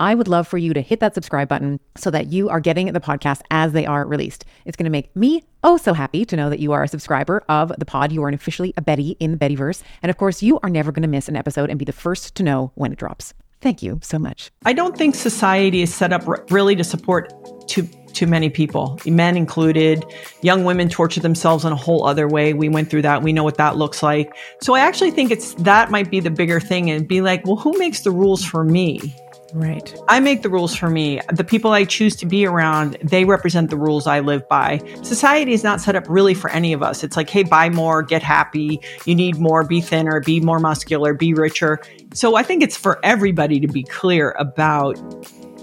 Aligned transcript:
I 0.00 0.14
would 0.14 0.28
love 0.28 0.48
for 0.48 0.56
you 0.56 0.72
to 0.72 0.80
hit 0.80 1.00
that 1.00 1.14
subscribe 1.14 1.48
button 1.48 1.78
so 1.94 2.10
that 2.10 2.32
you 2.32 2.48
are 2.48 2.58
getting 2.58 2.90
the 2.90 3.00
podcast 3.00 3.42
as 3.50 3.72
they 3.72 3.84
are 3.84 4.06
released. 4.06 4.46
It's 4.64 4.76
going 4.76 4.84
to 4.84 4.90
make 4.90 5.14
me 5.14 5.44
oh 5.62 5.76
so 5.76 5.92
happy 5.92 6.24
to 6.24 6.36
know 6.36 6.48
that 6.48 6.58
you 6.58 6.72
are 6.72 6.82
a 6.82 6.88
subscriber 6.88 7.44
of 7.50 7.70
the 7.78 7.84
pod. 7.84 8.10
You 8.10 8.24
are 8.24 8.30
officially 8.30 8.72
a 8.78 8.82
Betty 8.82 9.10
in 9.20 9.30
the 9.32 9.36
Bettyverse. 9.36 9.82
And 10.02 10.08
of 10.08 10.16
course, 10.16 10.42
you 10.42 10.58
are 10.62 10.70
never 10.70 10.90
going 10.90 11.02
to 11.02 11.08
miss 11.08 11.28
an 11.28 11.36
episode 11.36 11.68
and 11.68 11.78
be 11.78 11.84
the 11.84 11.92
first 11.92 12.34
to 12.36 12.42
know 12.42 12.72
when 12.76 12.92
it 12.92 12.98
drops. 12.98 13.34
Thank 13.60 13.82
you 13.82 14.00
so 14.02 14.18
much. 14.18 14.50
I 14.64 14.72
don't 14.72 14.96
think 14.96 15.14
society 15.14 15.82
is 15.82 15.94
set 15.94 16.14
up 16.14 16.26
really 16.50 16.74
to 16.76 16.84
support 16.84 17.68
too 17.68 17.86
too 18.14 18.26
many 18.26 18.50
people, 18.50 18.98
men 19.06 19.36
included. 19.36 20.04
Young 20.42 20.64
women 20.64 20.88
torture 20.88 21.20
themselves 21.20 21.64
in 21.64 21.72
a 21.72 21.76
whole 21.76 22.04
other 22.06 22.26
way. 22.26 22.54
We 22.54 22.68
went 22.68 22.90
through 22.90 23.02
that. 23.02 23.22
We 23.22 23.32
know 23.32 23.44
what 23.44 23.56
that 23.58 23.76
looks 23.76 24.02
like. 24.02 24.32
So 24.62 24.74
I 24.74 24.80
actually 24.80 25.12
think 25.12 25.30
it's 25.30 25.54
that 25.54 25.90
might 25.90 26.10
be 26.10 26.18
the 26.18 26.30
bigger 26.30 26.58
thing 26.58 26.90
and 26.90 27.06
be 27.06 27.20
like, 27.20 27.46
well, 27.46 27.56
who 27.56 27.78
makes 27.78 28.00
the 28.00 28.10
rules 28.10 28.44
for 28.44 28.64
me? 28.64 29.14
Right. 29.52 29.94
I 30.08 30.20
make 30.20 30.42
the 30.42 30.48
rules 30.48 30.76
for 30.76 30.88
me. 30.88 31.20
The 31.32 31.44
people 31.44 31.72
I 31.72 31.84
choose 31.84 32.14
to 32.16 32.26
be 32.26 32.46
around, 32.46 32.96
they 33.02 33.24
represent 33.24 33.70
the 33.70 33.76
rules 33.76 34.06
I 34.06 34.20
live 34.20 34.48
by. 34.48 34.80
Society 35.02 35.52
is 35.52 35.64
not 35.64 35.80
set 35.80 35.96
up 35.96 36.04
really 36.08 36.34
for 36.34 36.50
any 36.50 36.72
of 36.72 36.82
us. 36.82 37.02
It's 37.02 37.16
like, 37.16 37.28
hey, 37.28 37.42
buy 37.42 37.68
more, 37.68 38.02
get 38.02 38.22
happy. 38.22 38.80
You 39.06 39.14
need 39.14 39.38
more, 39.38 39.64
be 39.64 39.80
thinner, 39.80 40.20
be 40.20 40.40
more 40.40 40.60
muscular, 40.60 41.14
be 41.14 41.34
richer. 41.34 41.80
So 42.14 42.36
I 42.36 42.42
think 42.42 42.62
it's 42.62 42.76
for 42.76 43.04
everybody 43.04 43.58
to 43.60 43.66
be 43.66 43.82
clear 43.82 44.32
about 44.38 44.98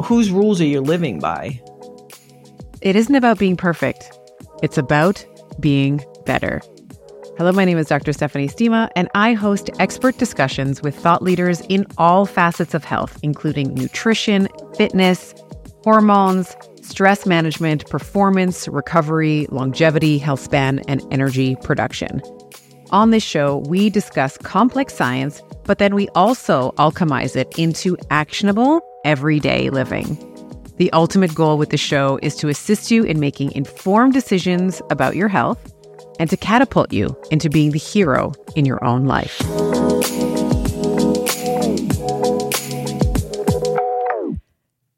whose 0.03 0.31
rules 0.31 0.59
are 0.59 0.65
you 0.65 0.81
living 0.81 1.19
by. 1.19 1.61
It 2.81 2.95
isn't 2.95 3.15
about 3.15 3.39
being 3.39 3.57
perfect, 3.57 4.11
it's 4.61 4.77
about 4.77 5.25
being 5.59 6.03
better. 6.25 6.61
Hello, 7.37 7.51
my 7.51 7.65
name 7.65 7.77
is 7.77 7.85
Dr. 7.85 8.13
Stephanie 8.13 8.47
Estima, 8.47 8.89
and 8.95 9.07
I 9.13 9.33
host 9.33 9.69
expert 9.77 10.17
discussions 10.17 10.81
with 10.81 10.95
thought 10.95 11.21
leaders 11.21 11.61
in 11.69 11.85
all 11.99 12.25
facets 12.25 12.73
of 12.73 12.83
health, 12.83 13.19
including 13.21 13.75
nutrition, 13.75 14.47
fitness, 14.75 15.35
hormones, 15.83 16.57
stress 16.81 17.27
management, 17.27 17.87
performance, 17.91 18.67
recovery, 18.67 19.45
longevity, 19.51 20.17
health 20.17 20.39
span, 20.39 20.81
and 20.87 21.03
energy 21.11 21.55
production. 21.57 22.23
On 22.89 23.11
this 23.11 23.21
show, 23.21 23.57
we 23.67 23.91
discuss 23.91 24.39
complex 24.39 24.95
science, 24.95 25.43
but 25.63 25.77
then 25.77 25.93
we 25.93 26.07
also 26.15 26.71
alchemize 26.79 27.35
it 27.35 27.53
into 27.55 27.95
actionable, 28.09 28.81
everyday 29.05 29.69
living. 29.69 30.17
The 30.77 30.91
ultimate 30.91 31.35
goal 31.35 31.59
with 31.59 31.69
the 31.69 31.77
show 31.77 32.17
is 32.23 32.35
to 32.37 32.49
assist 32.49 32.89
you 32.89 33.03
in 33.03 33.19
making 33.19 33.51
informed 33.51 34.13
decisions 34.13 34.81
about 34.89 35.15
your 35.15 35.27
health 35.27 35.71
and 36.19 36.29
to 36.29 36.37
catapult 36.37 36.91
you 36.93 37.15
into 37.31 37.49
being 37.49 37.71
the 37.71 37.79
hero 37.79 38.33
in 38.55 38.65
your 38.65 38.83
own 38.83 39.05
life. 39.05 39.41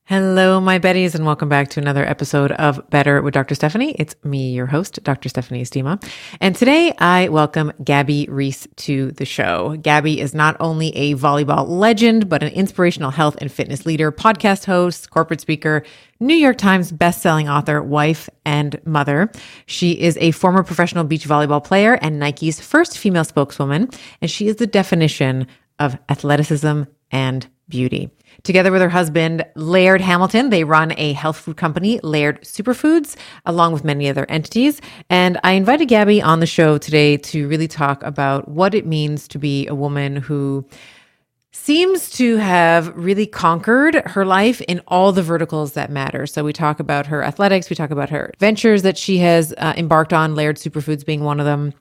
Hello, 0.10 0.60
my 0.60 0.80
Betties, 0.80 1.14
and 1.14 1.24
welcome 1.24 1.50
back 1.50 1.70
to 1.70 1.80
another 1.80 2.04
episode 2.04 2.52
of 2.54 2.82
Better 2.90 3.22
with 3.22 3.36
Dr. 3.36 3.54
Stephanie. 3.54 3.92
It's 4.00 4.16
me, 4.24 4.54
your 4.54 4.66
host, 4.66 5.04
Dr. 5.04 5.30
Stephanie 5.30 5.62
Estima. 5.62 6.04
And 6.42 6.56
today 6.56 6.96
I 6.98 7.28
welcome 7.28 7.72
Gabby 7.84 8.26
Reece 8.28 8.68
to 8.78 9.12
the 9.12 9.26
show. 9.26 9.78
Gabby 9.80 10.20
is 10.20 10.34
not 10.34 10.58
only 10.60 10.88
a 10.98 11.14
volleyball 11.14 11.70
legend, 11.70 12.28
but 12.28 12.42
an 12.42 12.50
inspirational 12.54 13.12
health 13.12 13.38
and 13.40 13.52
fitness 13.52 13.86
leader, 13.86 14.12
podcast 14.12 14.66
host, 14.66 15.12
corporate 15.12 15.42
speaker, 15.42 15.84
New 16.20 16.34
York 16.34 16.58
Times 16.58 16.92
bestselling 16.92 17.48
author, 17.48 17.80
wife, 17.80 18.32
and 18.46 18.82
mother. 18.86 19.32
She 19.68 19.92
is 19.92 20.18
a 20.20 20.32
former 20.32 20.64
professional 20.64 21.04
beach 21.04 21.28
volleyball 21.28 21.64
player 21.64 22.00
and 22.02 22.18
Nike's 22.18 22.60
first 22.60 22.98
female 22.98 23.26
spokeswoman, 23.26 23.92
and 24.24 24.32
she 24.32 24.48
is 24.48 24.56
the 24.56 24.66
definition 24.66 25.46
of 25.78 26.00
athleticism 26.10 26.86
and 27.12 27.48
beauty. 27.70 28.10
Together 28.44 28.72
with 28.72 28.82
her 28.82 28.90
husband, 28.90 29.46
Laird 29.56 30.02
Hamilton, 30.02 30.50
they 30.50 30.64
run 30.64 30.94
a 30.98 31.14
health 31.14 31.38
food 31.38 31.58
company, 31.58 32.00
Laird 32.04 32.42
Superfoods, 32.42 33.16
along 33.46 33.74
with 33.74 33.84
many 33.84 34.10
other 34.10 34.26
entities. 34.30 34.82
And 35.10 35.40
I 35.44 35.54
invited 35.54 35.88
Gabby 35.88 36.22
on 36.22 36.40
the 36.40 36.46
show 36.46 36.78
today 36.78 37.18
to 37.18 37.48
really 37.48 37.68
talk 37.68 38.02
about 38.04 38.48
what 38.48 38.74
it 38.74 38.86
means 38.86 39.28
to 39.30 39.40
be 39.40 39.68
a 39.68 39.76
woman 39.76 40.16
who 40.16 40.66
seems 41.52 42.10
to 42.12 42.38
have 42.38 42.96
really 42.96 43.26
conquered 43.26 43.96
her 44.08 44.26
life 44.26 44.62
in 44.62 44.82
all 44.88 45.12
the 45.12 45.22
verticals 45.22 45.74
that 45.74 45.92
matter. 45.92 46.26
So 46.26 46.44
we 46.44 46.54
talk 46.54 46.80
about 46.80 47.08
her 47.08 47.24
athletics, 47.24 47.70
we 47.70 47.76
talk 47.76 47.92
about 47.92 48.10
her 48.10 48.32
ventures 48.40 48.84
that 48.84 48.98
she 48.98 49.18
has 49.18 49.54
uh, 49.58 49.74
embarked 49.76 50.14
on, 50.14 50.36
Laird 50.36 50.58
Superfoods 50.58 51.06
being 51.06 51.24
one 51.24 51.40
of 51.40 51.46
them 51.46 51.74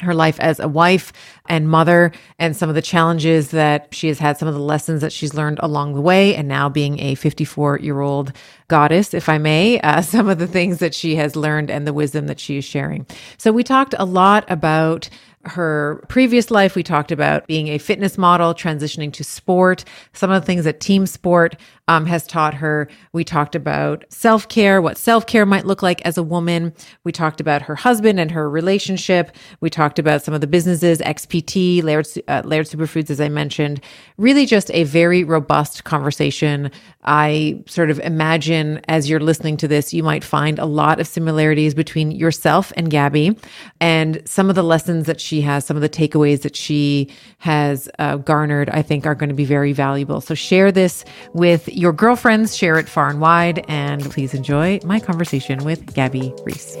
her 0.00 0.14
life 0.14 0.38
as 0.40 0.60
a 0.60 0.68
wife 0.68 1.12
and 1.48 1.68
mother 1.68 2.12
and 2.38 2.56
some 2.56 2.68
of 2.68 2.74
the 2.74 2.82
challenges 2.82 3.50
that 3.50 3.88
she 3.94 4.08
has 4.08 4.18
had, 4.18 4.38
some 4.38 4.48
of 4.48 4.54
the 4.54 4.60
lessons 4.60 5.00
that 5.00 5.12
she's 5.12 5.34
learned 5.34 5.58
along 5.62 5.94
the 5.94 6.00
way, 6.00 6.34
and 6.34 6.48
now 6.48 6.68
being 6.68 6.98
a 7.00 7.14
54 7.14 7.78
year 7.78 8.00
old 8.00 8.32
goddess, 8.68 9.14
if 9.14 9.28
I 9.28 9.38
may, 9.38 9.80
uh, 9.82 10.02
some 10.02 10.28
of 10.28 10.38
the 10.38 10.46
things 10.46 10.78
that 10.78 10.94
she 10.94 11.16
has 11.16 11.36
learned 11.36 11.70
and 11.70 11.86
the 11.86 11.92
wisdom 11.92 12.26
that 12.26 12.40
she 12.40 12.58
is 12.58 12.64
sharing. 12.64 13.06
So 13.38 13.52
we 13.52 13.62
talked 13.64 13.94
a 13.98 14.04
lot 14.04 14.44
about 14.48 15.08
her 15.46 16.04
previous 16.08 16.50
life, 16.50 16.74
we 16.74 16.82
talked 16.82 17.12
about 17.12 17.46
being 17.46 17.68
a 17.68 17.78
fitness 17.78 18.18
model, 18.18 18.54
transitioning 18.54 19.12
to 19.12 19.24
sport, 19.24 19.84
some 20.12 20.30
of 20.30 20.40
the 20.42 20.46
things 20.46 20.64
that 20.64 20.80
team 20.80 21.06
sport 21.06 21.56
um, 21.88 22.06
has 22.06 22.26
taught 22.26 22.54
her. 22.54 22.88
We 23.12 23.24
talked 23.24 23.54
about 23.54 24.04
self 24.08 24.48
care, 24.48 24.82
what 24.82 24.98
self 24.98 25.26
care 25.26 25.46
might 25.46 25.66
look 25.66 25.82
like 25.82 26.02
as 26.02 26.18
a 26.18 26.22
woman. 26.22 26.72
We 27.04 27.12
talked 27.12 27.40
about 27.40 27.62
her 27.62 27.76
husband 27.76 28.18
and 28.18 28.30
her 28.32 28.50
relationship. 28.50 29.34
We 29.60 29.70
talked 29.70 29.98
about 29.98 30.22
some 30.22 30.34
of 30.34 30.40
the 30.40 30.46
businesses, 30.46 30.98
XPT, 30.98 31.82
Laird, 31.82 32.08
uh, 32.28 32.42
Laird 32.44 32.66
Superfoods, 32.66 33.10
as 33.10 33.20
I 33.20 33.28
mentioned. 33.28 33.80
Really 34.16 34.46
just 34.46 34.70
a 34.72 34.84
very 34.84 35.22
robust 35.22 35.84
conversation. 35.84 36.70
I 37.04 37.62
sort 37.66 37.90
of 37.90 38.00
imagine 38.00 38.80
as 38.88 39.08
you're 39.08 39.20
listening 39.20 39.56
to 39.58 39.68
this, 39.68 39.94
you 39.94 40.02
might 40.02 40.24
find 40.24 40.58
a 40.58 40.66
lot 40.66 40.98
of 40.98 41.06
similarities 41.06 41.74
between 41.74 42.10
yourself 42.10 42.72
and 42.76 42.90
Gabby 42.90 43.38
and 43.80 44.22
some 44.24 44.48
of 44.48 44.56
the 44.56 44.64
lessons 44.64 45.06
that 45.06 45.20
she 45.20 45.35
has, 45.42 45.64
some 45.64 45.76
of 45.76 45.82
the 45.82 45.88
takeaways 45.88 46.42
that 46.42 46.56
she 46.56 47.10
has 47.38 47.88
uh, 47.98 48.16
garnered, 48.16 48.70
I 48.70 48.82
think 48.82 49.06
are 49.06 49.14
going 49.14 49.28
to 49.28 49.34
be 49.34 49.44
very 49.44 49.72
valuable. 49.72 50.20
So 50.20 50.34
share 50.34 50.72
this 50.72 51.04
with 51.32 51.68
your 51.68 51.92
girlfriends, 51.92 52.56
share 52.56 52.78
it 52.78 52.88
far 52.88 53.08
and 53.08 53.20
wide, 53.20 53.64
and 53.68 54.02
please 54.10 54.34
enjoy 54.34 54.80
my 54.84 55.00
conversation 55.00 55.64
with 55.64 55.94
Gabby 55.94 56.32
Reece. 56.44 56.76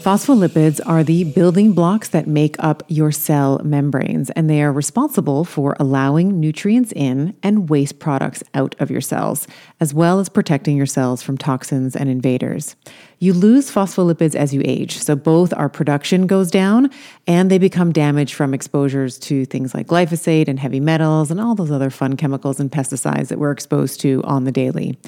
Phospholipids 0.00 0.80
are 0.86 1.04
the 1.04 1.24
building 1.24 1.72
blocks 1.72 2.08
that 2.08 2.26
make 2.26 2.56
up 2.58 2.82
your 2.88 3.12
cell 3.12 3.60
membranes, 3.62 4.30
and 4.30 4.48
they 4.48 4.62
are 4.62 4.72
responsible 4.72 5.44
for 5.44 5.76
allowing 5.78 6.40
nutrients 6.40 6.90
in 6.96 7.36
and 7.42 7.68
waste 7.68 7.98
products 7.98 8.42
out 8.54 8.74
of 8.78 8.90
your 8.90 9.02
cells, 9.02 9.46
as 9.78 9.92
well 9.92 10.18
as 10.18 10.30
protecting 10.30 10.74
your 10.74 10.86
cells 10.86 11.20
from 11.20 11.36
toxins 11.36 11.94
and 11.94 12.08
invaders. 12.08 12.76
You 13.18 13.34
lose 13.34 13.70
phospholipids 13.70 14.34
as 14.34 14.54
you 14.54 14.62
age, 14.64 14.96
so 14.96 15.14
both 15.14 15.52
our 15.52 15.68
production 15.68 16.26
goes 16.26 16.50
down 16.50 16.88
and 17.26 17.50
they 17.50 17.58
become 17.58 17.92
damaged 17.92 18.32
from 18.32 18.54
exposures 18.54 19.18
to 19.18 19.44
things 19.44 19.74
like 19.74 19.86
glyphosate 19.86 20.48
and 20.48 20.58
heavy 20.58 20.80
metals 20.80 21.30
and 21.30 21.38
all 21.38 21.54
those 21.54 21.70
other 21.70 21.90
fun 21.90 22.16
chemicals 22.16 22.58
and 22.58 22.72
pesticides 22.72 23.28
that 23.28 23.38
we're 23.38 23.50
exposed 23.50 24.00
to 24.00 24.22
on 24.24 24.44
the 24.44 24.52
daily. 24.52 24.98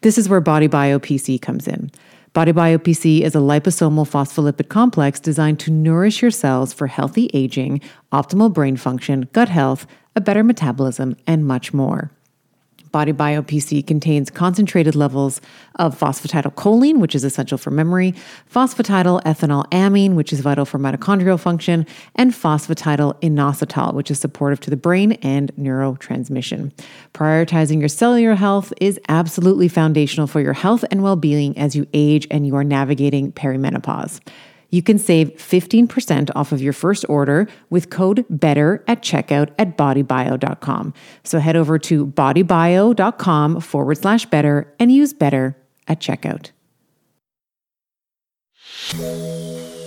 This 0.00 0.16
is 0.16 0.26
where 0.26 0.40
Body 0.40 0.68
Bio 0.68 0.98
PC 0.98 1.42
comes 1.42 1.68
in. 1.68 1.90
Body 2.38 2.52
Bio 2.52 2.78
PC 2.78 3.22
is 3.22 3.34
a 3.34 3.38
liposomal 3.38 4.08
phospholipid 4.08 4.68
complex 4.68 5.18
designed 5.18 5.58
to 5.58 5.72
nourish 5.72 6.22
your 6.22 6.30
cells 6.30 6.72
for 6.72 6.86
healthy 6.86 7.28
aging, 7.34 7.80
optimal 8.12 8.54
brain 8.54 8.76
function, 8.76 9.28
gut 9.32 9.48
health, 9.48 9.88
a 10.14 10.20
better 10.20 10.44
metabolism, 10.44 11.16
and 11.26 11.44
much 11.48 11.74
more. 11.74 12.12
Body 12.90 13.12
Bio 13.12 13.42
PC 13.42 13.86
contains 13.86 14.30
concentrated 14.30 14.94
levels 14.94 15.40
of 15.76 15.98
phosphatidylcholine, 15.98 16.98
which 16.98 17.14
is 17.14 17.24
essential 17.24 17.58
for 17.58 17.70
memory, 17.70 18.14
phosphatidylethanolamine, 18.52 20.14
which 20.14 20.32
is 20.32 20.40
vital 20.40 20.64
for 20.64 20.78
mitochondrial 20.78 21.38
function, 21.38 21.86
and 22.14 22.32
phosphatidylinositol, 22.32 23.94
which 23.94 24.10
is 24.10 24.18
supportive 24.18 24.60
to 24.60 24.70
the 24.70 24.76
brain 24.76 25.12
and 25.22 25.54
neurotransmission. 25.56 26.72
Prioritizing 27.14 27.80
your 27.80 27.88
cellular 27.88 28.34
health 28.34 28.72
is 28.80 29.00
absolutely 29.08 29.68
foundational 29.68 30.26
for 30.26 30.40
your 30.40 30.52
health 30.52 30.84
and 30.90 31.02
well 31.02 31.16
being 31.16 31.56
as 31.58 31.76
you 31.76 31.86
age 31.92 32.26
and 32.30 32.46
you 32.46 32.56
are 32.56 32.64
navigating 32.64 33.32
perimenopause. 33.32 34.20
You 34.70 34.82
can 34.82 34.98
save 34.98 35.30
15% 35.36 36.30
off 36.36 36.52
of 36.52 36.60
your 36.60 36.72
first 36.72 37.04
order 37.08 37.48
with 37.70 37.90
code 37.90 38.24
BETTER 38.28 38.84
at 38.86 39.02
checkout 39.02 39.50
at 39.58 39.76
bodybio.com. 39.78 40.94
So 41.24 41.38
head 41.38 41.56
over 41.56 41.78
to 41.78 42.06
bodybio.com 42.06 43.60
forward 43.60 43.98
slash 43.98 44.26
better 44.26 44.72
and 44.78 44.92
use 44.92 45.12
better 45.12 45.56
at 45.86 46.00
checkout. 46.00 46.50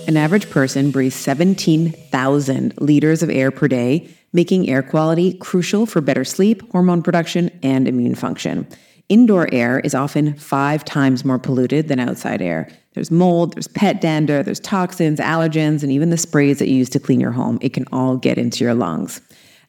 An 0.08 0.16
average 0.16 0.50
person 0.50 0.90
breathes 0.90 1.14
17,000 1.14 2.74
liters 2.80 3.22
of 3.22 3.30
air 3.30 3.50
per 3.50 3.68
day, 3.68 4.08
making 4.32 4.68
air 4.68 4.82
quality 4.82 5.34
crucial 5.34 5.86
for 5.86 6.00
better 6.00 6.24
sleep, 6.24 6.70
hormone 6.72 7.02
production, 7.02 7.50
and 7.62 7.86
immune 7.86 8.14
function. 8.14 8.66
Indoor 9.12 9.46
air 9.52 9.78
is 9.80 9.94
often 9.94 10.32
five 10.38 10.86
times 10.86 11.22
more 11.22 11.38
polluted 11.38 11.88
than 11.88 12.00
outside 12.00 12.40
air. 12.40 12.70
There's 12.94 13.10
mold, 13.10 13.52
there's 13.52 13.68
pet 13.68 14.00
dander, 14.00 14.42
there's 14.42 14.58
toxins, 14.58 15.20
allergens, 15.20 15.82
and 15.82 15.92
even 15.92 16.08
the 16.08 16.16
sprays 16.16 16.58
that 16.60 16.68
you 16.68 16.76
use 16.76 16.88
to 16.88 16.98
clean 16.98 17.20
your 17.20 17.32
home. 17.32 17.58
It 17.60 17.74
can 17.74 17.84
all 17.92 18.16
get 18.16 18.38
into 18.38 18.64
your 18.64 18.72
lungs. 18.72 19.20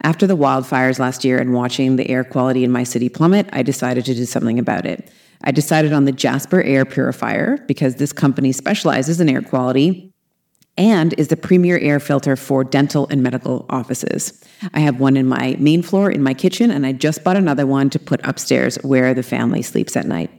After 0.01 0.25
the 0.25 0.37
wildfires 0.37 0.97
last 0.97 1.25
year 1.25 1.39
and 1.39 1.53
watching 1.53 1.97
the 1.97 2.09
air 2.09 2.23
quality 2.23 2.63
in 2.63 2.71
my 2.71 2.85
city 2.85 3.09
plummet, 3.09 3.49
I 3.51 3.63
decided 3.63 4.05
to 4.05 4.15
do 4.15 4.23
something 4.23 4.59
about 4.59 4.85
it. 4.85 5.11
I 5.43 5.51
decided 5.51 5.91
on 5.91 6.05
the 6.05 6.13
Jaspr 6.13 6.65
Air 6.65 6.85
Purifier 6.85 7.57
because 7.67 7.95
this 7.95 8.13
company 8.13 8.53
specializes 8.53 9.19
in 9.19 9.27
air 9.27 9.41
quality 9.41 10.12
and 10.77 11.13
is 11.13 11.27
the 11.27 11.37
premier 11.37 11.77
air 11.79 11.99
filter 11.99 12.35
for 12.35 12.63
dental 12.63 13.07
and 13.09 13.21
medical 13.21 13.65
offices. 13.69 14.43
I 14.73 14.79
have 14.79 14.99
one 14.99 15.17
in 15.17 15.27
my 15.27 15.55
main 15.59 15.81
floor 15.81 16.09
in 16.09 16.23
my 16.23 16.33
kitchen, 16.33 16.71
and 16.71 16.85
I 16.85 16.93
just 16.93 17.23
bought 17.23 17.37
another 17.37 17.67
one 17.67 17.89
to 17.91 17.99
put 17.99 18.25
upstairs 18.25 18.75
where 18.83 19.13
the 19.13 19.23
family 19.23 19.61
sleeps 19.61 19.95
at 19.95 20.07
night. 20.07 20.31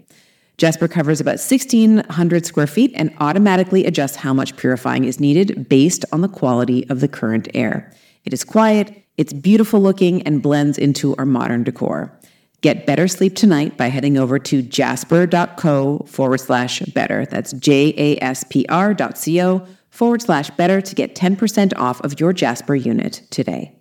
Jaspr 0.59 0.91
covers 0.91 1.21
about 1.21 1.41
1,600 1.41 2.47
square 2.47 2.67
feet 2.67 2.93
and 2.95 3.13
automatically 3.19 3.87
adjusts 3.87 4.17
how 4.17 4.33
much 4.33 4.57
purifying 4.57 5.05
is 5.05 5.19
needed 5.19 5.69
based 5.69 6.05
on 6.13 6.21
the 6.21 6.29
quality 6.29 6.89
of 6.89 7.01
the 7.01 7.09
current 7.09 7.49
air. 7.55 7.93
It 8.25 8.33
is 8.33 8.45
quiet, 8.45 9.03
it's 9.17 9.33
beautiful 9.33 9.81
looking, 9.81 10.23
and 10.23 10.43
blends 10.43 10.79
into 10.79 11.15
our 11.17 11.27
modern 11.27 11.65
decor. 11.65 12.17
Get 12.61 12.87
better 12.87 13.09
sleep 13.09 13.37
tonight 13.37 13.77
by 13.77 13.89
heading 13.89 14.17
over 14.17 14.39
to 14.39 14.63
jaspr.co 14.63 15.99
forward 16.07 16.39
slash 16.39 16.81
better. 16.81 17.27
That's 17.27 17.53
J 17.53 17.93
A 17.97 18.25
S 18.25 18.45
P 18.49 18.65
R 18.71 18.95
dot 18.95 19.19
C 19.19 19.43
O 19.43 19.67
forward 19.95 20.21
slash 20.21 20.51
better 20.51 20.81
to 20.81 20.95
get 20.95 21.15
10% 21.15 21.73
off 21.77 22.01
of 22.01 22.19
your 22.19 22.35
Jaspr 22.35 22.85
unit 22.85 23.23
today. 23.31 23.79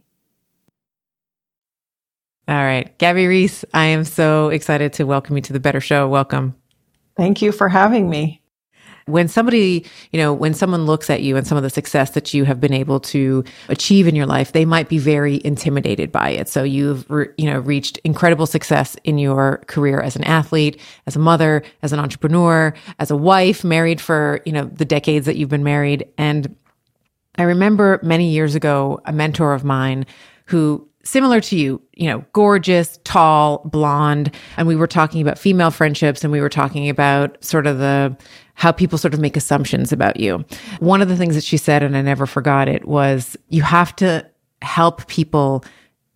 All 2.47 2.55
right. 2.55 2.95
Gabby 2.97 3.25
Reece, 3.25 3.65
I 3.73 3.85
am 3.85 4.03
so 4.03 4.49
excited 4.49 4.93
to 4.93 5.05
welcome 5.05 5.37
you 5.37 5.41
to 5.43 5.53
the 5.53 5.59
Better 5.59 5.81
Show. 5.81 6.07
Welcome. 6.07 6.55
Thank 7.17 7.41
you 7.41 7.51
for 7.51 7.69
having 7.69 8.09
me. 8.09 8.42
When 9.05 9.27
somebody, 9.27 9.85
you 10.11 10.19
know, 10.19 10.33
when 10.33 10.53
someone 10.53 10.85
looks 10.85 11.09
at 11.09 11.21
you 11.21 11.35
and 11.35 11.45
some 11.45 11.57
of 11.57 11.63
the 11.63 11.69
success 11.69 12.11
that 12.11 12.33
you 12.33 12.45
have 12.45 12.59
been 12.59 12.73
able 12.73 12.99
to 13.01 13.43
achieve 13.69 14.07
in 14.07 14.15
your 14.15 14.25
life, 14.25 14.51
they 14.51 14.65
might 14.65 14.89
be 14.89 14.97
very 14.97 15.41
intimidated 15.43 16.11
by 16.11 16.29
it. 16.29 16.47
So 16.47 16.63
you've, 16.63 17.09
re- 17.09 17.29
you 17.37 17.49
know, 17.49 17.59
reached 17.59 17.97
incredible 17.99 18.45
success 18.45 18.95
in 19.03 19.17
your 19.17 19.57
career 19.67 19.99
as 20.01 20.15
an 20.15 20.23
athlete, 20.23 20.79
as 21.05 21.15
a 21.15 21.19
mother, 21.19 21.63
as 21.81 21.91
an 21.91 21.99
entrepreneur, 21.99 22.73
as 22.99 23.11
a 23.11 23.17
wife, 23.17 23.63
married 23.63 23.99
for, 23.99 24.41
you 24.45 24.51
know, 24.51 24.65
the 24.65 24.85
decades 24.85 25.25
that 25.25 25.35
you've 25.35 25.49
been 25.49 25.63
married. 25.63 26.07
And 26.17 26.55
I 27.37 27.43
remember 27.43 27.99
many 28.03 28.29
years 28.29 28.55
ago, 28.55 29.01
a 29.05 29.11
mentor 29.11 29.53
of 29.53 29.63
mine 29.63 30.05
who 30.45 30.87
similar 31.03 31.41
to 31.41 31.57
you, 31.57 31.81
you 31.93 32.07
know, 32.07 32.23
gorgeous, 32.33 32.99
tall, 33.03 33.61
blonde. 33.65 34.33
And 34.57 34.67
we 34.67 34.75
were 34.75 34.87
talking 34.87 35.21
about 35.21 35.37
female 35.37 35.71
friendships 35.71 36.23
and 36.23 36.31
we 36.31 36.41
were 36.41 36.49
talking 36.49 36.89
about 36.89 37.43
sort 37.43 37.67
of 37.67 37.77
the, 37.77 38.15
how 38.53 38.71
people 38.71 38.97
sort 38.97 39.13
of 39.13 39.19
make 39.19 39.35
assumptions 39.35 39.91
about 39.91 40.19
you. 40.19 40.45
One 40.79 41.01
of 41.01 41.07
the 41.07 41.17
things 41.17 41.35
that 41.35 41.43
she 41.43 41.57
said, 41.57 41.83
and 41.83 41.97
I 41.97 42.01
never 42.01 42.25
forgot 42.25 42.67
it, 42.67 42.87
was 42.87 43.35
you 43.49 43.61
have 43.63 43.95
to 43.97 44.29
help 44.61 45.07
people 45.07 45.63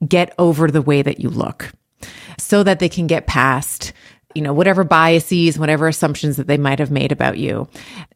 get 0.08 0.34
over 0.38 0.70
the 0.70 0.82
way 0.82 1.02
that 1.02 1.20
you 1.20 1.30
look 1.30 1.72
so 2.38 2.64
that 2.64 2.80
they 2.80 2.90
can 2.90 3.08
get 3.08 3.28
past 3.28 3.94
you 4.36 4.42
know 4.44 4.54
whatever 4.54 4.84
biases 4.84 5.58
whatever 5.58 5.88
assumptions 5.88 6.38
that 6.38 6.46
they 6.46 6.58
might 6.58 6.78
have 6.78 6.92
made 6.92 7.12
about 7.12 7.40
you 7.40 7.68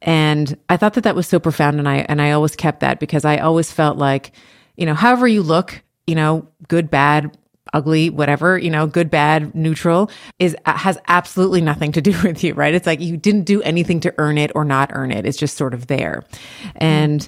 and 0.03 0.55
i 0.69 0.77
thought 0.77 0.93
that 0.93 1.03
that 1.03 1.15
was 1.15 1.27
so 1.27 1.39
profound 1.39 1.79
and 1.79 1.89
i 1.89 2.05
and 2.07 2.21
i 2.21 2.31
always 2.31 2.55
kept 2.55 2.81
that 2.81 2.99
because 2.99 3.25
i 3.25 3.37
always 3.37 3.71
felt 3.71 3.97
like 3.97 4.31
you 4.77 4.85
know 4.85 4.93
however 4.93 5.27
you 5.27 5.41
look 5.41 5.81
you 6.07 6.15
know, 6.15 6.47
good, 6.67 6.89
bad, 6.89 7.37
ugly, 7.73 8.09
whatever, 8.09 8.57
you 8.57 8.69
know, 8.69 8.87
good, 8.87 9.09
bad, 9.09 9.53
neutral 9.55 10.09
is 10.39 10.55
has 10.65 10.97
absolutely 11.07 11.61
nothing 11.61 11.91
to 11.93 12.01
do 12.01 12.11
with 12.23 12.43
you, 12.43 12.53
right? 12.53 12.73
It's 12.73 12.87
like 12.87 12.99
you 12.99 13.17
didn't 13.17 13.43
do 13.43 13.61
anything 13.61 13.99
to 14.01 14.13
earn 14.17 14.37
it 14.37 14.51
or 14.55 14.65
not 14.65 14.91
earn 14.93 15.11
it. 15.11 15.25
It's 15.25 15.37
just 15.37 15.57
sort 15.57 15.73
of 15.73 15.87
there. 15.87 16.23
And 16.75 17.27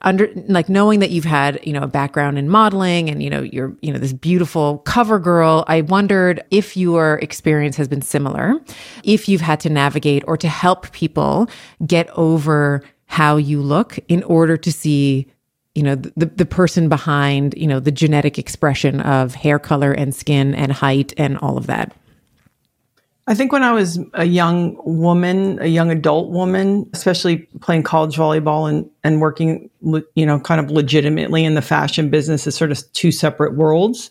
under 0.00 0.28
like 0.48 0.68
knowing 0.68 1.00
that 1.00 1.10
you've 1.10 1.24
had, 1.24 1.60
you 1.64 1.72
know, 1.72 1.82
a 1.82 1.86
background 1.86 2.36
in 2.38 2.48
modeling 2.48 3.08
and 3.08 3.22
you 3.22 3.30
know, 3.30 3.42
you're, 3.42 3.76
you 3.80 3.92
know, 3.92 3.98
this 3.98 4.12
beautiful 4.12 4.78
cover 4.78 5.18
girl, 5.18 5.64
I 5.68 5.82
wondered 5.82 6.42
if 6.50 6.76
your 6.76 7.18
experience 7.18 7.76
has 7.76 7.86
been 7.86 8.02
similar, 8.02 8.54
if 9.04 9.28
you've 9.28 9.40
had 9.40 9.60
to 9.60 9.70
navigate 9.70 10.24
or 10.26 10.36
to 10.36 10.48
help 10.48 10.90
people 10.92 11.48
get 11.86 12.10
over 12.10 12.82
how 13.06 13.36
you 13.36 13.62
look 13.62 13.98
in 14.08 14.22
order 14.24 14.56
to 14.56 14.72
see 14.72 15.26
you 15.78 15.84
know 15.84 15.94
the 15.94 16.26
the 16.26 16.44
person 16.44 16.88
behind 16.88 17.54
you 17.56 17.68
know 17.68 17.78
the 17.78 17.92
genetic 17.92 18.36
expression 18.36 19.00
of 19.02 19.36
hair 19.36 19.60
color 19.60 19.92
and 19.92 20.12
skin 20.12 20.52
and 20.56 20.72
height 20.72 21.14
and 21.16 21.38
all 21.38 21.56
of 21.56 21.68
that. 21.68 21.94
I 23.28 23.34
think 23.34 23.52
when 23.52 23.62
I 23.62 23.70
was 23.70 24.00
a 24.14 24.24
young 24.24 24.76
woman, 24.84 25.60
a 25.60 25.66
young 25.66 25.92
adult 25.92 26.30
woman, 26.30 26.90
especially 26.94 27.46
playing 27.60 27.84
college 27.84 28.16
volleyball 28.16 28.68
and, 28.68 28.90
and 29.04 29.20
working, 29.20 29.70
you 30.14 30.26
know, 30.26 30.40
kind 30.40 30.60
of 30.60 30.70
legitimately 30.70 31.44
in 31.44 31.54
the 31.54 31.62
fashion 31.62 32.08
business 32.08 32.46
as 32.46 32.56
sort 32.56 32.72
of 32.72 32.92
two 32.94 33.12
separate 33.12 33.54
worlds, 33.54 34.10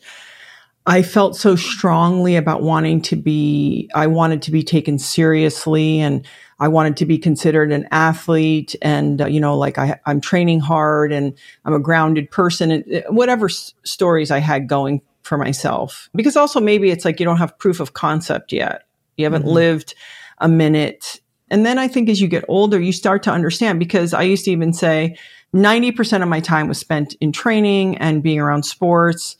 I 0.85 1.01
felt 1.01 1.35
so 1.35 1.55
strongly 1.55 2.35
about 2.35 2.61
wanting 2.61 3.01
to 3.01 3.15
be, 3.15 3.89
I 3.95 4.05
wanted 4.05 4.43
to 4.43 4.51
be 4.51 4.61
taken 4.61 4.99
seriously 4.99 5.99
and 5.99 6.23
I 6.59 6.68
wanted 6.68 6.98
to 6.98 7.06
be 7.06 7.18
considered 7.18 7.71
an 7.71 7.88
athlete 7.92 8.75
and, 8.81 9.21
uh, 9.21 9.27
you 9.27 9.39
know, 9.39 9.57
like 9.57 9.77
I, 9.77 10.00
I'm 10.06 10.21
training 10.21 10.59
hard 10.59 11.12
and 11.12 11.38
I'm 11.65 11.74
a 11.74 11.80
grounded 11.80 12.31
person 12.31 12.71
and 12.71 12.95
uh, 12.95 13.01
whatever 13.09 13.45
s- 13.45 13.74
stories 13.83 14.31
I 14.31 14.39
had 14.39 14.68
going 14.68 15.01
for 15.21 15.38
myself. 15.38 16.09
Because 16.15 16.36
also 16.36 16.59
maybe 16.59 16.89
it's 16.89 17.06
like 17.06 17.19
you 17.19 17.25
don't 17.25 17.38
have 17.38 17.57
proof 17.59 17.80
of 17.80 17.94
concept 17.94 18.51
yet. 18.51 18.83
You 19.18 19.25
haven't 19.25 19.44
mm-hmm. 19.44 19.51
lived 19.51 19.95
a 20.39 20.48
minute. 20.48 21.21
And 21.50 21.65
then 21.65 21.77
I 21.77 21.88
think 21.88 22.09
as 22.09 22.19
you 22.19 22.27
get 22.27 22.45
older, 22.48 22.80
you 22.80 22.92
start 22.92 23.24
to 23.24 23.31
understand 23.31 23.80
because 23.80 24.13
I 24.13 24.24
used 24.24 24.45
to 24.45 24.51
even 24.51 24.74
say 24.74 25.18
90% 25.56 26.24
of 26.24 26.27
my 26.27 26.39
time 26.39 26.68
was 26.68 26.77
spent 26.77 27.15
in 27.21 27.31
training 27.31 27.98
and 27.98 28.24
being 28.24 28.39
around 28.39 28.63
sports 28.63 29.38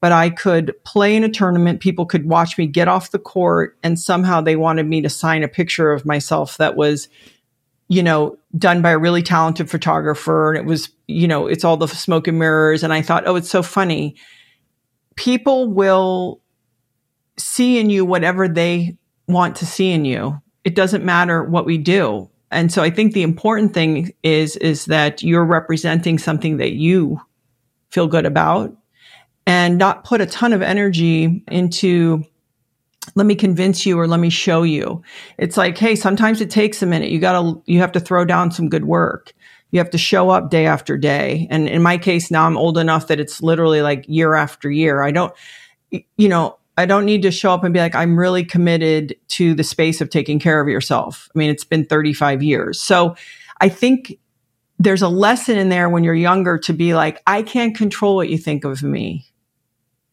but 0.00 0.12
I 0.12 0.30
could 0.30 0.74
play 0.84 1.16
in 1.16 1.24
a 1.24 1.28
tournament. 1.28 1.80
People 1.80 2.06
could 2.06 2.26
watch 2.26 2.56
me 2.56 2.66
get 2.66 2.88
off 2.88 3.10
the 3.10 3.18
court 3.18 3.76
and 3.82 3.98
somehow 3.98 4.40
they 4.40 4.56
wanted 4.56 4.86
me 4.86 5.00
to 5.02 5.08
sign 5.08 5.42
a 5.42 5.48
picture 5.48 5.92
of 5.92 6.06
myself 6.06 6.56
that 6.58 6.76
was, 6.76 7.08
you 7.88 8.02
know, 8.02 8.38
done 8.56 8.80
by 8.80 8.90
a 8.90 8.98
really 8.98 9.22
talented 9.22 9.68
photographer. 9.68 10.52
And 10.52 10.58
it 10.58 10.68
was, 10.68 10.90
you 11.08 11.26
know, 11.26 11.46
it's 11.46 11.64
all 11.64 11.76
the 11.76 11.88
smoke 11.88 12.28
and 12.28 12.38
mirrors. 12.38 12.84
And 12.84 12.92
I 12.92 13.02
thought, 13.02 13.26
oh, 13.26 13.36
it's 13.36 13.50
so 13.50 13.62
funny. 13.62 14.14
People 15.16 15.68
will 15.72 16.40
see 17.36 17.78
in 17.78 17.90
you 17.90 18.04
whatever 18.04 18.46
they 18.46 18.96
want 19.26 19.56
to 19.56 19.66
see 19.66 19.90
in 19.90 20.04
you. 20.04 20.40
It 20.62 20.74
doesn't 20.76 21.04
matter 21.04 21.42
what 21.42 21.66
we 21.66 21.76
do. 21.78 22.30
And 22.50 22.72
so 22.72 22.82
I 22.82 22.90
think 22.90 23.12
the 23.12 23.22
important 23.22 23.74
thing 23.74 24.12
is, 24.22 24.56
is 24.56 24.86
that 24.86 25.22
you're 25.22 25.44
representing 25.44 26.18
something 26.18 26.56
that 26.58 26.72
you 26.72 27.20
feel 27.90 28.06
good 28.06 28.26
about 28.26 28.77
and 29.48 29.78
not 29.78 30.04
put 30.04 30.20
a 30.20 30.26
ton 30.26 30.52
of 30.52 30.60
energy 30.60 31.42
into 31.48 32.22
let 33.14 33.24
me 33.24 33.34
convince 33.34 33.86
you 33.86 33.98
or 33.98 34.06
let 34.06 34.20
me 34.20 34.28
show 34.28 34.62
you. 34.62 35.02
It's 35.38 35.56
like, 35.56 35.78
hey, 35.78 35.96
sometimes 35.96 36.42
it 36.42 36.50
takes 36.50 36.82
a 36.82 36.86
minute. 36.86 37.10
You 37.10 37.18
gotta, 37.18 37.58
you 37.64 37.80
have 37.80 37.92
to 37.92 38.00
throw 38.00 38.26
down 38.26 38.50
some 38.50 38.68
good 38.68 38.84
work. 38.84 39.32
You 39.70 39.78
have 39.78 39.88
to 39.90 39.98
show 39.98 40.28
up 40.28 40.50
day 40.50 40.66
after 40.66 40.98
day. 40.98 41.48
And 41.50 41.66
in 41.66 41.80
my 41.80 41.96
case, 41.96 42.30
now 42.30 42.44
I'm 42.44 42.58
old 42.58 42.76
enough 42.76 43.06
that 43.06 43.20
it's 43.20 43.42
literally 43.42 43.80
like 43.80 44.04
year 44.06 44.34
after 44.34 44.70
year. 44.70 45.02
I 45.02 45.10
don't, 45.12 45.32
you 45.90 46.28
know, 46.28 46.58
I 46.76 46.84
don't 46.84 47.06
need 47.06 47.22
to 47.22 47.30
show 47.30 47.52
up 47.52 47.64
and 47.64 47.72
be 47.72 47.80
like, 47.80 47.94
I'm 47.94 48.18
really 48.18 48.44
committed 48.44 49.16
to 49.28 49.54
the 49.54 49.64
space 49.64 50.02
of 50.02 50.10
taking 50.10 50.38
care 50.38 50.60
of 50.60 50.68
yourself. 50.68 51.30
I 51.34 51.38
mean, 51.38 51.48
it's 51.48 51.64
been 51.64 51.86
35 51.86 52.42
years. 52.42 52.78
So 52.78 53.16
I 53.62 53.70
think 53.70 54.18
there's 54.78 55.02
a 55.02 55.08
lesson 55.08 55.56
in 55.56 55.70
there 55.70 55.88
when 55.88 56.04
you're 56.04 56.14
younger 56.14 56.58
to 56.58 56.74
be 56.74 56.94
like, 56.94 57.22
I 57.26 57.42
can't 57.42 57.74
control 57.74 58.14
what 58.14 58.28
you 58.28 58.36
think 58.36 58.64
of 58.64 58.82
me. 58.82 59.24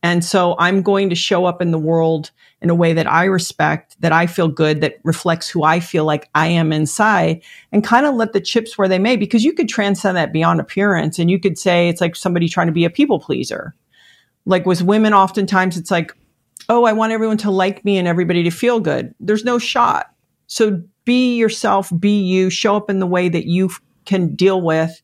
And 0.06 0.24
so 0.24 0.56
I'm 0.60 0.84
going 0.84 1.10
to 1.10 1.16
show 1.16 1.46
up 1.46 1.64
in 1.64 1.72
the 1.72 1.80
world 1.80 2.30
in 2.62 2.70
a 2.70 2.76
way 2.76 2.94
that 2.94 3.12
I 3.12 3.24
respect, 3.24 4.00
that 4.02 4.12
I 4.12 4.28
feel 4.28 4.48
good, 4.48 4.82
that 4.82 5.00
reflects 5.04 5.50
who 5.50 5.64
I 5.64 5.80
feel 5.80 6.06
like 6.06 6.30
I 6.36 6.46
am 6.46 6.72
inside 6.72 7.42
and 7.72 7.84
kind 7.84 8.06
of 8.06 8.14
let 8.14 8.32
the 8.32 8.40
chips 8.40 8.78
where 8.78 8.88
they 8.88 9.00
may, 9.00 9.18
because 9.18 9.44
you 9.44 9.52
could 9.52 9.68
transcend 9.68 10.16
that 10.16 10.32
beyond 10.32 10.60
appearance 10.60 11.18
and 11.18 11.32
you 11.32 11.40
could 11.40 11.58
say 11.58 11.90
it's 11.90 12.02
like 12.02 12.16
somebody 12.16 12.48
trying 12.48 12.68
to 12.68 12.72
be 12.72 12.86
a 12.86 12.90
people 12.92 13.20
pleaser. 13.20 13.74
Like 14.46 14.68
with 14.68 14.84
women, 14.84 15.12
oftentimes 15.12 15.76
it's 15.76 15.90
like, 15.90 16.16
oh, 16.70 16.84
I 16.84 16.94
want 16.94 17.12
everyone 17.12 17.38
to 17.38 17.50
like 17.50 17.84
me 17.84 17.98
and 17.98 18.08
everybody 18.08 18.44
to 18.44 18.52
feel 18.52 18.80
good. 18.80 19.16
There's 19.20 19.44
no 19.44 19.58
shot. 19.58 20.12
So 20.46 20.84
be 21.04 21.36
yourself, 21.36 21.92
be 22.00 22.22
you, 22.22 22.52
show 22.52 22.76
up 22.76 22.92
in 22.92 23.00
the 23.00 23.08
way 23.08 23.28
that 23.28 23.48
you 23.48 23.72
can 24.06 24.36
deal 24.36 24.62
with 24.62 25.02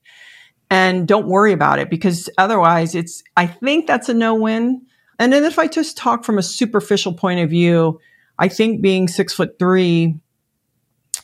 and 0.69 1.07
don't 1.07 1.25
worry 1.25 1.53
about 1.53 1.79
it 1.79 1.89
because 1.89 2.29
otherwise 2.37 2.93
it's, 2.93 3.23
I 3.35 3.47
think 3.47 3.87
that's 3.87 4.07
a 4.07 4.13
no 4.13 4.35
win 4.35 4.85
and 5.21 5.31
then 5.31 5.43
if 5.43 5.59
I 5.59 5.67
just 5.67 5.97
talk 5.97 6.23
from 6.23 6.39
a 6.39 6.43
superficial 6.43 7.13
point 7.13 7.41
of 7.41 7.49
view, 7.51 7.99
I 8.39 8.47
think 8.47 8.81
being 8.81 9.07
six 9.07 9.33
foot 9.33 9.59
three 9.59 10.19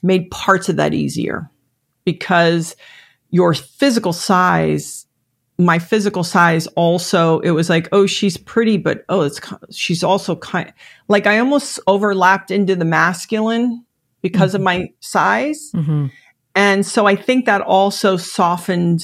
made 0.04 0.30
parts 0.30 0.70
of 0.70 0.76
that 0.76 0.94
easier 0.94 1.50
because 2.06 2.76
your 3.32 3.56
physical 3.56 4.14
size 4.14 5.08
my 5.58 5.80
physical 5.80 6.24
size 6.24 6.68
also 6.76 7.40
it 7.40 7.50
was 7.50 7.68
like 7.68 7.90
oh 7.92 8.06
she's 8.06 8.38
pretty 8.38 8.78
but 8.78 9.04
oh 9.10 9.22
it's 9.22 9.42
she's 9.72 10.04
also 10.04 10.36
kind 10.36 10.72
like 11.08 11.26
i 11.26 11.40
almost 11.40 11.80
overlapped 11.88 12.52
into 12.52 12.76
the 12.76 12.86
masculine 12.86 13.84
because 14.22 14.52
mm-hmm. 14.52 14.58
of 14.58 14.62
my 14.62 14.94
size 15.00 15.72
mm-hmm. 15.74 16.06
and 16.54 16.86
so 16.86 17.08
i 17.08 17.16
think 17.16 17.48
that 17.48 17.62
also 17.62 18.18
softened 18.18 19.04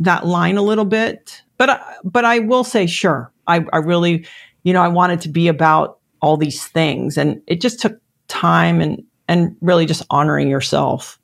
that 0.00 0.26
line 0.26 0.56
a 0.56 0.62
little 0.62 0.84
bit 0.84 1.42
but 1.62 1.70
uh, 1.70 1.78
but 2.02 2.24
i 2.24 2.40
will 2.40 2.64
say 2.64 2.86
sure 2.88 3.30
i 3.46 3.64
i 3.72 3.78
really 3.78 4.26
you 4.64 4.72
know 4.72 4.82
i 4.82 4.88
wanted 4.88 5.20
to 5.20 5.28
be 5.28 5.46
about 5.46 5.98
all 6.20 6.36
these 6.36 6.66
things 6.66 7.16
and 7.16 7.40
it 7.46 7.60
just 7.60 7.78
took 7.78 8.00
time 8.26 8.80
and 8.80 9.00
and 9.28 9.56
really 9.60 9.86
just 9.86 10.02
honoring 10.10 10.48
yourself 10.48 11.20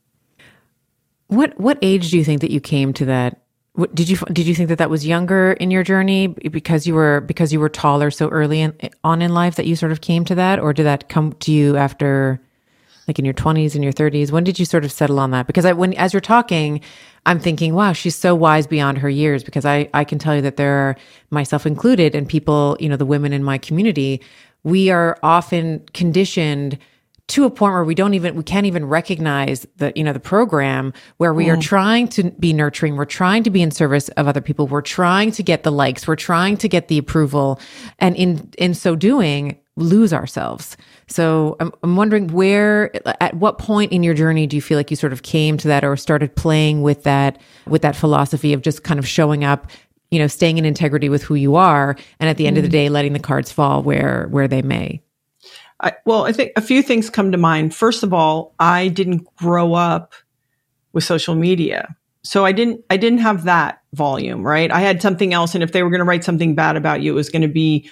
what 1.27 1.59
what 1.59 1.77
age 1.83 2.13
do 2.13 2.17
you 2.17 2.23
think 2.23 2.41
that 2.41 2.53
you 2.53 2.61
came 2.61 2.93
to 2.93 3.05
that 3.05 3.41
what, 3.73 3.93
did 3.93 4.09
you 4.09 4.17
did 4.33 4.47
you 4.47 4.55
think 4.55 4.69
that 4.69 4.79
that 4.79 4.91
was 4.91 5.05
younger 5.05 5.55
in 5.55 5.73
your 5.73 5.83
journey 5.83 6.29
because 6.29 6.87
you 6.87 6.95
were 6.95 7.21
because 7.23 7.53
you 7.53 7.59
were 7.59 7.69
taller 7.69 8.13
so 8.13 8.29
early 8.29 8.61
in, 8.61 8.73
on 9.03 9.21
in 9.23 9.35
life 9.35 9.57
that 9.57 9.67
you 9.67 9.75
sort 9.75 9.91
of 9.91 10.01
came 10.01 10.25
to 10.25 10.37
that, 10.37 10.61
or 10.61 10.73
did 10.73 10.85
that 10.85 11.09
come 11.09 11.33
to 11.35 11.53
you 11.53 11.77
after, 11.77 12.41
like 13.07 13.21
in 13.21 13.25
your 13.25 13.35
twenties 13.35 13.77
and 13.77 13.85
your 13.85 13.93
thirties? 13.93 14.33
When 14.33 14.43
did 14.43 14.59
you 14.59 14.65
sort 14.65 14.85
of 14.85 14.91
settle 14.91 15.21
on 15.21 15.31
that? 15.31 15.47
Because 15.47 15.65
I, 15.65 15.75
when 15.75 15.95
as 15.95 16.13
you're 16.13 16.21
talking, 16.21 16.81
I'm 17.29 17.39
thinking, 17.39 17.75
wow, 17.75 17.93
she's 17.93 18.17
so 18.17 18.35
wise 18.35 18.67
beyond 18.67 18.99
her 18.99 19.09
years. 19.11 19.45
Because 19.45 19.67
I 19.67 19.91
I 19.93 20.05
can 20.05 20.19
tell 20.19 20.35
you 20.35 20.43
that 20.43 20.57
there 20.57 20.75
are 20.89 20.97
myself 21.31 21.67
included 21.67 22.15
and 22.15 22.27
people, 22.27 22.77
you 22.81 22.89
know, 22.89 22.97
the 22.97 23.07
women 23.07 23.33
in 23.33 23.45
my 23.45 23.59
community, 23.59 24.23
we 24.65 24.91
are 24.91 25.19
often 25.23 25.81
conditioned 25.93 26.79
to 27.29 27.45
a 27.45 27.51
point 27.51 27.75
where 27.75 27.85
we 27.85 27.95
don't 27.95 28.15
even 28.15 28.35
we 28.35 28.43
can't 28.43 28.65
even 28.65 28.87
recognize 28.87 29.67
the 29.77 29.93
you 29.95 30.03
know 30.03 30.15
the 30.15 30.21
program 30.21 30.95
where 31.19 31.35
we 31.35 31.45
mm. 31.45 31.57
are 31.57 31.61
trying 31.61 32.09
to 32.09 32.31
be 32.33 32.55
nurturing 32.55 32.97
we're 32.97 33.05
trying 33.05 33.43
to 33.43 33.51
be 33.51 33.61
in 33.61 33.71
service 33.71 34.09
of 34.11 34.27
other 34.27 34.41
people 34.41 34.67
we're 34.67 34.81
trying 34.81 35.31
to 35.31 35.43
get 35.43 35.63
the 35.63 35.71
likes 35.71 36.09
we're 36.09 36.17
trying 36.17 36.57
to 36.57 36.69
get 36.69 36.89
the 36.89 36.97
approval 36.97 37.61
and 37.99 38.17
in 38.17 38.51
in 38.57 38.73
so 38.73 38.97
doing 38.97 39.59
lose 39.79 40.13
ourselves 40.13 40.77
so 41.07 41.57
I'm, 41.61 41.73
I'm 41.83 41.97
wondering 41.97 42.29
where 42.29 42.91
at 43.23 43.35
what 43.35 43.59
point 43.59 43.93
in 43.93 44.03
your 44.03 44.15
journey 44.15 44.47
do 44.47 44.57
you 44.57 44.63
feel 44.63 44.77
like 44.77 44.91
you 44.91 44.97
sort 44.97 45.13
of 45.13 45.23
came 45.23 45.57
to 45.59 45.69
that 45.69 45.85
or 45.85 45.97
started 45.97 46.35
playing 46.35 46.83
with 46.83 47.05
that 47.05 47.41
with 47.67 47.83
that 47.83 47.97
philosophy 47.97 48.53
of 48.53 48.63
just 48.63 48.83
kind 48.83 48.99
of 48.99 49.07
showing 49.07 49.45
up 49.45 49.71
you 50.11 50.19
know 50.19 50.27
staying 50.27 50.59
in 50.59 50.65
integrity 50.65 51.09
with 51.09 51.23
who 51.23 51.35
you 51.35 51.57
are 51.57 51.97
and 52.21 52.29
at 52.29 52.37
the 52.37 52.47
end 52.47 52.57
mm. 52.57 52.61
of 52.61 52.65
the 52.65 52.69
mm. 52.69 52.73
day 52.73 52.89
letting 52.89 53.13
the 53.13 53.19
cards 53.19 53.53
fall 53.53 53.83
where 53.83 54.27
where 54.31 54.49
they 54.49 54.63
may 54.63 55.03
I, 55.81 55.93
well, 56.05 56.25
I 56.25 56.33
think 56.33 56.53
a 56.57 56.61
few 56.61 56.83
things 56.83 57.09
come 57.09 57.31
to 57.33 57.39
mind. 57.39 57.75
First 57.75 58.03
of 58.03 58.13
all, 58.13 58.55
I 58.59 58.89
didn't 58.89 59.25
grow 59.37 59.75
up 59.75 60.13
with 60.93 61.05
social 61.05 61.35
media. 61.35 61.95
So 62.23 62.45
I 62.45 62.53
didn't 62.53 62.85
I 62.91 62.97
didn't 62.97 63.21
have 63.21 63.45
that 63.45 63.81
volume, 63.95 64.43
right? 64.43 64.71
I 64.71 64.81
had 64.81 65.01
something 65.01 65.33
else 65.33 65.55
and 65.55 65.63
if 65.63 65.73
they 65.73 65.83
were 65.83 65.91
going 65.91 66.01
to 66.01 66.05
write 66.05 66.25
something 66.25 66.55
bad 66.55 66.77
about 66.77 67.01
you, 67.01 67.13
it 67.13 67.15
was 67.15 67.31
going 67.31 67.43
to 67.43 67.49
be 67.49 67.89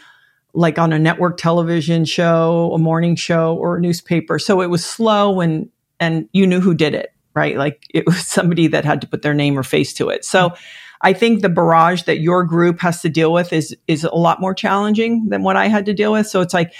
like 0.57 0.79
on 0.79 0.93
a 0.93 0.99
network 0.99 1.37
television 1.37 2.05
show, 2.05 2.73
a 2.75 2.79
morning 2.79 3.15
show 3.15 3.55
or 3.57 3.77
a 3.77 3.81
newspaper. 3.81 4.39
So 4.39 4.63
it 4.63 4.71
was 4.71 4.85
slow 4.85 5.41
and 5.41 5.69
and 6.01 6.29
you 6.33 6.47
knew 6.47 6.61
who 6.61 6.75
did 6.75 6.95
it, 6.95 7.13
right? 7.35 7.57
Like 7.57 7.85
it 7.95 8.07
was 8.07 8.27
somebody 8.27 8.67
that 8.69 8.85
had 8.85 9.01
to 9.03 9.07
put 9.07 9.23
their 9.23 9.35
name 9.35 9.59
or 9.59 9.63
face 9.63 9.93
to 9.95 10.09
it. 10.09 10.25
So 10.25 10.55
I 11.03 11.13
think 11.13 11.43
the 11.43 11.51
barrage 11.51 12.05
that 12.05 12.21
your 12.21 12.43
group 12.43 12.81
has 12.81 13.03
to 13.03 13.11
deal 13.11 13.33
with 13.33 13.53
is 13.53 13.77
is 13.87 14.03
a 14.05 14.15
lot 14.15 14.41
more 14.41 14.55
challenging 14.55 15.29
than 15.29 15.43
what 15.43 15.57
I 15.57 15.69
had 15.69 15.85
to 15.87 15.95
deal 15.95 16.13
with. 16.13 16.27
So 16.27 16.41
it's 16.41 16.55
like 16.55 16.73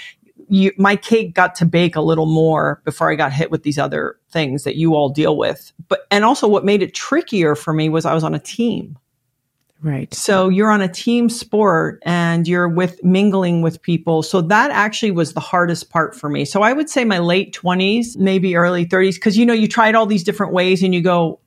you, 0.49 0.71
my 0.77 0.95
cake 0.95 1.35
got 1.35 1.55
to 1.55 1.65
bake 1.65 1.95
a 1.95 2.01
little 2.01 2.25
more 2.25 2.81
before 2.83 3.11
I 3.11 3.15
got 3.15 3.33
hit 3.33 3.51
with 3.51 3.63
these 3.63 3.77
other 3.77 4.17
things 4.31 4.63
that 4.63 4.75
you 4.75 4.95
all 4.95 5.09
deal 5.09 5.37
with. 5.37 5.71
But, 5.87 6.01
and 6.09 6.23
also 6.23 6.47
what 6.47 6.65
made 6.65 6.81
it 6.81 6.93
trickier 6.93 7.53
for 7.55 7.73
me 7.73 7.89
was 7.89 8.05
I 8.05 8.13
was 8.13 8.23
on 8.23 8.33
a 8.33 8.39
team. 8.39 8.97
Right. 9.83 10.11
So 10.13 10.49
you're 10.49 10.71
on 10.71 10.81
a 10.81 10.87
team 10.87 11.29
sport 11.29 12.01
and 12.03 12.47
you're 12.47 12.67
with 12.67 13.03
mingling 13.03 13.61
with 13.61 13.81
people. 13.81 14.23
So 14.23 14.41
that 14.41 14.71
actually 14.71 15.11
was 15.11 15.33
the 15.33 15.39
hardest 15.39 15.91
part 15.91 16.15
for 16.15 16.29
me. 16.29 16.45
So 16.45 16.63
I 16.63 16.73
would 16.73 16.89
say 16.89 17.05
my 17.05 17.19
late 17.19 17.53
20s, 17.53 18.17
maybe 18.17 18.55
early 18.55 18.85
30s, 18.85 19.15
because 19.15 19.37
you 19.37 19.45
know, 19.45 19.53
you 19.53 19.67
tried 19.67 19.93
all 19.93 20.07
these 20.07 20.23
different 20.23 20.51
ways 20.53 20.81
and 20.81 20.95
you 20.95 21.01
go, 21.01 21.39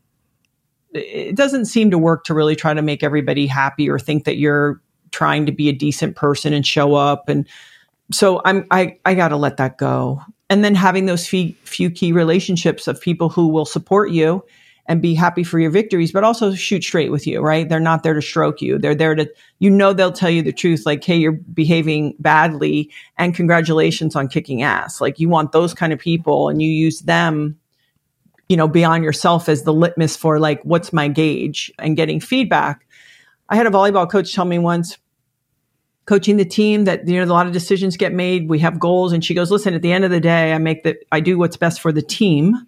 it 0.93 1.37
doesn't 1.37 1.67
seem 1.67 1.91
to 1.91 1.99
work 1.99 2.25
to 2.25 2.35
really 2.35 2.55
try 2.55 2.73
to 2.73 2.83
make 2.83 3.03
everybody 3.03 3.47
happy 3.47 3.91
or 3.91 3.99
think 3.99 4.25
that 4.25 4.37
you're 4.37 4.81
trying 5.11 5.47
to 5.47 5.53
be 5.53 5.69
a 5.69 5.73
decent 5.73 6.15
person 6.15 6.53
and 6.53 6.65
show 6.65 6.95
up 6.95 7.29
and 7.29 7.49
so 8.13 8.41
I'm 8.45 8.67
I 8.71 8.99
I 9.05 9.15
got 9.15 9.29
to 9.29 9.37
let 9.37 9.57
that 9.59 9.79
go. 9.79 10.23
And 10.49 10.65
then 10.65 10.75
having 10.75 11.07
those 11.07 11.27
few, 11.27 11.55
few 11.63 11.91
key 11.91 12.13
relationships 12.13 12.89
of 12.89 13.01
people 13.01 13.29
who 13.29 13.49
will 13.49 13.65
support 13.65 14.11
you 14.11 14.45
and 14.91 15.01
be 15.01 15.15
happy 15.15 15.45
for 15.45 15.61
your 15.61 15.71
victories, 15.71 16.11
but 16.11 16.25
also 16.25 16.53
shoot 16.53 16.83
straight 16.83 17.13
with 17.13 17.25
you, 17.25 17.41
right? 17.41 17.69
They're 17.69 17.79
not 17.79 18.03
there 18.03 18.13
to 18.13 18.21
stroke 18.21 18.61
you. 18.61 18.77
They're 18.77 18.97
there 18.97 19.15
to, 19.15 19.33
you 19.61 19.71
know, 19.71 19.93
they'll 19.93 20.11
tell 20.11 20.31
you 20.31 20.43
the 20.43 20.53
truth, 20.53 20.83
like, 20.85 21.05
hey, 21.05 21.15
you're 21.15 21.31
behaving 21.31 22.17
badly 22.19 22.91
and 23.17 23.33
congratulations 23.33 24.17
on 24.17 24.27
kicking 24.27 24.63
ass. 24.63 25.01
Like, 25.01 25.21
you 25.21 25.29
want 25.29 25.53
those 25.53 25.75
kind 25.75 25.93
of 25.93 26.01
people 26.01 26.49
and 26.49 26.61
you 26.61 26.69
use 26.69 27.03
them, 27.03 27.57
you 28.49 28.57
know, 28.57 28.67
beyond 28.67 29.05
yourself 29.05 29.49
as 29.49 29.63
the 29.63 29.73
litmus 29.73 30.17
for, 30.17 30.41
like, 30.41 30.61
what's 30.65 30.93
my 30.93 31.07
gauge 31.07 31.71
and 31.79 31.97
getting 31.97 32.19
feedback. 32.19 32.85
I 33.49 33.55
had 33.55 33.69
a 33.69 33.71
volleyball 33.71 34.11
coach 34.11 34.35
tell 34.35 34.45
me 34.45 34.59
once, 34.59 34.99
coaching 36.05 36.37
the 36.37 36.45
team 36.45 36.87
that 36.87 37.07
you 37.07 37.17
know 37.17 37.25
a 37.25 37.33
lot 37.33 37.47
of 37.47 37.53
decisions 37.53 37.97
get 37.97 38.13
made 38.13 38.49
we 38.49 38.59
have 38.59 38.81
goals 38.81 39.13
and 39.13 39.25
she 39.25 39.33
goes 39.35 39.49
listen 39.49 39.75
at 39.75 39.83
the 39.83 39.93
end 39.93 40.03
of 40.03 40.11
the 40.11 40.19
day 40.19 40.53
i 40.53 40.59
make 40.59 40.83
that 40.83 40.97
i 41.13 41.21
do 41.21 41.39
what's 41.39 41.57
best 41.57 41.81
for 41.81 41.93
the 41.93 42.03
team 42.03 42.67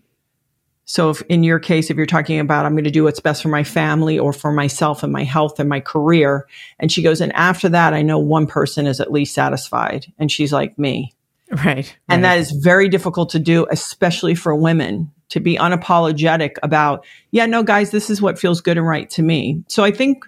so 0.84 1.10
if 1.10 1.22
in 1.22 1.42
your 1.42 1.58
case 1.58 1.90
if 1.90 1.96
you're 1.96 2.06
talking 2.06 2.38
about 2.38 2.66
i'm 2.66 2.72
going 2.72 2.84
to 2.84 2.90
do 2.90 3.04
what's 3.04 3.20
best 3.20 3.42
for 3.42 3.48
my 3.48 3.64
family 3.64 4.18
or 4.18 4.32
for 4.32 4.52
myself 4.52 5.02
and 5.02 5.12
my 5.12 5.24
health 5.24 5.58
and 5.60 5.68
my 5.68 5.80
career 5.80 6.46
and 6.78 6.90
she 6.90 7.02
goes 7.02 7.20
and 7.20 7.32
after 7.34 7.68
that 7.68 7.94
i 7.94 8.02
know 8.02 8.18
one 8.18 8.46
person 8.46 8.86
is 8.86 9.00
at 9.00 9.12
least 9.12 9.34
satisfied 9.34 10.06
and 10.18 10.30
she's 10.30 10.52
like 10.52 10.78
me 10.78 11.12
right, 11.50 11.64
right. 11.64 11.96
and 12.08 12.24
that 12.24 12.38
is 12.38 12.50
very 12.50 12.88
difficult 12.88 13.30
to 13.30 13.38
do 13.38 13.66
especially 13.70 14.34
for 14.34 14.54
women 14.54 15.10
to 15.28 15.40
be 15.40 15.56
unapologetic 15.56 16.56
about 16.62 17.04
yeah 17.30 17.46
no 17.46 17.62
guys 17.62 17.90
this 17.90 18.10
is 18.10 18.20
what 18.20 18.38
feels 18.38 18.60
good 18.60 18.76
and 18.76 18.86
right 18.86 19.08
to 19.10 19.22
me 19.22 19.62
so 19.68 19.84
i 19.84 19.90
think 19.90 20.24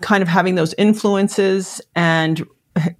kind 0.00 0.22
of 0.22 0.28
having 0.28 0.56
those 0.56 0.74
influences 0.74 1.80
and 1.94 2.46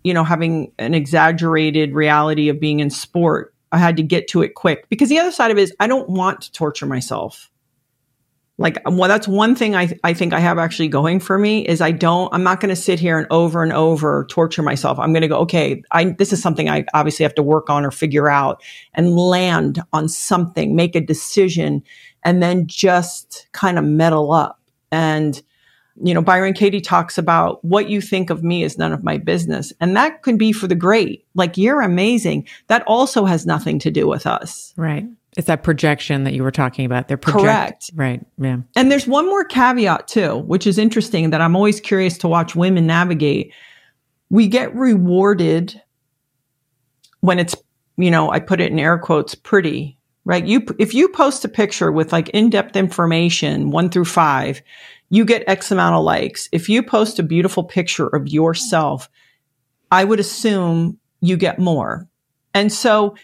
you 0.04 0.14
know 0.14 0.24
having 0.24 0.72
an 0.78 0.94
exaggerated 0.94 1.94
reality 1.94 2.48
of 2.48 2.60
being 2.60 2.80
in 2.80 2.90
sport 2.90 3.51
i 3.72 3.78
had 3.78 3.96
to 3.96 4.02
get 4.02 4.28
to 4.28 4.42
it 4.42 4.54
quick. 4.54 4.88
Because 4.88 5.08
the 5.08 5.18
other 5.18 5.32
side 5.32 5.50
of 5.50 5.58
it 5.58 5.62
is 5.62 5.74
i 5.80 5.86
don't 5.86 6.08
want 6.08 6.42
to 6.42 6.52
torture 6.52 6.86
myself. 6.86 7.50
Like 8.58 8.80
well 8.86 9.08
that's 9.08 9.26
one 9.26 9.56
thing 9.56 9.74
I, 9.74 9.98
I 10.04 10.14
think 10.14 10.32
i 10.32 10.38
have 10.38 10.58
actually 10.58 10.88
going 10.88 11.20
for 11.20 11.38
me 11.38 11.66
is 11.66 11.80
i 11.80 11.90
don't 11.90 12.32
i'm 12.34 12.42
not 12.42 12.60
going 12.60 12.68
to 12.68 12.80
sit 12.80 13.00
here 13.00 13.18
and 13.18 13.26
over 13.30 13.62
and 13.62 13.72
over 13.72 14.26
torture 14.30 14.62
myself. 14.62 14.98
I'm 14.98 15.12
going 15.12 15.22
to 15.22 15.28
go 15.28 15.38
okay 15.38 15.82
i 15.90 16.04
this 16.04 16.32
is 16.32 16.40
something 16.40 16.68
i 16.68 16.84
obviously 16.94 17.24
have 17.24 17.34
to 17.36 17.42
work 17.42 17.70
on 17.70 17.84
or 17.84 17.90
figure 17.90 18.30
out 18.30 18.62
and 18.94 19.16
land 19.16 19.82
on 19.92 20.08
something 20.08 20.76
make 20.76 20.94
a 20.94 21.00
decision 21.00 21.82
and 22.24 22.42
then 22.42 22.66
just 22.66 23.48
kind 23.52 23.78
of 23.78 23.84
metal 23.84 24.32
up. 24.32 24.60
And 24.90 25.42
you 26.00 26.14
know, 26.14 26.22
Byron 26.22 26.54
Katie 26.54 26.80
talks 26.80 27.18
about 27.18 27.64
what 27.64 27.88
you 27.88 28.00
think 28.00 28.30
of 28.30 28.42
me 28.42 28.62
is 28.62 28.78
none 28.78 28.92
of 28.92 29.04
my 29.04 29.18
business. 29.18 29.72
And 29.80 29.96
that 29.96 30.22
can 30.22 30.38
be 30.38 30.52
for 30.52 30.66
the 30.66 30.74
great. 30.74 31.26
Like, 31.34 31.58
you're 31.58 31.82
amazing. 31.82 32.46
That 32.68 32.82
also 32.86 33.24
has 33.24 33.44
nothing 33.44 33.78
to 33.80 33.90
do 33.90 34.06
with 34.06 34.26
us. 34.26 34.72
Right. 34.76 35.06
It's 35.36 35.46
that 35.46 35.62
projection 35.62 36.24
that 36.24 36.34
you 36.34 36.42
were 36.42 36.50
talking 36.50 36.84
about. 36.84 37.08
They're 37.08 37.16
project- 37.16 37.42
correct. 37.42 37.90
Right. 37.94 38.24
Yeah. 38.38 38.58
And 38.76 38.90
there's 38.90 39.06
one 39.06 39.26
more 39.26 39.44
caveat 39.44 40.08
too, 40.08 40.38
which 40.38 40.66
is 40.66 40.78
interesting 40.78 41.30
that 41.30 41.40
I'm 41.40 41.56
always 41.56 41.80
curious 41.80 42.18
to 42.18 42.28
watch 42.28 42.54
women 42.54 42.86
navigate. 42.86 43.52
We 44.30 44.46
get 44.48 44.74
rewarded 44.74 45.80
when 47.20 47.38
it's, 47.38 47.54
you 47.96 48.10
know, 48.10 48.30
I 48.30 48.40
put 48.40 48.60
it 48.60 48.72
in 48.72 48.78
air 48.78 48.98
quotes, 48.98 49.34
pretty, 49.34 49.98
right? 50.24 50.44
You, 50.44 50.66
if 50.78 50.92
you 50.92 51.08
post 51.08 51.44
a 51.44 51.48
picture 51.48 51.92
with 51.92 52.12
like 52.12 52.28
in-depth 52.30 52.76
information, 52.76 53.70
one 53.70 53.88
through 53.90 54.06
five, 54.06 54.60
you 55.12 55.26
get 55.26 55.44
X 55.46 55.70
amount 55.70 55.94
of 55.94 56.04
likes. 56.04 56.48
If 56.52 56.70
you 56.70 56.82
post 56.82 57.18
a 57.18 57.22
beautiful 57.22 57.64
picture 57.64 58.06
of 58.06 58.28
yourself, 58.28 59.10
I 59.90 60.04
would 60.04 60.18
assume 60.18 60.98
you 61.20 61.36
get 61.36 61.58
more. 61.58 62.08
And 62.54 62.72
so 62.72 63.14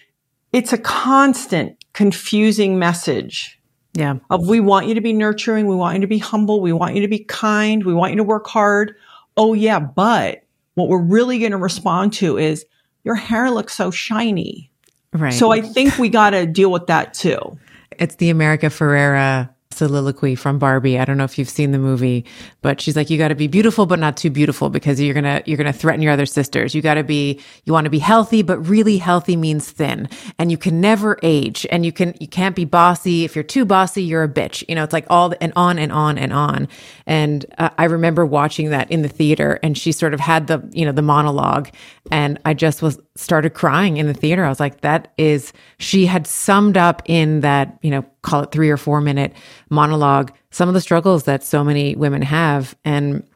it's 0.53 0.75
a 0.75 0.79
constant 0.79 1.83
confusing 1.95 2.79
message. 2.79 3.59
Yeah. 3.95 4.19
Of 4.29 4.47
we 4.47 4.61
want 4.61 4.87
you 4.87 4.95
to 4.95 5.01
be 5.01 5.15
nurturing. 5.15 5.67
We 5.67 5.77
want 5.77 5.95
you 5.95 6.03
to 6.03 6.07
be 6.07 6.19
humble. 6.19 6.61
We 6.61 6.75
want 6.75 6.95
you 6.95 7.01
to 7.01 7.09
be 7.09 7.21
kind. 7.21 7.83
We 7.83 7.95
want 7.95 8.13
you 8.13 8.19
to 8.19 8.25
work 8.25 8.47
hard. 8.47 8.95
Oh 9.39 9.55
yeah. 9.55 9.81
But 9.81 10.45
what 10.75 10.89
we're 10.89 11.03
really 11.03 11.39
going 11.39 11.53
to 11.53 11.57
respond 11.57 12.13
to 12.15 12.37
is 12.37 12.67
your 13.03 13.15
hair 13.15 13.51
looks 13.51 13.75
so 13.75 13.91
shiny. 13.91 14.71
Right. 15.15 15.33
So 15.33 15.53
I 15.53 15.63
think 15.63 15.97
we 15.97 16.11
got 16.11 16.31
to 16.31 16.45
deal 16.45 16.71
with 16.71 16.87
that 16.89 17.15
too. 17.15 17.59
It's 17.93 18.17
the 18.17 18.29
America 18.29 18.67
Ferrera 18.67 19.49
soliloquy 19.79 20.35
from 20.35 20.59
Barbie. 20.59 20.99
I 20.99 21.05
don't 21.05 21.17
know 21.17 21.25
if 21.25 21.39
you've 21.39 21.49
seen 21.49 21.71
the 21.71 21.79
movie, 21.79 22.25
but 22.61 22.81
she's 22.81 22.97
like, 22.97 23.09
you 23.09 23.17
got 23.17 23.29
to 23.29 23.35
be 23.35 23.47
beautiful, 23.47 23.87
but 23.87 23.99
not 23.99 24.17
too 24.17 24.29
beautiful 24.29 24.69
because 24.69 25.01
you're 25.01 25.15
going 25.15 25.25
to, 25.25 25.43
you're 25.47 25.57
going 25.57 25.73
to 25.73 25.79
threaten 25.79 26.03
your 26.03 26.13
other 26.13 26.27
sisters. 26.27 26.75
You 26.75 26.83
got 26.83 26.95
to 26.95 27.05
be, 27.05 27.41
you 27.65 27.73
want 27.73 27.85
to 27.85 27.91
be 27.91 28.01
healthy, 28.01 28.43
but 28.43 28.59
really 28.59 28.99
healthy 28.99 29.37
means 29.37 29.71
thin 29.71 30.09
and 30.39 30.51
you 30.51 30.59
can 30.59 30.81
never 30.81 31.19
age 31.23 31.67
and 31.71 31.87
you 31.87 31.93
can, 31.93 32.15
you 32.21 32.29
can't 32.29 32.57
be 32.57 32.65
bossy. 32.65 33.25
If 33.25 33.35
you're 33.35 33.45
too 33.45 33.65
bossy, 33.65 34.03
you're 34.03 34.25
a 34.25 34.29
bitch. 34.29 34.65
You 34.69 34.75
know, 34.75 34.85
it's 34.85 34.93
like 34.93 35.07
all 35.09 35.33
and 35.41 35.53
on 35.57 35.79
and 35.79 35.93
on 35.93 36.19
and 36.19 36.33
on. 36.33 36.69
And 37.07 37.47
uh, 37.57 37.71
I 37.79 37.85
remember 37.85 38.27
watching 38.27 38.71
that 38.71 38.91
in 38.91 39.03
the 39.03 39.09
theater 39.09 39.59
and 39.63 39.79
she 39.79 39.93
sort 39.93 40.13
of 40.13 40.21
had 40.21 40.49
the, 40.49 40.69
you 40.73 40.85
know, 40.85 40.93
the 40.93 41.03
monologue 41.03 41.71
and 42.11 42.39
I 42.45 42.55
just 42.55 42.83
was 42.83 42.99
started 43.19 43.51
crying 43.51 43.97
in 43.97 44.07
the 44.07 44.15
theater. 44.15 44.45
I 44.45 44.49
was 44.49 44.61
like, 44.61 44.81
that 44.83 45.13
is, 45.19 45.53
she 45.79 46.07
had 46.07 46.27
summed 46.27 46.77
up 46.77 47.03
in 47.07 47.41
that, 47.41 47.79
you 47.83 47.91
know, 47.91 48.05
call 48.23 48.43
it 48.43 48.53
three 48.53 48.71
or 48.71 48.77
four 48.77 49.01
minute 49.01 49.33
monologue, 49.71 50.33
some 50.51 50.69
of 50.69 50.75
the 50.75 50.81
struggles 50.81 51.25
that 51.25 51.43
so 51.43 51.65
many 51.65 51.97
women 51.97 52.23
have. 52.23 52.77
And 52.85 53.27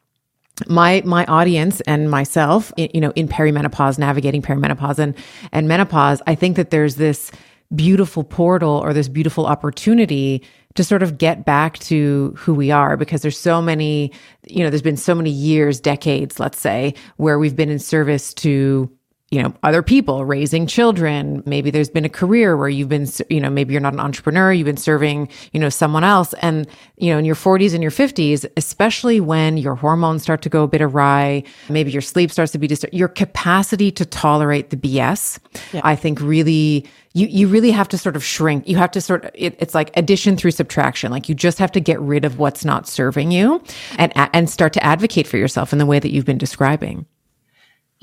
my 0.67 1.01
my 1.03 1.25
audience 1.25 1.81
and 1.81 2.11
myself 2.11 2.71
you 2.77 3.01
know 3.01 3.11
in 3.15 3.27
perimenopause 3.27 3.97
navigating 3.97 4.39
perimenopause 4.39 4.99
and 4.99 5.15
and 5.51 5.67
menopause 5.67 6.21
i 6.27 6.35
think 6.35 6.55
that 6.57 6.69
there's 6.69 6.97
this 6.97 7.31
beautiful 7.75 8.23
portal 8.23 8.79
or 8.83 8.93
this 8.93 9.07
beautiful 9.07 9.47
opportunity 9.47 10.43
to 10.75 10.83
sort 10.83 11.03
of 11.03 11.17
get 11.17 11.45
back 11.45 11.77
to 11.79 12.33
who 12.37 12.53
we 12.53 12.71
are 12.71 12.97
because 12.97 13.21
there's 13.21 13.37
so 13.37 13.61
many, 13.61 14.11
you 14.47 14.63
know, 14.63 14.69
there's 14.69 14.81
been 14.81 14.97
so 14.97 15.13
many 15.13 15.29
years, 15.29 15.79
decades, 15.79 16.39
let's 16.39 16.59
say, 16.59 16.93
where 17.17 17.37
we've 17.37 17.55
been 17.55 17.69
in 17.69 17.79
service 17.79 18.33
to 18.33 18.89
you 19.33 19.41
know 19.41 19.51
other 19.63 19.81
people 19.81 20.25
raising 20.25 20.67
children. 20.67 21.41
Maybe 21.47 21.71
there's 21.71 21.89
been 21.89 22.05
a 22.05 22.09
career 22.09 22.55
where 22.55 22.69
you've 22.69 22.89
been 22.89 23.07
you 23.29 23.39
know 23.39 23.49
maybe 23.49 23.73
you're 23.73 23.81
not 23.81 23.93
an 23.93 23.99
entrepreneur 23.99 24.53
you've 24.53 24.65
been 24.65 24.77
serving 24.77 25.27
you 25.53 25.59
know 25.59 25.69
someone 25.69 26.03
else. 26.03 26.33
And 26.41 26.67
you 26.97 27.11
know 27.11 27.17
in 27.17 27.25
your 27.25 27.35
40s 27.35 27.73
and 27.73 27.81
your 27.81 27.91
50s 27.91 28.45
especially 28.55 29.19
when 29.19 29.57
your 29.57 29.75
hormones 29.75 30.21
start 30.21 30.41
to 30.43 30.49
go 30.49 30.63
a 30.63 30.67
bit 30.67 30.81
awry 30.81 31.43
maybe 31.69 31.91
your 31.91 32.01
sleep 32.01 32.31
starts 32.31 32.51
to 32.51 32.57
be 32.57 32.67
disturbed 32.67 32.93
your 32.93 33.07
capacity 33.07 33.91
to 33.91 34.05
tolerate 34.05 34.69
the 34.69 34.77
bs 34.77 35.39
yeah. 35.73 35.81
i 35.83 35.95
think 35.95 36.21
really 36.21 36.87
you 37.13 37.27
you 37.27 37.47
really 37.47 37.71
have 37.71 37.87
to 37.89 37.97
sort 37.97 38.15
of 38.15 38.23
shrink. 38.23 38.67
You 38.67 38.77
have 38.77 38.89
to 38.91 39.01
sort 39.01 39.25
of 39.25 39.31
it, 39.35 39.55
it's 39.59 39.75
like 39.75 39.95
addition 39.95 40.35
through 40.35 40.51
subtraction. 40.51 41.11
Like 41.11 41.29
you 41.29 41.35
just 41.35 41.59
have 41.59 41.71
to 41.73 41.79
get 41.79 41.99
rid 41.99 42.25
of 42.25 42.39
what's 42.39 42.65
not 42.65 42.87
serving 42.87 43.31
you 43.31 43.63
and 43.99 44.11
and 44.15 44.49
start 44.49 44.73
to 44.73 44.83
advocate 44.83 45.27
for 45.27 45.37
yourself 45.37 45.73
in 45.73 45.79
the 45.79 45.85
way 45.85 45.99
that 45.99 46.11
you've 46.11 46.25
been 46.25 46.39
describing 46.39 47.05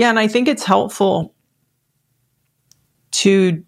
yeah, 0.01 0.09
and 0.09 0.19
I 0.19 0.29
think 0.29 0.49
it's 0.49 0.65
helpful 0.65 1.35
to, 3.11 3.63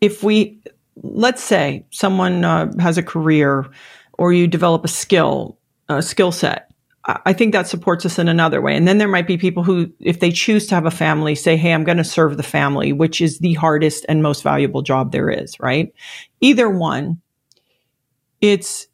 if 0.00 0.22
we, 0.22 0.62
let's 1.02 1.42
say 1.42 1.84
someone 1.90 2.42
uh, 2.42 2.72
has 2.80 2.96
a 2.96 3.02
career 3.02 3.66
or 4.14 4.32
you 4.32 4.46
develop 4.46 4.86
a 4.86 4.88
skill, 4.88 5.58
a 5.90 6.00
skill 6.00 6.32
set. 6.32 6.70
I 7.04 7.34
think 7.34 7.52
that 7.52 7.68
supports 7.68 8.06
us 8.06 8.18
in 8.18 8.28
another 8.28 8.62
way. 8.62 8.74
And 8.74 8.88
then 8.88 8.96
there 8.96 9.08
might 9.08 9.26
be 9.26 9.36
people 9.36 9.62
who, 9.62 9.92
if 10.00 10.20
they 10.20 10.30
choose 10.30 10.66
to 10.68 10.74
have 10.74 10.86
a 10.86 10.90
family, 10.90 11.34
say, 11.34 11.54
Hey, 11.54 11.74
I'm 11.74 11.84
going 11.84 11.98
to 11.98 12.04
serve 12.04 12.38
the 12.38 12.42
family, 12.42 12.94
which 12.94 13.20
is 13.20 13.40
the 13.40 13.52
hardest 13.52 14.06
and 14.08 14.22
most 14.22 14.42
valuable 14.42 14.80
job 14.80 15.12
there 15.12 15.28
is, 15.28 15.60
right? 15.60 15.92
Either 16.40 16.70
one, 16.70 17.20
it's, 18.40 18.86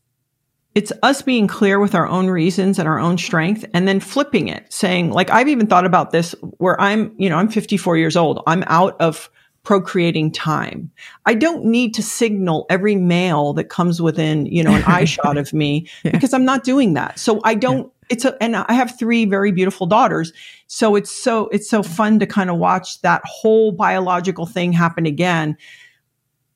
it's 0.74 0.92
us 1.02 1.22
being 1.22 1.46
clear 1.46 1.80
with 1.80 1.94
our 1.94 2.06
own 2.06 2.28
reasons 2.28 2.78
and 2.78 2.86
our 2.86 2.98
own 2.98 3.18
strength 3.18 3.64
and 3.74 3.88
then 3.88 4.00
flipping 4.00 4.48
it 4.48 4.72
saying 4.72 5.10
like 5.10 5.30
i've 5.30 5.48
even 5.48 5.66
thought 5.66 5.86
about 5.86 6.10
this 6.10 6.34
where 6.58 6.80
i'm 6.80 7.14
you 7.18 7.28
know 7.28 7.36
i'm 7.36 7.48
54 7.48 7.96
years 7.96 8.16
old. 8.16 8.42
I'm 8.46 8.64
out 8.66 8.96
of 9.00 9.30
procreating 9.62 10.32
time. 10.32 10.90
I 11.26 11.34
don't 11.34 11.66
need 11.66 11.92
to 11.94 12.02
signal 12.02 12.64
every 12.70 12.96
male 12.96 13.52
that 13.54 13.64
comes 13.64 14.00
within 14.00 14.46
you 14.46 14.64
know 14.64 14.74
an 14.74 14.82
eye 14.84 15.04
shot 15.16 15.36
of 15.36 15.52
me 15.52 15.86
yeah. 16.04 16.12
because 16.12 16.32
i'm 16.32 16.44
not 16.44 16.64
doing 16.64 16.94
that. 16.94 17.18
So 17.18 17.40
i 17.44 17.54
don't 17.54 17.84
yeah. 17.84 18.06
it's 18.10 18.24
a 18.24 18.42
and 18.42 18.56
i 18.56 18.72
have 18.72 18.98
three 18.98 19.24
very 19.24 19.52
beautiful 19.52 19.86
daughters. 19.86 20.32
So 20.66 20.96
it's 20.96 21.10
so 21.10 21.48
it's 21.48 21.68
so 21.68 21.82
fun 21.82 22.18
to 22.20 22.26
kind 22.26 22.48
of 22.48 22.56
watch 22.56 23.00
that 23.02 23.22
whole 23.24 23.72
biological 23.72 24.46
thing 24.46 24.72
happen 24.72 25.04
again 25.04 25.56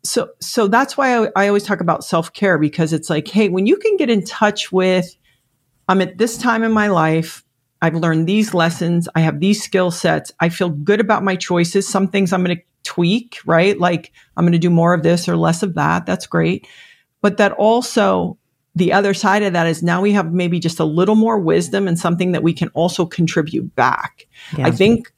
so 0.05 0.29
so 0.41 0.69
that's 0.69 0.97
why 0.97 1.25
I, 1.25 1.29
I 1.37 1.49
always 1.49 1.65
talk 1.65 1.81
about 1.81 2.05
self-care 2.05 2.59
because 2.59 2.93
it's 2.93 3.11
like 3.11 3.29
hey 3.29 3.49
when 3.49 3.67
you 3.67 3.77
can 3.77 3.97
get 3.97 4.11
in 4.11 4.25
touch 4.25 4.71
with 4.71 5.17
i'm 5.89 6.01
at 6.01 6.19
this 6.19 6.37
time 6.37 6.63
in 6.63 6.73
my 6.73 6.89
life 6.89 7.45
i've 7.83 7.95
learned 7.95 8.29
these 8.29 8.55
lessons 8.55 9.09
i 9.15 9.21
have 9.21 9.41
these 9.41 9.63
skill 9.63 9.91
sets 9.91 10.33
i 10.41 10.49
feel 10.49 10.71
good 10.71 11.01
about 11.01 11.25
my 11.25 11.37
choices 11.37 11.89
some 11.89 12.07
things 12.07 12.33
i'm 12.33 12.45
going 12.45 12.57
to 12.57 12.63
tweak 12.85 13.39
right? 13.45 13.79
Like 13.79 14.13
i'm 14.37 14.45
going 14.45 14.53
to 14.53 14.59
do 14.59 14.71
more 14.71 14.95
of 14.95 15.03
this 15.03 15.29
or 15.29 15.37
less 15.37 15.63
of 15.63 15.75
that 15.75 16.07
that's 16.07 16.27
great. 16.27 16.69
But 17.21 17.39
that 17.39 17.53
also 17.53 18.39
the 18.77 18.93
other 18.93 19.15
side 19.15 19.43
of 19.43 19.53
that 19.55 19.67
is 19.67 19.83
now 19.83 20.01
we 20.01 20.13
have 20.13 20.33
maybe 20.33 20.61
just 20.61 20.79
a 20.79 20.85
little 20.85 21.15
more 21.15 21.39
wisdom 21.39 21.89
and 21.89 21.99
something 21.99 22.33
that 22.33 22.43
we 22.43 22.53
can 22.53 22.69
also 22.69 23.07
contribute 23.07 23.75
back. 23.75 24.27
Yeah. 24.57 24.67
i 24.67 24.71
think 24.71 25.13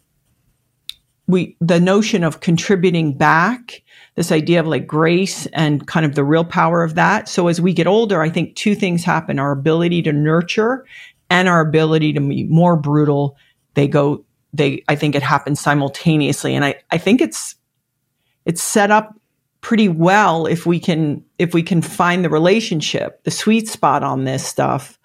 we 1.26 1.56
the 1.60 1.80
notion 1.80 2.22
of 2.22 2.40
contributing 2.40 3.16
back 3.18 3.82
this 4.16 4.32
idea 4.32 4.60
of 4.60 4.66
like 4.66 4.86
grace 4.86 5.46
and 5.46 5.86
kind 5.86 6.04
of 6.04 6.14
the 6.14 6.24
real 6.24 6.44
power 6.44 6.82
of 6.82 6.94
that. 6.94 7.28
So 7.28 7.48
as 7.48 7.60
we 7.60 7.72
get 7.72 7.86
older, 7.86 8.22
I 8.22 8.30
think 8.30 8.56
two 8.56 8.74
things 8.74 9.04
happen 9.04 9.38
our 9.38 9.52
ability 9.52 10.02
to 10.02 10.12
nurture 10.12 10.86
and 11.30 11.48
our 11.48 11.60
ability 11.60 12.14
to 12.14 12.20
be 12.20 12.44
more 12.44 12.76
brutal. 12.76 13.36
They 13.74 13.86
go, 13.86 14.24
they, 14.54 14.82
I 14.88 14.96
think 14.96 15.14
it 15.14 15.22
happens 15.22 15.60
simultaneously. 15.60 16.54
And 16.54 16.64
I, 16.64 16.76
I 16.90 16.98
think 16.98 17.20
it's, 17.20 17.56
it's 18.46 18.62
set 18.62 18.90
up 18.90 19.14
pretty 19.60 19.88
well 19.88 20.46
if 20.46 20.64
we 20.64 20.80
can, 20.80 21.22
if 21.38 21.52
we 21.52 21.62
can 21.62 21.82
find 21.82 22.24
the 22.24 22.30
relationship, 22.30 23.22
the 23.24 23.30
sweet 23.30 23.68
spot 23.68 24.02
on 24.02 24.24
this 24.24 24.46
stuff. 24.46 24.98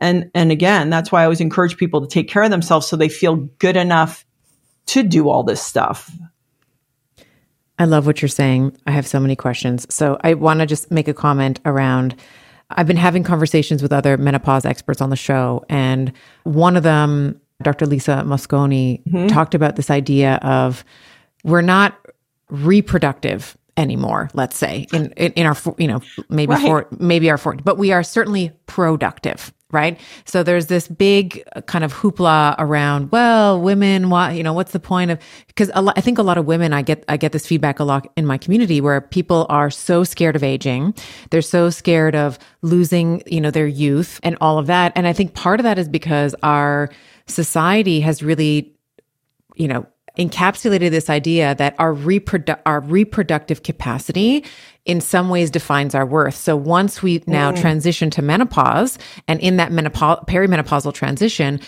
And, 0.00 0.30
and 0.34 0.52
again, 0.52 0.88
that's 0.88 1.10
why 1.10 1.22
I 1.22 1.24
always 1.24 1.40
encourage 1.40 1.76
people 1.76 2.00
to 2.00 2.06
take 2.06 2.28
care 2.28 2.42
of 2.42 2.50
themselves 2.50 2.86
so 2.86 2.96
they 2.96 3.08
feel 3.08 3.36
good 3.58 3.76
enough 3.76 4.24
to 4.86 5.02
do 5.02 5.28
all 5.28 5.42
this 5.42 5.62
stuff. 5.62 6.10
I 7.78 7.84
love 7.84 8.06
what 8.06 8.22
you're 8.22 8.28
saying. 8.28 8.76
I 8.86 8.90
have 8.92 9.06
so 9.06 9.18
many 9.18 9.34
questions. 9.34 9.86
So 9.92 10.18
I 10.22 10.34
want 10.34 10.60
to 10.60 10.66
just 10.66 10.90
make 10.90 11.08
a 11.08 11.14
comment 11.14 11.60
around 11.64 12.14
I've 12.76 12.86
been 12.86 12.96
having 12.96 13.22
conversations 13.22 13.82
with 13.82 13.92
other 13.92 14.16
menopause 14.16 14.64
experts 14.64 15.00
on 15.00 15.10
the 15.10 15.16
show, 15.16 15.64
and 15.68 16.12
one 16.44 16.76
of 16.76 16.82
them, 16.82 17.40
Dr. 17.62 17.86
Lisa 17.86 18.22
Mosconi, 18.24 19.02
mm-hmm. 19.04 19.26
talked 19.28 19.54
about 19.54 19.76
this 19.76 19.90
idea 19.90 20.36
of 20.36 20.84
we're 21.44 21.62
not 21.62 21.98
reproductive 22.50 23.56
anymore 23.76 24.28
let's 24.34 24.56
say 24.56 24.86
in 24.92 25.12
in, 25.12 25.32
in 25.32 25.46
our 25.46 25.56
you 25.78 25.86
know 25.86 26.00
maybe 26.28 26.52
right. 26.52 26.62
for 26.62 26.86
maybe 26.98 27.30
our 27.30 27.38
40 27.38 27.62
but 27.62 27.78
we 27.78 27.92
are 27.92 28.02
certainly 28.02 28.52
productive 28.66 29.52
right? 29.72 29.98
So 30.26 30.42
there's 30.42 30.66
this 30.66 30.86
big 30.86 31.42
uh, 31.56 31.62
kind 31.62 31.82
of 31.82 31.92
hoopla 31.92 32.54
around, 32.58 33.10
well, 33.10 33.60
women, 33.60 34.10
why, 34.10 34.32
you 34.32 34.42
know, 34.42 34.52
what's 34.52 34.72
the 34.72 34.80
point 34.80 35.10
of, 35.10 35.18
because 35.48 35.70
I 35.70 36.00
think 36.00 36.18
a 36.18 36.22
lot 36.22 36.38
of 36.38 36.46
women, 36.46 36.72
I 36.72 36.82
get, 36.82 37.04
I 37.08 37.16
get 37.16 37.32
this 37.32 37.46
feedback 37.46 37.80
a 37.80 37.84
lot 37.84 38.06
in 38.14 38.26
my 38.26 38.38
community 38.38 38.80
where 38.80 39.00
people 39.00 39.46
are 39.48 39.70
so 39.70 40.04
scared 40.04 40.36
of 40.36 40.44
aging. 40.44 40.94
They're 41.30 41.42
so 41.42 41.70
scared 41.70 42.14
of 42.14 42.38
losing, 42.60 43.22
you 43.26 43.40
know, 43.40 43.50
their 43.50 43.66
youth 43.66 44.20
and 44.22 44.36
all 44.40 44.58
of 44.58 44.66
that. 44.66 44.92
And 44.94 45.06
I 45.06 45.12
think 45.14 45.34
part 45.34 45.58
of 45.58 45.64
that 45.64 45.78
is 45.78 45.88
because 45.88 46.34
our 46.42 46.90
society 47.26 48.00
has 48.00 48.22
really, 48.22 48.76
you 49.56 49.68
know, 49.68 49.86
encapsulated 50.18 50.90
this 50.90 51.08
idea 51.08 51.54
that 51.54 51.74
our 51.78 51.94
reprodu- 51.94 52.60
our 52.66 52.80
reproductive 52.80 53.62
capacity 53.62 54.44
in 54.84 55.00
some 55.00 55.28
ways 55.28 55.50
defines 55.50 55.94
our 55.94 56.04
worth. 56.04 56.34
So 56.34 56.56
once 56.56 57.02
we 57.02 57.22
now 57.26 57.52
mm. 57.52 57.60
transition 57.60 58.10
to 58.10 58.22
menopause 58.22 58.98
and 59.28 59.40
in 59.40 59.56
that 59.56 59.72
menopause 59.72 60.18
perimenopausal 60.26 60.92
transition, 60.92 61.60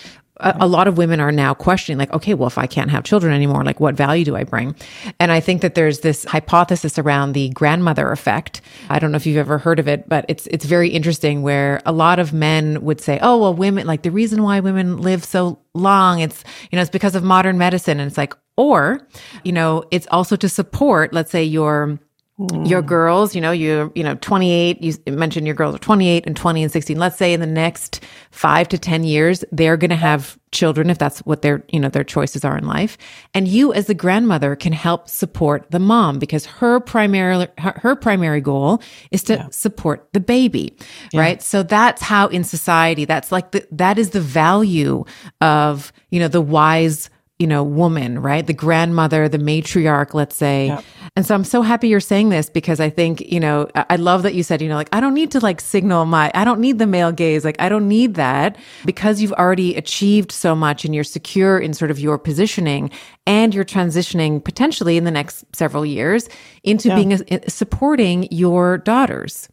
a, 0.44 0.56
a, 0.60 0.66
lot 0.66 0.86
of 0.86 0.96
women 0.98 1.20
are 1.20 1.32
now 1.32 1.54
questioning 1.54 1.98
like 1.98 2.12
okay 2.12 2.34
well 2.34 2.46
if 2.46 2.58
i 2.58 2.66
can't 2.66 2.90
have 2.90 3.04
children 3.04 3.32
anymore 3.32 3.64
like 3.64 3.80
what 3.80 3.94
value 3.94 4.24
do 4.24 4.36
i 4.36 4.44
bring? 4.44 4.74
And 5.18 5.32
i 5.32 5.40
think 5.40 5.62
that 5.62 5.74
there's 5.74 6.00
this 6.00 6.24
hypothesis 6.24 6.98
around 6.98 7.32
the 7.32 7.48
grandmother 7.50 8.12
effect. 8.12 8.60
I 8.88 8.98
don't 8.98 9.10
know 9.10 9.16
if 9.16 9.26
you've 9.26 9.38
ever 9.38 9.58
heard 9.58 9.78
of 9.78 9.88
it 9.88 10.08
but 10.08 10.24
it's 10.28 10.46
it's 10.48 10.64
very 10.64 10.88
interesting 10.90 11.42
where 11.42 11.80
a 11.86 11.92
lot 11.92 12.18
of 12.18 12.32
men 12.32 12.82
would 12.82 13.00
say 13.00 13.18
oh 13.22 13.38
well 13.38 13.54
women 13.54 13.86
like 13.86 14.02
the 14.02 14.10
reason 14.10 14.42
why 14.42 14.60
women 14.60 14.98
live 14.98 15.24
so 15.24 15.58
long 15.74 16.20
it's 16.20 16.44
you 16.70 16.76
know 16.76 16.82
it's 16.82 16.90
because 16.90 17.14
of 17.14 17.24
modern 17.24 17.58
medicine. 17.58 17.98
And 18.00 18.08
it's 18.08 18.18
like 18.18 18.34
or 18.56 19.06
you 19.42 19.52
know 19.52 19.84
it's 19.90 20.06
also 20.10 20.36
to 20.36 20.48
support 20.48 21.12
let's 21.12 21.30
say 21.30 21.42
your 21.42 21.98
Mm. 22.38 22.68
Your 22.68 22.82
girls, 22.82 23.36
you 23.36 23.40
know, 23.40 23.52
you 23.52 23.92
you 23.94 24.02
know, 24.02 24.16
28, 24.16 24.82
you 24.82 24.94
mentioned 25.06 25.46
your 25.46 25.54
girls 25.54 25.76
are 25.76 25.78
28 25.78 26.26
and 26.26 26.36
20 26.36 26.64
and 26.64 26.72
16. 26.72 26.98
Let's 26.98 27.16
say 27.16 27.32
in 27.32 27.38
the 27.38 27.46
next 27.46 28.00
5 28.32 28.68
to 28.70 28.78
10 28.78 29.04
years, 29.04 29.44
they're 29.52 29.76
going 29.76 29.90
to 29.90 29.96
have 29.96 30.36
children 30.50 30.90
if 30.90 30.98
that's 30.98 31.20
what 31.20 31.42
their, 31.42 31.62
you 31.68 31.78
know, 31.78 31.88
their 31.88 32.02
choices 32.02 32.44
are 32.44 32.58
in 32.58 32.66
life. 32.66 32.98
And 33.34 33.46
you 33.46 33.72
as 33.72 33.86
the 33.86 33.94
grandmother 33.94 34.56
can 34.56 34.72
help 34.72 35.08
support 35.08 35.70
the 35.70 35.78
mom 35.78 36.18
because 36.18 36.44
her 36.44 36.80
primary 36.80 37.46
her, 37.58 37.74
her 37.76 37.94
primary 37.94 38.40
goal 38.40 38.82
is 39.12 39.22
to 39.24 39.34
yeah. 39.34 39.48
support 39.50 40.08
the 40.12 40.20
baby, 40.20 40.76
yeah. 41.12 41.20
right? 41.20 41.42
So 41.42 41.62
that's 41.62 42.02
how 42.02 42.26
in 42.26 42.42
society 42.42 43.04
that's 43.04 43.30
like 43.30 43.52
the 43.52 43.64
that 43.70 43.96
is 43.96 44.10
the 44.10 44.20
value 44.20 45.04
of, 45.40 45.92
you 46.10 46.18
know, 46.18 46.28
the 46.28 46.40
wise 46.40 47.10
you 47.40 47.48
know, 47.48 47.64
woman, 47.64 48.22
right? 48.22 48.46
The 48.46 48.52
grandmother, 48.52 49.28
the 49.28 49.38
matriarch, 49.38 50.14
let's 50.14 50.36
say. 50.36 50.68
Yeah. 50.68 50.80
And 51.16 51.26
so 51.26 51.34
I'm 51.34 51.42
so 51.42 51.62
happy 51.62 51.88
you're 51.88 51.98
saying 51.98 52.28
this 52.28 52.48
because 52.48 52.78
I 52.78 52.90
think, 52.90 53.20
you 53.20 53.40
know, 53.40 53.68
I 53.74 53.96
love 53.96 54.22
that 54.22 54.34
you 54.34 54.44
said, 54.44 54.62
you 54.62 54.68
know, 54.68 54.76
like, 54.76 54.88
I 54.92 55.00
don't 55.00 55.14
need 55.14 55.32
to 55.32 55.40
like 55.40 55.60
signal 55.60 56.04
my, 56.04 56.30
I 56.34 56.44
don't 56.44 56.60
need 56.60 56.78
the 56.78 56.86
male 56.86 57.10
gaze. 57.10 57.44
Like, 57.44 57.60
I 57.60 57.68
don't 57.68 57.88
need 57.88 58.14
that 58.14 58.56
because 58.84 59.20
you've 59.20 59.32
already 59.32 59.74
achieved 59.74 60.30
so 60.30 60.54
much 60.54 60.84
and 60.84 60.94
you're 60.94 61.02
secure 61.02 61.58
in 61.58 61.74
sort 61.74 61.90
of 61.90 61.98
your 61.98 62.18
positioning 62.18 62.90
and 63.26 63.52
you're 63.52 63.64
transitioning 63.64 64.42
potentially 64.42 64.96
in 64.96 65.02
the 65.02 65.10
next 65.10 65.44
several 65.54 65.84
years 65.84 66.28
into 66.62 66.88
yeah. 66.88 66.94
being 66.94 67.12
a, 67.12 67.50
supporting 67.50 68.28
your 68.30 68.78
daughters. 68.78 69.48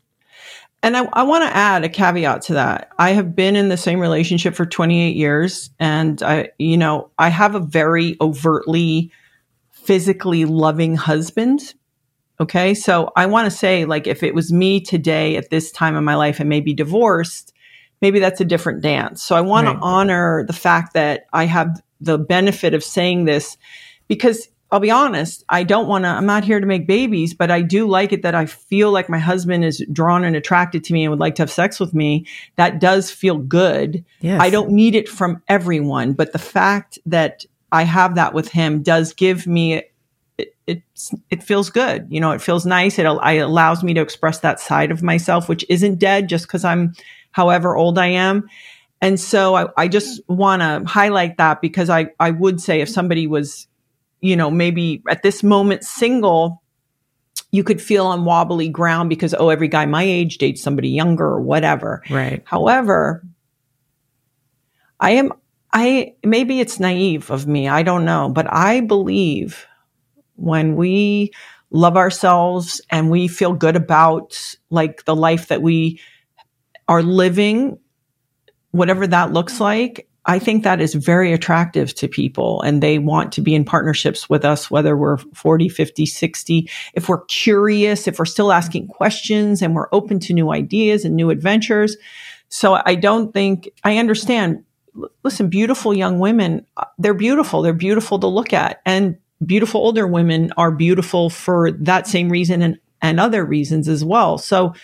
And 0.83 0.97
I, 0.97 1.07
I 1.13 1.23
want 1.23 1.43
to 1.43 1.55
add 1.55 1.83
a 1.83 1.89
caveat 1.89 2.43
to 2.43 2.53
that. 2.55 2.89
I 2.97 3.11
have 3.11 3.35
been 3.35 3.55
in 3.55 3.69
the 3.69 3.77
same 3.77 3.99
relationship 3.99 4.55
for 4.55 4.65
28 4.65 5.15
years, 5.15 5.69
and 5.79 6.21
I, 6.23 6.49
you 6.57 6.77
know, 6.77 7.11
I 7.19 7.29
have 7.29 7.53
a 7.53 7.59
very 7.59 8.17
overtly 8.19 9.11
physically 9.69 10.45
loving 10.45 10.95
husband. 10.95 11.73
Okay. 12.39 12.73
So 12.73 13.11
I 13.15 13.27
want 13.27 13.51
to 13.51 13.55
say, 13.55 13.85
like, 13.85 14.07
if 14.07 14.23
it 14.23 14.33
was 14.33 14.51
me 14.51 14.81
today 14.81 15.35
at 15.35 15.51
this 15.51 15.71
time 15.71 15.95
in 15.95 16.03
my 16.03 16.15
life 16.15 16.39
and 16.39 16.49
maybe 16.49 16.73
divorced, 16.73 17.53
maybe 18.01 18.19
that's 18.19 18.41
a 18.41 18.45
different 18.45 18.81
dance. 18.81 19.21
So 19.21 19.35
I 19.35 19.41
want 19.41 19.67
right. 19.67 19.73
to 19.73 19.79
honor 19.79 20.43
the 20.47 20.53
fact 20.53 20.93
that 20.95 21.27
I 21.31 21.45
have 21.45 21.81
the 21.99 22.17
benefit 22.17 22.73
of 22.73 22.83
saying 22.83 23.25
this 23.25 23.57
because 24.07 24.49
I'll 24.71 24.79
be 24.79 24.91
honest, 24.91 25.43
I 25.49 25.63
don't 25.63 25.89
want 25.89 26.05
to, 26.05 26.10
I'm 26.10 26.25
not 26.25 26.45
here 26.45 26.62
to 26.62 26.65
make 26.65 26.88
babies, 26.88 27.34
but 27.34 27.51
I 27.51 27.62
do 27.62 27.88
like 27.88 28.13
it 28.13 28.21
that 28.21 28.36
I 28.36 28.45
feel 28.45 28.89
like 28.89 29.10
my 29.10 29.19
husband 29.19 29.65
is 29.65 29.86
drawn 29.91 30.23
and 30.23 30.34
attracted 30.34 30.86
to 30.86 30.93
me 30.93 31.03
and 31.03 31.12
would 31.12 31.19
like 31.19 31.36
to 31.36 31.41
have 31.41 31.51
sex 31.51 31.77
with 31.77 31.93
me. 31.93 32.25
That 32.55 32.79
does 32.79 33.12
feel 33.12 33.38
good. 33.38 34.05
Yes. 34.21 34.39
I 34.41 34.49
don't 34.49 34.71
need 34.71 34.95
it 34.95 35.10
from 35.10 35.43
everyone, 35.49 36.13
but 36.13 36.31
the 36.31 36.39
fact 36.39 36.99
that 37.05 37.43
I 37.73 37.84
have 37.84 38.15
that 38.15 38.34
with 38.34 38.49
him 38.49 38.81
does 38.81 39.13
give 39.13 39.45
me 39.45 39.84
it, 40.38 40.53
it, 40.65 40.81
it 41.29 41.43
feels 41.43 41.69
good. 41.69 42.07
You 42.10 42.21
know, 42.21 42.31
it 42.31 42.41
feels 42.41 42.65
nice. 42.65 42.97
It, 42.97 43.05
it 43.05 43.38
allows 43.39 43.84
me 43.84 43.93
to 43.93 44.01
express 44.01 44.39
that 44.39 44.60
side 44.60 44.91
of 44.91 45.03
myself, 45.03 45.49
which 45.49 45.65
isn't 45.67 45.99
dead 45.99 46.29
just 46.29 46.47
because 46.47 46.63
I'm 46.63 46.93
however 47.31 47.75
old 47.75 47.97
I 47.97 48.07
am. 48.07 48.49
And 49.01 49.19
so 49.19 49.55
I, 49.55 49.67
I 49.77 49.88
just 49.89 50.21
want 50.29 50.62
to 50.62 50.89
highlight 50.89 51.38
that 51.38 51.62
because 51.62 51.89
I, 51.89 52.12
I 52.19 52.31
would 52.31 52.62
say 52.62 52.81
if 52.81 52.89
somebody 52.89 53.27
was 53.27 53.67
you 54.21 54.36
know, 54.36 54.51
maybe 54.51 55.03
at 55.10 55.23
this 55.23 55.43
moment 55.43 55.84
single, 55.84 56.62
you 57.51 57.63
could 57.63 57.81
feel 57.81 58.05
on 58.05 58.23
wobbly 58.23 58.69
ground 58.69 59.10
because, 59.10 59.34
oh, 59.34 59.49
every 59.49 59.67
guy 59.67 59.86
my 59.86 60.03
age 60.03 60.38
dates 60.38 60.62
somebody 60.62 60.89
younger 60.89 61.25
or 61.25 61.41
whatever. 61.41 62.01
Right. 62.10 62.41
However, 62.45 63.25
I 64.99 65.12
am, 65.12 65.34
I, 65.73 66.15
maybe 66.23 66.60
it's 66.60 66.79
naive 66.79 67.29
of 67.29 67.47
me. 67.47 67.67
I 67.67 67.84
don't 67.84 68.05
know, 68.05 68.29
but 68.29 68.45
I 68.51 68.81
believe 68.81 69.65
when 70.36 70.75
we 70.75 71.31
love 71.71 71.97
ourselves 71.97 72.81
and 72.89 73.10
we 73.10 73.27
feel 73.27 73.53
good 73.53 73.75
about 73.75 74.55
like 74.69 75.05
the 75.05 75.15
life 75.15 75.47
that 75.47 75.62
we 75.62 75.99
are 76.88 77.01
living, 77.01 77.79
whatever 78.71 79.07
that 79.07 79.34
looks 79.34 79.60
like, 79.60 80.07
I 80.25 80.38
think 80.38 80.63
that 80.63 80.79
is 80.79 80.93
very 80.93 81.34
attractive 81.34 81.95
to 81.95 82.07
people 82.07 82.62
and 82.62 82.81
they 82.81 82.99
want 82.99 83.31
to 83.34 83.41
be 83.41 83.55
in 83.55 83.65
partnerships 83.65 84.29
with 84.29 84.45
us, 84.45 84.69
whether 84.69 84.95
we're 84.95 85.17
40, 85.17 85.67
50, 85.67 86.05
60. 86.05 86.69
If 86.93 87.10
we're 87.10 87.25
curious, 87.25 88.07
if 88.07 88.19
we're 88.19 88.25
still 88.25 88.51
asking 88.51 88.88
questions 88.88 89.63
and 89.63 89.73
we're 89.73 89.89
open 89.91 90.19
to 90.21 90.34
new 90.34 90.51
ideas 90.51 91.05
and 91.05 91.15
new 91.15 91.31
adventures. 91.31 91.97
So 92.49 92.79
I 92.86 92.95
don't 92.95 93.34
think, 93.34 93.69
I 93.84 93.97
understand. 93.97 94.63
Listen, 95.23 95.49
beautiful 95.49 95.93
young 95.93 96.19
women, 96.19 96.65
uh, 96.77 96.86
they're 96.99 97.13
beautiful. 97.13 97.62
They're 97.62 97.73
beautiful 97.73 98.19
to 98.19 98.27
look 98.27 98.53
at. 98.53 98.81
And 98.86 99.17
beautiful 99.43 99.81
older 99.81 100.05
women 100.05 100.53
are 100.57 100.71
beautiful 100.71 101.29
for 101.31 101.71
that 101.71 102.07
same 102.07 102.29
reason 102.29 102.62
and, 102.62 102.79
and 103.01 103.19
other 103.19 103.43
reasons 103.43 103.88
as 103.88 104.03
well. 104.03 104.38
So 104.38 104.75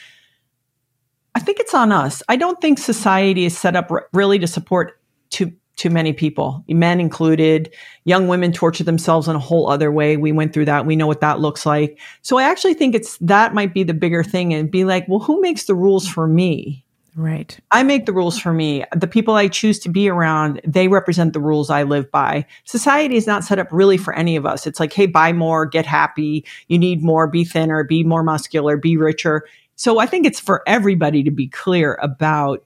I 1.36 1.40
think 1.40 1.60
it's 1.60 1.76
on 1.76 1.92
us. 1.92 2.24
I 2.28 2.38
don't 2.38 2.60
think 2.60 2.80
society 2.80 3.46
is 3.46 3.56
set 3.56 3.76
up 3.76 3.92
really 4.14 4.40
to 4.40 4.48
support 4.48 5.00
too 5.30 5.54
too 5.78 5.90
many 5.92 6.12
people, 6.12 6.66
men 6.68 7.00
included. 7.00 7.72
Young 8.04 8.28
women 8.28 8.52
torture 8.52 8.84
themselves 8.84 9.28
in 9.28 9.36
a 9.36 9.40
whole 9.40 9.70
other 9.70 9.92
way. 9.92 10.18
We 10.18 10.32
went 10.32 10.52
through 10.52 10.66
that. 10.66 10.88
We 10.88 10.96
know 10.96 11.06
what 11.06 11.22
that 11.22 11.40
looks 11.40 11.68
like. 11.68 12.00
So 12.24 12.40
I 12.40 12.44
actually 12.44 12.74
think 12.74 12.96
it's 12.96 13.18
that 13.20 13.54
might 13.54 13.76
be 13.76 13.84
the 13.84 13.94
bigger 13.94 14.24
thing 14.24 14.56
and 14.56 14.72
be 14.72 14.86
like, 14.86 15.08
well, 15.08 15.20
who 15.20 15.40
makes 15.40 15.66
the 15.66 15.76
rules 15.76 16.08
for 16.08 16.28
me? 16.28 16.84
Right. 17.16 17.60
I 17.72 17.82
make 17.82 18.06
the 18.06 18.14
rules 18.14 18.38
for 18.40 18.54
me. 18.54 18.86
The 18.96 19.08
people 19.08 19.34
I 19.34 19.48
choose 19.48 19.80
to 19.80 19.90
be 19.90 20.08
around, 20.08 20.62
they 20.64 20.88
represent 20.88 21.34
the 21.34 21.40
rules 21.40 21.72
I 21.72 21.82
live 21.82 22.12
by. 22.12 22.46
Society 22.64 23.16
is 23.16 23.26
not 23.26 23.44
set 23.44 23.58
up 23.58 23.68
really 23.72 23.98
for 23.98 24.14
any 24.14 24.36
of 24.36 24.46
us. 24.46 24.68
It's 24.68 24.80
like, 24.80 24.94
hey, 24.94 25.08
buy 25.08 25.34
more, 25.34 25.66
get 25.66 25.88
happy. 25.88 26.46
You 26.68 26.78
need 26.78 27.04
more, 27.04 27.28
be 27.28 27.44
thinner, 27.44 27.84
be 27.84 28.04
more 28.04 28.22
muscular, 28.22 28.78
be 28.78 28.98
richer. 28.98 29.48
So 29.76 29.98
I 29.98 30.06
think 30.06 30.28
it's 30.28 30.40
for 30.40 30.62
everybody 30.68 31.24
to 31.24 31.32
be 31.32 31.48
clear 31.48 31.98
about 32.04 32.64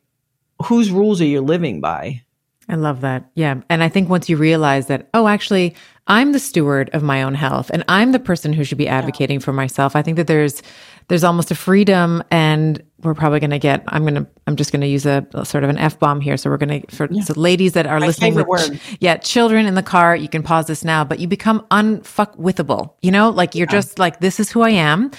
whose 0.66 0.92
rules 0.92 1.22
are 1.22 1.26
you 1.26 1.42
living 1.42 1.80
by. 1.80 2.22
I 2.72 2.76
love 2.76 3.02
that. 3.02 3.30
Yeah. 3.36 3.62
And 3.70 3.84
I 3.84 3.90
think 3.90 4.10
once 4.10 4.30
you 4.30 4.38
realize 4.38 4.88
that, 4.88 5.10
oh, 5.14 5.28
actually, 5.28 5.76
I'm 6.08 6.32
the 6.32 6.40
steward 6.40 6.90
of 6.94 7.04
my 7.04 7.22
own 7.22 7.36
health 7.36 7.70
and 7.72 7.84
I'm 7.90 8.14
the 8.14 8.20
person 8.20 8.54
who 8.54 8.64
should 8.64 8.78
be 8.78 8.88
advocating 8.88 9.40
yeah. 9.40 9.46
for 9.46 9.54
myself. 9.54 9.96
I 9.96 10.02
think 10.02 10.18
that 10.18 10.28
there's 10.28 10.64
there's 11.08 11.26
almost 11.26 11.52
a 11.52 11.56
freedom 11.56 12.24
and 12.32 12.82
we're 13.04 13.14
probably 13.14 13.42
going 13.42 13.50
to 13.50 13.60
get 13.60 13.84
i'm 13.88 14.04
going 14.04 14.16
to 14.16 14.26
i'm 14.48 14.56
just 14.56 14.72
going 14.72 14.80
to 14.80 14.88
use 14.88 15.06
a, 15.06 15.28
a, 15.34 15.46
sort 15.46 15.64
of 15.64 15.70
an 15.70 15.78
f-bomb 15.78 16.22
here 16.22 16.38
so 16.38 16.50
we're 16.50 16.58
going 16.58 16.82
to 16.82 16.96
for 16.96 17.08
yeah. 17.12 17.22
so 17.22 17.34
ladies 17.34 17.74
that 17.74 17.86
are 17.86 18.00
my 18.00 18.08
listening 18.08 18.34
with 18.34 18.48
word. 18.48 18.80
yeah 19.02 19.18
children 19.18 19.66
in 19.66 19.76
the 19.76 19.84
car 19.84 20.16
you 20.16 20.30
can 20.30 20.42
pause 20.42 20.68
this 20.68 20.86
now 20.86 21.04
but 21.04 21.20
you 21.20 21.28
become 21.28 21.66
unfuckwithable 21.72 22.94
you 23.02 23.12
know 23.12 23.30
like 23.30 23.56
you're 23.56 23.68
yeah. 23.68 23.72
just 23.72 24.00
like 24.00 24.22
this 24.22 24.40
is 24.40 24.50
who 24.50 24.62
i 24.62 24.70
am 24.70 25.12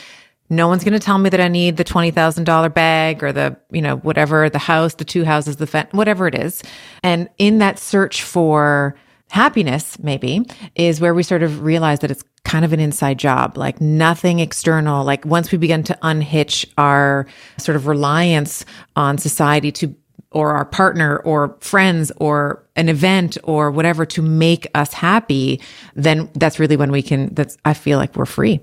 no 0.53 0.69
one's 0.69 0.85
going 0.85 0.93
to 0.93 1.01
tell 1.01 1.19
me 1.19 1.31
that 1.31 1.41
I 1.41 1.49
need 1.49 1.79
the 1.79 1.85
$20,000 1.85 2.75
bag 2.75 3.25
or 3.25 3.33
the, 3.33 3.57
you 3.71 3.81
know, 3.81 3.97
whatever, 3.97 4.51
the 4.51 4.59
house, 4.59 4.95
the 4.95 5.05
two 5.05 5.25
houses, 5.25 5.57
the 5.57 5.67
fence, 5.67 5.89
whatever 5.93 6.29
it 6.29 6.35
is. 6.35 6.63
And 7.03 7.29
in 7.39 7.59
that 7.59 7.79
search 7.79 8.23
for 8.23 8.95
happiness, 9.31 9.99
maybe, 9.99 10.47
is 10.75 11.01
where 11.01 11.15
we 11.15 11.23
sort 11.23 11.43
of 11.43 11.63
realize 11.63 12.01
that 12.01 12.11
it's 12.11 12.23
kind 12.45 12.67
of 12.67 12.75
an 12.75 12.81
inside 12.81 13.19
job, 13.19 13.57
like 13.57 13.81
nothing 13.81 14.41
external. 14.41 15.05
Like 15.05 15.25
once 15.25 15.51
we 15.51 15.57
begin 15.57 15.83
to 15.85 15.99
unhitch 16.03 16.67
our 16.77 17.27
sort 17.57 17.77
of 17.77 17.87
reliance 17.87 18.67
on 18.95 19.17
society 19.17 19.73
to 19.73 19.95
or 20.33 20.53
our 20.53 20.65
partner 20.65 21.19
or 21.19 21.57
friends 21.61 22.11
or 22.17 22.67
an 22.77 22.89
event 22.89 23.37
or 23.43 23.71
whatever 23.71 24.05
to 24.07 24.23
make 24.23 24.67
us 24.75 24.93
happy, 24.93 25.61
then 25.95 26.31
that's 26.35 26.59
really 26.59 26.77
when 26.77 26.91
we 26.91 27.03
can, 27.03 27.33
that's, 27.35 27.57
I 27.65 27.75
feel 27.75 27.99
like 27.99 28.17
we're 28.17 28.27
free. 28.27 28.61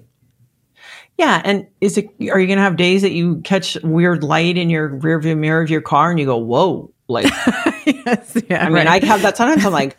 Yeah, 1.19 1.41
and 1.43 1.67
is 1.81 1.97
it? 1.97 2.05
Are 2.31 2.39
you 2.39 2.47
going 2.47 2.59
to 2.59 2.63
have 2.63 2.77
days 2.77 3.01
that 3.01 3.11
you 3.11 3.41
catch 3.41 3.75
weird 3.83 4.23
light 4.23 4.57
in 4.57 4.69
your 4.69 4.89
rearview 4.89 5.37
mirror 5.37 5.61
of 5.61 5.69
your 5.69 5.81
car 5.81 6.09
and 6.09 6.17
you 6.17 6.25
go, 6.25 6.37
"Whoa!" 6.37 6.93
Like, 7.09 7.25
yes, 7.85 8.41
yeah. 8.49 8.65
I 8.65 8.69
mean, 8.69 8.87
I 8.87 9.03
have 9.05 9.21
that 9.23 9.35
sometimes. 9.35 9.65
I'm 9.65 9.73
like, 9.73 9.97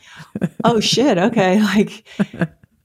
"Oh 0.65 0.81
shit!" 0.81 1.19
Okay, 1.19 1.61
like, 1.75 2.09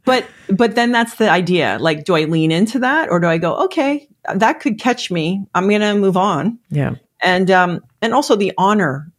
but 0.04 0.28
but 0.50 0.76
then 0.76 0.92
that's 0.92 1.16
the 1.16 1.32
idea. 1.32 1.78
Like, 1.80 2.04
do 2.04 2.14
I 2.14 2.26
lean 2.26 2.52
into 2.52 2.80
that 2.80 3.10
or 3.10 3.22
do 3.22 3.28
I 3.28 3.38
go, 3.38 3.56
"Okay, 3.66 4.10
that 4.34 4.60
could 4.60 4.82
catch 4.82 5.10
me. 5.10 5.46
I'm 5.56 5.70
going 5.70 5.80
to 5.80 5.96
move 5.96 6.18
on." 6.18 6.60
Yeah, 6.70 6.96
and 7.22 7.50
um 7.50 7.86
and 8.02 8.14
also 8.14 8.36
the 8.36 8.52
honor 8.58 9.14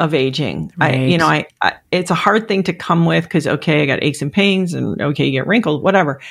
of 0.00 0.14
aging. 0.14 0.72
Right. 0.78 0.94
I, 0.94 1.04
you 1.04 1.18
know, 1.18 1.26
I, 1.26 1.46
I, 1.60 1.74
it's 1.92 2.10
a 2.10 2.14
hard 2.14 2.48
thing 2.48 2.62
to 2.62 2.72
come 2.72 3.04
with 3.04 3.24
because 3.24 3.46
okay, 3.46 3.82
I 3.82 3.86
got 3.86 4.02
aches 4.02 4.22
and 4.22 4.32
pains, 4.32 4.72
and 4.72 4.98
okay, 5.02 5.26
you 5.26 5.32
get 5.32 5.46
wrinkled, 5.46 5.82
whatever. 5.82 6.22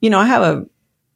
You 0.00 0.10
know, 0.10 0.20
I 0.20 0.26
have 0.26 0.42
a 0.42 0.66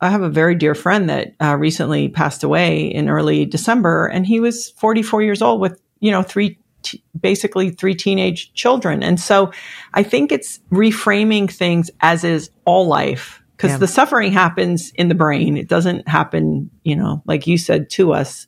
I 0.01 0.11
have 0.11 0.23
a 0.23 0.29
very 0.29 0.55
dear 0.55 0.75
friend 0.75 1.09
that 1.09 1.35
uh, 1.41 1.57
recently 1.57 2.09
passed 2.09 2.45
away 2.45 2.87
in 2.87 3.09
early 3.09 3.45
December, 3.45 4.07
and 4.07 4.27
he 4.27 4.41
was 4.41 4.71
44 4.71 5.23
years 5.23 5.41
old 5.41 5.61
with, 5.61 5.81
you 6.01 6.11
know, 6.11 6.23
three, 6.23 6.59
t- 6.83 7.03
basically 7.19 7.71
three 7.71 7.95
teenage 7.95 8.53
children. 8.55 9.03
And 9.03 9.19
so 9.19 9.53
I 9.95 10.03
think 10.03 10.33
it's 10.33 10.61
reframing 10.71 11.51
things 11.51 11.91
as 12.01 12.25
is 12.25 12.51
all 12.65 12.87
life 12.87 13.43
because 13.57 13.73
yeah. 13.73 13.77
the 13.79 13.89
suffering 13.89 14.33
happens 14.33 14.91
in 14.97 15.09
the 15.09 15.15
brain. 15.15 15.57
It 15.57 15.69
doesn't 15.69 16.09
happen, 16.09 16.71
you 16.83 16.97
know, 16.97 17.23
like 17.25 17.47
you 17.47 17.57
said 17.57 17.89
to 17.91 18.13
us. 18.13 18.47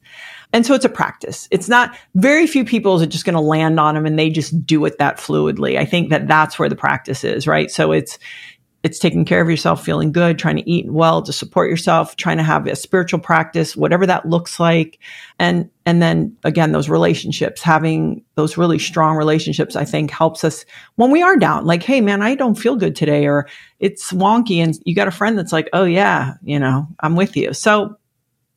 And 0.52 0.64
so 0.64 0.74
it's 0.74 0.84
a 0.84 0.90
practice. 0.90 1.48
It's 1.50 1.68
not 1.68 1.96
very 2.14 2.46
few 2.46 2.64
people 2.64 3.00
are 3.02 3.06
just 3.06 3.24
going 3.24 3.34
to 3.34 3.40
land 3.40 3.78
on 3.78 3.94
them 3.94 4.06
and 4.06 4.18
they 4.18 4.30
just 4.30 4.66
do 4.66 4.84
it 4.84 4.98
that 4.98 5.18
fluidly. 5.18 5.78
I 5.78 5.84
think 5.84 6.10
that 6.10 6.28
that's 6.28 6.58
where 6.58 6.68
the 6.68 6.76
practice 6.76 7.24
is, 7.24 7.46
right? 7.46 7.70
So 7.70 7.92
it's, 7.92 8.18
it's 8.86 9.00
taking 9.00 9.24
care 9.24 9.40
of 9.40 9.50
yourself, 9.50 9.84
feeling 9.84 10.12
good, 10.12 10.38
trying 10.38 10.54
to 10.54 10.70
eat 10.70 10.88
well 10.88 11.20
to 11.20 11.32
support 11.32 11.68
yourself, 11.68 12.14
trying 12.14 12.36
to 12.36 12.44
have 12.44 12.68
a 12.68 12.76
spiritual 12.76 13.18
practice, 13.18 13.76
whatever 13.76 14.06
that 14.06 14.28
looks 14.28 14.60
like. 14.60 15.00
And, 15.40 15.68
and 15.84 16.00
then 16.00 16.36
again, 16.44 16.70
those 16.70 16.88
relationships, 16.88 17.62
having 17.62 18.22
those 18.36 18.56
really 18.56 18.78
strong 18.78 19.16
relationships, 19.16 19.74
I 19.74 19.84
think 19.84 20.12
helps 20.12 20.44
us 20.44 20.64
when 20.94 21.10
we 21.10 21.20
are 21.20 21.36
down, 21.36 21.64
like, 21.64 21.82
Hey, 21.82 22.00
man, 22.00 22.22
I 22.22 22.36
don't 22.36 22.54
feel 22.54 22.76
good 22.76 22.94
today, 22.94 23.26
or 23.26 23.48
it's 23.80 24.12
wonky. 24.12 24.58
And 24.58 24.78
you 24.84 24.94
got 24.94 25.08
a 25.08 25.10
friend 25.10 25.36
that's 25.36 25.52
like, 25.52 25.68
Oh 25.72 25.84
yeah, 25.84 26.34
you 26.44 26.60
know, 26.60 26.86
I'm 27.00 27.16
with 27.16 27.36
you. 27.36 27.54
So 27.54 27.96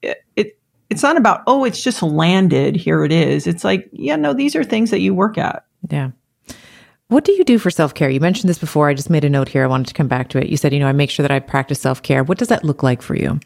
it, 0.03 0.23
it 0.35 0.59
it's 0.91 1.01
not 1.01 1.17
about, 1.17 1.41
Oh, 1.47 1.63
it's 1.63 1.83
just 1.83 2.03
landed. 2.03 2.75
Here 2.75 3.03
it 3.03 3.11
is. 3.11 3.47
It's 3.47 3.63
like, 3.63 3.89
yeah, 3.93 4.15
no, 4.15 4.35
these 4.35 4.55
are 4.55 4.63
things 4.63 4.91
that 4.91 4.99
you 4.99 5.15
work 5.15 5.39
at. 5.39 5.65
Yeah. 5.89 6.11
What 7.09 7.25
do 7.25 7.31
you 7.31 7.43
do 7.43 7.57
for 7.57 7.71
self 7.71 7.95
care? 7.95 8.09
You 8.09 8.19
mentioned 8.19 8.49
this 8.49 8.59
before. 8.59 8.87
I 8.87 8.93
just 8.93 9.09
made 9.09 9.25
a 9.25 9.29
note 9.29 9.49
here. 9.49 9.63
I 9.63 9.67
wanted 9.67 9.87
to 9.87 9.95
come 9.95 10.07
back 10.07 10.29
to 10.29 10.37
it. 10.37 10.47
You 10.47 10.57
said, 10.57 10.73
you 10.73 10.79
know, 10.79 10.87
I 10.87 10.91
make 10.91 11.09
sure 11.09 11.23
that 11.23 11.31
I 11.31 11.39
practice 11.39 11.79
self 11.81 12.03
care. 12.03 12.23
What 12.23 12.37
does 12.37 12.49
that 12.49 12.63
look 12.63 12.83
like 12.83 13.01
for 13.01 13.15
you? 13.15 13.39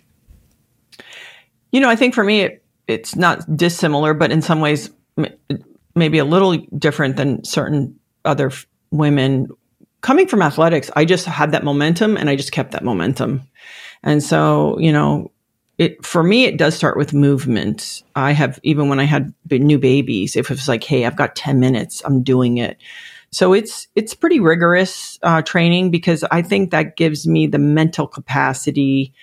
You 1.71 1.79
know, 1.79 1.89
I 1.89 1.95
think 1.95 2.13
for 2.13 2.25
me, 2.25 2.41
it, 2.41 2.63
it's 2.87 3.15
not 3.15 3.55
dissimilar, 3.55 4.13
but 4.13 4.31
in 4.31 4.41
some 4.41 4.59
ways, 4.59 4.89
maybe 5.95 6.17
a 6.17 6.25
little 6.25 6.57
different 6.77 7.15
than 7.15 7.43
certain 7.45 7.97
other 8.25 8.47
f- 8.47 8.67
women. 8.91 9.47
Coming 10.01 10.27
from 10.27 10.41
athletics, 10.41 10.91
I 10.97 11.05
just 11.05 11.25
had 11.25 11.53
that 11.53 11.63
momentum 11.63 12.17
and 12.17 12.29
I 12.29 12.35
just 12.35 12.51
kept 12.51 12.71
that 12.71 12.83
momentum. 12.83 13.43
And 14.03 14.21
so, 14.21 14.77
you 14.77 14.91
know, 14.91 15.31
it 15.77 16.05
for 16.05 16.21
me 16.21 16.43
it 16.45 16.57
does 16.57 16.75
start 16.75 16.95
with 16.97 17.13
movement 17.13 18.03
i 18.15 18.31
have 18.31 18.59
even 18.61 18.89
when 18.89 18.99
i 18.99 19.05
had 19.05 19.33
new 19.49 19.79
babies 19.79 20.35
if 20.35 20.51
it 20.51 20.53
was 20.53 20.67
like 20.67 20.83
hey 20.83 21.03
i've 21.03 21.15
got 21.15 21.35
10 21.35 21.59
minutes 21.59 22.03
i'm 22.05 22.21
doing 22.21 22.57
it 22.57 22.77
so 23.33 23.53
it's 23.53 23.87
it's 23.95 24.13
pretty 24.13 24.39
rigorous 24.39 25.19
uh, 25.23 25.41
training 25.41 25.91
because 25.91 26.23
i 26.31 26.41
think 26.41 26.71
that 26.71 26.95
gives 26.95 27.27
me 27.27 27.47
the 27.47 27.59
mental 27.59 28.07
capacity 28.07 29.13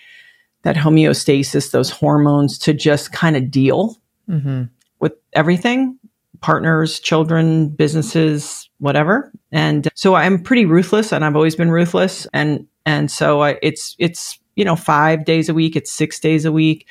that 0.63 0.77
homeostasis 0.77 1.71
those 1.71 1.91
hormones 1.91 2.59
to 2.59 2.73
just 2.73 3.13
kind 3.13 3.37
of 3.37 3.51
deal 3.51 3.97
mm-hmm. 4.29 4.65
with 4.99 5.13
everything 5.33 5.99
partners 6.41 6.99
children 6.99 7.69
businesses 7.69 8.69
whatever 8.79 9.31
and 9.53 9.89
so 9.95 10.15
i'm 10.15 10.43
pretty 10.43 10.65
ruthless 10.65 11.13
and 11.13 11.25
i've 11.25 11.37
always 11.37 11.57
been 11.57 11.71
ruthless 11.71 12.27
and 12.33 12.67
and 12.87 13.11
so 13.11 13.43
I, 13.43 13.59
it's 13.63 13.95
it's 13.99 14.41
you 14.57 14.65
know, 14.65 14.77
five 14.77 15.25
days 15.25 15.49
a 15.49 15.55
week. 15.55 15.77
It's 15.77 15.91
six 15.91 16.21
days 16.21 16.45
a 16.45 16.53
week, 16.53 16.87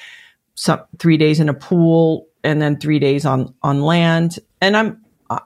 some 0.56 0.82
three 0.98 1.18
days 1.18 1.40
in 1.40 1.50
a 1.50 1.54
pool 1.54 2.28
and 2.44 2.62
then 2.62 2.80
three 2.80 3.00
days 3.00 3.26
on, 3.26 3.54
on 3.62 3.82
land. 3.82 4.40
And 4.62 4.76
I'm, 4.76 5.02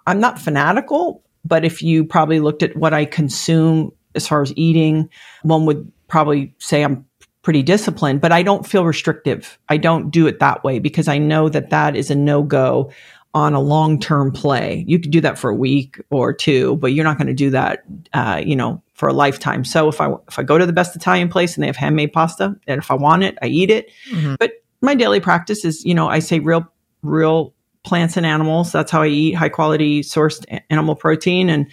I'm 0.07 0.19
not 0.19 0.39
fanatical, 0.39 1.22
but 1.45 1.65
if 1.65 1.81
you 1.81 2.05
probably 2.05 2.39
looked 2.39 2.63
at 2.63 2.75
what 2.75 2.93
I 2.93 3.05
consume 3.05 3.91
as 4.15 4.27
far 4.27 4.41
as 4.41 4.53
eating, 4.55 5.09
one 5.43 5.65
would 5.65 5.91
probably 6.07 6.53
say 6.59 6.83
I'm 6.83 7.05
pretty 7.41 7.61
disciplined, 7.63 8.21
but 8.21 8.31
I 8.31 8.41
don't 8.41 8.65
feel 8.65 8.85
restrictive. 8.85 9.59
I 9.69 9.77
don't 9.77 10.09
do 10.09 10.27
it 10.27 10.39
that 10.39 10.63
way 10.63 10.79
because 10.79 11.07
I 11.07 11.17
know 11.17 11.49
that 11.49 11.69
that 11.71 11.95
is 11.95 12.09
a 12.09 12.15
no 12.15 12.43
go 12.43 12.91
on 13.33 13.53
a 13.53 13.59
long 13.59 13.99
term 13.99 14.31
play. 14.31 14.85
You 14.87 14.99
could 14.99 15.11
do 15.11 15.21
that 15.21 15.37
for 15.37 15.49
a 15.49 15.55
week 15.55 15.99
or 16.09 16.33
two, 16.33 16.77
but 16.77 16.93
you're 16.93 17.03
not 17.03 17.17
going 17.17 17.27
to 17.27 17.33
do 17.33 17.49
that, 17.49 17.83
uh, 18.13 18.41
you 18.43 18.55
know, 18.55 18.81
for 18.93 19.09
a 19.09 19.13
lifetime. 19.13 19.65
So 19.65 19.89
if 19.89 19.99
I 19.99 20.13
if 20.27 20.39
I 20.39 20.43
go 20.43 20.57
to 20.57 20.65
the 20.65 20.73
best 20.73 20.95
Italian 20.95 21.29
place 21.29 21.55
and 21.55 21.63
they 21.63 21.67
have 21.67 21.75
handmade 21.75 22.13
pasta, 22.13 22.55
and 22.67 22.79
if 22.79 22.91
I 22.91 22.93
want 22.93 23.23
it, 23.23 23.37
I 23.41 23.47
eat 23.47 23.69
it. 23.69 23.89
Mm-hmm. 24.11 24.35
But 24.39 24.51
my 24.81 24.95
daily 24.95 25.19
practice 25.19 25.65
is, 25.65 25.83
you 25.83 25.95
know, 25.95 26.07
I 26.07 26.19
say 26.19 26.39
real 26.39 26.71
real 27.01 27.53
plants 27.83 28.17
and 28.17 28.25
animals. 28.25 28.71
That's 28.71 28.91
how 28.91 29.01
I 29.01 29.07
eat 29.07 29.33
high 29.33 29.49
quality 29.49 30.01
sourced 30.01 30.45
animal 30.69 30.95
protein, 30.95 31.49
and 31.49 31.67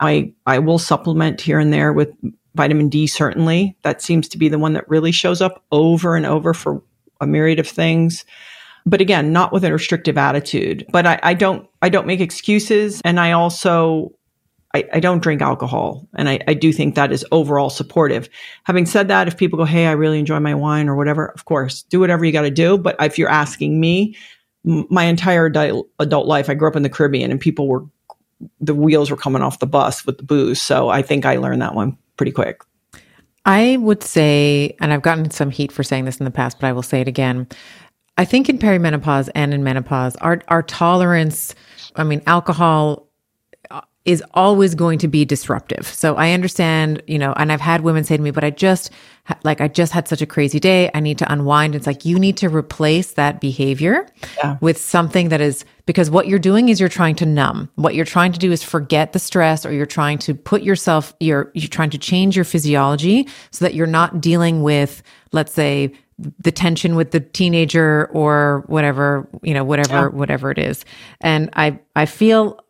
I 0.00 0.32
I 0.46 0.58
will 0.58 0.78
supplement 0.78 1.40
here 1.40 1.58
and 1.58 1.72
there 1.72 1.92
with 1.92 2.12
vitamin 2.54 2.88
D. 2.88 3.06
Certainly, 3.06 3.76
that 3.82 4.02
seems 4.02 4.28
to 4.28 4.38
be 4.38 4.48
the 4.48 4.58
one 4.58 4.72
that 4.74 4.88
really 4.88 5.12
shows 5.12 5.40
up 5.40 5.64
over 5.72 6.16
and 6.16 6.26
over 6.26 6.54
for 6.54 6.82
a 7.20 7.26
myriad 7.26 7.58
of 7.58 7.68
things 7.68 8.24
but 8.86 9.00
again, 9.00 9.32
not 9.32 9.52
with 9.52 9.64
a 9.64 9.72
restrictive 9.72 10.18
attitude. 10.18 10.84
But 10.90 11.06
I, 11.06 11.20
I 11.22 11.34
don't, 11.34 11.68
I 11.80 11.88
don't 11.88 12.06
make 12.06 12.20
excuses. 12.20 13.00
And 13.04 13.20
I 13.20 13.32
also, 13.32 14.12
I, 14.74 14.88
I 14.92 15.00
don't 15.00 15.22
drink 15.22 15.42
alcohol. 15.42 16.08
And 16.14 16.28
I, 16.28 16.40
I 16.48 16.54
do 16.54 16.72
think 16.72 16.94
that 16.94 17.12
is 17.12 17.24
overall 17.30 17.70
supportive. 17.70 18.28
Having 18.64 18.86
said 18.86 19.08
that, 19.08 19.28
if 19.28 19.36
people 19.36 19.56
go, 19.56 19.64
Hey, 19.64 19.86
I 19.86 19.92
really 19.92 20.18
enjoy 20.18 20.40
my 20.40 20.54
wine 20.54 20.88
or 20.88 20.96
whatever, 20.96 21.26
of 21.26 21.44
course, 21.44 21.82
do 21.84 22.00
whatever 22.00 22.24
you 22.24 22.32
got 22.32 22.42
to 22.42 22.50
do. 22.50 22.76
But 22.76 22.96
if 23.00 23.18
you're 23.18 23.28
asking 23.28 23.78
me, 23.78 24.16
my 24.64 25.04
entire 25.04 25.46
adult, 25.46 25.88
adult 25.98 26.26
life, 26.26 26.48
I 26.48 26.54
grew 26.54 26.68
up 26.68 26.76
in 26.76 26.82
the 26.82 26.90
Caribbean 26.90 27.30
and 27.30 27.40
people 27.40 27.68
were, 27.68 27.84
the 28.60 28.74
wheels 28.74 29.10
were 29.10 29.16
coming 29.16 29.42
off 29.42 29.58
the 29.58 29.66
bus 29.66 30.06
with 30.06 30.18
the 30.18 30.24
booze. 30.24 30.60
So 30.60 30.88
I 30.88 31.02
think 31.02 31.26
I 31.26 31.36
learned 31.36 31.62
that 31.62 31.74
one 31.74 31.96
pretty 32.16 32.32
quick. 32.32 32.62
I 33.44 33.76
would 33.78 34.02
say, 34.02 34.76
and 34.80 34.92
I've 34.92 35.02
gotten 35.02 35.30
some 35.30 35.50
heat 35.50 35.72
for 35.72 35.82
saying 35.82 36.04
this 36.04 36.18
in 36.18 36.24
the 36.24 36.30
past, 36.30 36.60
but 36.60 36.68
I 36.68 36.72
will 36.72 36.82
say 36.82 37.00
it 37.00 37.08
again. 37.08 37.48
I 38.16 38.24
think 38.24 38.48
in 38.48 38.58
perimenopause 38.58 39.30
and 39.34 39.52
in 39.52 39.64
menopause, 39.64 40.16
our 40.16 40.40
our 40.48 40.62
tolerance, 40.62 41.54
I 41.96 42.04
mean, 42.04 42.22
alcohol 42.26 43.08
is 44.04 44.22
always 44.34 44.74
going 44.74 44.98
to 44.98 45.06
be 45.06 45.24
disruptive. 45.24 45.86
So 45.86 46.16
I 46.16 46.32
understand, 46.32 47.02
you 47.06 47.18
know, 47.18 47.32
and 47.36 47.52
I've 47.52 47.60
had 47.60 47.82
women 47.82 48.02
say 48.02 48.16
to 48.16 48.22
me, 48.22 48.32
but 48.32 48.42
I 48.42 48.50
just 48.50 48.90
like 49.44 49.60
I 49.60 49.68
just 49.68 49.92
had 49.92 50.08
such 50.08 50.20
a 50.20 50.26
crazy 50.26 50.58
day. 50.58 50.90
I 50.92 51.00
need 51.00 51.18
to 51.18 51.32
unwind. 51.32 51.76
It's 51.76 51.86
like 51.86 52.04
you 52.04 52.18
need 52.18 52.36
to 52.38 52.48
replace 52.48 53.12
that 53.12 53.40
behavior 53.40 54.08
yeah. 54.38 54.58
with 54.60 54.76
something 54.76 55.28
that 55.28 55.40
is 55.40 55.64
because 55.86 56.10
what 56.10 56.26
you're 56.26 56.40
doing 56.40 56.68
is 56.68 56.80
you're 56.80 56.88
trying 56.88 57.14
to 57.16 57.26
numb. 57.26 57.70
What 57.76 57.94
you're 57.94 58.04
trying 58.04 58.32
to 58.32 58.40
do 58.40 58.50
is 58.50 58.64
forget 58.64 59.12
the 59.12 59.20
stress 59.20 59.64
or 59.64 59.72
you're 59.72 59.86
trying 59.86 60.18
to 60.18 60.34
put 60.34 60.62
yourself 60.62 61.14
you're 61.20 61.52
you're 61.54 61.68
trying 61.68 61.90
to 61.90 61.98
change 61.98 62.34
your 62.34 62.44
physiology 62.44 63.28
so 63.52 63.64
that 63.64 63.74
you're 63.74 63.86
not 63.86 64.20
dealing 64.20 64.64
with 64.64 65.02
let's 65.30 65.52
say 65.52 65.92
the 66.38 66.52
tension 66.52 66.96
with 66.96 67.12
the 67.12 67.20
teenager 67.20 68.06
or 68.12 68.64
whatever 68.66 69.28
you 69.42 69.54
know 69.54 69.64
whatever 69.64 69.94
yeah. 69.94 70.08
whatever 70.08 70.50
it 70.50 70.58
is 70.58 70.84
and 71.20 71.48
i 71.54 71.76
i 71.96 72.06
feel 72.06 72.60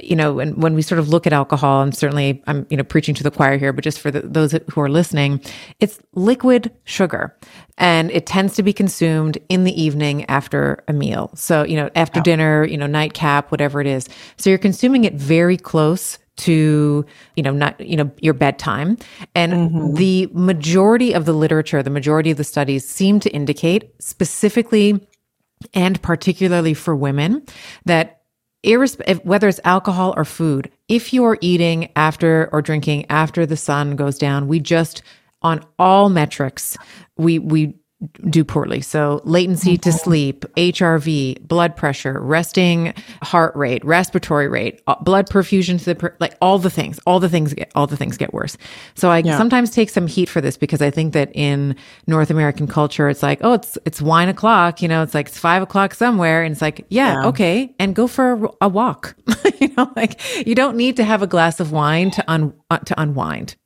you 0.00 0.16
know 0.16 0.40
and 0.40 0.60
when 0.60 0.74
we 0.74 0.82
sort 0.82 0.98
of 0.98 1.08
look 1.08 1.26
at 1.26 1.32
alcohol 1.32 1.82
and 1.82 1.96
certainly 1.96 2.42
i'm 2.46 2.66
you 2.68 2.76
know 2.76 2.82
preaching 2.82 3.14
to 3.14 3.22
the 3.22 3.30
choir 3.30 3.56
here 3.56 3.72
but 3.72 3.84
just 3.84 4.00
for 4.00 4.10
the, 4.10 4.20
those 4.22 4.52
who 4.52 4.80
are 4.80 4.88
listening 4.88 5.40
it's 5.78 6.00
liquid 6.14 6.70
sugar 6.84 7.36
and 7.76 8.10
it 8.10 8.26
tends 8.26 8.54
to 8.54 8.62
be 8.62 8.72
consumed 8.72 9.38
in 9.48 9.64
the 9.64 9.80
evening 9.80 10.24
after 10.28 10.82
a 10.88 10.92
meal 10.92 11.30
so 11.34 11.62
you 11.62 11.76
know 11.76 11.88
after 11.94 12.18
yeah. 12.18 12.24
dinner 12.24 12.64
you 12.64 12.76
know 12.76 12.86
nightcap 12.86 13.50
whatever 13.52 13.80
it 13.80 13.86
is 13.86 14.08
so 14.36 14.50
you're 14.50 14.58
consuming 14.58 15.04
it 15.04 15.14
very 15.14 15.56
close 15.56 16.18
to 16.36 17.04
you 17.36 17.42
know 17.42 17.52
not 17.52 17.78
you 17.80 17.96
know 17.96 18.10
your 18.20 18.34
bedtime 18.34 18.96
and 19.34 19.52
mm-hmm. 19.52 19.94
the 19.94 20.28
majority 20.32 21.12
of 21.12 21.24
the 21.24 21.32
literature 21.32 21.82
the 21.82 21.90
majority 21.90 22.30
of 22.30 22.36
the 22.36 22.44
studies 22.44 22.88
seem 22.88 23.20
to 23.20 23.30
indicate 23.30 23.92
specifically 24.00 25.06
and 25.74 26.00
particularly 26.02 26.74
for 26.74 26.94
women 26.94 27.44
that 27.84 28.17
irrespective 28.62 29.24
whether 29.24 29.48
it's 29.48 29.60
alcohol 29.64 30.14
or 30.16 30.24
food 30.24 30.70
if 30.88 31.12
you're 31.12 31.38
eating 31.40 31.90
after 31.94 32.48
or 32.52 32.60
drinking 32.60 33.06
after 33.08 33.46
the 33.46 33.56
sun 33.56 33.94
goes 33.94 34.18
down 34.18 34.48
we 34.48 34.58
just 34.58 35.02
on 35.42 35.64
all 35.78 36.08
metrics 36.08 36.76
we 37.16 37.38
we 37.38 37.74
do 38.30 38.44
poorly. 38.44 38.80
So 38.80 39.20
latency 39.24 39.76
to 39.78 39.92
sleep, 39.92 40.44
HRV, 40.56 41.46
blood 41.48 41.74
pressure, 41.76 42.20
resting 42.20 42.94
heart 43.22 43.56
rate, 43.56 43.84
respiratory 43.84 44.46
rate, 44.46 44.80
uh, 44.86 44.94
blood 45.02 45.28
perfusion 45.28 45.80
to 45.80 45.84
the 45.84 45.94
per- 45.96 46.16
like 46.20 46.36
all 46.40 46.60
the 46.60 46.70
things, 46.70 47.00
all 47.06 47.18
the 47.18 47.28
things 47.28 47.54
get 47.54 47.72
all 47.74 47.88
the 47.88 47.96
things 47.96 48.16
get 48.16 48.32
worse. 48.32 48.56
So 48.94 49.10
I 49.10 49.18
yeah. 49.18 49.36
sometimes 49.36 49.70
take 49.70 49.90
some 49.90 50.06
heat 50.06 50.28
for 50.28 50.40
this 50.40 50.56
because 50.56 50.80
I 50.80 50.90
think 50.90 51.12
that 51.14 51.32
in 51.34 51.74
North 52.06 52.30
American 52.30 52.68
culture, 52.68 53.08
it's 53.08 53.22
like, 53.22 53.40
oh, 53.42 53.54
it's 53.54 53.76
it's 53.84 54.00
wine 54.00 54.28
o'clock, 54.28 54.80
you 54.80 54.86
know, 54.86 55.02
it's 55.02 55.14
like 55.14 55.26
it's 55.26 55.38
five 55.38 55.62
o'clock 55.62 55.92
somewhere, 55.92 56.44
and 56.44 56.52
it's 56.52 56.62
like, 56.62 56.86
yeah, 56.90 57.14
yeah. 57.14 57.26
okay, 57.26 57.74
and 57.80 57.96
go 57.96 58.06
for 58.06 58.32
a, 58.32 58.48
a 58.62 58.68
walk. 58.68 59.16
you 59.60 59.74
know, 59.76 59.90
like 59.96 60.46
you 60.46 60.54
don't 60.54 60.76
need 60.76 60.96
to 60.96 61.04
have 61.04 61.22
a 61.22 61.26
glass 61.26 61.58
of 61.58 61.72
wine 61.72 62.12
to 62.12 62.30
un 62.30 62.54
uh, 62.70 62.78
to 62.78 63.00
unwind. 63.00 63.56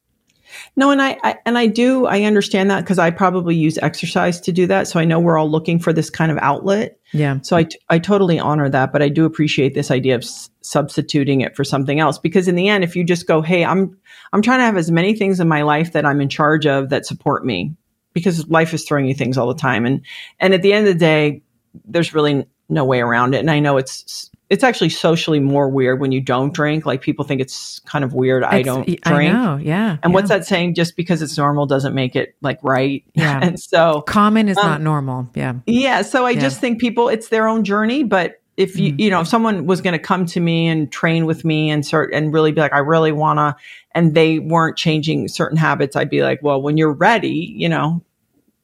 No, 0.76 0.90
and 0.90 1.00
I, 1.02 1.18
I 1.22 1.36
and 1.44 1.58
I 1.58 1.66
do 1.66 2.06
I 2.06 2.22
understand 2.22 2.70
that 2.70 2.80
because 2.80 2.98
I 2.98 3.10
probably 3.10 3.54
use 3.54 3.78
exercise 3.78 4.40
to 4.42 4.52
do 4.52 4.66
that. 4.66 4.88
So 4.88 4.98
I 4.98 5.04
know 5.04 5.20
we're 5.20 5.38
all 5.38 5.50
looking 5.50 5.78
for 5.78 5.92
this 5.92 6.10
kind 6.10 6.32
of 6.32 6.38
outlet. 6.38 6.98
Yeah. 7.12 7.40
So 7.42 7.56
I 7.56 7.66
I 7.88 7.98
totally 7.98 8.38
honor 8.38 8.68
that, 8.68 8.92
but 8.92 9.02
I 9.02 9.08
do 9.08 9.24
appreciate 9.24 9.74
this 9.74 9.90
idea 9.90 10.14
of 10.14 10.22
s- 10.22 10.50
substituting 10.62 11.40
it 11.40 11.56
for 11.56 11.64
something 11.64 12.00
else 12.00 12.18
because 12.18 12.48
in 12.48 12.54
the 12.54 12.68
end, 12.68 12.84
if 12.84 12.96
you 12.96 13.04
just 13.04 13.26
go, 13.26 13.42
hey, 13.42 13.64
I'm 13.64 13.96
I'm 14.32 14.42
trying 14.42 14.60
to 14.60 14.64
have 14.64 14.76
as 14.76 14.90
many 14.90 15.14
things 15.14 15.40
in 15.40 15.48
my 15.48 15.62
life 15.62 15.92
that 15.92 16.06
I'm 16.06 16.20
in 16.20 16.28
charge 16.28 16.66
of 16.66 16.88
that 16.90 17.06
support 17.06 17.44
me 17.44 17.74
because 18.12 18.48
life 18.48 18.74
is 18.74 18.84
throwing 18.84 19.06
you 19.06 19.14
things 19.14 19.38
all 19.38 19.48
the 19.48 19.54
time, 19.54 19.86
and 19.86 20.04
and 20.40 20.54
at 20.54 20.62
the 20.62 20.72
end 20.72 20.86
of 20.86 20.94
the 20.94 20.98
day, 20.98 21.42
there's 21.84 22.14
really 22.14 22.46
no 22.68 22.84
way 22.84 23.00
around 23.00 23.34
it. 23.34 23.38
And 23.38 23.50
I 23.50 23.60
know 23.60 23.76
it's 23.76 24.30
it's 24.52 24.62
actually 24.62 24.90
socially 24.90 25.40
more 25.40 25.70
weird 25.70 25.98
when 25.98 26.12
you 26.12 26.20
don't 26.20 26.52
drink. 26.52 26.84
Like 26.84 27.00
people 27.00 27.24
think 27.24 27.40
it's 27.40 27.78
kind 27.86 28.04
of 28.04 28.12
weird. 28.12 28.42
It's, 28.42 28.52
I 28.52 28.60
don't 28.60 28.84
drink. 28.84 29.00
I 29.06 29.28
know, 29.28 29.56
yeah. 29.56 29.96
And 30.02 30.10
yeah. 30.10 30.14
what's 30.14 30.28
that 30.28 30.44
saying? 30.44 30.74
Just 30.74 30.94
because 30.94 31.22
it's 31.22 31.38
normal 31.38 31.64
doesn't 31.64 31.94
make 31.94 32.14
it 32.14 32.36
like 32.42 32.58
right. 32.62 33.02
Yeah. 33.14 33.40
and 33.42 33.58
so 33.58 34.02
common 34.02 34.50
is 34.50 34.58
um, 34.58 34.66
not 34.66 34.82
normal. 34.82 35.26
Yeah. 35.34 35.54
Yeah. 35.64 36.02
So 36.02 36.26
I 36.26 36.32
yeah. 36.32 36.40
just 36.40 36.60
think 36.60 36.82
people, 36.82 37.08
it's 37.08 37.28
their 37.28 37.48
own 37.48 37.64
journey. 37.64 38.02
But 38.02 38.42
if 38.58 38.78
you, 38.78 38.90
mm-hmm. 38.90 39.00
you 39.00 39.08
know, 39.08 39.22
if 39.22 39.28
someone 39.28 39.64
was 39.64 39.80
going 39.80 39.94
to 39.94 39.98
come 39.98 40.26
to 40.26 40.40
me 40.40 40.68
and 40.68 40.92
train 40.92 41.24
with 41.24 41.46
me 41.46 41.70
and 41.70 41.86
sort 41.86 42.12
and 42.12 42.30
really 42.30 42.52
be 42.52 42.60
like, 42.60 42.74
I 42.74 42.80
really 42.80 43.12
want 43.12 43.38
to, 43.38 43.56
and 43.92 44.14
they 44.14 44.38
weren't 44.38 44.76
changing 44.76 45.28
certain 45.28 45.56
habits, 45.56 45.96
I'd 45.96 46.10
be 46.10 46.22
like, 46.22 46.40
well, 46.42 46.60
when 46.60 46.76
you're 46.76 46.92
ready, 46.92 47.54
you 47.56 47.70
know, 47.70 48.04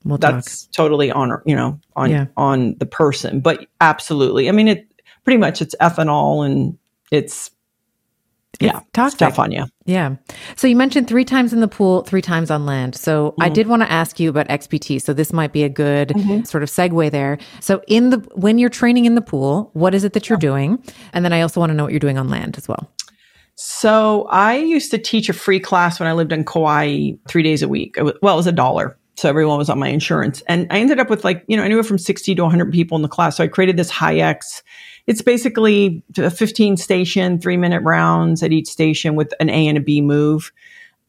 we'll 0.05 0.19
that's 0.19 0.67
talk. 0.67 0.73
totally 0.75 1.11
on, 1.11 1.41
you 1.47 1.57
know, 1.57 1.81
on, 1.97 2.11
yeah. 2.11 2.27
on 2.37 2.75
the 2.75 2.85
person. 2.85 3.41
But 3.41 3.69
absolutely. 3.81 4.51
I 4.51 4.53
mean, 4.53 4.69
it, 4.69 4.85
pretty 5.29 5.37
much 5.37 5.61
it's 5.61 5.75
ethanol 5.79 6.43
and 6.43 6.79
it's 7.11 7.51
yeah, 8.61 8.81
toxic. 8.95 9.19
stuff 9.19 9.39
on 9.39 9.53
you. 9.53 9.67
Yeah. 9.85 10.17
So 10.57 10.67
you 10.67 10.75
mentioned 10.75 11.07
three 11.07 11.27
times 11.27 11.53
in 11.53 11.61
the 11.61 11.69
pool, 11.69 12.01
three 12.01 12.23
times 12.23 12.51
on 12.51 12.65
land. 12.65 12.95
So 12.95 13.33
mm-hmm. 13.33 13.43
I 13.43 13.51
did 13.51 13.67
want 13.67 13.83
to 13.83 13.93
ask 13.93 14.19
you 14.19 14.31
about 14.31 14.49
XPT. 14.49 15.03
So 15.03 15.13
this 15.13 15.31
might 15.31 15.53
be 15.53 15.65
a 15.65 15.69
good 15.69 16.09
mm-hmm. 16.09 16.45
sort 16.45 16.63
of 16.63 16.71
segue 16.71 17.11
there. 17.11 17.37
So 17.61 17.83
in 17.89 18.09
the 18.09 18.17
when 18.37 18.57
you're 18.57 18.71
training 18.71 19.05
in 19.05 19.17
the 19.17 19.21
pool, 19.21 19.69
what 19.75 19.95
is 19.95 20.03
it 20.03 20.15
that 20.15 20.31
you're 20.31 20.39
yeah. 20.39 20.49
doing? 20.49 20.83
And 21.13 21.27
then 21.27 21.35
I 21.35 21.43
also 21.43 21.61
want 21.61 21.69
to 21.69 21.75
know 21.75 21.85
what 21.85 21.93
you're 21.93 22.01
doing 22.01 22.17
on 22.17 22.31
land 22.31 22.57
as 22.57 22.67
well. 22.67 22.91
So 23.57 24.29
I 24.31 24.57
used 24.57 24.91
to 24.93 24.99
teach 24.99 25.29
a 25.29 25.35
free 25.35 25.61
class 25.61 26.01
when 26.01 26.09
I 26.09 26.15
lived 26.15 26.33
in 26.33 26.47
Kauai 26.47 27.11
three 27.29 27.43
days 27.43 27.61
a 27.61 27.69
week. 27.69 27.97
Was, 27.99 28.15
well, 28.23 28.33
it 28.33 28.39
was 28.39 28.47
a 28.47 28.53
dollar. 28.53 28.99
So 29.19 29.29
everyone 29.29 29.59
was 29.59 29.69
on 29.69 29.81
my 29.81 29.89
insurance. 29.89 30.43
And 30.47 30.69
I 30.71 30.79
ended 30.79 31.01
up 31.01 31.11
with 31.11 31.25
like, 31.25 31.45
you 31.49 31.57
know, 31.57 31.65
anywhere 31.65 31.83
from 31.83 31.99
60 31.99 32.37
to 32.37 32.43
100 32.43 32.73
people 32.73 32.95
in 32.95 33.03
the 33.03 33.09
class. 33.09 33.37
So 33.37 33.43
I 33.43 33.49
created 33.49 33.77
this 33.77 33.91
HighX. 33.91 34.63
It's 35.09 35.23
basically 35.23 36.05
a 36.17 36.31
15 36.31 36.77
station, 36.77 37.41
three 37.41 37.57
minute 37.57 37.83
rounds 37.83 38.45
at 38.45 38.53
each 38.53 38.69
station 38.69 39.17
with 39.17 39.35
an 39.41 39.51
A 39.51 39.67
and 39.67 39.77
a 39.77 39.81
B 39.81 40.01
move. 40.01 40.53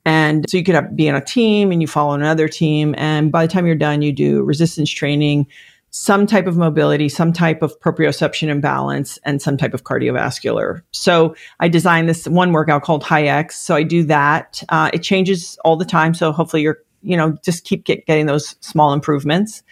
And 0.05 0.49
so 0.49 0.57
you 0.57 0.63
could 0.63 0.73
have, 0.73 0.95
be 0.95 1.07
on 1.09 1.15
a 1.15 1.23
team 1.23 1.71
and 1.71 1.81
you 1.81 1.87
follow 1.87 2.13
another 2.13 2.47
team. 2.47 2.95
And 2.97 3.31
by 3.31 3.45
the 3.45 3.51
time 3.51 3.67
you're 3.67 3.75
done, 3.75 4.01
you 4.01 4.11
do 4.11 4.41
resistance 4.41 4.89
training, 4.89 5.45
some 5.91 6.25
type 6.25 6.47
of 6.47 6.57
mobility, 6.57 7.09
some 7.09 7.31
type 7.31 7.61
of 7.61 7.79
proprioception 7.79 8.49
and 8.49 8.61
balance, 8.61 9.19
and 9.23 9.41
some 9.41 9.57
type 9.57 9.75
of 9.75 9.83
cardiovascular. 9.83 10.81
So 10.91 11.35
I 11.59 11.67
designed 11.67 12.09
this 12.09 12.27
one 12.27 12.53
workout 12.53 12.81
called 12.81 13.03
HighX. 13.03 13.51
So 13.51 13.75
I 13.75 13.83
do 13.83 14.03
that. 14.05 14.63
Uh, 14.69 14.89
it 14.93 15.03
changes 15.03 15.59
all 15.63 15.75
the 15.75 15.85
time. 15.85 16.15
So 16.15 16.31
hopefully 16.31 16.63
you're 16.63 16.79
you 17.01 17.17
know, 17.17 17.37
just 17.43 17.63
keep 17.63 17.85
get, 17.85 18.05
getting 18.05 18.25
those 18.25 18.55
small 18.59 18.93
improvements. 18.93 19.63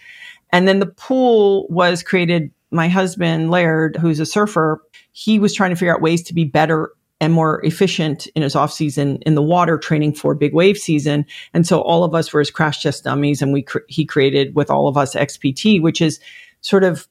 And 0.50 0.66
then 0.66 0.78
the 0.78 0.86
pool 0.86 1.66
was 1.68 2.02
created. 2.02 2.50
My 2.70 2.88
husband, 2.88 3.50
Laird, 3.50 3.96
who's 3.96 4.20
a 4.20 4.26
surfer, 4.26 4.82
he 5.12 5.38
was 5.38 5.54
trying 5.54 5.70
to 5.70 5.76
figure 5.76 5.94
out 5.94 6.02
ways 6.02 6.22
to 6.24 6.34
be 6.34 6.44
better 6.44 6.92
and 7.20 7.32
more 7.32 7.64
efficient 7.64 8.26
in 8.28 8.42
his 8.42 8.54
off 8.54 8.72
season 8.72 9.18
in 9.22 9.34
the 9.34 9.42
water 9.42 9.76
training 9.76 10.14
for 10.14 10.34
big 10.34 10.54
wave 10.54 10.78
season. 10.78 11.26
And 11.52 11.66
so 11.66 11.80
all 11.80 12.04
of 12.04 12.14
us 12.14 12.32
were 12.32 12.40
his 12.40 12.50
crash 12.50 12.82
test 12.82 13.04
dummies 13.04 13.42
and 13.42 13.52
we, 13.52 13.62
cr- 13.62 13.78
he 13.88 14.04
created 14.04 14.54
with 14.54 14.70
all 14.70 14.86
of 14.86 14.96
us 14.96 15.14
XPT, 15.14 15.82
which 15.82 16.00
is 16.00 16.20
sort 16.60 16.84
of, 16.84 17.08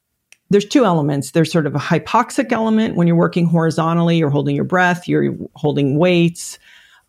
there's 0.50 0.66
two 0.66 0.86
elements. 0.86 1.32
There's 1.32 1.52
sort 1.52 1.66
of 1.66 1.76
a 1.76 1.80
hypoxic 1.80 2.54
element 2.54 2.96
when 2.96 3.06
you're 3.06 3.18
working 3.18 3.48
horizontally, 3.48 4.18
you're 4.18 4.30
holding 4.30 4.56
your 4.56 4.64
breath, 4.64 5.08
you're 5.08 5.36
holding 5.56 6.00
weights. 6.00 6.58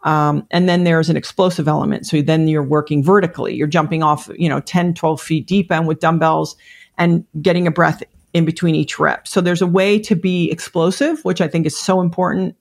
Um, 0.03 0.47
and 0.51 0.69
then 0.69 0.83
there's 0.83 1.09
an 1.09 1.17
explosive 1.17 1.69
element. 1.69 2.07
So 2.07 2.21
then 2.21 2.49
you're 2.49 2.65
working 2.65 3.03
vertically. 3.05 3.55
You're 3.55 3.69
jumping 3.69 4.03
off, 4.03 4.29
you 4.37 4.49
know, 4.49 4.61
10, 4.61 4.95
12 4.95 5.21
feet 5.21 5.47
deep 5.47 5.71
and 5.71 5.87
with 5.87 6.01
dumbbells 6.01 6.57
and 6.97 7.25
getting 7.41 7.69
a 7.69 7.71
breath 7.71 8.03
in 8.35 8.45
between 8.45 8.75
each 8.75 8.99
rep. 8.99 9.27
So 9.27 9.41
there's 9.41 9.63
a 9.63 9.67
way 9.67 9.99
to 10.01 10.15
be 10.15 10.51
explosive, 10.51 11.25
which 11.25 11.41
I 11.41 11.49
think 11.49 11.67
is 11.67 11.79
so 11.79 12.01
important 12.01 12.57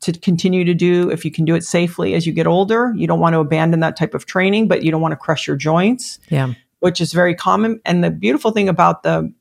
to 0.00 0.12
continue 0.12 0.64
to 0.64 0.74
do 0.74 1.10
if 1.10 1.24
you 1.24 1.30
can 1.30 1.44
do 1.44 1.54
it 1.56 1.64
safely 1.64 2.14
as 2.14 2.26
you 2.26 2.32
get 2.32 2.46
older. 2.46 2.92
You 2.96 3.06
don't 3.06 3.18
want 3.18 3.34
to 3.34 3.40
abandon 3.40 3.80
that 3.80 3.96
type 3.96 4.14
of 4.14 4.26
training, 4.26 4.68
but 4.68 4.82
you 4.82 4.90
don't 4.90 5.00
want 5.00 5.12
to 5.12 5.16
crush 5.16 5.46
your 5.46 5.56
joints. 5.56 6.18
Yeah. 6.28 6.54
Which 6.80 7.00
is 7.00 7.12
very 7.12 7.34
common. 7.34 7.80
And 7.84 8.04
the 8.04 8.10
beautiful 8.10 8.52
thing 8.52 8.68
about 8.68 9.02
the 9.02 9.32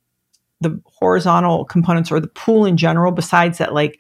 the 0.60 0.82
horizontal 0.86 1.66
components 1.66 2.12
or 2.12 2.20
the 2.20 2.28
pool 2.28 2.66
in 2.66 2.78
general, 2.78 3.12
besides 3.12 3.60
that, 3.60 3.76
like 3.76 4.00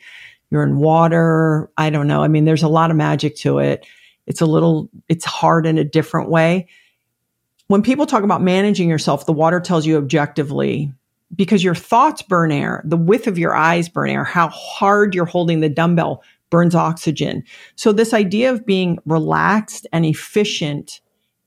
you're 0.49 0.63
in 0.63 0.77
water. 0.77 1.69
I 1.77 1.89
don't 1.89 2.07
know. 2.07 2.23
I 2.23 2.27
mean, 2.27 2.45
there's 2.45 2.63
a 2.63 2.67
lot 2.67 2.91
of 2.91 2.97
magic 2.97 3.35
to 3.37 3.59
it. 3.59 3.85
It's 4.25 4.41
a 4.41 4.45
little, 4.45 4.89
it's 5.07 5.25
hard 5.25 5.65
in 5.65 5.77
a 5.77 5.83
different 5.83 6.29
way. 6.29 6.67
When 7.67 7.81
people 7.81 8.05
talk 8.05 8.23
about 8.23 8.41
managing 8.41 8.89
yourself, 8.89 9.25
the 9.25 9.33
water 9.33 9.59
tells 9.59 9.85
you 9.85 9.97
objectively 9.97 10.91
because 11.35 11.63
your 11.63 11.75
thoughts 11.75 12.21
burn 12.21 12.51
air, 12.51 12.81
the 12.85 12.97
width 12.97 13.27
of 13.27 13.37
your 13.37 13.55
eyes 13.55 13.89
burn 13.89 14.09
air, 14.09 14.23
how 14.23 14.47
hard 14.49 15.13
you're 15.13 15.25
holding 15.25 15.59
the 15.59 15.69
dumbbell 15.69 16.23
burns 16.49 16.75
oxygen. 16.75 17.43
So 17.75 17.91
this 17.91 18.13
idea 18.13 18.51
of 18.51 18.65
being 18.65 18.99
relaxed 19.05 19.85
and 19.91 20.05
efficient 20.05 21.01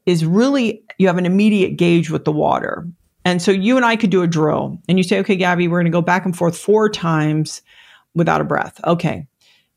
is 0.07 0.25
really, 0.25 0.83
you 0.99 1.07
have 1.07 1.19
an 1.19 1.27
immediate 1.27 1.77
gauge 1.77 2.11
with 2.11 2.25
the 2.25 2.33
water. 2.33 2.87
And 3.25 3.41
so 3.41 3.51
you 3.51 3.77
and 3.77 3.85
I 3.85 3.97
could 3.97 4.11
do 4.11 4.23
a 4.23 4.27
drill 4.27 4.79
and 4.89 4.99
you 4.99 5.05
say, 5.05 5.19
okay, 5.21 5.37
Gabby, 5.37 5.69
we're 5.69 5.79
going 5.79 5.91
to 5.91 5.91
go 5.91 6.03
back 6.03 6.25
and 6.25 6.37
forth 6.37 6.59
four 6.59 6.89
times 6.89 7.63
without 8.15 8.41
a 8.41 8.45
breath. 8.45 8.81
Okay. 8.85 9.27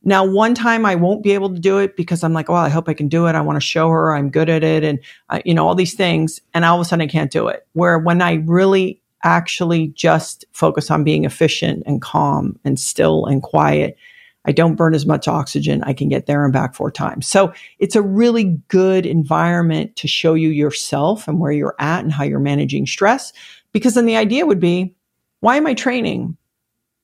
Now, 0.05 0.25
one 0.25 0.53
time 0.53 0.85
I 0.85 0.95
won't 0.95 1.23
be 1.23 1.31
able 1.31 1.53
to 1.53 1.59
do 1.59 1.77
it 1.77 1.95
because 1.95 2.23
I'm 2.23 2.33
like, 2.33 2.49
well, 2.49 2.57
I 2.57 2.67
hope 2.69 2.89
I 2.89 2.93
can 2.93 3.07
do 3.07 3.27
it. 3.27 3.35
I 3.35 3.41
want 3.41 3.55
to 3.55 3.65
show 3.65 3.89
her 3.89 4.13
I'm 4.13 4.29
good 4.29 4.49
at 4.49 4.63
it 4.63 4.83
and, 4.83 4.99
uh, 5.29 5.39
you 5.45 5.53
know, 5.53 5.65
all 5.65 5.75
these 5.75 5.93
things. 5.93 6.41
And 6.53 6.65
all 6.65 6.75
of 6.75 6.81
a 6.81 6.85
sudden 6.85 7.03
I 7.03 7.07
can't 7.07 7.31
do 7.31 7.47
it. 7.47 7.65
Where 7.71 7.97
when 7.97 8.21
I 8.21 8.43
really 8.45 9.01
actually 9.23 9.87
just 9.89 10.45
focus 10.51 10.91
on 10.91 11.03
being 11.03 11.25
efficient 11.25 11.83
and 11.85 12.01
calm 12.01 12.59
and 12.63 12.79
still 12.79 13.25
and 13.25 13.41
quiet, 13.41 13.97
I 14.45 14.51
don't 14.51 14.75
burn 14.75 14.93
as 14.93 15.05
much 15.05 15.27
oxygen. 15.27 15.83
I 15.83 15.93
can 15.93 16.09
get 16.09 16.25
there 16.25 16.43
and 16.43 16.51
back 16.51 16.75
four 16.75 16.91
times. 16.91 17.27
So 17.27 17.53
it's 17.79 17.95
a 17.95 18.01
really 18.01 18.59
good 18.67 19.05
environment 19.05 19.95
to 19.97 20.07
show 20.07 20.33
you 20.33 20.49
yourself 20.49 21.27
and 21.27 21.39
where 21.39 21.51
you're 21.51 21.75
at 21.79 22.03
and 22.03 22.11
how 22.11 22.25
you're 22.25 22.39
managing 22.39 22.85
stress. 22.85 23.31
Because 23.71 23.95
then 23.95 24.05
the 24.05 24.17
idea 24.17 24.45
would 24.45 24.59
be, 24.59 24.93
why 25.39 25.55
am 25.55 25.65
I 25.65 25.73
training? 25.73 26.37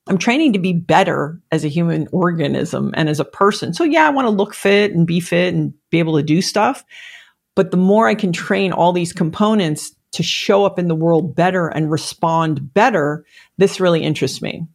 I'm 0.08 0.18
training 0.18 0.54
to 0.54 0.60
be 0.60 0.74
better 0.74 1.40
as 1.52 1.64
a 1.64 1.70
human 1.70 2.08
organism 2.12 2.92
and 2.96 3.08
as 3.08 3.20
a 3.20 3.26
person. 3.26 3.74
So 3.74 3.84
yeah, 3.84 4.08
I 4.08 4.10
want 4.10 4.26
to 4.26 4.32
look 4.32 4.54
fit 4.54 4.92
and 4.92 5.08
be 5.08 5.20
fit 5.20 5.54
and 5.54 5.74
be 5.92 6.00
able 6.00 6.18
to 6.18 6.24
do 6.24 6.42
stuff. 6.42 6.84
But 7.56 7.72
the 7.72 7.78
more 7.78 8.08
I 8.08 8.16
can 8.16 8.34
train 8.34 8.72
all 8.72 8.92
these 8.92 9.14
components 9.14 9.94
to 10.12 10.24
show 10.24 10.66
up 10.66 10.80
in 10.80 10.88
the 10.88 10.96
world 10.96 11.36
better 11.36 11.68
and 11.68 11.92
respond 11.92 12.74
better, 12.74 13.26
this 13.58 13.80
really 13.80 14.04
interests 14.04 14.42
me. 14.42 14.68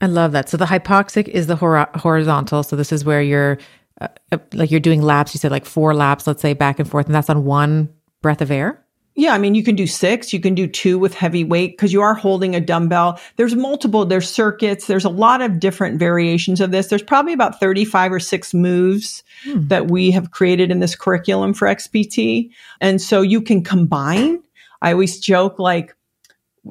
I 0.00 0.06
love 0.06 0.32
that. 0.32 0.48
So 0.48 0.56
the 0.56 0.66
hypoxic 0.66 1.28
is 1.28 1.46
the 1.46 1.56
hor- 1.56 1.88
horizontal. 1.94 2.62
So 2.62 2.76
this 2.76 2.92
is 2.92 3.04
where 3.04 3.22
you're 3.22 3.58
uh, 4.00 4.08
uh, 4.32 4.38
like 4.52 4.70
you're 4.70 4.80
doing 4.80 5.02
laps. 5.02 5.34
You 5.34 5.38
said 5.38 5.50
like 5.50 5.64
four 5.64 5.94
laps, 5.94 6.26
let's 6.26 6.42
say 6.42 6.52
back 6.52 6.78
and 6.78 6.90
forth, 6.90 7.06
and 7.06 7.14
that's 7.14 7.30
on 7.30 7.44
one 7.44 7.88
breath 8.20 8.42
of 8.42 8.50
air. 8.50 8.83
Yeah, 9.16 9.32
I 9.32 9.38
mean, 9.38 9.54
you 9.54 9.62
can 9.62 9.76
do 9.76 9.86
six, 9.86 10.32
you 10.32 10.40
can 10.40 10.56
do 10.56 10.66
two 10.66 10.98
with 10.98 11.14
heavy 11.14 11.44
weight 11.44 11.72
because 11.72 11.92
you 11.92 12.02
are 12.02 12.14
holding 12.14 12.56
a 12.56 12.60
dumbbell. 12.60 13.20
There's 13.36 13.54
multiple, 13.54 14.04
there's 14.04 14.28
circuits, 14.28 14.88
there's 14.88 15.04
a 15.04 15.10
lot 15.10 15.40
of 15.40 15.60
different 15.60 16.00
variations 16.00 16.60
of 16.60 16.72
this. 16.72 16.88
There's 16.88 17.02
probably 17.02 17.32
about 17.32 17.60
35 17.60 18.12
or 18.12 18.20
six 18.20 18.52
moves 18.52 19.22
hmm. 19.44 19.68
that 19.68 19.88
we 19.88 20.10
have 20.10 20.32
created 20.32 20.72
in 20.72 20.80
this 20.80 20.96
curriculum 20.96 21.54
for 21.54 21.68
XPT. 21.68 22.50
And 22.80 23.00
so 23.00 23.22
you 23.22 23.40
can 23.40 23.62
combine. 23.62 24.42
I 24.82 24.92
always 24.92 25.20
joke 25.20 25.60
like, 25.60 25.94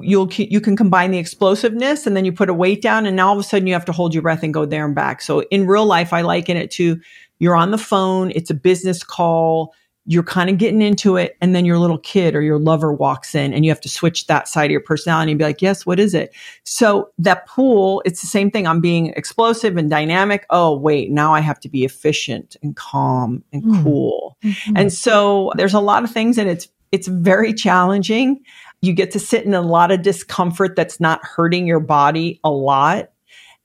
you'll 0.00 0.30
you 0.32 0.60
can 0.60 0.76
combine 0.76 1.12
the 1.12 1.18
explosiveness 1.18 2.06
and 2.06 2.16
then 2.16 2.24
you 2.24 2.32
put 2.32 2.50
a 2.50 2.54
weight 2.54 2.82
down 2.82 3.06
and 3.06 3.16
now 3.16 3.28
all 3.28 3.34
of 3.34 3.38
a 3.38 3.42
sudden 3.44 3.66
you 3.66 3.72
have 3.72 3.84
to 3.84 3.92
hold 3.92 4.12
your 4.12 4.22
breath 4.22 4.42
and 4.42 4.52
go 4.52 4.66
there 4.66 4.84
and 4.84 4.94
back 4.94 5.22
so 5.22 5.42
in 5.52 5.68
real 5.68 5.86
life 5.86 6.12
i 6.12 6.20
liken 6.20 6.56
it 6.56 6.68
to 6.68 7.00
you're 7.38 7.54
on 7.54 7.70
the 7.70 7.78
phone 7.78 8.32
it's 8.34 8.50
a 8.50 8.54
business 8.54 9.04
call 9.04 9.72
you're 10.06 10.22
kind 10.22 10.50
of 10.50 10.58
getting 10.58 10.82
into 10.82 11.16
it 11.16 11.36
and 11.40 11.54
then 11.54 11.64
your 11.64 11.78
little 11.78 11.98
kid 11.98 12.34
or 12.34 12.42
your 12.42 12.58
lover 12.58 12.92
walks 12.92 13.34
in 13.34 13.54
and 13.54 13.64
you 13.64 13.70
have 13.70 13.80
to 13.80 13.88
switch 13.88 14.26
that 14.26 14.46
side 14.48 14.66
of 14.66 14.70
your 14.70 14.80
personality 14.80 15.32
and 15.32 15.38
be 15.38 15.44
like 15.44 15.62
yes 15.62 15.86
what 15.86 15.98
is 15.98 16.14
it? 16.14 16.34
So 16.64 17.10
that 17.18 17.46
pool 17.46 18.02
it's 18.04 18.20
the 18.20 18.26
same 18.26 18.50
thing. 18.50 18.66
I'm 18.66 18.80
being 18.80 19.08
explosive 19.08 19.76
and 19.76 19.88
dynamic. 19.88 20.46
Oh 20.50 20.76
wait 20.76 21.10
now 21.10 21.34
i 21.34 21.40
have 21.40 21.60
to 21.60 21.68
be 21.68 21.84
efficient 21.84 22.56
and 22.62 22.76
calm 22.76 23.42
and 23.52 23.62
mm. 23.62 23.82
cool. 23.82 24.36
Mm-hmm. 24.44 24.76
and 24.76 24.92
so 24.92 25.52
there's 25.56 25.74
a 25.74 25.80
lot 25.80 26.04
of 26.04 26.10
things 26.10 26.38
and 26.38 26.48
it's 26.48 26.68
it's 26.92 27.08
very 27.08 27.52
challenging. 27.52 28.40
You 28.80 28.92
get 28.92 29.10
to 29.12 29.18
sit 29.18 29.44
in 29.44 29.54
a 29.54 29.62
lot 29.62 29.90
of 29.90 30.02
discomfort 30.02 30.76
that's 30.76 31.00
not 31.00 31.24
hurting 31.24 31.66
your 31.66 31.80
body 31.80 32.38
a 32.44 32.50
lot. 32.50 33.10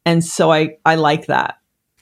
And 0.06 0.24
so 0.24 0.52
i 0.52 0.78
i 0.86 0.96
like 0.96 1.28
that 1.28 1.59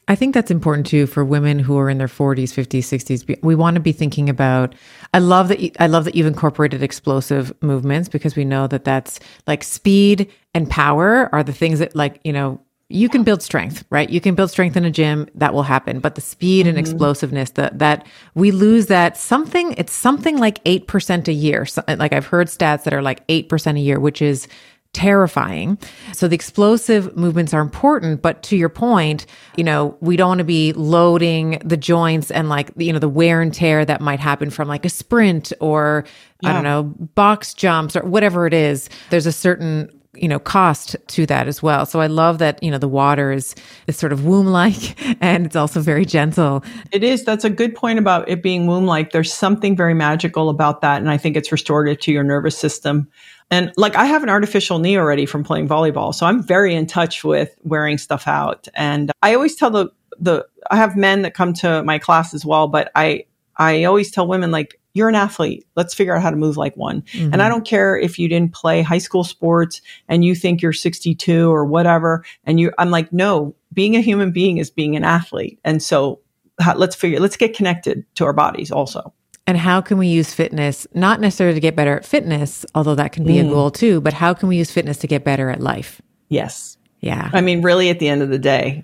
I 0.07 0.15
think 0.15 0.33
that's 0.33 0.51
important 0.51 0.87
too 0.87 1.05
for 1.05 1.25
women 1.25 1.59
who 1.59 1.77
are 1.77 1.89
in 1.89 1.97
their 1.97 2.07
40s, 2.07 2.53
50s, 2.53 2.79
60s. 2.79 3.43
We 3.43 3.55
want 3.55 3.75
to 3.75 3.81
be 3.81 3.91
thinking 3.91 4.29
about 4.29 4.73
I 5.13 5.19
love 5.19 5.49
that 5.49 5.59
you, 5.59 5.71
I 5.79 5.87
love 5.87 6.05
that 6.05 6.15
you've 6.15 6.27
incorporated 6.27 6.81
explosive 6.81 7.53
movements 7.61 8.07
because 8.09 8.35
we 8.35 8.45
know 8.45 8.67
that 8.67 8.85
that's 8.85 9.19
like 9.47 9.63
speed 9.63 10.31
and 10.53 10.69
power 10.69 11.29
are 11.33 11.43
the 11.43 11.53
things 11.53 11.79
that 11.79 11.95
like, 11.95 12.19
you 12.23 12.33
know, 12.33 12.59
you 12.89 13.09
can 13.09 13.23
build 13.23 13.41
strength, 13.41 13.83
right? 13.89 14.09
You 14.09 14.21
can 14.21 14.33
build 14.33 14.49
strength 14.49 14.77
in 14.77 14.85
a 14.85 14.91
gym, 14.91 15.27
that 15.35 15.53
will 15.53 15.63
happen. 15.63 15.99
But 15.99 16.15
the 16.15 16.21
speed 16.21 16.61
mm-hmm. 16.61 16.69
and 16.69 16.77
explosiveness 16.77 17.49
that 17.51 17.79
that 17.79 18.07
we 18.33 18.51
lose 18.51 18.85
that 18.85 19.17
something 19.17 19.73
it's 19.73 19.91
something 19.91 20.37
like 20.37 20.63
8% 20.63 21.27
a 21.27 21.33
year. 21.33 21.65
So, 21.65 21.83
like 21.87 22.13
I've 22.13 22.27
heard 22.27 22.47
stats 22.47 22.83
that 22.83 22.93
are 22.93 23.01
like 23.01 23.27
8% 23.27 23.75
a 23.75 23.79
year, 23.79 23.99
which 23.99 24.21
is 24.21 24.47
terrifying. 24.97 25.77
So 26.11 26.27
the 26.27 26.33
explosive 26.33 27.15
movements 27.15 27.53
are 27.53 27.61
important, 27.61 28.23
but 28.23 28.41
to 28.43 28.57
your 28.57 28.67
point, 28.67 29.27
you 29.55 29.63
know, 29.63 29.95
we 30.01 30.17
don't 30.17 30.29
want 30.29 30.39
to 30.39 30.43
be 30.43 30.73
loading 30.73 31.61
the 31.63 31.77
joints 31.77 32.31
and 32.31 32.49
like, 32.49 32.71
you 32.77 32.91
know, 32.91 32.97
the 32.97 33.07
wear 33.07 33.39
and 33.39 33.53
tear 33.53 33.85
that 33.85 34.01
might 34.01 34.19
happen 34.19 34.49
from 34.49 34.67
like 34.67 34.85
a 34.85 34.89
sprint 34.89 35.53
or 35.59 36.03
yeah. 36.41 36.49
I 36.49 36.53
don't 36.53 36.63
know, 36.63 36.83
box 37.13 37.53
jumps 37.53 37.95
or 37.95 38.01
whatever 38.01 38.47
it 38.47 38.55
is. 38.55 38.89
There's 39.11 39.27
a 39.27 39.31
certain 39.31 39.91
you 40.15 40.27
know 40.27 40.39
cost 40.39 40.95
to 41.05 41.27
that 41.27 41.47
as 41.47 41.61
well 41.61 41.85
so 41.85 41.99
i 41.99 42.07
love 42.07 42.39
that 42.39 42.61
you 42.63 42.71
know 42.71 42.79
the 42.79 42.87
water 42.87 43.31
is 43.31 43.53
is 43.85 43.95
sort 43.95 44.11
of 44.11 44.25
womb 44.25 44.47
like 44.47 44.95
and 45.21 45.45
it's 45.45 45.55
also 45.55 45.79
very 45.79 46.05
gentle 46.05 46.63
it 46.91 47.03
is 47.03 47.23
that's 47.23 47.43
a 47.43 47.51
good 47.51 47.75
point 47.75 47.99
about 47.99 48.27
it 48.27 48.41
being 48.41 48.65
womb 48.65 48.85
like 48.85 49.11
there's 49.11 49.31
something 49.31 49.75
very 49.75 49.93
magical 49.93 50.49
about 50.49 50.81
that 50.81 50.99
and 50.99 51.11
i 51.11 51.17
think 51.17 51.37
it's 51.37 51.51
restorative 51.51 51.99
to 51.99 52.11
your 52.11 52.23
nervous 52.23 52.57
system 52.57 53.07
and 53.49 53.71
like 53.77 53.95
I 53.95 54.05
have 54.05 54.23
an 54.23 54.29
artificial 54.29 54.79
knee 54.79 54.97
already 54.97 55.25
from 55.25 55.43
playing 55.43 55.67
volleyball. 55.67 56.13
So 56.13 56.25
I'm 56.25 56.43
very 56.43 56.75
in 56.75 56.85
touch 56.85 57.23
with 57.23 57.55
wearing 57.63 57.97
stuff 57.97 58.27
out. 58.27 58.67
And 58.73 59.11
I 59.21 59.33
always 59.35 59.55
tell 59.55 59.69
the, 59.69 59.89
the, 60.19 60.45
I 60.69 60.75
have 60.75 60.95
men 60.97 61.21
that 61.21 61.33
come 61.33 61.53
to 61.53 61.83
my 61.83 61.99
class 61.99 62.33
as 62.33 62.45
well, 62.45 62.67
but 62.67 62.91
I, 62.95 63.25
I 63.55 63.85
always 63.85 64.11
tell 64.11 64.27
women 64.27 64.51
like, 64.51 64.79
you're 64.93 65.09
an 65.09 65.15
athlete. 65.15 65.65
Let's 65.75 65.93
figure 65.93 66.15
out 66.15 66.23
how 66.23 66.31
to 66.31 66.35
move 66.35 66.57
like 66.57 66.75
one. 66.75 67.03
Mm-hmm. 67.03 67.31
And 67.31 67.43
I 67.43 67.49
don't 67.49 67.65
care 67.65 67.95
if 67.95 68.17
you 68.17 68.27
didn't 68.27 68.53
play 68.53 68.81
high 68.81 68.97
school 68.97 69.23
sports 69.23 69.79
and 70.09 70.25
you 70.25 70.33
think 70.33 70.61
you're 70.61 70.73
62 70.73 71.53
or 71.53 71.65
whatever. 71.65 72.25
And 72.45 72.59
you, 72.59 72.71
I'm 72.79 72.89
like, 72.89 73.13
no, 73.13 73.55
being 73.71 73.95
a 73.95 74.01
human 74.01 74.31
being 74.31 74.57
is 74.57 74.71
being 74.71 74.95
an 74.95 75.03
athlete. 75.03 75.59
And 75.63 75.83
so 75.83 76.21
how, 76.59 76.75
let's 76.75 76.95
figure, 76.95 77.19
let's 77.19 77.37
get 77.37 77.55
connected 77.55 78.05
to 78.15 78.25
our 78.25 78.33
bodies 78.33 78.71
also. 78.71 79.13
And 79.47 79.57
how 79.57 79.79
can 79.79 79.97
we 79.97 80.07
use 80.07 80.33
fitness, 80.33 80.85
not 80.93 81.21
necessarily 81.21 81.55
to 81.55 81.61
get 81.61 81.75
better 81.75 81.95
at 81.95 82.05
fitness, 82.05 82.65
although 82.75 82.95
that 82.95 83.13
can 83.13 83.23
be 83.23 83.35
mm. 83.35 83.47
a 83.47 83.49
goal 83.49 83.71
too, 83.71 84.01
but 84.01 84.11
how 84.11 84.33
can 84.33 84.49
we 84.49 84.57
use 84.57 84.69
fitness 84.69 84.97
to 84.97 85.07
get 85.07 85.23
better 85.23 85.49
at 85.49 85.61
life? 85.61 86.01
Yes. 86.27 86.77
Yeah. 86.99 87.29
I 87.31 87.39
mean, 87.39 87.61
really, 87.61 87.89
at 87.89 87.99
the 87.99 88.09
end 88.09 88.21
of 88.21 88.29
the 88.29 88.39
day, 88.39 88.83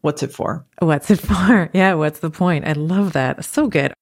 what's 0.00 0.22
it 0.22 0.32
for? 0.32 0.64
What's 0.78 1.10
it 1.10 1.20
for? 1.20 1.70
Yeah. 1.74 1.94
What's 1.94 2.20
the 2.20 2.30
point? 2.30 2.66
I 2.66 2.72
love 2.72 3.12
that. 3.12 3.44
So 3.44 3.66
good. 3.66 3.92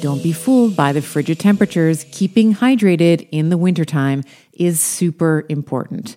Don't 0.00 0.22
be 0.22 0.32
fooled 0.32 0.74
by 0.74 0.92
the 0.92 1.02
frigid 1.02 1.38
temperatures. 1.38 2.06
Keeping 2.10 2.54
hydrated 2.54 3.28
in 3.30 3.50
the 3.50 3.58
wintertime 3.58 4.24
is 4.54 4.80
super 4.80 5.44
important. 5.50 6.16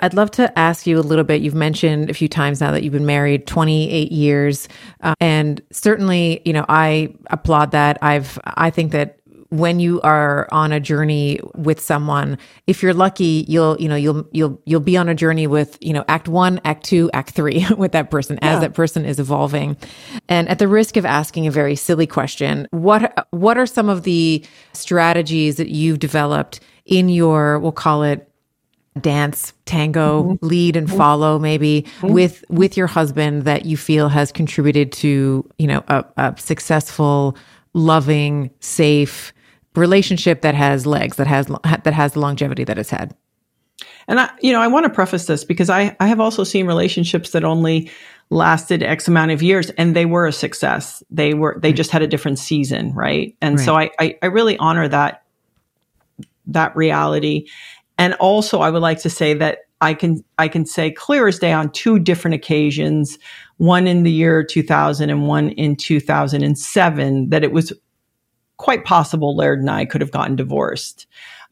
I'd 0.00 0.14
love 0.14 0.30
to 0.32 0.56
ask 0.58 0.86
you 0.86 0.98
a 0.98 1.00
little 1.00 1.24
bit. 1.24 1.40
You've 1.40 1.54
mentioned 1.54 2.10
a 2.10 2.14
few 2.14 2.28
times 2.28 2.60
now 2.60 2.70
that 2.70 2.82
you've 2.82 2.92
been 2.92 3.06
married 3.06 3.46
28 3.46 4.12
years, 4.12 4.68
uh, 5.00 5.14
and 5.20 5.60
certainly, 5.70 6.42
you 6.44 6.52
know, 6.52 6.66
I 6.68 7.14
applaud 7.30 7.70
that. 7.70 7.98
I've, 8.02 8.38
I 8.44 8.70
think 8.70 8.92
that 8.92 9.18
when 9.50 9.80
you 9.80 10.00
are 10.02 10.48
on 10.50 10.72
a 10.72 10.80
journey 10.80 11.40
with 11.54 11.80
someone, 11.80 12.36
if 12.66 12.82
you're 12.82 12.92
lucky, 12.92 13.44
you'll, 13.48 13.80
you 13.80 13.88
know, 13.88 13.94
you'll, 13.94 14.28
you'll, 14.32 14.60
you'll 14.66 14.80
be 14.80 14.96
on 14.96 15.08
a 15.08 15.14
journey 15.14 15.46
with, 15.46 15.78
you 15.80 15.92
know, 15.92 16.04
act 16.08 16.28
one, 16.28 16.60
act 16.64 16.84
two, 16.84 17.10
act 17.12 17.30
three 17.30 17.64
with 17.76 17.92
that 17.92 18.10
person 18.10 18.38
as 18.42 18.60
that 18.60 18.74
person 18.74 19.04
is 19.04 19.18
evolving. 19.18 19.76
And 20.28 20.48
at 20.48 20.58
the 20.58 20.68
risk 20.68 20.96
of 20.96 21.06
asking 21.06 21.46
a 21.46 21.50
very 21.50 21.76
silly 21.76 22.06
question, 22.06 22.66
what, 22.70 23.28
what 23.30 23.56
are 23.56 23.66
some 23.66 23.88
of 23.88 24.02
the 24.02 24.44
strategies 24.72 25.56
that 25.56 25.68
you've 25.68 26.00
developed 26.00 26.60
in 26.84 27.08
your, 27.08 27.58
we'll 27.58 27.72
call 27.72 28.02
it 28.02 28.30
dance 29.00 29.52
tango 29.64 30.22
mm-hmm. 30.22 30.46
lead 30.46 30.76
and 30.76 30.88
mm-hmm. 30.88 30.96
follow 30.96 31.38
maybe 31.38 31.82
mm-hmm. 31.82 32.12
with 32.12 32.44
with 32.48 32.76
your 32.76 32.86
husband 32.86 33.42
that 33.42 33.66
you 33.66 33.76
feel 33.76 34.08
has 34.08 34.32
contributed 34.32 34.92
to 34.92 35.48
you 35.58 35.66
know 35.66 35.82
a, 35.88 36.04
a, 36.16 36.34
successful 36.38 37.36
loving 37.74 38.50
safe 38.60 39.32
relationship 39.74 40.40
that 40.40 40.54
has 40.54 40.86
legs 40.86 41.16
that 41.16 41.26
has 41.26 41.46
that 41.84 41.92
has 41.92 42.12
the 42.12 42.20
longevity 42.20 42.64
that 42.64 42.78
it's 42.78 42.90
had 42.90 43.14
and 44.08 44.18
i 44.18 44.30
you 44.40 44.52
know 44.52 44.60
i 44.60 44.66
want 44.66 44.84
to 44.84 44.90
preface 44.90 45.26
this 45.26 45.44
because 45.44 45.68
i 45.68 45.94
i 46.00 46.06
have 46.06 46.20
also 46.20 46.42
seen 46.42 46.66
relationships 46.66 47.30
that 47.30 47.44
only 47.44 47.90
lasted 48.30 48.82
x 48.82 49.06
amount 49.06 49.30
of 49.30 49.42
years 49.42 49.70
and 49.70 49.94
they 49.94 50.06
were 50.06 50.26
a 50.26 50.32
success 50.32 51.02
they 51.10 51.34
were 51.34 51.58
they 51.60 51.72
just 51.72 51.90
had 51.90 52.02
a 52.02 52.06
different 52.06 52.38
season 52.38 52.92
right 52.94 53.36
and 53.42 53.58
right. 53.58 53.64
so 53.64 53.76
I, 53.76 53.90
I 54.00 54.16
i 54.22 54.26
really 54.26 54.56
honor 54.56 54.88
that 54.88 55.22
that 56.46 56.74
reality 56.76 57.48
and 57.98 58.14
also, 58.14 58.60
I 58.60 58.70
would 58.70 58.82
like 58.82 59.00
to 59.02 59.10
say 59.10 59.34
that 59.34 59.60
I 59.80 59.94
can 59.94 60.24
I 60.38 60.48
can 60.48 60.66
say 60.66 60.90
clear 60.90 61.28
as 61.28 61.38
day 61.38 61.52
on 61.52 61.70
two 61.70 61.98
different 61.98 62.34
occasions, 62.34 63.18
one 63.58 63.86
in 63.86 64.02
the 64.02 64.10
year 64.10 64.44
2000 64.44 65.10
and 65.10 65.26
one 65.26 65.50
in 65.50 65.76
2007, 65.76 67.30
that 67.30 67.44
it 67.44 67.52
was 67.52 67.72
quite 68.58 68.84
possible 68.84 69.36
Laird 69.36 69.60
and 69.60 69.70
I 69.70 69.84
could 69.84 70.00
have 70.00 70.10
gotten 70.10 70.36
divorced 70.36 71.06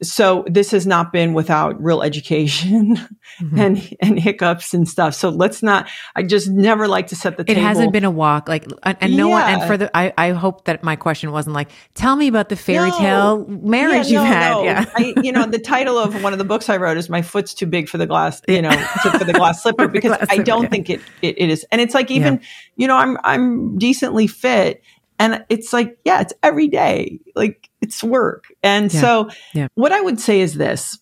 so 0.04 0.44
this 0.46 0.70
has 0.70 0.86
not 0.86 1.12
been 1.12 1.34
without 1.34 1.82
real 1.82 2.02
education 2.02 2.96
mm-hmm. 2.96 3.58
and 3.58 3.96
and 4.00 4.18
hiccups 4.18 4.74
and 4.74 4.88
stuff. 4.88 5.14
So 5.14 5.28
let's 5.28 5.62
not. 5.62 5.88
I 6.14 6.22
just 6.22 6.48
never 6.48 6.86
like 6.88 7.08
to 7.08 7.16
set 7.16 7.36
the. 7.36 7.44
Table. 7.44 7.52
It 7.52 7.54
table. 7.54 7.68
hasn't 7.68 7.92
been 7.92 8.04
a 8.04 8.10
walk. 8.10 8.48
Like 8.48 8.66
and 8.82 9.16
no 9.16 9.28
yeah. 9.28 9.34
one. 9.34 9.52
And 9.52 9.68
for 9.68 9.76
the, 9.76 9.96
I 9.96 10.12
I 10.16 10.30
hope 10.30 10.64
that 10.66 10.82
my 10.82 10.96
question 10.96 11.32
wasn't 11.32 11.54
like, 11.54 11.70
tell 11.94 12.16
me 12.16 12.28
about 12.28 12.48
the 12.48 12.56
fairy 12.56 12.90
no. 12.90 12.98
tale 12.98 13.46
marriage 13.46 14.08
yeah, 14.08 14.20
you've 14.20 14.28
had. 14.28 14.50
No. 14.50 14.64
Yeah, 14.64 14.84
I, 14.94 15.14
you 15.22 15.32
know 15.32 15.46
the 15.46 15.58
title 15.58 15.98
of 15.98 16.22
one 16.22 16.32
of 16.32 16.38
the 16.38 16.44
books 16.44 16.68
I 16.68 16.76
wrote 16.76 16.96
is 16.96 17.08
"My 17.08 17.22
Foot's 17.22 17.54
Too 17.54 17.66
Big 17.66 17.88
for 17.88 17.98
the 17.98 18.06
Glass." 18.06 18.42
You 18.46 18.62
know, 18.62 18.70
to, 18.70 19.18
for 19.18 19.24
the 19.24 19.32
glass 19.32 19.62
slipper 19.64 19.88
because 19.88 20.16
glass 20.16 20.26
I 20.30 20.38
don't 20.38 20.70
think 20.70 20.90
it, 20.90 21.00
it 21.22 21.38
it 21.38 21.50
is. 21.50 21.66
And 21.72 21.80
it's 21.80 21.94
like 21.94 22.10
even 22.10 22.40
you 22.76 22.86
know 22.86 22.96
I'm 22.96 23.18
I'm 23.24 23.78
decently 23.78 24.26
fit 24.26 24.82
and 25.18 25.44
it's 25.48 25.72
like, 25.72 25.96
yeah, 26.04 26.20
it's 26.20 26.32
every 26.42 26.68
day. 26.68 27.20
Like 27.36 27.70
it's 27.84 28.02
work. 28.02 28.46
And 28.62 28.92
yeah. 28.92 29.00
so 29.00 29.30
yeah. 29.52 29.68
what 29.74 29.92
I 29.92 30.00
would 30.00 30.18
say 30.18 30.40
is 30.40 30.54
this. 30.54 30.98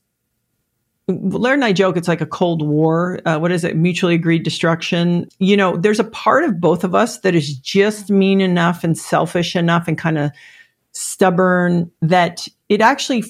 Laird 1.09 1.55
and 1.55 1.65
I 1.65 1.73
joke 1.73 1.97
it's 1.97 2.09
like 2.09 2.21
a 2.21 2.27
Cold 2.27 2.67
War. 2.67 3.21
Uh, 3.25 3.39
what 3.39 3.53
is 3.53 3.65
it? 3.65 3.77
Mutually 3.77 4.15
agreed 4.15 4.43
destruction. 4.43 5.29
You 5.39 5.57
know, 5.57 5.77
there's 5.77 6.01
a 6.01 6.05
part 6.05 6.45
of 6.45 6.61
both 6.61 6.85
of 6.85 6.95
us 6.95 7.21
that 7.21 7.35
is 7.35 7.57
just 7.57 8.11
mean 8.11 8.41
enough 8.41 8.83
and 8.83 8.99
selfish 8.99 9.55
enough 9.55 9.87
and 9.87 9.97
kind 9.97 10.19
of 10.19 10.31
stubborn 10.93 11.91
that 12.03 12.47
it 12.69 12.81
actually 12.81 13.25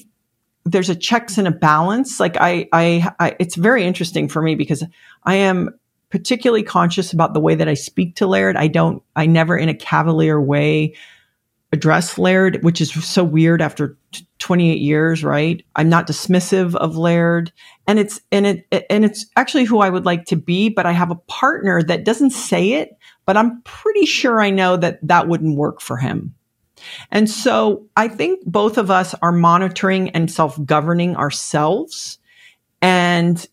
there's 0.65 0.89
a 0.89 0.95
checks 0.95 1.37
and 1.37 1.47
a 1.47 1.51
balance. 1.51 2.19
Like 2.19 2.37
I, 2.39 2.67
I, 2.71 3.11
I, 3.19 3.35
it's 3.39 3.55
very 3.55 3.83
interesting 3.83 4.29
for 4.29 4.41
me 4.41 4.55
because 4.55 4.83
I 5.23 5.35
am 5.35 5.69
particularly 6.09 6.63
conscious 6.63 7.11
about 7.11 7.33
the 7.33 7.39
way 7.39 7.55
that 7.55 7.67
I 7.67 7.73
speak 7.73 8.15
to 8.17 8.27
Laird. 8.27 8.55
I 8.55 8.67
don't, 8.67 9.03
I 9.15 9.25
never 9.25 9.57
in 9.57 9.67
a 9.67 9.73
cavalier 9.73 10.39
way 10.39 10.95
address 11.73 12.17
Laird, 12.17 12.63
which 12.63 12.79
is 12.79 12.93
so 12.93 13.23
weird 13.23 13.61
after 13.61 13.97
t- 14.11 14.25
28 14.39 14.79
years, 14.79 15.23
right? 15.23 15.65
I'm 15.75 15.89
not 15.89 16.07
dismissive 16.07 16.75
of 16.75 16.95
Laird 16.95 17.51
and 17.87 17.99
it's, 17.99 18.21
and 18.31 18.45
it, 18.45 18.85
and 18.89 19.03
it's 19.03 19.25
actually 19.35 19.65
who 19.65 19.79
I 19.79 19.89
would 19.89 20.05
like 20.05 20.25
to 20.25 20.35
be, 20.35 20.69
but 20.69 20.85
I 20.85 20.91
have 20.91 21.11
a 21.11 21.15
partner 21.15 21.81
that 21.83 22.05
doesn't 22.05 22.29
say 22.29 22.73
it, 22.73 22.95
but 23.25 23.35
I'm 23.35 23.61
pretty 23.63 24.05
sure 24.05 24.39
I 24.39 24.51
know 24.51 24.77
that 24.77 24.99
that 25.01 25.27
wouldn't 25.27 25.57
work 25.57 25.81
for 25.81 25.97
him. 25.97 26.35
And 27.11 27.29
so 27.29 27.87
I 27.97 28.07
think 28.07 28.45
both 28.45 28.77
of 28.77 28.91
us 28.91 29.15
are 29.21 29.31
monitoring 29.31 30.09
and 30.11 30.29
self 30.29 30.63
governing 30.65 31.15
ourselves. 31.15 32.19
And 32.81 33.45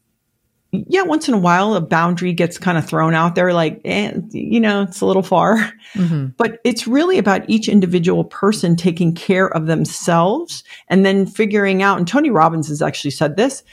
yeah, 0.72 1.02
once 1.02 1.26
in 1.26 1.34
a 1.34 1.38
while 1.38 1.74
a 1.74 1.80
boundary 1.80 2.32
gets 2.32 2.56
kind 2.56 2.78
of 2.78 2.86
thrown 2.86 3.12
out 3.12 3.34
there, 3.34 3.52
like, 3.52 3.80
eh, 3.84 4.12
you 4.30 4.60
know, 4.60 4.82
it's 4.82 5.00
a 5.00 5.06
little 5.06 5.22
far. 5.22 5.56
Mm-hmm. 5.94 6.26
But 6.36 6.60
it's 6.64 6.86
really 6.86 7.18
about 7.18 7.48
each 7.50 7.68
individual 7.68 8.22
person 8.24 8.76
taking 8.76 9.14
care 9.14 9.48
of 9.48 9.66
themselves 9.66 10.62
and 10.88 11.04
then 11.04 11.26
figuring 11.26 11.82
out. 11.82 11.98
And 11.98 12.06
Tony 12.06 12.30
Robbins 12.30 12.68
has 12.68 12.82
actually 12.82 13.10
said 13.10 13.36
this. 13.36 13.64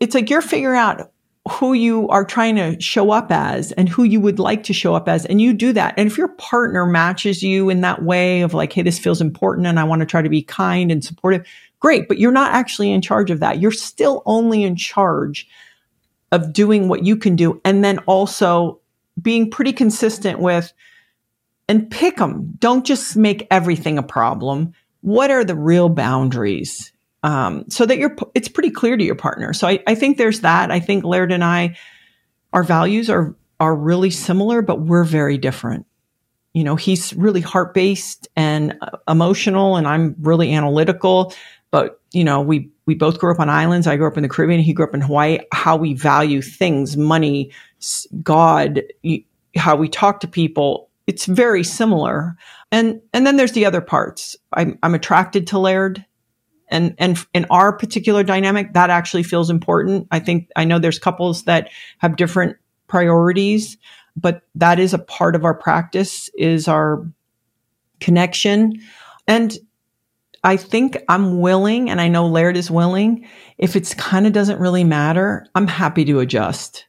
It's 0.00 0.14
like 0.14 0.28
you're 0.28 0.42
figuring 0.42 0.78
out 0.78 1.12
who 1.48 1.72
you 1.72 2.08
are 2.08 2.24
trying 2.24 2.56
to 2.56 2.80
show 2.80 3.12
up 3.12 3.30
as 3.30 3.70
and 3.72 3.88
who 3.88 4.02
you 4.02 4.20
would 4.20 4.38
like 4.40 4.64
to 4.64 4.72
show 4.72 4.94
up 4.94 5.08
as. 5.08 5.24
And 5.26 5.40
you 5.40 5.52
do 5.52 5.72
that. 5.72 5.94
And 5.96 6.10
if 6.10 6.18
your 6.18 6.28
partner 6.28 6.86
matches 6.86 7.42
you 7.42 7.70
in 7.70 7.80
that 7.82 8.02
way 8.02 8.40
of 8.40 8.54
like, 8.54 8.72
hey, 8.72 8.82
this 8.82 8.98
feels 8.98 9.20
important 9.20 9.66
and 9.66 9.78
I 9.78 9.84
want 9.84 10.00
to 10.00 10.06
try 10.06 10.22
to 10.22 10.28
be 10.28 10.42
kind 10.42 10.90
and 10.90 11.04
supportive, 11.04 11.46
Great, 11.80 12.08
but 12.08 12.18
you're 12.18 12.32
not 12.32 12.52
actually 12.52 12.90
in 12.90 13.02
charge 13.02 13.30
of 13.30 13.40
that. 13.40 13.60
You're 13.60 13.72
still 13.72 14.22
only 14.26 14.62
in 14.62 14.76
charge 14.76 15.48
of 16.32 16.52
doing 16.52 16.88
what 16.88 17.04
you 17.04 17.16
can 17.16 17.36
do 17.36 17.60
and 17.64 17.84
then 17.84 17.98
also 18.00 18.80
being 19.20 19.50
pretty 19.50 19.72
consistent 19.72 20.40
with 20.40 20.72
and 21.68 21.90
pick 21.90 22.16
them. 22.16 22.54
Don't 22.58 22.84
just 22.84 23.16
make 23.16 23.46
everything 23.50 23.98
a 23.98 24.02
problem. 24.02 24.72
What 25.00 25.30
are 25.30 25.44
the 25.44 25.54
real 25.54 25.88
boundaries? 25.88 26.92
Um, 27.22 27.64
so 27.68 27.86
that 27.86 27.98
you're, 27.98 28.16
it's 28.34 28.48
pretty 28.48 28.70
clear 28.70 28.96
to 28.96 29.04
your 29.04 29.14
partner. 29.16 29.52
So 29.52 29.66
I, 29.66 29.82
I 29.86 29.94
think 29.94 30.16
there's 30.16 30.40
that. 30.40 30.70
I 30.70 30.80
think 30.80 31.04
Laird 31.04 31.32
and 31.32 31.42
I, 31.42 31.76
our 32.52 32.62
values 32.62 33.10
are, 33.10 33.34
are 33.58 33.74
really 33.74 34.10
similar, 34.10 34.62
but 34.62 34.80
we're 34.80 35.04
very 35.04 35.38
different. 35.38 35.86
You 36.52 36.64
know, 36.64 36.76
he's 36.76 37.12
really 37.14 37.40
heart 37.40 37.74
based 37.74 38.28
and 38.36 38.78
uh, 38.80 38.98
emotional, 39.08 39.76
and 39.76 39.86
I'm 39.86 40.14
really 40.20 40.54
analytical. 40.54 41.34
But 41.76 42.00
you 42.14 42.24
know, 42.24 42.40
we 42.40 42.70
we 42.86 42.94
both 42.94 43.18
grew 43.18 43.30
up 43.30 43.38
on 43.38 43.50
islands. 43.50 43.86
I 43.86 43.98
grew 43.98 44.06
up 44.06 44.16
in 44.16 44.22
the 44.22 44.30
Caribbean. 44.30 44.60
He 44.60 44.72
grew 44.72 44.86
up 44.86 44.94
in 44.94 45.02
Hawaii. 45.02 45.40
How 45.52 45.76
we 45.76 45.92
value 45.92 46.40
things, 46.40 46.96
money, 46.96 47.52
God, 48.22 48.82
how 49.56 49.76
we 49.76 49.86
talk 49.86 50.20
to 50.20 50.26
people, 50.26 50.88
it's 51.06 51.26
very 51.26 51.62
similar. 51.62 52.34
And 52.72 53.02
and 53.12 53.26
then 53.26 53.36
there's 53.36 53.52
the 53.52 53.66
other 53.66 53.82
parts. 53.82 54.36
I'm 54.54 54.78
I'm 54.82 54.94
attracted 54.94 55.46
to 55.48 55.58
Laird. 55.58 56.02
And 56.68 56.94
and 56.96 57.18
in 57.34 57.44
our 57.50 57.74
particular 57.74 58.22
dynamic, 58.22 58.72
that 58.72 58.88
actually 58.88 59.22
feels 59.22 59.50
important. 59.50 60.08
I 60.10 60.18
think 60.18 60.48
I 60.56 60.64
know 60.64 60.78
there's 60.78 60.98
couples 60.98 61.42
that 61.42 61.68
have 61.98 62.16
different 62.16 62.56
priorities, 62.86 63.76
but 64.16 64.40
that 64.54 64.78
is 64.78 64.94
a 64.94 64.98
part 64.98 65.36
of 65.36 65.44
our 65.44 65.54
practice 65.54 66.30
is 66.38 66.68
our 66.68 67.06
connection. 68.00 68.80
And 69.28 69.58
I 70.46 70.56
think 70.56 70.96
I'm 71.08 71.40
willing, 71.40 71.90
and 71.90 72.00
I 72.00 72.06
know 72.06 72.28
Laird 72.28 72.56
is 72.56 72.70
willing. 72.70 73.26
If 73.58 73.74
it's 73.74 73.94
kind 73.94 74.28
of 74.28 74.32
doesn't 74.32 74.60
really 74.60 74.84
matter, 74.84 75.44
I'm 75.56 75.66
happy 75.66 76.04
to 76.04 76.20
adjust. 76.20 76.86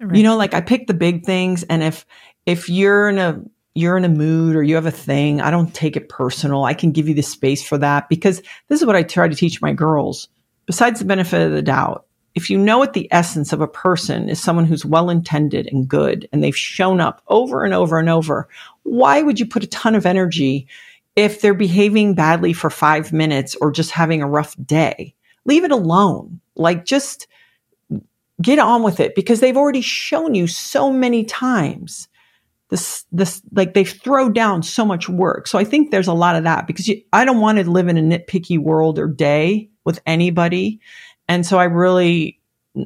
Right. 0.00 0.16
You 0.16 0.24
know, 0.24 0.36
like 0.36 0.52
I 0.52 0.60
pick 0.60 0.88
the 0.88 0.94
big 0.94 1.24
things, 1.24 1.62
and 1.62 1.84
if 1.84 2.04
if 2.44 2.68
you're 2.68 3.08
in 3.08 3.18
a 3.18 3.40
you're 3.74 3.96
in 3.96 4.04
a 4.04 4.08
mood 4.08 4.56
or 4.56 4.64
you 4.64 4.74
have 4.74 4.86
a 4.86 4.90
thing, 4.90 5.40
I 5.40 5.52
don't 5.52 5.72
take 5.72 5.96
it 5.96 6.08
personal. 6.08 6.64
I 6.64 6.74
can 6.74 6.90
give 6.90 7.08
you 7.08 7.14
the 7.14 7.22
space 7.22 7.64
for 7.64 7.78
that 7.78 8.08
because 8.08 8.42
this 8.66 8.80
is 8.80 8.84
what 8.84 8.96
I 8.96 9.04
try 9.04 9.28
to 9.28 9.36
teach 9.36 9.62
my 9.62 9.72
girls. 9.72 10.26
Besides 10.66 10.98
the 10.98 11.06
benefit 11.06 11.40
of 11.40 11.52
the 11.52 11.62
doubt, 11.62 12.04
if 12.34 12.50
you 12.50 12.58
know 12.58 12.78
what 12.78 12.94
the 12.94 13.08
essence 13.12 13.52
of 13.52 13.60
a 13.60 13.68
person 13.68 14.28
is 14.28 14.42
someone 14.42 14.64
who's 14.64 14.84
well 14.84 15.08
intended 15.08 15.68
and 15.70 15.86
good 15.86 16.28
and 16.32 16.42
they've 16.42 16.56
shown 16.56 17.00
up 17.00 17.22
over 17.28 17.62
and 17.62 17.74
over 17.74 18.00
and 18.00 18.08
over, 18.08 18.48
why 18.82 19.22
would 19.22 19.38
you 19.38 19.46
put 19.46 19.62
a 19.62 19.68
ton 19.68 19.94
of 19.94 20.04
energy 20.04 20.66
if 21.16 21.40
they're 21.40 21.54
behaving 21.54 22.14
badly 22.14 22.52
for 22.52 22.70
five 22.70 23.12
minutes 23.12 23.54
or 23.56 23.70
just 23.70 23.90
having 23.90 24.22
a 24.22 24.28
rough 24.28 24.56
day? 24.64 25.14
Leave 25.44 25.64
it 25.64 25.72
alone. 25.72 26.40
Like 26.56 26.84
just 26.84 27.26
get 28.40 28.58
on 28.58 28.82
with 28.82 29.00
it 29.00 29.14
because 29.14 29.40
they've 29.40 29.56
already 29.56 29.80
shown 29.80 30.34
you 30.34 30.46
so 30.46 30.92
many 30.92 31.24
times 31.24 32.08
this 32.72 33.04
this 33.12 33.42
like 33.52 33.74
they 33.74 33.84
throw 33.84 34.30
down 34.30 34.62
so 34.62 34.84
much 34.84 35.08
work 35.08 35.46
so 35.46 35.58
i 35.58 35.64
think 35.64 35.90
there's 35.90 36.08
a 36.08 36.14
lot 36.14 36.34
of 36.34 36.44
that 36.44 36.66
because 36.66 36.88
you, 36.88 37.00
i 37.12 37.24
don't 37.24 37.40
want 37.40 37.58
to 37.58 37.70
live 37.70 37.86
in 37.86 37.98
a 37.98 38.18
nitpicky 38.18 38.58
world 38.58 38.98
or 38.98 39.06
day 39.06 39.68
with 39.84 40.00
anybody 40.06 40.80
and 41.28 41.46
so 41.46 41.58
i 41.58 41.64
really 41.64 42.40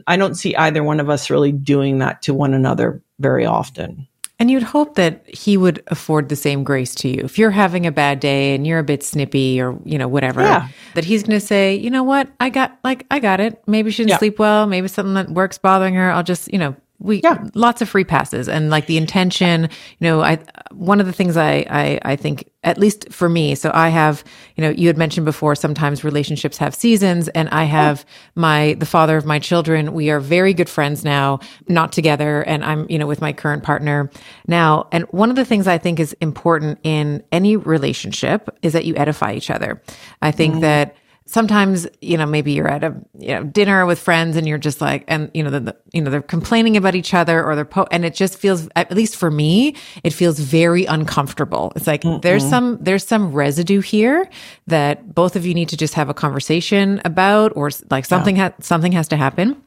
i 0.09 0.17
don't 0.17 0.35
see 0.35 0.57
either 0.57 0.83
one 0.83 0.99
of 0.99 1.09
us 1.09 1.31
really 1.31 1.53
doing 1.53 1.99
that 1.99 2.21
to 2.21 2.35
one 2.35 2.53
another 2.53 3.01
very 3.21 3.47
often 3.47 4.09
and 4.39 4.51
you'd 4.51 4.63
hope 4.63 4.97
that 4.97 5.27
he 5.27 5.57
would 5.57 5.83
afford 5.87 6.29
the 6.29 6.37
same 6.37 6.63
grace 6.63 6.95
to 6.97 7.09
you. 7.09 7.23
If 7.25 7.39
you're 7.39 7.51
having 7.51 7.87
a 7.87 7.93
bad 7.93 8.21
day 8.21 8.55
and 8.55 8.67
you're 8.67 8.79
a 8.79 8.85
bit 8.85 9.03
snippy 9.03 9.61
or, 9.61 9.79
you 9.85 9.97
know, 9.97 10.09
whatever, 10.09 10.43
yeah. 10.43 10.69
that 10.95 11.05
he's 11.05 11.23
going 11.23 11.41
to 11.41 11.45
say, 11.45 11.75
you 11.75 11.91
know 11.91 12.03
what? 12.03 12.29
I 12.39 12.51
got, 12.51 12.79
like, 12.85 13.07
I 13.11 13.19
got 13.19 13.41
it. 13.41 13.63
Maybe 13.67 13.91
she 13.91 14.03
didn't 14.03 14.11
yeah. 14.11 14.19
sleep 14.19 14.39
well. 14.39 14.67
Maybe 14.67 14.89
something 14.89 15.15
that 15.15 15.31
works 15.31 15.57
bothering 15.57 15.95
her. 15.95 16.11
I'll 16.11 16.23
just, 16.23 16.53
you 16.53 16.59
know, 16.59 16.77
we 16.99 17.21
yeah. 17.23 17.45
lots 17.55 17.83
of 17.83 17.89
free 17.89 18.05
passes 18.05 18.49
and 18.49 18.71
like 18.71 18.87
the 18.87 18.97
intention 18.97 19.63
you 19.63 19.69
know 20.01 20.23
i 20.23 20.39
one 20.73 21.01
of 21.01 21.07
the 21.07 21.13
things 21.13 21.37
I, 21.37 21.67
I 21.69 22.01
i 22.03 22.17
think 22.17 22.51
at 22.65 22.79
least 22.79 23.13
for 23.13 23.29
me 23.29 23.55
so 23.55 23.71
i 23.75 23.89
have 23.89 24.25
you 24.57 24.63
know 24.63 24.71
you 24.71 24.87
had 24.87 24.97
mentioned 24.97 25.27
before 25.27 25.55
sometimes 25.55 26.05
relationships 26.05 26.57
have 26.59 26.75
seasons 26.75 27.29
and 27.29 27.49
i 27.51 27.65
have 27.65 28.07
my 28.35 28.75
the 28.79 28.87
father 28.87 29.17
of 29.17 29.27
my 29.27 29.39
children 29.39 29.93
we 29.93 30.11
are 30.11 30.21
very 30.21 30.55
good 30.55 30.69
friends 30.69 31.05
now 31.05 31.39
not 31.69 31.93
together 31.93 32.43
and 32.43 32.65
i'm 32.65 32.87
you 32.89 32.99
know 32.99 33.07
with 33.07 33.21
my 33.21 33.33
current 33.33 33.63
partner 33.63 34.11
now 34.47 34.89
and 34.93 35.05
one 35.11 35.29
of 35.29 35.37
the 35.37 35.45
things 35.45 35.67
i 35.67 35.77
think 35.77 36.01
is 36.01 36.15
important 36.15 36.79
in 36.83 37.23
any 37.31 37.57
relationship 37.57 38.49
is 38.63 38.73
that 38.73 38.85
you 38.85 38.95
edify 38.97 39.35
each 39.35 39.51
other 39.51 39.83
i 40.23 40.31
think 40.31 40.57
mm. 40.57 40.61
that 40.63 40.97
sometimes 41.27 41.87
you 42.01 42.17
know 42.17 42.25
maybe 42.25 42.53
you're 42.53 42.69
at 42.69 42.85
a 42.85 42.95
you 43.19 43.29
know 43.29 43.43
dinner 43.45 43.85
with 43.85 43.99
friends 43.99 44.37
and 44.37 44.47
you're 44.47 44.59
just 44.59 44.81
like 44.81 45.05
and 45.09 45.31
you 45.35 45.43
know 45.43 45.51
the, 45.51 45.61
the 45.61 45.77
you 45.93 46.01
know 46.01 46.11
they're 46.11 46.23
complaining 46.23 46.77
about 46.77 46.95
each 46.95 47.13
other 47.13 47.45
or 47.45 47.55
they're 47.55 47.65
po- 47.65 47.87
and 47.91 48.05
it 48.05 48.15
just 48.15 48.39
feels 48.39 48.69
at 48.77 48.91
least 48.93 49.17
for 49.17 49.31
me 49.31 49.75
it 50.05 50.11
feels 50.11 50.39
very 50.39 50.85
uncomfortable. 50.87 51.73
It's 51.77 51.87
like 51.87 52.03
mm 52.03 52.17
there's 52.23 52.49
some 52.49 52.79
there's 52.81 53.07
some 53.07 53.31
residue 53.31 53.81
here 53.81 54.29
that 54.69 55.15
both 55.15 55.37
of 55.37 55.45
you 55.45 55.53
need 55.53 55.69
to 55.69 55.77
just 55.77 55.93
have 55.95 56.09
a 56.09 56.15
conversation 56.15 57.01
about 57.05 57.53
or 57.55 57.71
like 57.91 58.07
something 58.07 58.37
yeah. 58.37 58.49
ha- 58.49 58.55
something 58.61 58.93
has 58.93 59.07
to 59.09 59.17
happen. 59.17 59.63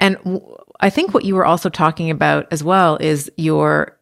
And 0.00 0.16
w- 0.24 0.56
I 0.80 0.90
think 0.90 1.14
what 1.14 1.24
you 1.24 1.36
were 1.36 1.46
also 1.46 1.68
talking 1.68 2.10
about 2.10 2.46
as 2.50 2.64
well 2.64 2.96
is 2.96 3.30
your 3.36 3.96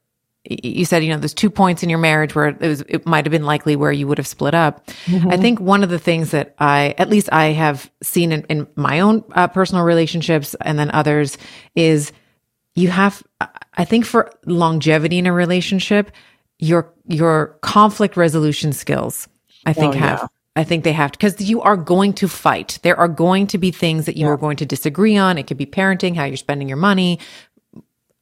you 0.44 0.84
said, 0.84 1.04
you 1.04 1.10
know, 1.10 1.18
there's 1.18 1.34
two 1.34 1.50
points 1.50 1.82
in 1.84 1.88
your 1.88 2.00
marriage 2.00 2.34
where 2.34 2.48
it 2.48 2.60
was, 2.60 2.80
it 2.88 3.06
might 3.06 3.24
have 3.24 3.30
been 3.30 3.44
likely 3.44 3.76
where 3.76 3.92
you 3.92 4.08
would 4.08 4.18
have 4.18 4.26
split 4.26 4.54
up. 4.54 4.84
Mm-hmm. 5.06 5.30
I 5.30 5.36
think 5.36 5.60
one 5.60 5.84
of 5.84 5.90
the 5.90 6.00
things 6.00 6.32
that 6.32 6.54
I, 6.58 6.94
at 6.98 7.08
least 7.08 7.28
I 7.32 7.46
have 7.52 7.90
seen 8.02 8.32
in, 8.32 8.42
in 8.44 8.66
my 8.74 9.00
own 9.00 9.22
uh, 9.32 9.46
personal 9.46 9.84
relationships 9.84 10.56
and 10.60 10.78
then 10.78 10.90
others 10.90 11.38
is 11.76 12.12
you 12.74 12.88
have, 12.88 13.22
I 13.74 13.84
think 13.84 14.04
for 14.04 14.32
longevity 14.46 15.18
in 15.18 15.26
a 15.26 15.32
relationship, 15.32 16.10
your, 16.58 16.92
your 17.06 17.58
conflict 17.62 18.16
resolution 18.16 18.72
skills, 18.72 19.28
I 19.64 19.72
think 19.72 19.94
oh, 19.94 19.98
have, 19.98 20.18
yeah. 20.22 20.26
I 20.56 20.64
think 20.64 20.82
they 20.82 20.92
have 20.92 21.12
to, 21.12 21.18
because 21.18 21.40
you 21.40 21.62
are 21.62 21.76
going 21.76 22.14
to 22.14 22.28
fight. 22.28 22.78
There 22.82 22.96
are 22.96 23.08
going 23.08 23.46
to 23.48 23.58
be 23.58 23.70
things 23.70 24.06
that 24.06 24.16
you 24.16 24.26
yeah. 24.26 24.32
are 24.32 24.36
going 24.36 24.56
to 24.56 24.66
disagree 24.66 25.16
on. 25.16 25.38
It 25.38 25.46
could 25.46 25.56
be 25.56 25.66
parenting, 25.66 26.16
how 26.16 26.24
you're 26.24 26.36
spending 26.36 26.68
your 26.68 26.76
money, 26.76 27.20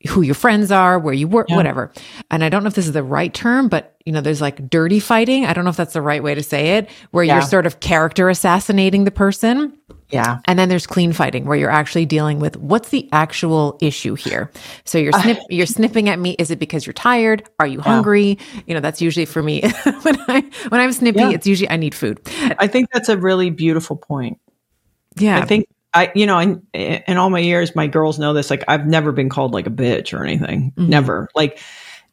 who 0.08 0.22
your 0.22 0.34
friends 0.34 0.72
are, 0.72 0.98
where 0.98 1.12
you 1.12 1.28
work, 1.28 1.48
yeah. 1.50 1.56
whatever. 1.56 1.92
And 2.30 2.42
I 2.42 2.48
don't 2.48 2.62
know 2.62 2.68
if 2.68 2.74
this 2.74 2.86
is 2.86 2.92
the 2.92 3.02
right 3.02 3.32
term, 3.32 3.68
but 3.68 3.96
you 4.06 4.12
know, 4.12 4.20
there's 4.20 4.40
like 4.40 4.70
dirty 4.70 4.98
fighting. 4.98 5.44
I 5.44 5.52
don't 5.52 5.64
know 5.64 5.70
if 5.70 5.76
that's 5.76 5.92
the 5.92 6.02
right 6.02 6.22
way 6.22 6.34
to 6.34 6.42
say 6.42 6.78
it, 6.78 6.88
where 7.10 7.22
yeah. 7.22 7.34
you're 7.34 7.42
sort 7.42 7.66
of 7.66 7.80
character 7.80 8.28
assassinating 8.28 9.04
the 9.04 9.10
person. 9.10 9.76
Yeah. 10.08 10.38
And 10.46 10.58
then 10.58 10.68
there's 10.68 10.86
clean 10.86 11.12
fighting 11.12 11.44
where 11.44 11.56
you're 11.56 11.70
actually 11.70 12.06
dealing 12.06 12.40
with 12.40 12.56
what's 12.56 12.88
the 12.88 13.08
actual 13.12 13.78
issue 13.80 14.14
here. 14.14 14.50
So 14.84 14.98
you're 14.98 15.12
snip, 15.20 15.38
uh, 15.38 15.42
you're 15.50 15.66
snipping 15.66 16.08
at 16.08 16.18
me. 16.18 16.34
Is 16.38 16.50
it 16.50 16.58
because 16.58 16.86
you're 16.86 16.94
tired? 16.94 17.48
Are 17.60 17.66
you 17.66 17.80
hungry? 17.80 18.38
Yeah. 18.54 18.60
You 18.66 18.74
know, 18.74 18.80
that's 18.80 19.00
usually 19.00 19.26
for 19.26 19.42
me 19.42 19.60
when 20.02 20.18
I 20.28 20.50
when 20.68 20.80
I'm 20.80 20.92
snippy, 20.92 21.20
it's 21.20 21.46
usually 21.46 21.70
I 21.70 21.76
need 21.76 21.94
food. 21.94 22.20
I 22.58 22.66
think 22.66 22.90
that's 22.92 23.08
a 23.08 23.18
really 23.18 23.50
beautiful 23.50 23.96
point. 23.96 24.38
Yeah. 25.16 25.38
I 25.38 25.44
think 25.44 25.66
I, 25.92 26.12
you 26.14 26.26
know, 26.26 26.38
in, 26.38 26.62
in 26.72 27.16
all 27.16 27.30
my 27.30 27.40
years, 27.40 27.74
my 27.74 27.86
girls 27.86 28.18
know 28.18 28.32
this. 28.32 28.50
Like, 28.50 28.64
I've 28.68 28.86
never 28.86 29.12
been 29.12 29.28
called 29.28 29.52
like 29.52 29.66
a 29.66 29.70
bitch 29.70 30.16
or 30.16 30.24
anything. 30.24 30.72
Mm-hmm. 30.72 30.88
Never. 30.88 31.28
Like 31.34 31.58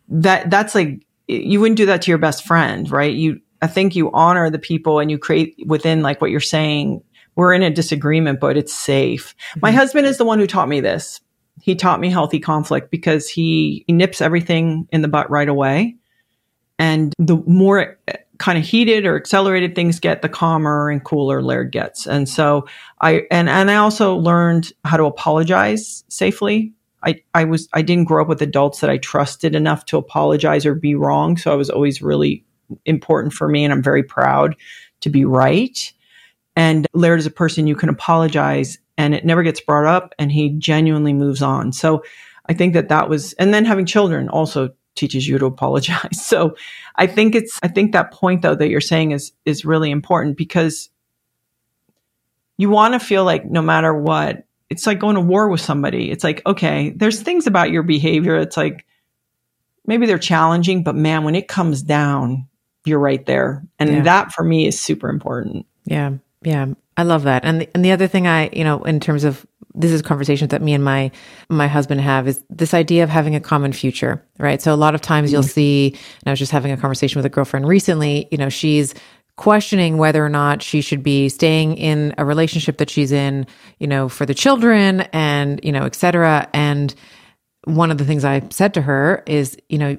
that. 0.09 0.49
That's 0.49 0.73
like 0.73 1.05
you 1.27 1.59
wouldn't 1.59 1.77
do 1.77 1.85
that 1.87 2.01
to 2.03 2.11
your 2.11 2.17
best 2.17 2.45
friend, 2.45 2.89
right? 2.89 3.13
You, 3.13 3.39
I 3.61 3.67
think 3.67 3.95
you 3.95 4.11
honor 4.11 4.49
the 4.49 4.59
people 4.59 4.99
and 4.99 5.11
you 5.11 5.17
create 5.17 5.55
within 5.65 6.01
like 6.01 6.21
what 6.21 6.31
you're 6.31 6.39
saying. 6.39 7.03
We're 7.35 7.53
in 7.53 7.61
a 7.61 7.69
disagreement, 7.69 8.39
but 8.39 8.57
it's 8.57 8.73
safe. 8.73 9.35
Mm-hmm. 9.51 9.59
My 9.61 9.71
husband 9.71 10.07
is 10.07 10.17
the 10.17 10.25
one 10.25 10.39
who 10.39 10.47
taught 10.47 10.69
me 10.69 10.79
this. 10.79 11.21
He 11.61 11.75
taught 11.75 11.99
me 11.99 12.09
healthy 12.09 12.39
conflict 12.39 12.91
because 12.91 13.29
he, 13.29 13.83
he 13.87 13.93
nips 13.93 14.21
everything 14.21 14.87
in 14.91 15.01
the 15.01 15.07
butt 15.07 15.29
right 15.29 15.49
away. 15.49 15.97
And 16.79 17.13
the 17.17 17.37
more 17.47 17.97
kind 18.39 18.57
of 18.57 18.63
heated 18.63 19.05
or 19.05 19.15
accelerated 19.15 19.75
things 19.75 19.99
get, 19.99 20.21
the 20.21 20.29
calmer 20.29 20.89
and 20.89 21.03
cooler 21.03 21.41
Laird 21.41 21.71
gets. 21.71 22.05
And 22.05 22.27
so 22.27 22.67
I 23.01 23.23
and 23.31 23.49
and 23.49 23.71
I 23.71 23.75
also 23.75 24.15
learned 24.15 24.71
how 24.85 24.97
to 24.97 25.05
apologize 25.05 26.03
safely. 26.09 26.73
I, 27.03 27.21
I 27.33 27.43
was 27.43 27.69
I 27.73 27.81
didn't 27.81 28.05
grow 28.05 28.23
up 28.23 28.27
with 28.27 28.41
adults 28.41 28.79
that 28.79 28.89
I 28.89 28.97
trusted 28.97 29.55
enough 29.55 29.85
to 29.85 29.97
apologize 29.97 30.65
or 30.65 30.75
be 30.75 30.95
wrong. 30.95 31.37
So 31.37 31.51
I 31.51 31.55
was 31.55 31.69
always 31.69 32.01
really 32.01 32.43
important 32.85 33.33
for 33.33 33.47
me 33.47 33.63
and 33.63 33.71
I'm 33.71 33.83
very 33.83 34.03
proud 34.03 34.55
to 35.01 35.09
be 35.09 35.25
right. 35.25 35.93
And 36.55 36.87
Laird 36.93 37.19
is 37.19 37.25
a 37.25 37.31
person 37.31 37.67
you 37.67 37.75
can 37.75 37.89
apologize 37.89 38.79
and 38.97 39.13
it 39.13 39.25
never 39.25 39.43
gets 39.43 39.61
brought 39.61 39.85
up 39.85 40.13
and 40.17 40.31
he 40.31 40.49
genuinely 40.49 41.13
moves 41.13 41.41
on. 41.41 41.71
So 41.71 42.03
I 42.47 42.53
think 42.53 42.73
that 42.73 42.89
that 42.89 43.09
was, 43.09 43.33
and 43.33 43.53
then 43.53 43.65
having 43.65 43.85
children 43.85 44.29
also 44.29 44.69
teaches 44.97 45.27
you 45.27 45.37
to 45.37 45.45
apologize. 45.45 46.09
So 46.27 46.57
I 46.95 47.07
think 47.07 47.35
it's, 47.35 47.59
I 47.63 47.69
think 47.69 47.93
that 47.93 48.11
point 48.11 48.41
though 48.41 48.55
that 48.55 48.69
you're 48.69 48.81
saying 48.81 49.11
is, 49.11 49.31
is 49.45 49.63
really 49.63 49.91
important 49.91 50.35
because 50.35 50.89
you 52.57 52.69
want 52.69 52.93
to 52.95 52.99
feel 52.99 53.23
like 53.23 53.45
no 53.45 53.61
matter 53.61 53.93
what, 53.93 54.43
it's 54.69 54.85
like 54.85 54.99
going 54.99 55.15
to 55.15 55.21
war 55.21 55.47
with 55.47 55.61
somebody. 55.61 56.11
It's 56.11 56.23
like, 56.23 56.41
okay, 56.45 56.89
there's 56.89 57.21
things 57.21 57.47
about 57.47 57.71
your 57.71 57.83
behavior. 57.83 58.35
It's 58.35 58.57
like, 58.57 58.85
maybe 59.85 60.05
they're 60.05 60.19
challenging, 60.19 60.83
but 60.83 60.95
man, 60.95 61.23
when 61.23 61.35
it 61.35 61.47
comes 61.47 61.81
down, 61.81 62.47
you're 62.85 62.99
right 62.99 63.25
there. 63.25 63.63
And 63.79 63.89
yeah. 63.89 64.01
that 64.03 64.31
for 64.33 64.43
me 64.43 64.67
is 64.67 64.79
super 64.79 65.09
important. 65.09 65.65
Yeah. 65.85 66.13
Yeah. 66.41 66.73
I 66.97 67.03
love 67.03 67.23
that. 67.23 67.45
And 67.45 67.61
the, 67.61 67.69
and 67.75 67.85
the 67.85 67.91
other 67.91 68.07
thing 68.07 68.27
I, 68.27 68.49
you 68.51 68.63
know, 68.63 68.83
in 68.83 68.99
terms 68.99 69.23
of 69.23 69.45
this 69.75 69.91
is 69.91 70.01
conversations 70.01 70.49
that 70.49 70.63
me 70.63 70.73
and 70.73 70.83
my 70.83 71.11
my 71.49 71.67
husband 71.67 72.01
have 72.01 72.27
is 72.27 72.43
this 72.49 72.73
idea 72.73 73.03
of 73.03 73.09
having 73.09 73.35
a 73.35 73.39
common 73.39 73.71
future, 73.71 74.25
right? 74.39 74.59
So 74.59 74.73
a 74.73 74.75
lot 74.75 74.95
of 74.95 75.01
times 75.01 75.31
you'll 75.31 75.43
mm-hmm. 75.43 75.49
see, 75.49 75.89
and 75.93 76.27
I 76.27 76.31
was 76.31 76.39
just 76.39 76.51
having 76.51 76.71
a 76.71 76.77
conversation 76.77 77.19
with 77.19 77.25
a 77.25 77.29
girlfriend 77.29 77.67
recently, 77.67 78.27
you 78.31 78.37
know, 78.37 78.49
she's 78.49 78.95
questioning 79.35 79.99
whether 79.99 80.25
or 80.25 80.29
not 80.29 80.63
she 80.63 80.81
should 80.81 81.03
be 81.03 81.29
staying 81.29 81.77
in 81.77 82.15
a 82.17 82.25
relationship 82.25 82.79
that 82.79 82.89
she's 82.89 83.11
in, 83.11 83.45
you 83.77 83.85
know, 83.85 84.09
for 84.09 84.25
the 84.25 84.33
children 84.33 85.01
and, 85.13 85.59
you 85.63 85.71
know, 85.71 85.83
et 85.83 85.93
cetera. 85.93 86.49
And 86.53 86.95
one 87.65 87.91
of 87.91 87.99
the 87.99 88.05
things 88.05 88.25
I 88.25 88.41
said 88.49 88.73
to 88.73 88.81
her 88.81 89.21
is, 89.27 89.55
you 89.69 89.77
know, 89.77 89.97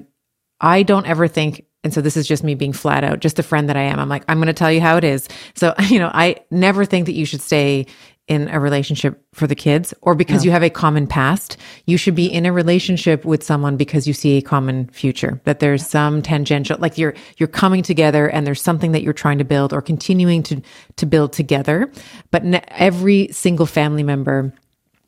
I 0.59 0.83
don't 0.83 1.05
ever 1.05 1.29
think 1.29 1.63
and 1.83 1.93
so 1.93 2.01
this 2.01 2.17
is 2.17 2.27
just 2.27 2.43
me 2.43 2.55
being 2.55 2.73
flat 2.73 3.03
out, 3.03 3.19
just 3.19 3.39
a 3.39 3.43
friend 3.43 3.69
that 3.69 3.77
I 3.77 3.83
am. 3.83 3.99
I'm 3.99 4.09
like, 4.09 4.25
I'm 4.27 4.37
going 4.37 4.47
to 4.47 4.53
tell 4.53 4.71
you 4.71 4.81
how 4.81 4.97
it 4.97 5.03
is. 5.03 5.27
So, 5.55 5.73
you 5.87 5.99
know, 5.99 6.11
I 6.13 6.37
never 6.51 6.85
think 6.85 7.05
that 7.05 7.13
you 7.13 7.25
should 7.25 7.41
stay 7.41 7.85
in 8.27 8.47
a 8.49 8.59
relationship 8.59 9.19
for 9.33 9.47
the 9.47 9.55
kids 9.55 9.91
or 10.01 10.13
because 10.13 10.45
you 10.45 10.51
have 10.51 10.61
a 10.61 10.69
common 10.69 11.07
past. 11.07 11.57
You 11.87 11.97
should 11.97 12.13
be 12.13 12.31
in 12.31 12.45
a 12.45 12.53
relationship 12.53 13.25
with 13.25 13.43
someone 13.43 13.75
because 13.75 14.07
you 14.07 14.13
see 14.13 14.37
a 14.37 14.41
common 14.41 14.87
future, 14.89 15.41
that 15.45 15.59
there's 15.59 15.87
some 15.87 16.21
tangential, 16.21 16.77
like 16.79 16.99
you're, 16.99 17.15
you're 17.37 17.47
coming 17.47 17.81
together 17.81 18.29
and 18.29 18.45
there's 18.45 18.61
something 18.61 18.91
that 18.91 19.01
you're 19.01 19.13
trying 19.13 19.39
to 19.39 19.43
build 19.43 19.73
or 19.73 19.81
continuing 19.81 20.43
to, 20.43 20.61
to 20.97 21.07
build 21.07 21.33
together. 21.33 21.91
But 22.29 22.45
ne- 22.45 22.63
every 22.67 23.29
single 23.31 23.65
family 23.65 24.03
member 24.03 24.53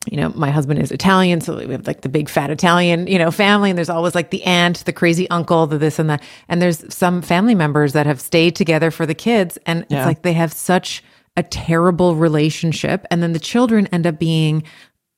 you 0.10 0.18
know, 0.18 0.32
my 0.36 0.50
husband 0.50 0.80
is 0.80 0.92
Italian, 0.92 1.42
so 1.42 1.58
we 1.58 1.72
have 1.74 1.86
like 1.86 2.02
the 2.02 2.10
big 2.10 2.28
fat 2.28 2.50
Italian, 2.50 3.06
you 3.08 3.20
know, 3.20 3.30
family, 3.30 3.70
and 3.70 3.78
there's 3.78 3.90
always 3.90 4.16
like 4.16 4.32
the 4.32 4.44
aunt, 4.44 4.84
the 4.86 4.94
crazy 4.94 5.30
uncle, 5.30 5.68
the 5.68 5.78
this 5.78 6.00
and 6.00 6.10
that. 6.10 6.24
And 6.50 6.62
there's 6.62 6.92
some 6.94 7.22
family 7.22 7.54
members 7.54 7.94
that 7.94 8.06
have 8.08 8.20
stayed 8.20 8.56
together 8.56 8.90
for 8.90 9.06
the 9.06 9.14
kids, 9.14 9.58
and 9.66 9.86
Yeah. 9.90 10.00
it's 10.00 10.06
like 10.08 10.24
they 10.24 10.34
have 10.34 10.52
such 10.54 11.04
a 11.38 11.44
terrible 11.44 12.16
relationship, 12.16 13.06
and 13.12 13.22
then 13.22 13.34
the 13.34 13.40
children 13.40 13.88
end 13.88 14.08
up 14.08 14.18
being 14.18 14.64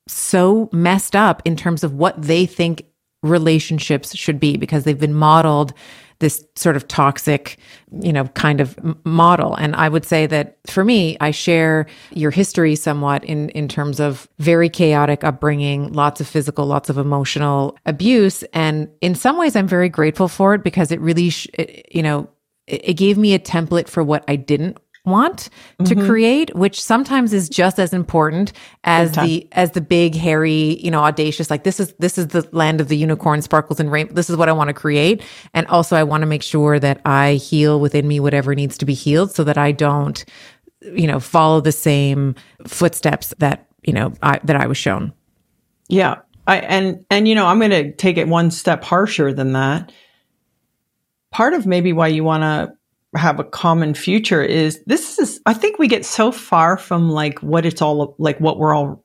so 0.06 0.68
messed 0.70 1.16
up 1.16 1.40
in 1.46 1.56
terms 1.56 1.82
of 1.82 1.94
what 1.94 2.20
they 2.20 2.44
think 2.44 2.84
relationships 3.24 4.14
should 4.14 4.38
be 4.38 4.56
because 4.56 4.84
they've 4.84 4.98
been 5.00 5.14
modeled 5.14 5.72
this 6.20 6.44
sort 6.54 6.76
of 6.76 6.86
toxic, 6.86 7.58
you 8.00 8.12
know, 8.12 8.26
kind 8.28 8.60
of 8.60 8.78
model. 9.04 9.54
And 9.56 9.74
I 9.74 9.88
would 9.88 10.04
say 10.04 10.26
that 10.26 10.58
for 10.66 10.84
me, 10.84 11.16
I 11.20 11.32
share 11.32 11.86
your 12.12 12.30
history 12.30 12.76
somewhat 12.76 13.24
in 13.24 13.48
in 13.50 13.66
terms 13.68 13.98
of 13.98 14.28
very 14.38 14.68
chaotic 14.68 15.24
upbringing, 15.24 15.92
lots 15.92 16.20
of 16.20 16.28
physical, 16.28 16.66
lots 16.66 16.88
of 16.88 16.98
emotional 16.98 17.76
abuse, 17.84 18.42
and 18.52 18.88
in 19.00 19.14
some 19.14 19.36
ways, 19.36 19.56
I'm 19.56 19.68
very 19.68 19.88
grateful 19.88 20.28
for 20.28 20.54
it 20.54 20.62
because 20.62 20.92
it 20.92 21.00
really, 21.00 21.30
sh- 21.30 21.48
it, 21.54 21.86
you 21.90 22.02
know, 22.02 22.28
it, 22.66 22.90
it 22.90 22.94
gave 22.94 23.18
me 23.18 23.34
a 23.34 23.38
template 23.38 23.88
for 23.88 24.02
what 24.02 24.24
I 24.28 24.36
didn't 24.36 24.78
want 25.04 25.50
to 25.84 25.94
mm-hmm. 25.94 26.06
create 26.06 26.54
which 26.54 26.80
sometimes 26.80 27.32
is 27.32 27.48
just 27.48 27.78
as 27.78 27.92
important 27.92 28.52
as 28.84 29.12
the 29.12 29.46
as 29.52 29.72
the 29.72 29.80
big 29.80 30.14
hairy 30.14 30.82
you 30.82 30.90
know 30.90 31.02
audacious 31.02 31.50
like 31.50 31.64
this 31.64 31.78
is 31.78 31.92
this 31.98 32.16
is 32.16 32.28
the 32.28 32.48
land 32.52 32.80
of 32.80 32.88
the 32.88 32.96
unicorn 32.96 33.42
sparkles 33.42 33.78
and 33.78 33.92
rain 33.92 34.08
this 34.14 34.30
is 34.30 34.36
what 34.36 34.48
i 34.48 34.52
want 34.52 34.68
to 34.68 34.74
create 34.74 35.22
and 35.52 35.66
also 35.66 35.94
i 35.94 36.02
want 36.02 36.22
to 36.22 36.26
make 36.26 36.42
sure 36.42 36.78
that 36.78 37.00
i 37.04 37.34
heal 37.34 37.80
within 37.80 38.08
me 38.08 38.18
whatever 38.18 38.54
needs 38.54 38.78
to 38.78 38.86
be 38.86 38.94
healed 38.94 39.30
so 39.30 39.44
that 39.44 39.58
i 39.58 39.70
don't 39.70 40.24
you 40.80 41.06
know 41.06 41.20
follow 41.20 41.60
the 41.60 41.72
same 41.72 42.34
footsteps 42.66 43.34
that 43.38 43.68
you 43.82 43.92
know 43.92 44.12
I, 44.22 44.40
that 44.44 44.56
i 44.56 44.66
was 44.66 44.78
shown 44.78 45.12
Yeah. 45.88 46.20
I 46.46 46.58
and 46.58 47.04
and 47.10 47.26
you 47.26 47.34
know, 47.34 47.46
I'm 47.46 47.58
going 47.58 47.70
to 47.70 47.92
take 47.92 48.18
it 48.18 48.28
one 48.28 48.50
step 48.50 48.84
harsher 48.84 49.32
than 49.32 49.52
that. 49.52 49.92
Part 51.30 51.54
of 51.54 51.66
maybe 51.66 51.92
why 51.92 52.08
you 52.08 52.22
want 52.22 52.42
to 52.42 52.74
have 53.16 53.38
a 53.40 53.44
common 53.44 53.94
future 53.94 54.42
is 54.42 54.82
this 54.86 55.18
is 55.18 55.40
I 55.46 55.54
think 55.54 55.78
we 55.78 55.88
get 55.88 56.04
so 56.04 56.32
far 56.32 56.76
from 56.76 57.10
like 57.10 57.38
what 57.42 57.64
it's 57.64 57.80
all 57.82 58.14
like 58.18 58.38
what 58.40 58.58
we're 58.58 58.74
all 58.74 59.04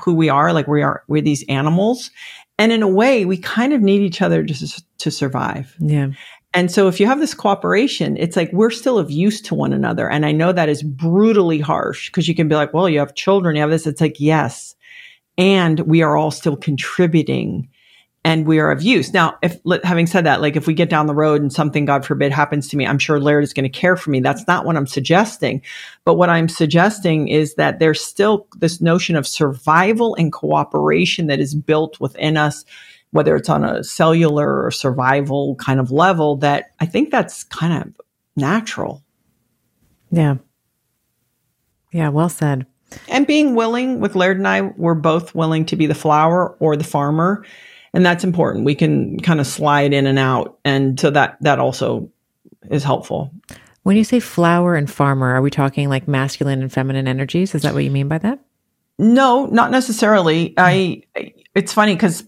who 0.00 0.14
we 0.14 0.28
are 0.28 0.52
like 0.52 0.66
we 0.68 0.82
are 0.82 1.02
we're 1.08 1.20
these 1.22 1.44
animals 1.48 2.10
and 2.58 2.72
in 2.72 2.82
a 2.82 2.88
way 2.88 3.24
we 3.24 3.36
kind 3.36 3.72
of 3.72 3.82
need 3.82 4.00
each 4.00 4.22
other 4.22 4.46
s- 4.48 4.82
to 4.98 5.10
survive. 5.10 5.74
yeah 5.78 6.08
And 6.54 6.70
so 6.70 6.88
if 6.88 6.98
you 6.98 7.06
have 7.06 7.20
this 7.20 7.34
cooperation, 7.34 8.16
it's 8.16 8.34
like 8.36 8.50
we're 8.52 8.70
still 8.70 8.98
of 8.98 9.10
use 9.10 9.42
to 9.42 9.54
one 9.54 9.72
another. 9.74 10.08
And 10.08 10.24
I 10.24 10.32
know 10.32 10.50
that 10.52 10.68
is 10.70 10.82
brutally 10.82 11.60
harsh 11.60 12.08
because 12.08 12.26
you 12.26 12.34
can 12.34 12.48
be 12.48 12.54
like, 12.54 12.72
well, 12.72 12.88
you 12.88 12.98
have 13.00 13.14
children, 13.14 13.54
you 13.54 13.60
have 13.60 13.70
this. 13.70 13.86
It's 13.86 14.00
like, 14.00 14.18
yes. 14.18 14.74
And 15.36 15.80
we 15.80 16.00
are 16.02 16.16
all 16.16 16.30
still 16.30 16.56
contributing 16.56 17.68
and 18.24 18.46
we 18.46 18.58
are 18.58 18.70
of 18.70 18.82
use. 18.82 19.12
Now, 19.12 19.38
if 19.42 19.58
having 19.84 20.06
said 20.06 20.26
that, 20.26 20.40
like 20.40 20.56
if 20.56 20.66
we 20.66 20.74
get 20.74 20.90
down 20.90 21.06
the 21.06 21.14
road 21.14 21.40
and 21.40 21.52
something, 21.52 21.84
God 21.84 22.04
forbid, 22.04 22.32
happens 22.32 22.68
to 22.68 22.76
me, 22.76 22.86
I'm 22.86 22.98
sure 22.98 23.20
Laird 23.20 23.44
is 23.44 23.52
going 23.52 23.70
to 23.70 23.78
care 23.78 23.96
for 23.96 24.10
me. 24.10 24.20
That's 24.20 24.46
not 24.46 24.64
what 24.66 24.76
I'm 24.76 24.86
suggesting. 24.86 25.62
But 26.04 26.14
what 26.14 26.28
I'm 26.28 26.48
suggesting 26.48 27.28
is 27.28 27.54
that 27.54 27.78
there's 27.78 28.00
still 28.00 28.46
this 28.56 28.80
notion 28.80 29.16
of 29.16 29.26
survival 29.26 30.14
and 30.16 30.32
cooperation 30.32 31.28
that 31.28 31.40
is 31.40 31.54
built 31.54 32.00
within 32.00 32.36
us 32.36 32.64
whether 33.10 33.34
it's 33.36 33.48
on 33.48 33.64
a 33.64 33.82
cellular 33.82 34.62
or 34.62 34.70
survival 34.70 35.54
kind 35.56 35.80
of 35.80 35.90
level, 35.90 36.36
that 36.36 36.72
I 36.78 36.86
think 36.86 37.10
that's 37.10 37.44
kind 37.44 37.82
of 37.82 38.00
natural. 38.36 39.02
yeah 40.10 40.36
yeah 41.90 42.08
well 42.10 42.28
said 42.28 42.66
And 43.08 43.26
being 43.26 43.54
willing 43.54 44.00
with 44.00 44.14
Laird 44.14 44.36
and 44.36 44.46
I, 44.46 44.60
we're 44.60 44.94
both 44.94 45.34
willing 45.34 45.64
to 45.66 45.76
be 45.76 45.86
the 45.86 45.94
flower 45.94 46.54
or 46.60 46.76
the 46.76 46.84
farmer. 46.84 47.44
And 47.94 48.04
that's 48.04 48.24
important. 48.24 48.64
We 48.64 48.74
can 48.74 49.18
kind 49.20 49.40
of 49.40 49.46
slide 49.46 49.92
in 49.92 50.06
and 50.06 50.18
out. 50.18 50.58
And 50.64 50.98
so 51.00 51.10
that, 51.10 51.38
that 51.40 51.58
also 51.58 52.10
is 52.70 52.84
helpful. 52.84 53.30
when 53.84 53.96
you 53.96 54.04
say 54.04 54.20
flower 54.20 54.74
and 54.74 54.90
farmer 54.90 55.34
are 55.34 55.40
we 55.40 55.50
talking 55.50 55.88
like 55.88 56.06
masculine 56.06 56.60
and 56.60 56.72
feminine 56.72 57.08
energies 57.08 57.54
is 57.54 57.62
that 57.62 57.72
what 57.72 57.84
you 57.84 57.90
mean 57.90 58.08
by 58.08 58.18
that 58.18 58.38
No, 58.98 59.46
not 59.46 59.70
necessarily. 59.70 60.54
I, 60.58 61.02
it's 61.54 61.72
funny 61.72 61.94
because, 61.94 62.24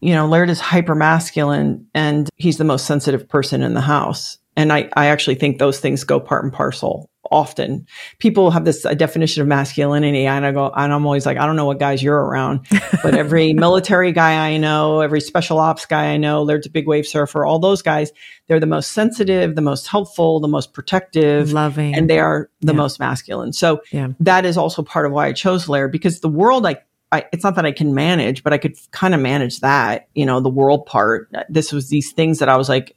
you 0.00 0.14
know, 0.14 0.28
Laird 0.28 0.48
is 0.48 0.60
hyper 0.60 0.94
masculine 0.94 1.86
and 1.92 2.30
he's 2.36 2.56
the 2.56 2.64
most 2.64 2.86
sensitive 2.86 3.28
person 3.28 3.62
in 3.62 3.74
the 3.74 3.80
house. 3.80 4.37
And 4.58 4.72
I, 4.72 4.88
I 4.96 5.06
actually 5.06 5.36
think 5.36 5.58
those 5.58 5.78
things 5.78 6.02
go 6.02 6.18
part 6.18 6.42
and 6.42 6.52
parcel 6.52 7.08
often. 7.30 7.86
People 8.18 8.50
have 8.50 8.64
this 8.64 8.84
uh, 8.84 8.92
definition 8.94 9.40
of 9.40 9.46
masculinity 9.46 10.26
and 10.26 10.44
I 10.44 10.50
go, 10.50 10.72
and 10.74 10.92
I'm 10.92 11.06
always 11.06 11.26
like, 11.26 11.36
I 11.38 11.46
don't 11.46 11.54
know 11.54 11.64
what 11.66 11.78
guys 11.78 12.02
you're 12.02 12.18
around, 12.18 12.66
but 13.02 13.14
every 13.14 13.52
military 13.66 14.10
guy 14.10 14.48
I 14.50 14.56
know, 14.56 15.00
every 15.00 15.20
special 15.20 15.60
ops 15.60 15.86
guy 15.86 16.06
I 16.06 16.16
know, 16.16 16.42
Laird's 16.42 16.66
a 16.66 16.70
big 16.70 16.88
wave 16.88 17.06
surfer, 17.06 17.44
all 17.46 17.60
those 17.60 17.82
guys, 17.82 18.10
they're 18.48 18.58
the 18.58 18.66
most 18.66 18.92
sensitive, 18.92 19.54
the 19.54 19.62
most 19.62 19.86
helpful, 19.86 20.40
the 20.40 20.48
most 20.48 20.72
protective 20.72 21.52
loving 21.52 21.94
and 21.94 22.10
they 22.10 22.18
are 22.18 22.50
the 22.60 22.72
Yeah. 22.72 22.78
most 22.78 22.98
masculine. 22.98 23.52
So 23.52 23.80
Yeah. 23.92 24.08
that 24.18 24.44
is 24.44 24.56
also 24.56 24.82
part 24.82 25.06
of 25.06 25.12
why 25.12 25.28
I 25.28 25.32
chose 25.34 25.68
Laird 25.68 25.92
because 25.92 26.18
the 26.20 26.28
world, 26.28 26.66
I, 26.66 26.78
I, 27.12 27.26
it's 27.32 27.44
not 27.44 27.54
that 27.54 27.64
I 27.66 27.72
can 27.72 27.94
manage, 27.94 28.42
but 28.42 28.52
I 28.52 28.58
could 28.58 28.74
kind 28.90 29.14
of 29.14 29.20
manage 29.20 29.60
that, 29.60 30.08
you 30.16 30.26
know, 30.26 30.40
the 30.40 30.48
world 30.50 30.84
part. 30.86 31.30
This 31.48 31.72
was 31.72 31.90
these 31.90 32.10
things 32.12 32.40
that 32.40 32.48
I 32.48 32.56
was 32.56 32.68
like, 32.68 32.96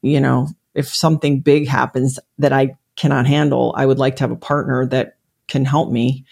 you 0.00 0.20
know, 0.20 0.48
if 0.78 0.94
something 0.94 1.40
big 1.40 1.66
happens 1.66 2.18
that 2.38 2.52
I 2.52 2.76
cannot 2.96 3.26
handle, 3.26 3.74
I 3.76 3.84
would 3.84 3.98
like 3.98 4.16
to 4.16 4.22
have 4.22 4.30
a 4.30 4.36
partner 4.36 4.86
that 4.86 5.16
can 5.48 5.64
help 5.64 5.90
me. 5.90 6.24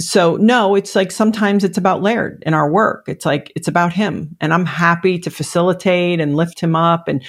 So 0.00 0.36
no, 0.36 0.74
it's 0.76 0.96
like 0.96 1.12
sometimes 1.12 1.62
it's 1.62 1.76
about 1.76 2.00
Laird 2.00 2.42
in 2.46 2.54
our 2.54 2.70
work. 2.70 3.04
It's 3.06 3.26
like 3.26 3.52
it's 3.54 3.68
about 3.68 3.92
him 3.92 4.34
and 4.40 4.54
I'm 4.54 4.64
happy 4.64 5.18
to 5.18 5.30
facilitate 5.30 6.20
and 6.20 6.36
lift 6.36 6.58
him 6.58 6.74
up 6.74 7.06
and 7.06 7.22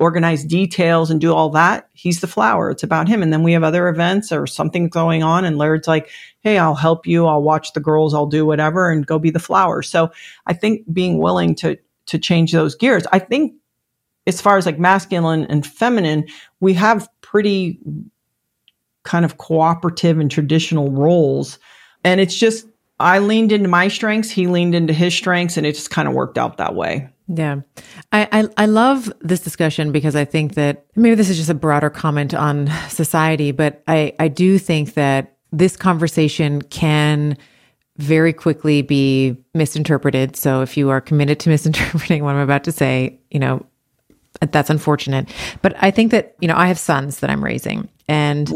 organize 0.00 0.42
details 0.42 1.10
and 1.10 1.20
do 1.20 1.34
all 1.34 1.50
that. 1.50 1.90
He's 1.92 2.22
the 2.22 2.26
flower. 2.26 2.70
It's 2.70 2.82
about 2.82 3.08
him. 3.08 3.22
And 3.22 3.30
then 3.30 3.42
we 3.42 3.52
have 3.52 3.62
other 3.62 3.88
events 3.88 4.32
or 4.32 4.46
something 4.46 4.88
going 4.88 5.22
on 5.22 5.44
and 5.44 5.58
Laird's 5.58 5.86
like, 5.86 6.08
Hey, 6.40 6.56
I'll 6.56 6.74
help 6.74 7.06
you. 7.06 7.26
I'll 7.26 7.42
watch 7.42 7.74
the 7.74 7.80
girls. 7.80 8.14
I'll 8.14 8.26
do 8.26 8.46
whatever 8.46 8.90
and 8.90 9.06
go 9.06 9.18
be 9.18 9.30
the 9.30 9.38
flower. 9.38 9.82
So 9.82 10.10
I 10.46 10.54
think 10.54 10.90
being 10.90 11.18
willing 11.18 11.54
to, 11.56 11.76
to 12.06 12.18
change 12.18 12.52
those 12.52 12.74
gears, 12.74 13.06
I 13.12 13.18
think 13.18 13.52
as 14.26 14.40
far 14.40 14.56
as 14.56 14.66
like 14.66 14.78
masculine 14.78 15.44
and 15.46 15.66
feminine, 15.66 16.26
we 16.60 16.74
have 16.74 17.08
pretty 17.20 17.78
kind 19.02 19.24
of 19.24 19.38
cooperative 19.38 20.18
and 20.18 20.30
traditional 20.30 20.90
roles. 20.90 21.58
And 22.04 22.20
it's 22.20 22.34
just, 22.34 22.66
I 23.00 23.18
leaned 23.18 23.52
into 23.52 23.68
my 23.68 23.88
strengths, 23.88 24.30
he 24.30 24.46
leaned 24.46 24.74
into 24.74 24.92
his 24.92 25.14
strengths, 25.14 25.56
and 25.56 25.66
it 25.66 25.74
just 25.74 25.90
kind 25.90 26.08
of 26.08 26.14
worked 26.14 26.38
out 26.38 26.56
that 26.56 26.74
way. 26.74 27.08
Yeah. 27.28 27.60
I, 28.12 28.28
I, 28.32 28.48
I 28.56 28.66
love 28.66 29.12
this 29.20 29.40
discussion 29.40 29.92
because 29.92 30.14
I 30.14 30.24
think 30.24 30.54
that 30.54 30.86
maybe 30.94 31.14
this 31.14 31.30
is 31.30 31.36
just 31.36 31.50
a 31.50 31.54
broader 31.54 31.90
comment 31.90 32.34
on 32.34 32.70
society, 32.88 33.50
but 33.50 33.82
I, 33.88 34.14
I 34.18 34.28
do 34.28 34.58
think 34.58 34.94
that 34.94 35.36
this 35.50 35.76
conversation 35.76 36.62
can 36.62 37.36
very 37.96 38.32
quickly 38.32 38.82
be 38.82 39.36
misinterpreted. 39.54 40.36
So 40.36 40.62
if 40.62 40.76
you 40.76 40.90
are 40.90 41.00
committed 41.00 41.40
to 41.40 41.48
misinterpreting 41.48 42.24
what 42.24 42.34
I'm 42.34 42.42
about 42.42 42.64
to 42.64 42.72
say, 42.72 43.20
you 43.30 43.38
know, 43.38 43.64
that's 44.40 44.70
unfortunate. 44.70 45.28
But 45.62 45.74
I 45.80 45.90
think 45.90 46.10
that, 46.10 46.34
you 46.40 46.48
know, 46.48 46.56
I 46.56 46.66
have 46.66 46.78
sons 46.78 47.20
that 47.20 47.30
I'm 47.30 47.42
raising 47.42 47.88
and 48.08 48.48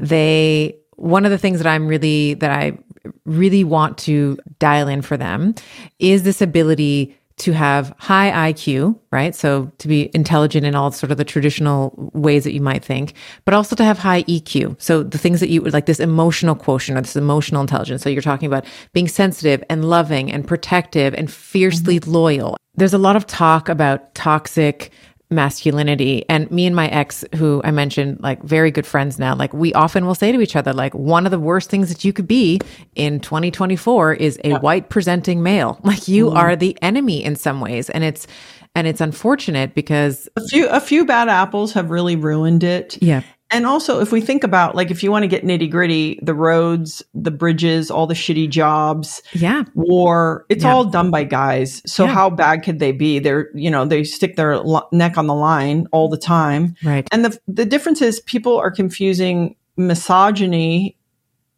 they, 0.00 0.76
one 0.96 1.24
of 1.24 1.30
the 1.30 1.38
things 1.38 1.58
that 1.60 1.66
I'm 1.66 1.86
really, 1.86 2.34
that 2.34 2.50
I 2.50 2.78
really 3.24 3.64
want 3.64 3.98
to 3.98 4.38
dial 4.58 4.88
in 4.88 5.02
for 5.02 5.16
them 5.16 5.54
is 5.98 6.24
this 6.24 6.42
ability 6.42 7.16
to 7.40 7.52
have 7.52 7.94
high 7.96 8.52
IQ, 8.52 8.98
right? 9.10 9.34
So 9.34 9.72
to 9.78 9.88
be 9.88 10.10
intelligent 10.12 10.66
in 10.66 10.74
all 10.74 10.92
sort 10.92 11.10
of 11.10 11.16
the 11.16 11.24
traditional 11.24 11.94
ways 12.12 12.44
that 12.44 12.52
you 12.52 12.60
might 12.60 12.84
think, 12.84 13.14
but 13.46 13.54
also 13.54 13.74
to 13.76 13.84
have 13.84 13.98
high 13.98 14.24
EQ. 14.24 14.80
So 14.80 15.02
the 15.02 15.16
things 15.16 15.40
that 15.40 15.48
you 15.48 15.62
would 15.62 15.72
like 15.72 15.86
this 15.86 16.00
emotional 16.00 16.54
quotient 16.54 16.98
or 16.98 17.00
this 17.00 17.16
emotional 17.16 17.62
intelligence. 17.62 18.02
So 18.02 18.10
you're 18.10 18.20
talking 18.20 18.46
about 18.46 18.66
being 18.92 19.08
sensitive 19.08 19.64
and 19.70 19.86
loving 19.86 20.30
and 20.30 20.46
protective 20.46 21.14
and 21.14 21.32
fiercely 21.32 21.98
mm-hmm. 21.98 22.10
loyal. 22.10 22.56
There's 22.74 22.94
a 22.94 22.98
lot 22.98 23.16
of 23.16 23.26
talk 23.26 23.70
about 23.70 24.14
toxic 24.14 24.92
masculinity. 25.30 26.24
And 26.28 26.50
me 26.50 26.66
and 26.66 26.74
my 26.74 26.88
ex, 26.88 27.24
who 27.36 27.60
I 27.64 27.70
mentioned, 27.70 28.20
like 28.20 28.42
very 28.42 28.70
good 28.70 28.86
friends 28.86 29.18
now, 29.18 29.34
like 29.34 29.52
we 29.52 29.72
often 29.74 30.06
will 30.06 30.14
say 30.14 30.32
to 30.32 30.40
each 30.40 30.56
other, 30.56 30.72
like, 30.72 30.94
one 30.94 31.24
of 31.24 31.30
the 31.30 31.38
worst 31.38 31.70
things 31.70 31.88
that 31.88 32.04
you 32.04 32.12
could 32.12 32.26
be 32.26 32.60
in 32.94 33.20
2024 33.20 34.14
is 34.14 34.38
a 34.44 34.50
yeah. 34.50 34.58
white 34.58 34.88
presenting 34.88 35.42
male. 35.42 35.78
Like 35.90 36.06
you 36.06 36.26
mm. 36.26 36.36
are 36.36 36.54
the 36.54 36.78
enemy 36.82 37.24
in 37.24 37.34
some 37.34 37.60
ways. 37.60 37.90
And 37.90 38.04
it's, 38.04 38.28
and 38.76 38.86
it's 38.86 39.00
unfortunate 39.00 39.74
because 39.74 40.28
a 40.36 40.46
few 40.46 40.68
a 40.68 40.80
few 40.80 41.04
bad 41.04 41.28
apples 41.28 41.72
have 41.72 41.90
really 41.90 42.14
ruined 42.14 42.62
it. 42.62 42.96
Yeah. 43.02 43.22
And 43.52 43.66
also, 43.66 44.00
if 44.00 44.12
we 44.12 44.20
think 44.20 44.44
about 44.44 44.76
like 44.76 44.90
if 44.92 45.02
you 45.02 45.10
want 45.10 45.24
to 45.24 45.26
get 45.26 45.44
nitty 45.44 45.70
gritty, 45.70 46.20
the 46.22 46.34
roads, 46.34 47.02
the 47.14 47.32
bridges, 47.32 47.90
all 47.90 48.06
the 48.06 48.14
shitty 48.14 48.48
jobs, 48.48 49.22
yeah, 49.32 49.64
war, 49.74 50.46
it's 50.48 50.62
yeah. 50.62 50.72
all 50.72 50.84
done 50.84 51.10
by 51.10 51.24
guys. 51.24 51.82
So 51.84 52.04
yeah. 52.04 52.12
how 52.12 52.30
bad 52.30 52.62
could 52.62 52.78
they 52.78 52.92
be? 52.92 53.18
They're 53.18 53.50
you 53.54 53.70
know 53.70 53.84
they 53.84 54.04
stick 54.04 54.36
their 54.36 54.58
lo- 54.58 54.88
neck 54.92 55.18
on 55.18 55.26
the 55.26 55.34
line 55.34 55.88
all 55.90 56.08
the 56.08 56.16
time, 56.16 56.76
right? 56.84 57.08
And 57.10 57.24
the 57.24 57.38
the 57.48 57.64
difference 57.64 58.00
is 58.00 58.20
people 58.20 58.56
are 58.56 58.70
confusing 58.70 59.56
misogyny 59.76 60.96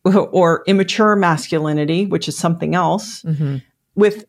or 0.04 0.64
immature 0.66 1.14
masculinity, 1.14 2.06
which 2.06 2.26
is 2.26 2.38
something 2.38 2.74
else, 2.74 3.22
mm-hmm. 3.22 3.58
with 3.96 4.24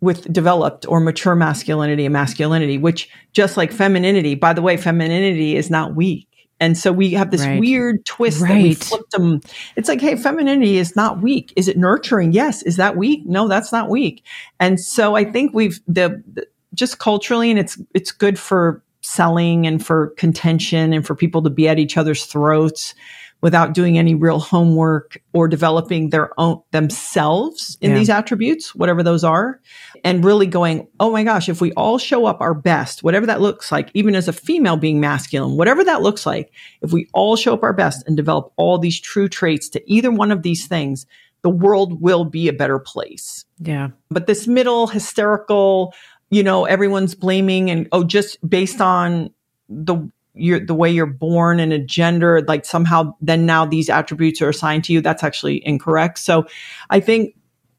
with 0.00 0.30
developed 0.32 0.84
or 0.88 0.98
mature 0.98 1.36
masculinity 1.36 2.04
and 2.04 2.12
masculinity, 2.12 2.76
which 2.76 3.08
just 3.32 3.56
like 3.56 3.70
femininity, 3.70 4.34
by 4.34 4.52
the 4.52 4.60
way, 4.60 4.76
femininity 4.76 5.56
is 5.56 5.70
not 5.70 5.94
weak 5.94 6.26
and 6.62 6.78
so 6.78 6.92
we 6.92 7.10
have 7.14 7.32
this 7.32 7.44
right. 7.44 7.58
weird 7.58 8.06
twist 8.06 8.40
right. 8.40 8.48
that 8.48 8.62
we 8.62 8.74
flipped 8.74 9.10
them. 9.10 9.40
It's 9.74 9.88
like, 9.88 10.00
hey, 10.00 10.14
femininity 10.14 10.76
is 10.76 10.94
not 10.94 11.20
weak. 11.20 11.52
Is 11.56 11.66
it 11.66 11.76
nurturing? 11.76 12.30
Yes. 12.30 12.62
Is 12.62 12.76
that 12.76 12.96
weak? 12.96 13.26
No, 13.26 13.48
that's 13.48 13.72
not 13.72 13.90
weak. 13.90 14.24
And 14.60 14.78
so 14.78 15.16
I 15.16 15.24
think 15.24 15.52
we've 15.52 15.80
the, 15.88 16.22
the 16.32 16.46
just 16.72 17.00
culturally, 17.00 17.50
and 17.50 17.58
it's 17.58 17.82
it's 17.94 18.12
good 18.12 18.38
for 18.38 18.80
selling 19.00 19.66
and 19.66 19.84
for 19.84 20.10
contention 20.10 20.92
and 20.92 21.04
for 21.04 21.16
people 21.16 21.42
to 21.42 21.50
be 21.50 21.68
at 21.68 21.80
each 21.80 21.96
other's 21.96 22.26
throats 22.26 22.94
without 23.40 23.74
doing 23.74 23.98
any 23.98 24.14
real 24.14 24.38
homework 24.38 25.20
or 25.32 25.48
developing 25.48 26.10
their 26.10 26.30
own 26.38 26.62
themselves 26.70 27.76
in 27.80 27.90
yeah. 27.90 27.98
these 27.98 28.08
attributes, 28.08 28.72
whatever 28.72 29.02
those 29.02 29.24
are, 29.24 29.60
and 30.04 30.24
really 30.24 30.46
going, 30.46 30.88
oh 30.98 31.10
my 31.10 31.22
gosh, 31.22 31.48
if 31.48 31.60
we 31.60 31.72
all 31.72 31.98
show 31.98 32.26
up 32.26 32.40
our 32.40 32.54
best, 32.54 33.02
whatever 33.02 33.26
that 33.26 33.40
looks 33.40 33.70
like, 33.70 33.90
even 33.94 34.14
as 34.14 34.28
a 34.28 34.32
female 34.32 34.76
being 34.76 35.00
masculine, 35.00 35.56
whatever 35.56 35.84
that 35.84 36.02
looks 36.02 36.26
like, 36.26 36.52
if 36.80 36.92
we 36.92 37.08
all 37.12 37.36
show 37.36 37.54
up 37.54 37.62
our 37.62 37.72
best 37.72 38.06
and 38.06 38.16
develop 38.16 38.52
all 38.56 38.78
these 38.78 39.00
true 39.00 39.28
traits 39.28 39.68
to 39.70 39.92
either 39.92 40.10
one 40.10 40.32
of 40.32 40.42
these 40.42 40.66
things, 40.66 41.06
the 41.42 41.50
world 41.50 42.00
will 42.00 42.24
be 42.24 42.48
a 42.48 42.52
better 42.52 42.78
place. 42.78 43.44
Yeah. 43.58 43.90
But 44.10 44.26
this 44.26 44.46
middle 44.46 44.86
hysterical, 44.88 45.94
you 46.30 46.42
know, 46.42 46.64
everyone's 46.64 47.14
blaming 47.14 47.70
and 47.70 47.88
oh, 47.92 48.04
just 48.04 48.38
based 48.48 48.80
on 48.80 49.30
the 49.68 50.10
you're 50.34 50.64
the 50.64 50.74
way 50.74 50.90
you're 50.90 51.06
born 51.06 51.60
and 51.60 51.72
a 51.72 51.78
gender 51.78 52.42
like 52.48 52.64
somehow 52.64 53.14
then 53.20 53.44
now 53.44 53.66
these 53.66 53.90
attributes 53.90 54.40
are 54.40 54.48
assigned 54.48 54.82
to 54.84 54.92
you 54.92 55.00
that's 55.00 55.22
actually 55.22 55.64
incorrect 55.66 56.18
so 56.18 56.46
i 56.88 57.00
think 57.00 57.34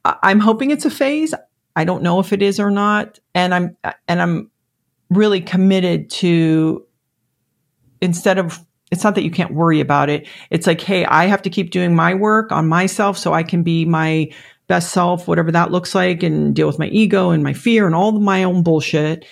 i'm 0.05 0.39
hoping 0.39 0.69
it's 0.69 0.85
a 0.85 0.89
phase 0.91 1.33
i 1.75 1.83
don't 1.83 2.03
know 2.03 2.19
if 2.19 2.33
it 2.33 2.41
is 2.41 2.59
or 2.59 2.71
not 2.71 3.19
and 3.33 3.53
i'm 3.53 3.77
and 4.07 4.21
i'm 4.21 4.51
really 5.09 5.41
committed 5.41 6.09
to 6.09 6.85
instead 8.01 8.37
of 8.37 8.59
it's 8.91 9.03
not 9.03 9.15
that 9.15 9.23
you 9.23 9.31
can't 9.31 9.53
worry 9.53 9.79
about 9.79 10.09
it 10.09 10.27
it's 10.49 10.67
like 10.67 10.81
hey 10.81 11.05
i 11.05 11.25
have 11.25 11.41
to 11.41 11.49
keep 11.49 11.71
doing 11.71 11.95
my 11.95 12.13
work 12.13 12.51
on 12.51 12.67
myself 12.67 13.17
so 13.17 13.33
i 13.33 13.43
can 13.43 13.63
be 13.63 13.85
my 13.85 14.29
best 14.67 14.91
self 14.91 15.27
whatever 15.27 15.51
that 15.51 15.71
looks 15.71 15.93
like 15.93 16.23
and 16.23 16.55
deal 16.55 16.67
with 16.67 16.79
my 16.79 16.87
ego 16.87 17.31
and 17.31 17.43
my 17.43 17.53
fear 17.53 17.85
and 17.85 17.95
all 17.95 18.11
my 18.13 18.43
own 18.43 18.63
bullshit 18.63 19.25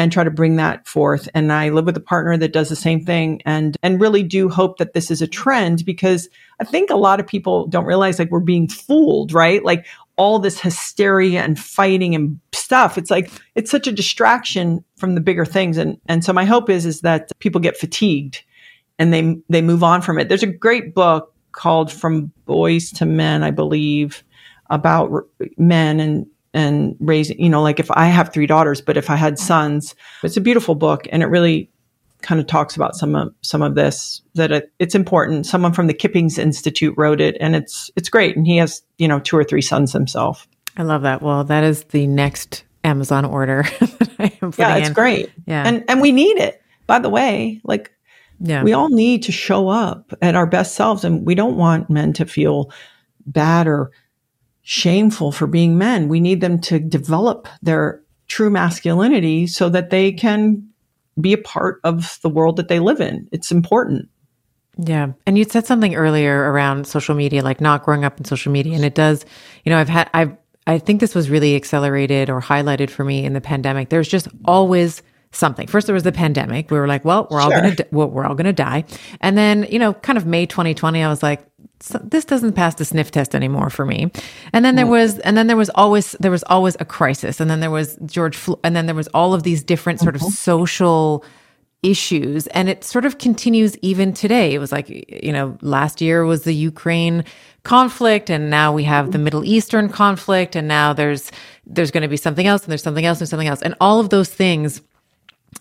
and 0.00 0.12
try 0.12 0.24
to 0.24 0.30
bring 0.30 0.56
that 0.56 0.86
forth. 0.86 1.28
And 1.34 1.52
I 1.52 1.68
live 1.68 1.84
with 1.84 1.96
a 1.96 2.00
partner 2.00 2.36
that 2.38 2.54
does 2.54 2.68
the 2.70 2.76
same 2.76 3.04
thing 3.04 3.42
and, 3.44 3.76
and 3.82 4.00
really 4.00 4.22
do 4.22 4.48
hope 4.48 4.78
that 4.78 4.94
this 4.94 5.10
is 5.10 5.20
a 5.20 5.26
trend 5.26 5.84
because 5.84 6.28
I 6.58 6.64
think 6.64 6.88
a 6.88 6.96
lot 6.96 7.20
of 7.20 7.26
people 7.26 7.66
don't 7.66 7.84
realize 7.84 8.18
like 8.18 8.30
we're 8.30 8.40
being 8.40 8.68
fooled, 8.68 9.32
right? 9.32 9.62
Like 9.64 9.86
all 10.16 10.38
this 10.38 10.60
hysteria 10.60 11.42
and 11.42 11.58
fighting 11.58 12.14
and 12.14 12.38
stuff. 12.52 12.98
It's 12.98 13.10
like, 13.10 13.30
it's 13.54 13.70
such 13.70 13.86
a 13.86 13.92
distraction 13.92 14.84
from 14.96 15.14
the 15.14 15.20
bigger 15.20 15.44
things. 15.44 15.76
And, 15.76 15.98
and 16.06 16.24
so 16.24 16.32
my 16.32 16.44
hope 16.44 16.68
is, 16.68 16.84
is 16.86 17.00
that 17.00 17.30
people 17.38 17.60
get 17.60 17.76
fatigued 17.76 18.42
and 18.98 19.12
they, 19.12 19.36
they 19.48 19.62
move 19.62 19.82
on 19.82 20.02
from 20.02 20.18
it. 20.18 20.28
There's 20.28 20.42
a 20.42 20.46
great 20.46 20.94
book 20.94 21.34
called 21.52 21.90
From 21.90 22.32
Boys 22.44 22.90
to 22.92 23.06
Men, 23.06 23.42
I 23.42 23.50
believe, 23.50 24.22
about 24.68 25.10
men 25.56 26.00
and 26.00 26.26
and 26.52 26.96
raising, 26.98 27.40
you 27.40 27.48
know, 27.48 27.62
like 27.62 27.78
if 27.78 27.90
I 27.92 28.06
have 28.06 28.32
three 28.32 28.46
daughters, 28.46 28.80
but 28.80 28.96
if 28.96 29.08
I 29.08 29.14
had 29.14 29.38
sons, 29.38 29.94
it's 30.24 30.36
a 30.36 30.40
beautiful 30.40 30.74
book 30.74 31.06
and 31.12 31.22
it 31.22 31.26
really 31.26 31.69
kind 32.22 32.40
of 32.40 32.46
talks 32.46 32.76
about 32.76 32.96
some 32.96 33.14
of 33.14 33.34
some 33.42 33.62
of 33.62 33.74
this 33.74 34.22
that 34.34 34.52
it, 34.52 34.72
it's 34.78 34.94
important. 34.94 35.46
Someone 35.46 35.72
from 35.72 35.86
the 35.86 35.94
Kippings 35.94 36.38
Institute 36.38 36.94
wrote 36.96 37.20
it 37.20 37.36
and 37.40 37.56
it's 37.56 37.90
it's 37.96 38.08
great 38.08 38.36
and 38.36 38.46
he 38.46 38.56
has, 38.58 38.82
you 38.98 39.08
know, 39.08 39.20
two 39.20 39.36
or 39.36 39.44
three 39.44 39.62
sons 39.62 39.92
himself. 39.92 40.46
I 40.76 40.82
love 40.82 41.02
that. 41.02 41.22
Well, 41.22 41.44
that 41.44 41.64
is 41.64 41.84
the 41.84 42.06
next 42.06 42.64
Amazon 42.84 43.24
order 43.24 43.64
Yeah, 44.58 44.76
it's 44.76 44.88
in. 44.88 44.94
great. 44.94 45.30
Yeah. 45.46 45.66
And 45.66 45.84
and 45.88 46.00
we 46.00 46.12
need 46.12 46.38
it. 46.38 46.62
By 46.86 46.98
the 46.98 47.08
way, 47.08 47.60
like 47.64 47.92
yeah. 48.40 48.62
we 48.62 48.72
all 48.72 48.88
need 48.88 49.22
to 49.24 49.32
show 49.32 49.68
up 49.68 50.12
at 50.22 50.34
our 50.34 50.46
best 50.46 50.74
selves 50.74 51.04
and 51.04 51.26
we 51.26 51.34
don't 51.34 51.56
want 51.56 51.90
men 51.90 52.12
to 52.14 52.24
feel 52.24 52.72
bad 53.26 53.68
or 53.68 53.90
shameful 54.62 55.32
for 55.32 55.46
being 55.46 55.78
men. 55.78 56.08
We 56.08 56.20
need 56.20 56.40
them 56.40 56.60
to 56.62 56.78
develop 56.78 57.48
their 57.62 58.02
true 58.26 58.50
masculinity 58.50 59.46
so 59.46 59.68
that 59.68 59.90
they 59.90 60.12
can 60.12 60.69
be 61.20 61.32
a 61.32 61.38
part 61.38 61.80
of 61.84 62.18
the 62.22 62.28
world 62.28 62.56
that 62.56 62.68
they 62.68 62.78
live 62.78 63.00
in. 63.00 63.28
It's 63.32 63.50
important. 63.50 64.08
Yeah. 64.78 65.12
And 65.26 65.36
you 65.36 65.44
said 65.44 65.66
something 65.66 65.94
earlier 65.94 66.50
around 66.50 66.86
social 66.86 67.14
media, 67.14 67.42
like 67.42 67.60
not 67.60 67.82
growing 67.82 68.04
up 68.04 68.18
in 68.18 68.24
social 68.24 68.52
media. 68.52 68.74
And 68.74 68.84
it 68.84 68.94
does, 68.94 69.24
you 69.64 69.70
know, 69.70 69.78
I've 69.78 69.88
had, 69.88 70.08
I've, 70.14 70.36
I 70.66 70.78
think 70.78 71.00
this 71.00 71.14
was 71.14 71.28
really 71.28 71.56
accelerated 71.56 72.30
or 72.30 72.40
highlighted 72.40 72.90
for 72.90 73.04
me 73.04 73.24
in 73.24 73.32
the 73.32 73.40
pandemic. 73.40 73.88
There's 73.88 74.08
just 74.08 74.28
always 74.44 75.02
something. 75.32 75.66
First, 75.66 75.86
there 75.86 75.94
was 75.94 76.02
the 76.02 76.12
pandemic. 76.12 76.70
We 76.70 76.78
were 76.78 76.86
like, 76.86 77.04
well, 77.04 77.26
we're 77.30 77.40
all 77.40 77.50
going 77.50 77.76
to, 77.76 77.86
well, 77.90 78.08
we're 78.08 78.24
all 78.24 78.34
going 78.34 78.46
to 78.46 78.52
die. 78.52 78.84
And 79.20 79.36
then, 79.36 79.66
you 79.70 79.78
know, 79.78 79.94
kind 79.94 80.16
of 80.16 80.26
May 80.26 80.46
2020, 80.46 81.02
I 81.02 81.08
was 81.08 81.22
like, 81.22 81.44
so 81.80 81.98
this 82.02 82.24
doesn't 82.24 82.52
pass 82.52 82.74
the 82.74 82.84
sniff 82.84 83.10
test 83.10 83.34
anymore 83.34 83.70
for 83.70 83.86
me. 83.86 84.10
And 84.52 84.64
then 84.64 84.76
there 84.76 84.86
was, 84.86 85.18
and 85.20 85.36
then 85.36 85.46
there 85.46 85.56
was 85.56 85.70
always, 85.70 86.12
there 86.20 86.30
was 86.30 86.44
always 86.44 86.76
a 86.78 86.84
crisis. 86.84 87.40
And 87.40 87.50
then 87.50 87.60
there 87.60 87.70
was 87.70 87.96
George, 88.04 88.36
Flo- 88.36 88.60
and 88.62 88.76
then 88.76 88.86
there 88.86 88.94
was 88.94 89.08
all 89.08 89.32
of 89.32 89.42
these 89.42 89.62
different 89.62 90.00
sort 90.00 90.14
of 90.14 90.20
mm-hmm. 90.20 90.30
social 90.30 91.24
issues. 91.82 92.46
And 92.48 92.68
it 92.68 92.84
sort 92.84 93.06
of 93.06 93.16
continues 93.16 93.78
even 93.78 94.12
today. 94.12 94.52
It 94.52 94.58
was 94.58 94.72
like, 94.72 94.90
you 94.90 95.32
know, 95.32 95.56
last 95.62 96.02
year 96.02 96.24
was 96.24 96.44
the 96.44 96.54
Ukraine 96.54 97.24
conflict 97.62 98.28
and 98.28 98.50
now 98.50 98.72
we 98.72 98.84
have 98.84 99.06
the 99.06 99.12
mm-hmm. 99.12 99.24
Middle 99.24 99.44
Eastern 99.44 99.88
conflict 99.88 100.54
and 100.56 100.68
now 100.68 100.92
there's, 100.92 101.32
there's 101.66 101.90
going 101.90 102.02
to 102.02 102.08
be 102.08 102.18
something 102.18 102.46
else 102.46 102.62
and 102.62 102.70
there's 102.70 102.82
something 102.82 103.06
else 103.06 103.20
and 103.20 103.28
something 103.28 103.48
else. 103.48 103.62
And 103.62 103.74
all 103.80 104.00
of 104.00 104.10
those 104.10 104.28
things 104.28 104.82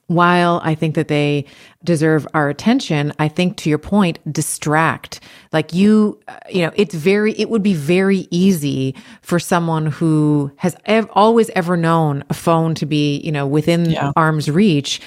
while 0.07 0.59
I 0.63 0.75
think 0.75 0.95
that 0.95 1.07
they 1.07 1.45
deserve 1.83 2.27
our 2.33 2.49
attention, 2.49 3.13
I 3.19 3.27
think 3.27 3.57
to 3.57 3.69
your 3.69 3.77
point, 3.77 4.19
distract. 4.31 5.19
Like 5.53 5.73
you, 5.73 6.19
uh, 6.27 6.37
you 6.49 6.63
know, 6.63 6.71
it's 6.75 6.95
very, 6.95 7.33
it 7.39 7.49
would 7.49 7.63
be 7.63 7.73
very 7.73 8.27
easy 8.31 8.95
for 9.21 9.39
someone 9.39 9.85
who 9.85 10.51
has 10.57 10.75
ev- 10.85 11.09
always 11.13 11.49
ever 11.51 11.77
known 11.77 12.23
a 12.29 12.33
phone 12.33 12.75
to 12.75 12.85
be, 12.85 13.19
you 13.19 13.31
know, 13.31 13.45
within 13.45 13.89
yeah. 13.89 14.11
arm's 14.15 14.49
reach 14.49 14.99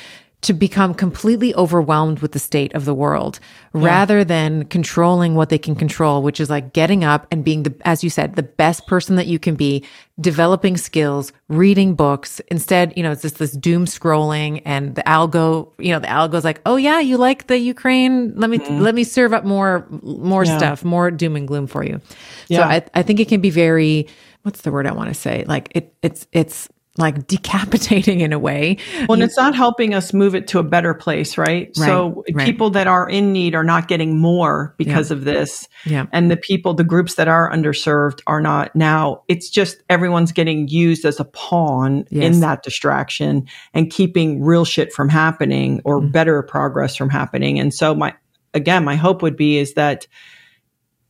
to 0.42 0.52
become 0.52 0.92
completely 0.92 1.54
overwhelmed 1.54 2.18
with 2.18 2.32
the 2.32 2.38
state 2.38 2.74
of 2.74 2.84
the 2.84 2.94
world 2.94 3.38
yeah. 3.74 3.84
rather 3.84 4.24
than 4.24 4.64
controlling 4.64 5.36
what 5.36 5.50
they 5.50 5.58
can 5.58 5.76
control, 5.76 6.20
which 6.20 6.40
is 6.40 6.50
like 6.50 6.72
getting 6.72 7.04
up 7.04 7.28
and 7.30 7.44
being 7.44 7.62
the, 7.62 7.74
as 7.84 8.02
you 8.02 8.10
said, 8.10 8.34
the 8.34 8.42
best 8.42 8.88
person 8.88 9.14
that 9.14 9.28
you 9.28 9.38
can 9.38 9.54
be, 9.54 9.84
developing 10.20 10.76
skills, 10.76 11.32
reading 11.48 11.94
books. 11.94 12.40
Instead, 12.48 12.92
you 12.96 13.04
know, 13.04 13.12
it's 13.12 13.22
just 13.22 13.38
this 13.38 13.52
doom 13.52 13.84
scrolling 13.84 14.60
and 14.64 14.96
the 14.96 15.02
algo, 15.02 15.70
you 15.78 15.92
know, 15.92 16.00
the 16.00 16.10
algo's 16.10 16.44
like, 16.44 16.60
Oh 16.66 16.74
yeah, 16.74 16.98
you 16.98 17.18
like 17.18 17.46
the 17.46 17.58
Ukraine. 17.58 18.34
Let 18.34 18.50
me, 18.50 18.58
mm 18.58 18.82
let 18.82 18.96
me 18.96 19.04
serve 19.04 19.32
up 19.32 19.44
more, 19.44 19.86
more 20.02 20.44
yeah. 20.44 20.58
stuff, 20.58 20.82
more 20.82 21.10
doom 21.12 21.36
and 21.36 21.46
gloom 21.46 21.68
for 21.68 21.84
you. 21.84 22.00
Yeah. 22.48 22.58
So 22.58 22.62
I, 22.64 22.84
I 22.94 23.02
think 23.02 23.20
it 23.20 23.28
can 23.28 23.40
be 23.40 23.50
very, 23.50 24.08
what's 24.42 24.62
the 24.62 24.72
word 24.72 24.88
I 24.88 24.92
want 24.92 25.08
to 25.08 25.14
say? 25.14 25.44
Like 25.46 25.68
it, 25.72 25.94
it's, 26.02 26.26
it's, 26.32 26.68
like 26.98 27.26
decapitating 27.26 28.20
in 28.20 28.32
a 28.34 28.38
way. 28.38 28.76
Well, 29.08 29.14
and 29.14 29.22
it's 29.22 29.36
not 29.36 29.54
helping 29.54 29.94
us 29.94 30.12
move 30.12 30.34
it 30.34 30.46
to 30.48 30.58
a 30.58 30.62
better 30.62 30.92
place, 30.92 31.38
right? 31.38 31.70
Right, 31.78 31.86
so 31.86 32.22
right. 32.34 32.44
people 32.44 32.68
that 32.70 32.86
are 32.86 33.08
in 33.08 33.32
need 33.32 33.54
are 33.54 33.64
not 33.64 33.88
getting 33.88 34.18
more 34.18 34.74
because 34.76 35.10
of 35.10 35.24
this. 35.24 35.66
Yeah. 35.86 36.06
And 36.12 36.30
the 36.30 36.36
people, 36.36 36.74
the 36.74 36.84
groups 36.84 37.14
that 37.14 37.28
are 37.28 37.50
underserved 37.50 38.20
are 38.26 38.42
not 38.42 38.76
now. 38.76 39.22
It's 39.28 39.48
just 39.48 39.82
everyone's 39.88 40.32
getting 40.32 40.68
used 40.68 41.06
as 41.06 41.18
a 41.18 41.24
pawn 41.24 42.04
Yes. 42.10 42.34
in 42.34 42.40
that 42.40 42.62
distraction 42.62 43.46
and 43.72 43.90
keeping 43.90 44.42
real 44.42 44.66
shit 44.66 44.92
from 44.92 45.08
happening 45.08 45.80
or 45.84 46.00
Mm. 46.00 46.12
better 46.12 46.42
progress 46.42 46.94
from 46.94 47.08
happening. 47.08 47.58
And 47.58 47.72
so 47.72 47.94
my, 47.94 48.12
again, 48.52 48.84
my 48.84 48.96
hope 48.96 49.22
would 49.22 49.36
be 49.36 49.56
is 49.56 49.74
that 49.74 50.06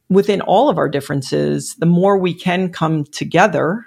within 0.09 0.41
all 0.43 0.69
of 0.69 0.79
our 0.79 0.89
differences, 0.89 1.75
the 1.79 1.87
more 1.87 2.19
we 2.19 2.35
can 2.35 2.69
come 2.69 3.05
together 3.05 3.85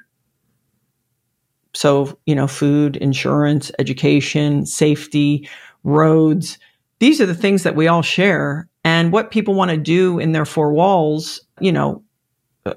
so, 1.75 2.17
you 2.25 2.35
know, 2.35 2.47
food, 2.47 2.97
insurance, 2.97 3.71
education, 3.79 4.65
safety, 4.65 5.49
roads, 5.83 6.57
these 6.99 7.19
are 7.19 7.25
the 7.25 7.35
things 7.35 7.63
that 7.63 7.75
we 7.75 7.87
all 7.87 8.01
share. 8.01 8.67
And 8.83 9.11
what 9.11 9.31
people 9.31 9.53
want 9.53 9.71
to 9.71 9.77
do 9.77 10.19
in 10.19 10.31
their 10.31 10.45
four 10.45 10.71
walls, 10.71 11.41
you 11.59 11.71
know, 11.71 12.03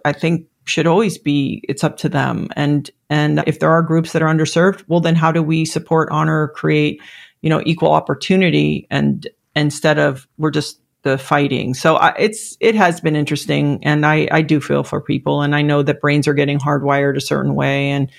I 0.05 0.13
think 0.13 0.47
should 0.65 0.87
always 0.87 1.17
be 1.17 1.63
it's 1.69 1.85
up 1.85 1.97
to 1.99 2.09
them. 2.09 2.49
And 2.57 2.91
and 3.09 3.43
if 3.47 3.61
there 3.61 3.71
are 3.71 3.83
groups 3.83 4.13
that 4.13 4.23
are 4.23 4.33
underserved, 4.33 4.85
well 4.87 5.01
then 5.01 5.15
how 5.15 5.33
do 5.33 5.43
we 5.43 5.65
support, 5.65 6.09
honor, 6.11 6.49
create, 6.49 7.01
you 7.41 7.49
know, 7.49 7.63
equal 7.65 7.93
opportunity 7.93 8.87
and 8.91 9.27
instead 9.57 9.99
of 9.99 10.29
we're 10.37 10.51
just 10.51 10.81
the 11.03 11.17
fighting. 11.17 11.75
So 11.75 11.97
I, 11.97 12.15
it's 12.19 12.57
it 12.61 12.75
has 12.75 13.01
been 13.01 13.17
interesting 13.17 13.83
and 13.83 14.05
I 14.05 14.29
I 14.31 14.43
do 14.43 14.61
feel 14.61 14.83
for 14.83 15.01
people 15.01 15.43
and 15.43 15.55
I 15.55 15.63
know 15.63 15.83
that 15.83 16.01
brains 16.01 16.29
are 16.29 16.35
getting 16.35 16.59
hardwired 16.59 17.17
a 17.17 17.21
certain 17.21 17.55
way 17.55 17.91
and 17.91 18.11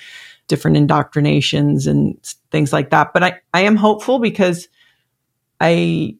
different 0.49 0.75
indoctrinations 0.75 1.87
and 1.87 2.17
things 2.51 2.73
like 2.73 2.89
that. 2.89 3.13
But 3.13 3.23
I, 3.23 3.39
I 3.53 3.61
am 3.61 3.77
hopeful 3.77 4.19
because 4.19 4.67
I 5.61 6.15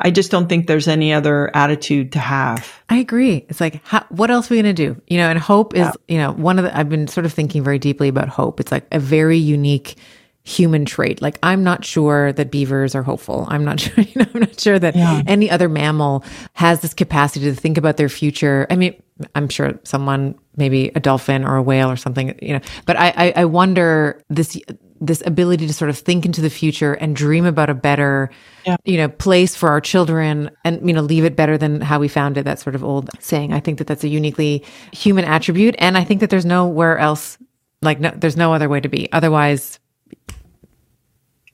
I 0.00 0.10
just 0.10 0.30
don't 0.30 0.48
think 0.48 0.66
there's 0.66 0.88
any 0.88 1.12
other 1.12 1.54
attitude 1.54 2.12
to 2.12 2.18
have. 2.18 2.82
I 2.88 2.96
agree. 2.96 3.44
It's 3.48 3.60
like, 3.60 3.84
how, 3.84 4.04
what 4.08 4.30
else 4.30 4.50
are 4.50 4.54
we 4.54 4.62
going 4.62 4.74
to 4.74 4.86
do? 4.94 5.00
You 5.06 5.18
know, 5.18 5.28
and 5.28 5.38
hope 5.38 5.76
is, 5.76 5.88
you 6.08 6.18
know, 6.18 6.32
one 6.32 6.58
of 6.58 6.64
the, 6.64 6.76
I've 6.76 6.88
been 6.88 7.06
sort 7.06 7.24
of 7.26 7.32
thinking 7.32 7.62
very 7.62 7.78
deeply 7.78 8.08
about 8.08 8.28
hope. 8.28 8.58
It's 8.58 8.72
like 8.72 8.86
a 8.90 8.98
very 8.98 9.38
unique 9.38 9.96
human 10.44 10.84
trait. 10.84 11.22
Like, 11.22 11.38
I'm 11.44 11.62
not 11.62 11.84
sure 11.84 12.32
that 12.32 12.50
beavers 12.50 12.96
are 12.96 13.02
hopeful. 13.04 13.46
I'm 13.48 13.64
not 13.64 13.78
sure, 13.80 14.02
you 14.02 14.12
know, 14.16 14.26
I'm 14.34 14.40
not 14.40 14.58
sure 14.58 14.78
that 14.78 14.96
Yeah. 14.96 15.22
any 15.26 15.48
other 15.50 15.68
mammal 15.68 16.24
has 16.54 16.80
this 16.80 16.94
capacity 16.94 17.44
to 17.44 17.54
think 17.54 17.78
about 17.78 17.96
their 17.96 18.08
future. 18.08 18.66
I 18.70 18.76
mean, 18.76 19.00
I'm 19.36 19.48
sure 19.48 19.78
someone, 19.84 20.36
maybe 20.56 20.90
a 20.94 21.00
dolphin 21.00 21.44
or 21.44 21.56
a 21.56 21.62
whale 21.62 21.90
or 21.90 21.96
something, 21.96 22.38
you 22.42 22.52
know, 22.54 22.60
but 22.86 22.96
I, 22.96 23.08
I, 23.16 23.32
I 23.36 23.44
wonder 23.46 24.22
this, 24.28 24.60
this 25.00 25.22
ability 25.26 25.66
to 25.66 25.72
sort 25.72 25.88
of 25.88 25.98
think 25.98 26.24
into 26.26 26.40
the 26.40 26.50
future 26.50 26.92
and 26.94 27.16
dream 27.16 27.44
about 27.46 27.70
a 27.70 27.74
better, 27.74 28.30
Yeah. 28.66 28.76
you 28.84 28.98
know, 28.98 29.08
place 29.08 29.56
for 29.56 29.70
our 29.70 29.80
children 29.80 30.50
and, 30.64 30.86
you 30.86 30.94
know, 30.94 31.00
leave 31.00 31.24
it 31.24 31.34
better 31.36 31.56
than 31.58 31.80
how 31.80 31.98
we 31.98 32.06
found 32.08 32.36
it. 32.38 32.44
That 32.44 32.58
sort 32.60 32.74
of 32.74 32.84
old 32.84 33.10
saying. 33.18 33.52
I 33.52 33.60
think 33.60 33.78
that 33.78 33.86
that's 33.86 34.04
a 34.04 34.08
uniquely 34.08 34.64
human 34.92 35.24
attribute. 35.24 35.74
And 35.78 35.96
I 35.98 36.04
think 36.04 36.20
that 36.20 36.30
there's 36.30 36.44
nowhere 36.46 36.98
else, 36.98 37.38
like, 37.80 37.98
no, 37.98 38.10
there's 38.14 38.36
no 38.36 38.52
other 38.52 38.68
way 38.68 38.80
to 38.80 38.88
be. 38.88 39.10
Otherwise, 39.12 39.78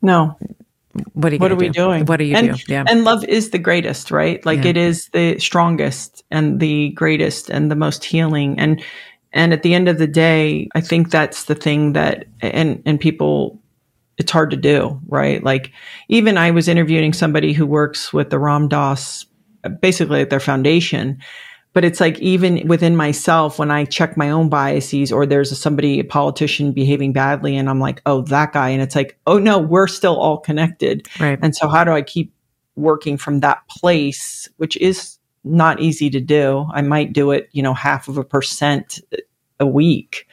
No. 0.02 0.36
What 1.14 1.32
are 1.32 1.36
you 1.36 1.40
What 1.40 1.52
are 1.52 1.54
gonna 1.54 1.66
we 1.66 1.68
do? 1.68 1.72
doing? 1.72 2.04
What 2.06 2.16
do 2.18 2.24
you 2.24 2.36
and, 2.36 2.56
do? 2.56 2.62
Yeah. 2.72 2.84
And 2.88 3.04
love 3.04 3.24
is 3.24 3.50
the 3.50 3.58
greatest, 3.58 4.10
right? 4.10 4.44
Like 4.44 4.64
Yeah. 4.64 4.70
it 4.70 4.76
is 4.76 5.08
the 5.12 5.38
strongest 5.38 6.24
and 6.30 6.60
the 6.60 6.90
greatest 6.90 7.50
and 7.50 7.70
the 7.70 7.76
most 7.76 8.04
healing. 8.04 8.58
And 8.58 8.82
and 9.32 9.52
at 9.52 9.62
the 9.62 9.74
end 9.74 9.88
of 9.88 9.98
the 9.98 10.06
day, 10.06 10.68
I 10.74 10.80
think 10.80 11.10
that's 11.10 11.44
the 11.44 11.54
thing 11.54 11.92
that 11.92 12.24
and 12.40 12.82
and 12.86 12.98
people 13.00 13.60
it's 14.18 14.32
hard 14.32 14.50
to 14.50 14.56
do, 14.56 15.00
right? 15.06 15.42
Like 15.44 15.72
even 16.08 16.36
I 16.36 16.50
was 16.50 16.66
interviewing 16.68 17.12
somebody 17.12 17.52
who 17.52 17.66
works 17.66 18.12
with 18.12 18.30
the 18.30 18.38
Ram 18.38 18.68
Dass, 18.68 19.24
basically 19.80 20.20
at 20.22 20.30
their 20.30 20.40
foundation. 20.40 21.18
But 21.78 21.84
it's 21.84 22.00
like 22.00 22.18
even 22.18 22.66
within 22.66 22.96
myself, 22.96 23.60
when 23.60 23.70
I 23.70 23.84
check 23.84 24.16
my 24.16 24.30
own 24.30 24.48
biases, 24.48 25.12
or 25.12 25.26
there's 25.26 25.52
a, 25.52 25.54
somebody, 25.54 26.00
a 26.00 26.04
politician 26.04 26.72
behaving 26.72 27.12
badly, 27.12 27.56
and 27.56 27.70
I'm 27.70 27.78
like, 27.78 28.02
oh, 28.04 28.22
that 28.22 28.52
guy. 28.52 28.70
And 28.70 28.82
it's 28.82 28.96
like, 28.96 29.16
oh, 29.28 29.38
no, 29.38 29.60
we're 29.60 29.86
still 29.86 30.16
all 30.16 30.38
connected. 30.38 31.06
right. 31.20 31.38
And 31.40 31.54
so, 31.54 31.68
how 31.68 31.84
do 31.84 31.92
I 31.92 32.02
keep 32.02 32.34
working 32.74 33.16
from 33.16 33.38
that 33.40 33.60
place, 33.68 34.48
which 34.56 34.76
is 34.78 35.18
not 35.44 35.78
easy 35.80 36.10
to 36.10 36.20
do? 36.20 36.66
I 36.72 36.82
might 36.82 37.12
do 37.12 37.30
it, 37.30 37.48
you 37.52 37.62
know, 37.62 37.74
half 37.74 38.08
of 38.08 38.18
a 38.18 38.24
percent 38.24 38.98
a 39.60 39.66
week. 39.66 40.26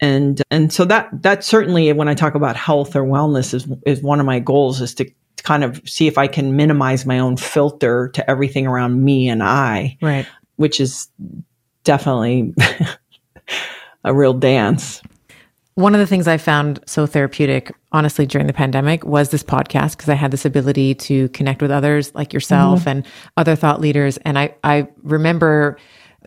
And, 0.00 0.40
and 0.50 0.72
so 0.72 0.86
that, 0.86 1.10
that 1.20 1.44
certainly 1.44 1.92
when 1.92 2.08
I 2.08 2.14
talk 2.14 2.34
about 2.34 2.56
health 2.56 2.96
or 2.96 3.02
wellness 3.02 3.52
is, 3.52 3.68
is 3.84 4.00
one 4.00 4.20
of 4.20 4.24
my 4.24 4.38
goals 4.38 4.80
is 4.80 4.94
to 4.94 5.10
kind 5.42 5.64
of 5.64 5.82
see 5.84 6.06
if 6.06 6.16
I 6.16 6.28
can 6.28 6.56
minimize 6.56 7.04
my 7.04 7.18
own 7.18 7.36
filter 7.36 8.08
to 8.14 8.30
everything 8.30 8.66
around 8.66 9.04
me 9.04 9.28
and 9.28 9.42
I, 9.42 9.98
right. 10.00 10.26
Which 10.58 10.80
is 10.80 11.08
definitely 11.84 12.52
a 14.04 14.12
real 14.12 14.34
dance. 14.34 15.00
One 15.76 15.94
of 15.94 16.00
the 16.00 16.06
things 16.06 16.26
I 16.26 16.36
found 16.38 16.80
so 16.86 17.06
therapeutic, 17.06 17.72
honestly, 17.92 18.26
during 18.26 18.48
the 18.48 18.52
pandemic 18.52 19.04
was 19.04 19.30
this 19.30 19.44
podcast 19.44 19.92
because 19.92 20.08
I 20.08 20.14
had 20.14 20.32
this 20.32 20.44
ability 20.44 20.96
to 20.96 21.28
connect 21.28 21.62
with 21.62 21.70
others 21.70 22.12
like 22.16 22.32
yourself 22.32 22.80
mm-hmm. 22.80 22.88
and 22.88 23.06
other 23.36 23.54
thought 23.54 23.80
leaders. 23.80 24.16
And 24.18 24.36
I, 24.36 24.56
I 24.64 24.88
remember, 25.04 25.78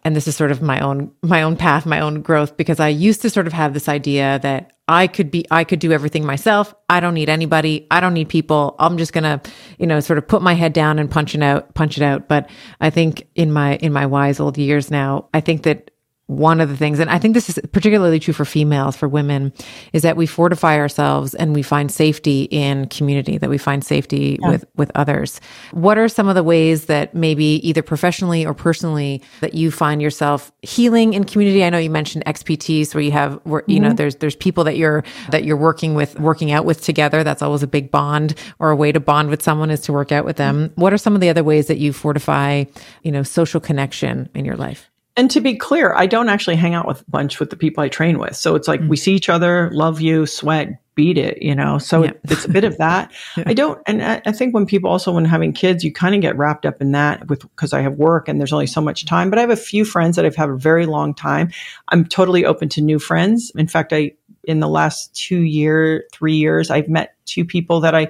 and 0.06 0.16
this 0.16 0.26
is 0.26 0.38
sort 0.38 0.52
of 0.52 0.62
my 0.62 0.80
own, 0.80 1.12
my 1.22 1.44
own 1.44 1.58
path, 1.58 1.86
my 1.86 2.00
own 2.00 2.22
growth, 2.22 2.56
because 2.56 2.80
I 2.80 2.88
used 2.88 3.22
to 3.24 3.30
sort 3.30 3.46
of 3.46 3.52
have 3.52 3.74
this 3.74 3.90
idea 3.90 4.40
that 4.42 4.72
I 4.92 5.08
could 5.08 5.32
be, 5.32 5.46
I 5.50 5.64
could 5.64 5.80
do 5.80 5.94
everything 5.94 6.26
myself. 6.26 6.76
I 6.90 7.00
don't 7.00 7.14
need 7.14 7.30
anybody. 7.30 7.88
I 7.90 8.02
don't 8.02 8.14
need 8.14 8.28
people. 8.28 8.76
I'm 8.78 8.98
just 8.98 9.14
going 9.14 9.24
to, 9.24 9.42
you 9.80 9.88
know, 9.88 10.02
sort 10.02 10.18
of 10.18 10.28
put 10.28 10.42
my 10.42 10.54
head 10.54 10.74
down 10.74 11.00
and 11.00 11.10
punch 11.10 11.34
it 11.34 11.42
out, 11.42 11.74
punch 11.76 11.96
it 11.96 12.04
out. 12.04 12.28
But 12.28 12.50
I 12.82 12.90
think 12.90 13.26
in 13.34 13.54
my, 13.54 13.78
in 13.78 13.94
my 13.94 14.06
wise 14.06 14.42
old 14.42 14.58
years 14.58 14.92
now, 14.92 15.30
I 15.34 15.40
think 15.40 15.64
that 15.64 15.91
one 16.32 16.62
of 16.62 16.70
the 16.70 16.78
things, 16.78 17.00
and 17.00 17.10
I 17.10 17.20
think 17.20 17.34
this 17.34 17.50
is 17.50 17.60
particularly 17.74 18.18
true 18.18 18.34
for 18.34 18.46
females, 18.46 18.96
for 18.96 19.10
women, 19.10 19.52
is 19.92 20.02
that 20.04 20.16
we 20.16 20.26
fortify 20.26 20.78
ourselves 20.78 21.34
and 21.36 21.54
we 21.54 21.62
find 21.62 21.92
safety 21.92 22.44
in 22.44 22.88
community, 22.88 23.38
that 23.38 23.50
we 23.50 23.58
find 23.58 23.84
safety 23.84 24.40
with, 24.42 24.64
with 24.78 24.92
others. 24.96 25.42
What 25.72 25.98
are 25.98 26.08
some 26.08 26.30
of 26.30 26.36
the 26.36 26.44
ways 26.44 26.86
that 26.86 27.14
maybe 27.14 27.60
either 27.68 27.82
professionally 27.82 28.46
or 28.46 28.54
personally 28.54 29.22
that 29.42 29.56
you 29.56 29.72
find 29.72 30.02
yourself 30.02 30.54
healing 30.62 31.14
in 31.14 31.26
community? 31.26 31.66
I 31.66 31.70
know 31.70 31.78
you 31.78 31.90
mentioned 31.90 32.24
XPTs 32.26 32.96
where 32.96 33.04
you 33.04 33.12
have, 33.12 33.42
where, 33.44 33.64
you 33.68 33.82
know, 33.82 33.90
mm-hmm. 33.90 33.96
there's, 33.98 34.16
there's 34.16 34.36
people 34.36 34.64
that 34.64 34.78
you're, 34.78 35.04
that 35.32 35.44
you're 35.44 35.58
working 35.58 35.96
with, 35.96 36.18
working 36.18 36.52
out 36.52 36.64
with 36.64 36.82
together. 36.82 37.26
That's 37.26 37.42
always 37.42 37.62
a 37.62 37.68
big 37.68 37.92
bond 37.92 38.36
or 38.60 38.72
a 38.72 38.76
way 38.76 38.94
to 38.94 39.02
bond 39.02 39.30
with 39.30 39.42
someone 39.42 39.70
is 39.70 39.82
to 39.82 39.94
work 39.94 40.14
out 40.14 40.24
with 40.24 40.38
them. 40.38 40.70
Mm-hmm. 40.70 40.82
What 40.82 40.94
are 40.94 40.98
some 40.98 41.14
of 41.14 41.20
the 41.20 41.30
other 41.30 41.44
ways 41.44 41.68
that 41.68 41.78
you 41.78 41.92
fortify, 41.92 42.64
you 43.04 43.12
know, 43.12 43.24
social 43.24 43.60
connection 43.60 44.30
in 44.34 44.46
your 44.46 44.56
life? 44.56 44.91
And 45.18 45.30
to 45.32 45.42
be 45.42 45.56
clear, 45.56 45.94
I 45.94 46.06
don't 46.06 46.30
actually 46.30 46.56
hang 46.56 46.74
out 46.74 46.88
with 46.88 47.02
a 47.02 47.12
bunch 47.12 47.40
with 47.40 47.50
the 47.50 47.58
people 47.58 47.84
I 47.84 47.90
train 47.90 48.18
with. 48.18 48.36
So 48.36 48.56
it's 48.56 48.68
like 48.68 48.80
we 48.82 48.96
mm. 48.96 49.00
see 49.00 49.14
each 49.14 49.30
other, 49.30 49.70
love 49.74 50.00
you, 50.00 50.26
sweat, 50.26 50.70
beat 50.96 51.18
it, 51.18 51.42
you 51.42 51.54
know. 51.54 51.78
So 51.78 52.04
Yeah. 52.04 52.12
it's 52.26 52.46
a 52.46 52.50
bit 52.50 52.64
of 52.64 52.78
that. 52.78 53.12
I 53.46 53.54
don't, 53.54 53.82
and 53.88 54.02
I, 54.02 54.22
I 54.26 54.32
think 54.32 54.54
when 54.54 54.66
people 54.66 54.90
also 54.90 55.12
when 55.12 55.26
having 55.26 55.52
kids, 55.52 55.84
you 55.84 55.92
kind 55.92 56.16
of 56.16 56.22
get 56.22 56.38
wrapped 56.38 56.66
up 56.66 56.82
in 56.82 56.92
that 56.94 57.28
with 57.28 57.42
because 57.42 57.74
I 57.74 57.82
have 57.82 57.96
work 57.96 58.30
and 58.30 58.40
there's 58.40 58.54
only 58.54 58.68
so 58.68 58.80
much 58.80 59.06
time. 59.06 59.30
But 59.30 59.40
I 59.40 59.42
have 59.42 59.50
a 59.50 59.58
few 59.58 59.84
friends 59.84 60.16
that 60.16 60.26
I've 60.26 60.36
had 60.36 60.50
a 60.50 60.56
very 60.56 60.86
long 60.86 61.14
time. 61.14 61.52
I'm 61.90 62.06
totally 62.06 62.46
open 62.46 62.70
to 62.70 62.82
new 62.82 63.00
friends. 63.00 63.52
In 63.56 63.68
fact, 63.68 63.92
I 63.92 64.14
in 64.46 64.60
the 64.60 64.68
last 64.68 65.14
two 65.16 65.42
year, 65.42 66.06
three 66.14 66.36
years, 66.36 66.72
I've 66.72 66.90
met 66.90 67.16
two 67.26 67.46
people 67.46 67.82
that 67.82 67.94
I 67.94 68.10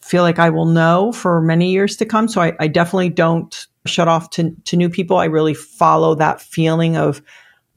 feel 0.00 0.22
like 0.22 0.38
I 0.38 0.50
will 0.50 0.66
know 0.66 1.12
for 1.12 1.40
many 1.40 1.72
years 1.72 1.96
to 1.96 2.04
come. 2.04 2.28
So 2.28 2.40
I, 2.40 2.54
I 2.60 2.68
definitely 2.68 3.10
don't 3.10 3.66
shut 3.86 4.08
off 4.08 4.30
to, 4.30 4.54
to 4.64 4.76
new 4.76 4.88
people. 4.88 5.16
I 5.16 5.26
really 5.26 5.54
follow 5.54 6.14
that 6.16 6.40
feeling 6.40 6.96
of, 6.96 7.22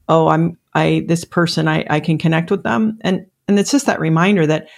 oh, 0.08 0.28
I'm, 0.28 0.58
I, 0.74 1.04
this 1.06 1.24
person, 1.24 1.68
I, 1.68 1.84
I 1.88 2.00
can 2.00 2.18
connect 2.18 2.50
with 2.50 2.62
them. 2.62 2.98
And, 3.02 3.26
and 3.48 3.58
it's 3.58 3.70
just 3.70 3.86
that 3.86 4.00
reminder 4.00 4.46
that 4.46 4.68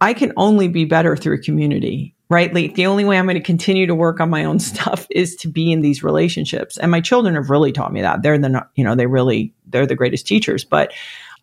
I 0.00 0.14
can 0.14 0.32
only 0.36 0.68
be 0.68 0.84
better 0.84 1.16
through 1.16 1.42
community, 1.42 2.14
right? 2.28 2.52
Like 2.52 2.74
the 2.74 2.86
only 2.86 3.04
way 3.04 3.18
I'm 3.18 3.26
going 3.26 3.34
to 3.34 3.40
continue 3.40 3.86
to 3.86 3.94
work 3.94 4.20
on 4.20 4.30
my 4.30 4.44
own 4.44 4.58
stuff 4.60 5.06
is 5.10 5.36
to 5.36 5.48
be 5.48 5.72
in 5.72 5.80
these 5.80 6.02
relationships. 6.02 6.76
And 6.76 6.90
my 6.90 7.00
children 7.00 7.34
have 7.34 7.50
really 7.50 7.72
taught 7.72 7.92
me 7.92 8.02
that. 8.02 8.22
They're 8.22 8.38
the, 8.38 8.66
you 8.74 8.84
know, 8.84 8.94
they 8.94 9.06
really, 9.06 9.54
they're 9.66 9.86
the 9.86 9.94
greatest 9.94 10.26
teachers. 10.26 10.64
But 10.64 10.92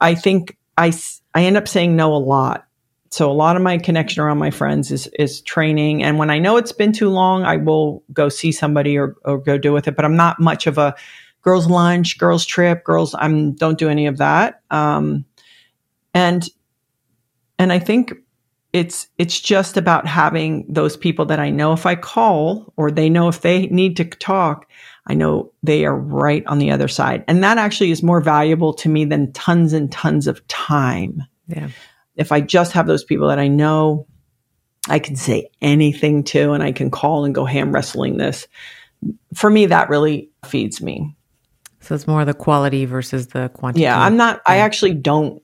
I 0.01 0.15
think 0.15 0.57
I 0.77 0.91
I 1.33 1.43
end 1.43 1.57
up 1.57 1.67
saying 1.67 1.95
no 1.95 2.13
a 2.13 2.17
lot 2.17 2.67
so 3.13 3.29
a 3.29 3.33
lot 3.33 3.55
of 3.55 3.61
my 3.61 3.77
connection 3.77 4.23
around 4.23 4.39
my 4.39 4.49
friends 4.49 4.91
is 4.91 5.07
is 5.19 5.41
training 5.41 6.03
and 6.03 6.17
when 6.17 6.29
i 6.29 6.39
know 6.39 6.57
it's 6.57 6.71
been 6.71 6.91
too 6.91 7.09
long 7.09 7.43
i 7.43 7.55
will 7.57 8.03
go 8.11 8.27
see 8.29 8.51
somebody 8.51 8.97
or, 8.97 9.15
or 9.23 9.37
go 9.37 9.57
do 9.57 9.71
with 9.71 9.87
it 9.87 9.95
but 9.95 10.05
i'm 10.05 10.15
not 10.15 10.39
much 10.39 10.67
of 10.67 10.77
a 10.77 10.95
girls 11.43 11.67
lunch 11.67 12.17
girls 12.17 12.45
trip 12.45 12.83
girls 12.83 13.15
i'm 13.19 13.53
don't 13.53 13.77
do 13.77 13.89
any 13.89 14.07
of 14.07 14.17
that 14.17 14.61
um, 14.71 15.25
and 16.13 16.49
and 17.59 17.71
i 17.71 17.79
think 17.79 18.13
it's 18.73 19.07
it's 19.19 19.39
just 19.39 19.77
about 19.77 20.07
having 20.07 20.65
those 20.67 20.97
people 20.97 21.25
that 21.25 21.39
I 21.39 21.51
know 21.51 21.73
if 21.73 21.85
I 21.85 21.93
call 21.93 22.73
or 22.75 22.89
they 22.89 23.07
know 23.07 23.27
if 23.27 23.41
they 23.41 23.67
need 23.67 23.95
to 23.97 24.05
talk, 24.05 24.67
I 25.05 25.13
know 25.13 25.51
they 25.61 25.85
are 25.85 25.95
right 25.95 26.43
on 26.47 26.57
the 26.57 26.71
other 26.71 26.87
side. 26.87 27.23
And 27.27 27.43
that 27.43 27.59
actually 27.59 27.91
is 27.91 28.01
more 28.01 28.19
valuable 28.19 28.73
to 28.73 28.89
me 28.89 29.05
than 29.05 29.31
tons 29.31 29.73
and 29.73 29.91
tons 29.91 30.25
of 30.25 30.45
time. 30.47 31.21
Yeah. 31.47 31.69
If 32.15 32.31
I 32.31 32.41
just 32.41 32.73
have 32.73 32.87
those 32.87 33.03
people 33.03 33.27
that 33.29 33.39
I 33.39 33.47
know 33.47 34.07
I 34.89 34.99
can 34.99 35.15
say 35.15 35.49
anything 35.61 36.23
to 36.25 36.51
and 36.51 36.61
I 36.61 36.71
can 36.71 36.91
call 36.91 37.25
and 37.25 37.33
go 37.33 37.45
ham 37.45 37.71
wrestling 37.71 38.17
this, 38.17 38.47
for 39.33 39.49
me, 39.49 39.67
that 39.67 39.89
really 39.89 40.29
feeds 40.45 40.81
me. 40.81 41.15
So 41.81 41.95
it's 41.95 42.07
more 42.07 42.23
the 42.25 42.33
quality 42.33 42.85
versus 42.85 43.27
the 43.27 43.49
quantity. 43.49 43.83
Yeah, 43.83 43.99
I'm 43.99 44.15
not, 44.15 44.41
I 44.45 44.57
actually 44.57 44.93
don't 44.93 45.41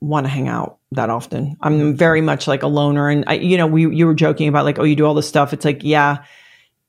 want 0.00 0.24
to 0.26 0.30
hang 0.30 0.48
out 0.48 0.78
that 0.92 1.10
often. 1.10 1.56
I'm 1.60 1.78
mm-hmm. 1.78 1.96
very 1.96 2.20
much 2.20 2.46
like 2.46 2.62
a 2.62 2.66
loner. 2.66 3.08
And 3.08 3.24
I, 3.26 3.34
you 3.34 3.56
know, 3.56 3.66
we, 3.66 3.94
you 3.94 4.06
were 4.06 4.14
joking 4.14 4.48
about 4.48 4.64
like, 4.64 4.78
oh, 4.78 4.84
you 4.84 4.96
do 4.96 5.06
all 5.06 5.14
this 5.14 5.28
stuff. 5.28 5.52
It's 5.52 5.64
like, 5.64 5.82
yeah. 5.82 6.24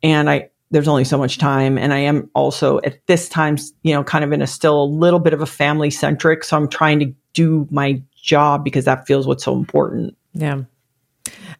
And 0.03 0.29
I, 0.29 0.49
there's 0.71 0.87
only 0.87 1.03
so 1.03 1.17
much 1.17 1.37
time. 1.37 1.77
And 1.77 1.93
I 1.93 1.99
am 1.99 2.29
also 2.33 2.79
at 2.83 3.05
this 3.05 3.29
time, 3.29 3.57
you 3.83 3.93
know, 3.93 4.03
kind 4.03 4.23
of 4.23 4.31
in 4.31 4.41
a 4.41 4.47
still 4.47 4.83
a 4.83 4.85
little 4.85 5.19
bit 5.19 5.33
of 5.33 5.41
a 5.41 5.45
family 5.45 5.91
centric. 5.91 6.43
So 6.43 6.57
I'm 6.57 6.69
trying 6.69 6.99
to 6.99 7.13
do 7.33 7.67
my 7.69 8.01
job 8.21 8.63
because 8.63 8.85
that 8.85 9.05
feels 9.07 9.27
what's 9.27 9.43
so 9.43 9.55
important. 9.55 10.15
Yeah. 10.33 10.61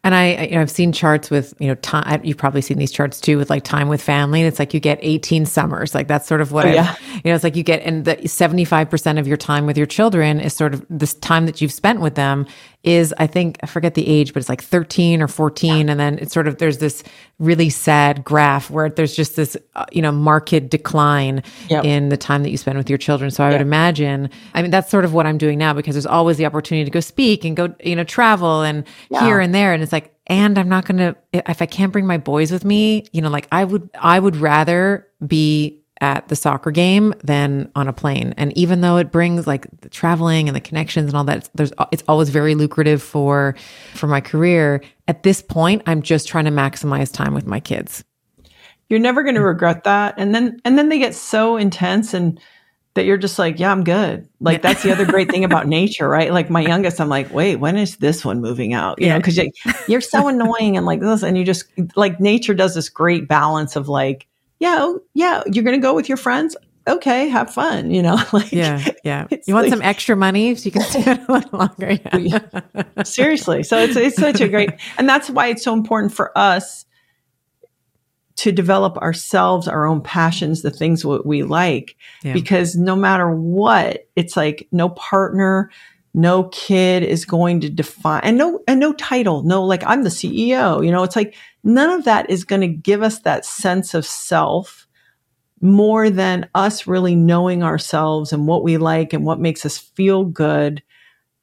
And 0.04 0.14
I, 0.14 0.46
you 0.46 0.54
know, 0.56 0.62
I've 0.62 0.70
seen 0.70 0.90
charts 0.90 1.30
with, 1.30 1.54
you 1.60 1.68
know, 1.68 1.76
time. 1.76 2.24
You've 2.24 2.36
probably 2.36 2.60
seen 2.60 2.78
these 2.78 2.90
charts 2.90 3.20
too 3.20 3.38
with 3.38 3.50
like 3.50 3.62
time 3.62 3.88
with 3.88 4.02
family. 4.02 4.40
And 4.40 4.48
it's 4.48 4.58
like 4.58 4.74
you 4.74 4.80
get 4.80 4.98
18 5.00 5.46
summers. 5.46 5.94
Like 5.94 6.08
that's 6.08 6.26
sort 6.26 6.40
of 6.40 6.50
what, 6.50 6.66
oh, 6.66 6.70
yeah. 6.70 6.96
you 7.12 7.20
know, 7.26 7.34
it's 7.34 7.44
like 7.44 7.54
you 7.54 7.62
get, 7.62 7.82
and 7.82 8.04
the 8.04 8.16
75% 8.16 9.20
of 9.20 9.28
your 9.28 9.36
time 9.36 9.64
with 9.64 9.76
your 9.76 9.86
children 9.86 10.40
is 10.40 10.54
sort 10.54 10.74
of 10.74 10.84
this 10.90 11.14
time 11.14 11.46
that 11.46 11.60
you've 11.60 11.72
spent 11.72 12.00
with 12.00 12.16
them 12.16 12.46
is 12.84 13.14
I 13.18 13.26
think 13.26 13.58
I 13.62 13.66
forget 13.66 13.94
the 13.94 14.06
age, 14.06 14.32
but 14.32 14.40
it's 14.40 14.48
like 14.48 14.62
13 14.62 15.22
or 15.22 15.28
14, 15.28 15.86
yeah. 15.86 15.90
and 15.90 16.00
then 16.00 16.18
it's 16.18 16.32
sort 16.32 16.48
of 16.48 16.58
there's 16.58 16.78
this 16.78 17.04
really 17.38 17.70
sad 17.70 18.24
graph 18.24 18.70
where 18.70 18.88
there's 18.88 19.14
just 19.14 19.36
this 19.36 19.56
uh, 19.74 19.84
you 19.92 20.02
know 20.02 20.10
marked 20.10 20.68
decline 20.68 21.42
yep. 21.68 21.84
in 21.84 22.08
the 22.08 22.16
time 22.16 22.42
that 22.42 22.50
you 22.50 22.56
spend 22.56 22.76
with 22.78 22.90
your 22.90 22.98
children. 22.98 23.30
So 23.30 23.44
I 23.44 23.50
yep. 23.50 23.60
would 23.60 23.66
imagine, 23.66 24.30
I 24.54 24.62
mean, 24.62 24.70
that's 24.70 24.90
sort 24.90 25.04
of 25.04 25.14
what 25.14 25.26
I'm 25.26 25.38
doing 25.38 25.58
now 25.58 25.72
because 25.72 25.94
there's 25.94 26.06
always 26.06 26.36
the 26.36 26.46
opportunity 26.46 26.84
to 26.84 26.90
go 26.90 27.00
speak 27.00 27.44
and 27.44 27.56
go 27.56 27.74
you 27.84 27.94
know 27.94 28.04
travel 28.04 28.62
and 28.62 28.84
yeah. 29.10 29.24
here 29.24 29.38
and 29.38 29.54
there, 29.54 29.72
and 29.72 29.82
it's 29.82 29.92
like, 29.92 30.14
and 30.26 30.58
I'm 30.58 30.68
not 30.68 30.84
gonna 30.84 31.14
if 31.32 31.62
I 31.62 31.66
can't 31.66 31.92
bring 31.92 32.06
my 32.06 32.18
boys 32.18 32.50
with 32.50 32.64
me, 32.64 33.06
you 33.12 33.22
know, 33.22 33.30
like 33.30 33.46
I 33.52 33.64
would 33.64 33.90
I 33.94 34.18
would 34.18 34.36
rather 34.36 35.06
be 35.24 35.81
at 36.02 36.26
the 36.26 36.36
soccer 36.36 36.72
game 36.72 37.14
than 37.22 37.70
on 37.76 37.86
a 37.86 37.92
plane. 37.92 38.34
And 38.36 38.54
even 38.58 38.80
though 38.80 38.96
it 38.96 39.12
brings 39.12 39.46
like 39.46 39.68
the 39.80 39.88
traveling 39.88 40.48
and 40.48 40.56
the 40.56 40.60
connections 40.60 41.06
and 41.06 41.16
all 41.16 41.24
that, 41.24 41.48
there's 41.54 41.72
it's 41.92 42.02
always 42.08 42.28
very 42.28 42.54
lucrative 42.56 43.00
for 43.00 43.54
for 43.94 44.08
my 44.08 44.20
career. 44.20 44.82
At 45.06 45.22
this 45.22 45.40
point, 45.40 45.82
I'm 45.86 46.02
just 46.02 46.26
trying 46.26 46.44
to 46.46 46.50
maximize 46.50 47.10
time 47.12 47.32
with 47.32 47.46
my 47.46 47.60
kids. 47.60 48.04
You're 48.88 48.98
never 48.98 49.22
going 49.22 49.36
to 49.36 49.42
regret 49.42 49.84
that. 49.84 50.14
And 50.18 50.34
then 50.34 50.60
and 50.64 50.76
then 50.76 50.88
they 50.88 50.98
get 50.98 51.14
so 51.14 51.56
intense 51.56 52.12
and 52.12 52.38
that 52.94 53.04
you're 53.04 53.16
just 53.16 53.38
like, 53.38 53.58
yeah, 53.58 53.70
I'm 53.70 53.84
good. 53.84 54.28
Like 54.40 54.60
that's 54.60 54.82
the 54.82 54.90
other 54.90 55.06
great 55.06 55.30
thing 55.30 55.44
about 55.44 55.66
nature, 55.78 56.08
right? 56.08 56.32
Like 56.32 56.50
my 56.50 56.60
youngest, 56.60 57.00
I'm 57.00 57.08
like, 57.08 57.32
wait, 57.32 57.56
when 57.56 57.76
is 57.76 57.96
this 57.98 58.24
one 58.24 58.40
moving 58.40 58.74
out? 58.74 59.00
You 59.00 59.06
yeah. 59.06 59.12
know, 59.14 59.20
because 59.20 59.36
you, 59.36 59.50
you're 59.86 60.00
so 60.02 60.26
annoying 60.26 60.76
and 60.76 60.84
like 60.84 61.00
this, 61.00 61.22
and 61.22 61.38
you 61.38 61.44
just 61.44 61.64
like 61.94 62.20
nature 62.20 62.54
does 62.54 62.74
this 62.74 62.88
great 62.88 63.28
balance 63.28 63.76
of 63.76 63.88
like 63.88 64.26
yeah, 64.62 64.76
oh, 64.78 65.00
yeah, 65.12 65.42
you're 65.50 65.64
going 65.64 65.76
to 65.76 65.82
go 65.82 65.92
with 65.92 66.08
your 66.08 66.16
friends. 66.16 66.56
Okay, 66.86 67.28
have 67.28 67.52
fun. 67.52 67.90
You 67.90 68.00
know, 68.00 68.16
like 68.32 68.52
yeah, 68.52 68.86
yeah. 69.02 69.26
You 69.44 69.54
want 69.54 69.66
like, 69.66 69.72
some 69.72 69.82
extra 69.82 70.16
money 70.16 70.54
so 70.54 70.66
you 70.66 70.70
can 70.70 70.82
stay 70.82 71.02
a 71.02 71.26
little 71.28 71.50
longer. 71.58 71.98
Yeah. 72.20 72.38
Seriously, 73.02 73.64
so 73.64 73.76
it's 73.78 73.96
it's 73.96 74.16
such 74.16 74.40
a 74.40 74.48
great, 74.48 74.70
and 74.98 75.08
that's 75.08 75.28
why 75.28 75.48
it's 75.48 75.64
so 75.64 75.72
important 75.72 76.12
for 76.12 76.36
us 76.38 76.86
to 78.36 78.52
develop 78.52 78.96
ourselves, 78.98 79.66
our 79.66 79.84
own 79.84 80.00
passions, 80.00 80.62
the 80.62 80.70
things 80.70 81.04
what 81.04 81.26
we 81.26 81.42
like, 81.42 81.96
yeah. 82.22 82.32
because 82.32 82.76
no 82.76 82.94
matter 82.94 83.30
what, 83.30 84.08
it's 84.14 84.36
like 84.36 84.68
no 84.70 84.90
partner, 84.90 85.70
no 86.14 86.44
kid 86.44 87.02
is 87.02 87.24
going 87.24 87.60
to 87.60 87.68
define 87.68 88.20
and 88.22 88.36
no 88.36 88.60
and 88.68 88.78
no 88.78 88.92
title 88.92 89.42
no 89.44 89.64
like 89.64 89.82
i'm 89.86 90.02
the 90.02 90.10
ceo 90.10 90.84
you 90.84 90.90
know 90.90 91.02
it's 91.02 91.16
like 91.16 91.34
none 91.64 91.90
of 91.90 92.04
that 92.04 92.30
is 92.30 92.44
going 92.44 92.60
to 92.60 92.68
give 92.68 93.02
us 93.02 93.20
that 93.20 93.44
sense 93.44 93.94
of 93.94 94.04
self 94.04 94.86
more 95.60 96.10
than 96.10 96.48
us 96.54 96.86
really 96.86 97.14
knowing 97.14 97.62
ourselves 97.62 98.32
and 98.32 98.46
what 98.46 98.64
we 98.64 98.76
like 98.76 99.12
and 99.12 99.24
what 99.24 99.38
makes 99.38 99.64
us 99.64 99.78
feel 99.78 100.24
good. 100.24 100.82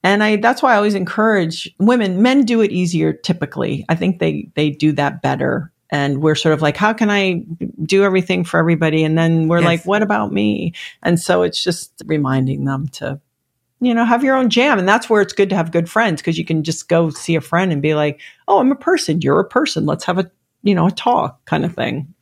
And 0.02 0.22
i 0.22 0.36
that's 0.36 0.62
why 0.62 0.72
i 0.72 0.76
always 0.76 0.94
encourage 0.94 1.74
women 1.78 2.22
men 2.22 2.44
do 2.44 2.60
it 2.60 2.70
easier 2.70 3.12
typically. 3.12 3.84
I 3.88 3.96
think 3.96 4.18
they 4.18 4.50
they 4.54 4.70
do 4.70 4.92
that 4.92 5.22
better. 5.22 5.72
And 5.92 6.22
we're 6.22 6.36
sort 6.36 6.54
of 6.54 6.62
like 6.62 6.76
how 6.76 6.92
can 6.92 7.10
i 7.10 7.42
do 7.82 8.04
everything 8.04 8.44
for 8.44 8.58
everybody? 8.58 9.04
And 9.04 9.16
then 9.18 9.48
we're 9.48 9.58
yes. 9.58 9.66
like 9.66 9.86
what 9.86 10.02
about 10.02 10.32
me? 10.32 10.74
And 11.02 11.18
so 11.18 11.42
it's 11.42 11.62
just 11.62 12.02
reminding 12.06 12.64
them 12.64 12.88
to 12.88 13.20
you 13.80 13.94
know, 13.94 14.04
have 14.04 14.22
your 14.22 14.36
own 14.36 14.50
jam. 14.50 14.78
And 14.78 14.88
that's 14.88 15.08
where 15.08 15.22
it's 15.22 15.32
good 15.32 15.50
to 15.50 15.56
have 15.56 15.72
good 15.72 15.88
friends 15.88 16.20
because 16.20 16.38
you 16.38 16.44
can 16.44 16.62
just 16.62 16.88
go 16.88 17.10
see 17.10 17.34
a 17.34 17.40
friend 17.40 17.72
and 17.72 17.80
be 17.80 17.94
like, 17.94 18.20
oh, 18.46 18.60
I'm 18.60 18.70
a 18.70 18.76
person. 18.76 19.20
You're 19.22 19.40
a 19.40 19.48
person. 19.48 19.86
Let's 19.86 20.04
have 20.04 20.18
a, 20.18 20.30
you 20.62 20.74
know, 20.74 20.86
a 20.86 20.90
talk 20.90 21.44
kind 21.46 21.64
of 21.64 21.74
thing. 21.74 22.14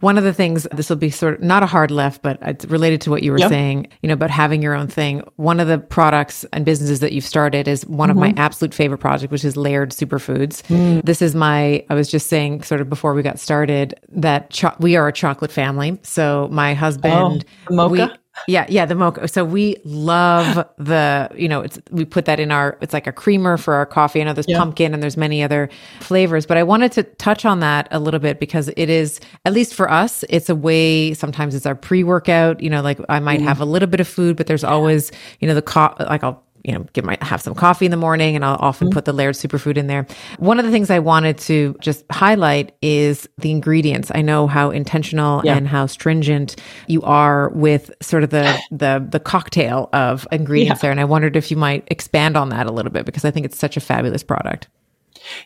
One 0.00 0.16
of 0.16 0.22
the 0.22 0.32
things, 0.32 0.64
this 0.72 0.88
will 0.88 0.96
be 0.96 1.10
sort 1.10 1.34
of 1.34 1.40
not 1.40 1.64
a 1.64 1.66
hard 1.66 1.90
left, 1.90 2.22
but 2.22 2.38
it's 2.42 2.64
related 2.66 3.00
to 3.00 3.10
what 3.10 3.24
you 3.24 3.32
were 3.32 3.38
yep. 3.38 3.48
saying, 3.48 3.88
you 4.00 4.06
know, 4.06 4.14
about 4.14 4.30
having 4.30 4.62
your 4.62 4.72
own 4.74 4.86
thing. 4.86 5.22
One 5.34 5.58
of 5.58 5.66
the 5.66 5.76
products 5.76 6.44
and 6.52 6.64
businesses 6.64 7.00
that 7.00 7.10
you've 7.10 7.24
started 7.24 7.66
is 7.66 7.84
one 7.84 8.08
mm-hmm. 8.08 8.16
of 8.16 8.20
my 8.20 8.28
mm-hmm. 8.30 8.38
absolute 8.38 8.72
favorite 8.72 8.98
projects, 8.98 9.32
which 9.32 9.44
is 9.44 9.56
Laird 9.56 9.90
Superfoods. 9.90 10.62
Mm. 10.68 11.02
This 11.04 11.20
is 11.20 11.34
my, 11.34 11.84
I 11.90 11.94
was 11.94 12.08
just 12.08 12.28
saying 12.28 12.62
sort 12.62 12.80
of 12.80 12.88
before 12.88 13.12
we 13.12 13.22
got 13.22 13.40
started 13.40 13.98
that 14.10 14.50
cho- 14.50 14.76
we 14.78 14.94
are 14.94 15.08
a 15.08 15.12
chocolate 15.12 15.50
family. 15.50 15.98
So 16.04 16.48
my 16.52 16.74
husband, 16.74 17.44
oh, 17.68 17.74
mocha? 17.74 17.90
We, 18.12 18.18
yeah, 18.46 18.66
yeah, 18.68 18.86
the 18.86 18.94
mocha. 18.94 19.26
So 19.28 19.44
we 19.44 19.76
love 19.84 20.66
the, 20.78 21.30
you 21.34 21.48
know, 21.48 21.60
it's 21.60 21.78
we 21.90 22.04
put 22.04 22.24
that 22.26 22.38
in 22.38 22.50
our 22.50 22.78
it's 22.80 22.92
like 22.92 23.06
a 23.06 23.12
creamer 23.12 23.56
for 23.56 23.74
our 23.74 23.86
coffee. 23.86 24.20
I 24.20 24.24
know 24.24 24.32
there's 24.32 24.48
yeah. 24.48 24.58
pumpkin 24.58 24.94
and 24.94 25.02
there's 25.02 25.16
many 25.16 25.42
other 25.42 25.68
flavors, 26.00 26.46
but 26.46 26.56
I 26.56 26.62
wanted 26.62 26.92
to 26.92 27.02
touch 27.02 27.44
on 27.44 27.60
that 27.60 27.88
a 27.90 27.98
little 27.98 28.20
bit 28.20 28.40
because 28.40 28.68
it 28.76 28.88
is 28.88 29.20
at 29.44 29.52
least 29.52 29.74
for 29.74 29.90
us, 29.90 30.24
it's 30.28 30.48
a 30.48 30.54
way 30.54 31.14
sometimes 31.14 31.54
it's 31.54 31.66
our 31.66 31.74
pre-workout, 31.74 32.60
you 32.60 32.70
know, 32.70 32.82
like 32.82 33.00
I 33.08 33.20
might 33.20 33.40
mm. 33.40 33.44
have 33.44 33.60
a 33.60 33.64
little 33.64 33.88
bit 33.88 34.00
of 34.00 34.08
food, 34.08 34.36
but 34.36 34.46
there's 34.46 34.64
always, 34.64 35.10
you 35.40 35.48
know, 35.48 35.54
the 35.54 35.62
co- 35.62 35.94
like 36.00 36.22
I'll 36.22 36.42
you 36.68 36.74
know, 36.74 36.84
get 36.92 37.02
my 37.02 37.16
have 37.22 37.40
some 37.40 37.54
coffee 37.54 37.86
in 37.86 37.90
the 37.90 37.96
morning 37.96 38.36
and 38.36 38.44
I'll 38.44 38.58
often 38.60 38.88
mm-hmm. 38.88 38.94
put 38.94 39.06
the 39.06 39.14
Laird 39.14 39.36
Superfood 39.36 39.78
in 39.78 39.86
there. 39.86 40.06
One 40.38 40.58
of 40.58 40.66
the 40.66 40.70
things 40.70 40.90
I 40.90 40.98
wanted 40.98 41.38
to 41.38 41.74
just 41.80 42.04
highlight 42.12 42.76
is 42.82 43.26
the 43.38 43.50
ingredients. 43.50 44.12
I 44.14 44.20
know 44.20 44.46
how 44.46 44.70
intentional 44.70 45.40
yeah. 45.46 45.56
and 45.56 45.66
how 45.66 45.86
stringent 45.86 46.56
you 46.86 47.00
are 47.02 47.48
with 47.54 47.90
sort 48.02 48.22
of 48.22 48.28
the 48.28 48.60
the 48.70 49.02
the 49.08 49.18
cocktail 49.18 49.88
of 49.94 50.28
ingredients 50.30 50.80
yeah. 50.80 50.82
there 50.82 50.90
and 50.90 51.00
I 51.00 51.06
wondered 51.06 51.36
if 51.36 51.50
you 51.50 51.56
might 51.56 51.88
expand 51.90 52.36
on 52.36 52.50
that 52.50 52.66
a 52.66 52.70
little 52.70 52.92
bit 52.92 53.06
because 53.06 53.24
I 53.24 53.30
think 53.30 53.46
it's 53.46 53.58
such 53.58 53.78
a 53.78 53.80
fabulous 53.80 54.22
product. 54.22 54.68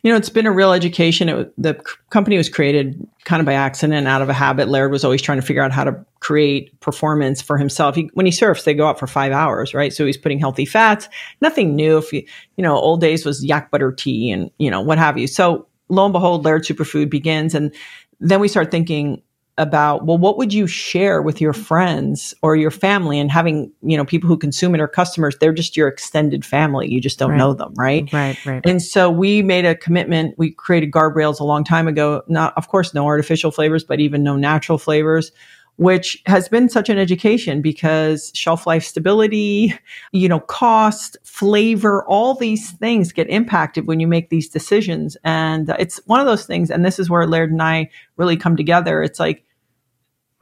You 0.03 0.11
know, 0.11 0.16
it's 0.16 0.28
been 0.28 0.47
a 0.47 0.53
real 0.53 0.72
education. 0.72 1.28
It, 1.28 1.53
the 1.57 1.74
company 2.11 2.37
was 2.37 2.49
created 2.49 3.07
kind 3.24 3.41
of 3.41 3.47
by 3.47 3.55
accident 3.55 4.07
out 4.07 4.22
of 4.22 4.28
a 4.28 4.33
habit. 4.33 4.68
Laird 4.68 4.91
was 4.91 5.05
always 5.05 5.22
trying 5.22 5.41
to 5.41 5.47
figure 5.47 5.62
out 5.62 5.72
how 5.72 5.85
to 5.85 6.05
create 6.20 6.78
performance 6.80 7.41
for 7.41 7.59
himself. 7.59 7.95
He, 7.95 8.11
when 8.14 8.26
he 8.26 8.33
surfs, 8.33 8.64
they 8.64 8.74
go 8.74 8.87
out 8.87 8.99
for 8.99 9.07
five 9.07 9.33
hours, 9.33 9.74
right? 9.74 9.93
So 9.93 10.07
he's 10.07 10.16
putting 10.16 10.39
healthy 10.39 10.64
fats, 10.64 11.09
nothing 11.41 11.74
new. 11.74 11.99
If 11.99 12.12
you, 12.12 12.24
you 12.57 12.62
know, 12.62 12.76
old 12.76 13.01
days 13.01 13.24
was 13.24 13.45
yak 13.45 13.70
butter 13.70 13.93
tea 13.93 14.30
and, 14.30 14.51
you 14.59 14.70
know, 14.70 14.80
what 14.80 14.99
have 14.99 15.18
you. 15.18 15.26
So 15.26 15.66
lo 15.89 16.05
and 16.05 16.12
behold, 16.12 16.45
Laird 16.45 16.64
Superfood 16.64 17.11
begins. 17.11 17.55
And 17.55 17.74
then 18.20 18.41
we 18.41 18.49
start 18.49 18.70
thinking, 18.70 19.22
about 19.63 20.05
well 20.05 20.19
what 20.19 20.37
would 20.37 20.53
you 20.53 20.67
share 20.67 21.23
with 21.23 21.41
your 21.41 21.53
friends 21.53 22.35
or 22.43 22.57
your 22.57 22.71
family 22.71 23.19
and 23.19 23.31
having 23.31 23.73
you 23.83 23.97
know 23.97 24.05
people 24.05 24.29
who 24.29 24.37
consume 24.37 24.75
it 24.75 24.81
or 24.81 24.89
customers 24.89 25.37
they're 25.41 25.53
just 25.53 25.77
your 25.77 25.89
extended 25.89 26.45
family 26.45 26.91
you 26.91 27.01
just 27.01 27.19
don't 27.19 27.31
right. 27.31 27.39
know 27.39 27.55
them 27.55 27.73
right 27.77 28.13
right 28.13 28.45
right 28.45 28.67
and 28.67 28.83
so 28.83 29.11
we 29.11 29.43
made 29.43 29.65
a 29.65 29.75
commitment 29.75 30.35
we 30.37 30.51
created 30.51 30.91
guardrails 30.91 31.41
a 31.41 31.45
long 31.45 31.65
time 31.65 31.89
ago 31.89 32.23
not 32.29 32.53
of 32.57 32.69
course 32.69 32.93
no 32.93 33.07
artificial 33.07 33.51
flavors 33.51 33.85
but 33.85 34.01
even 34.01 34.23
no 34.23 34.37
natural 34.37 34.77
flavors 34.77 35.33
which 35.77 36.23
has 36.27 36.49
been 36.49 36.69
such 36.69 36.89
an 36.89 36.99
education 36.99 37.63
because 37.63 38.31
shelf 38.35 38.67
life 38.67 38.85
stability, 38.85 39.75
you 40.13 40.29
know, 40.29 40.41
cost, 40.41 41.17
flavor, 41.25 42.05
all 42.05 42.35
these 42.35 42.73
things 42.73 43.13
get 43.13 43.29
impacted 43.31 43.87
when 43.87 43.99
you 43.99 44.07
make 44.07 44.29
these 44.29 44.49
decisions. 44.49 45.17
And 45.25 45.71
it's 45.79 46.01
one 46.07 46.21
of 46.21 46.27
those 46.27 46.47
things. 46.47 46.71
And 46.71 46.85
this 46.85 46.99
is 46.99 47.09
where 47.09 47.27
Laird 47.27 47.51
and 47.51 47.63
I 47.63 47.91
really 48.17 48.37
come 48.37 48.57
together. 48.57 49.03
It's 49.03 49.19
like, 49.19 49.45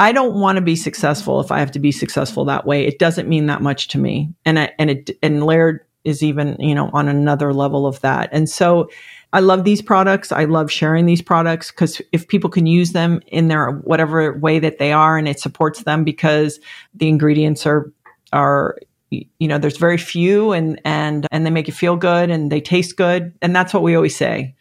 I 0.01 0.13
don't 0.13 0.35
want 0.35 0.57
to 0.57 0.63
be 0.63 0.77
successful 0.77 1.41
if 1.41 1.53
I 1.53 1.59
have 1.59 1.73
to 1.73 1.79
be 1.79 1.93
successful 1.93 2.47
that 2.47 2.67
way. 2.67 2.87
It 2.87 2.99
doesn't 2.99 3.29
mean 3.29 3.47
that 3.47 3.61
much 3.61 3.89
to 3.89 3.99
me. 3.99 4.33
And 4.47 4.59
I, 4.59 4.73
and 4.79 4.91
it 4.91 5.11
and 5.23 5.45
Laird 5.45 5.85
is 6.05 6.23
even, 6.23 6.57
you 6.59 6.75
know, 6.75 6.89
on 6.95 7.07
another 7.07 7.53
level 7.53 7.87
of 7.87 8.01
that. 8.01 8.31
And 8.33 8.49
so 8.49 8.89
I 9.35 9.41
love 9.41 9.65
these 9.65 9.83
products. 9.83 10.33
I 10.33 10.47
love 10.47 10.73
sharing 10.73 11.05
these 11.05 11.21
products 11.21 11.71
because 11.71 12.01
if 12.13 12.27
people 12.29 12.49
can 12.49 12.65
use 12.65 12.93
them 12.93 13.21
in 13.27 13.49
their 13.49 13.73
whatever 13.73 14.39
way 14.39 14.59
that 14.59 14.79
they 14.79 14.91
are 14.91 15.19
and 15.19 15.29
it 15.29 15.39
supports 15.39 15.83
them 15.83 16.03
because 16.03 16.59
the 16.95 17.09
ingredients 17.09 17.67
are, 17.67 17.93
are 18.33 18.79
you 19.11 19.49
know, 19.49 19.59
there's 19.59 19.77
very 19.77 19.99
few 19.99 20.53
and, 20.53 20.81
and, 20.87 21.27
and 21.31 21.45
they 21.45 21.51
make 21.51 21.67
you 21.67 21.75
feel 21.75 21.97
good 21.97 22.31
and 22.31 22.51
they 22.51 22.63
taste 22.63 22.97
good. 22.97 23.35
And 23.43 23.55
that's 23.55 23.75
what 23.75 23.83
we 23.83 23.95
always 23.95 24.17
say. 24.17 24.55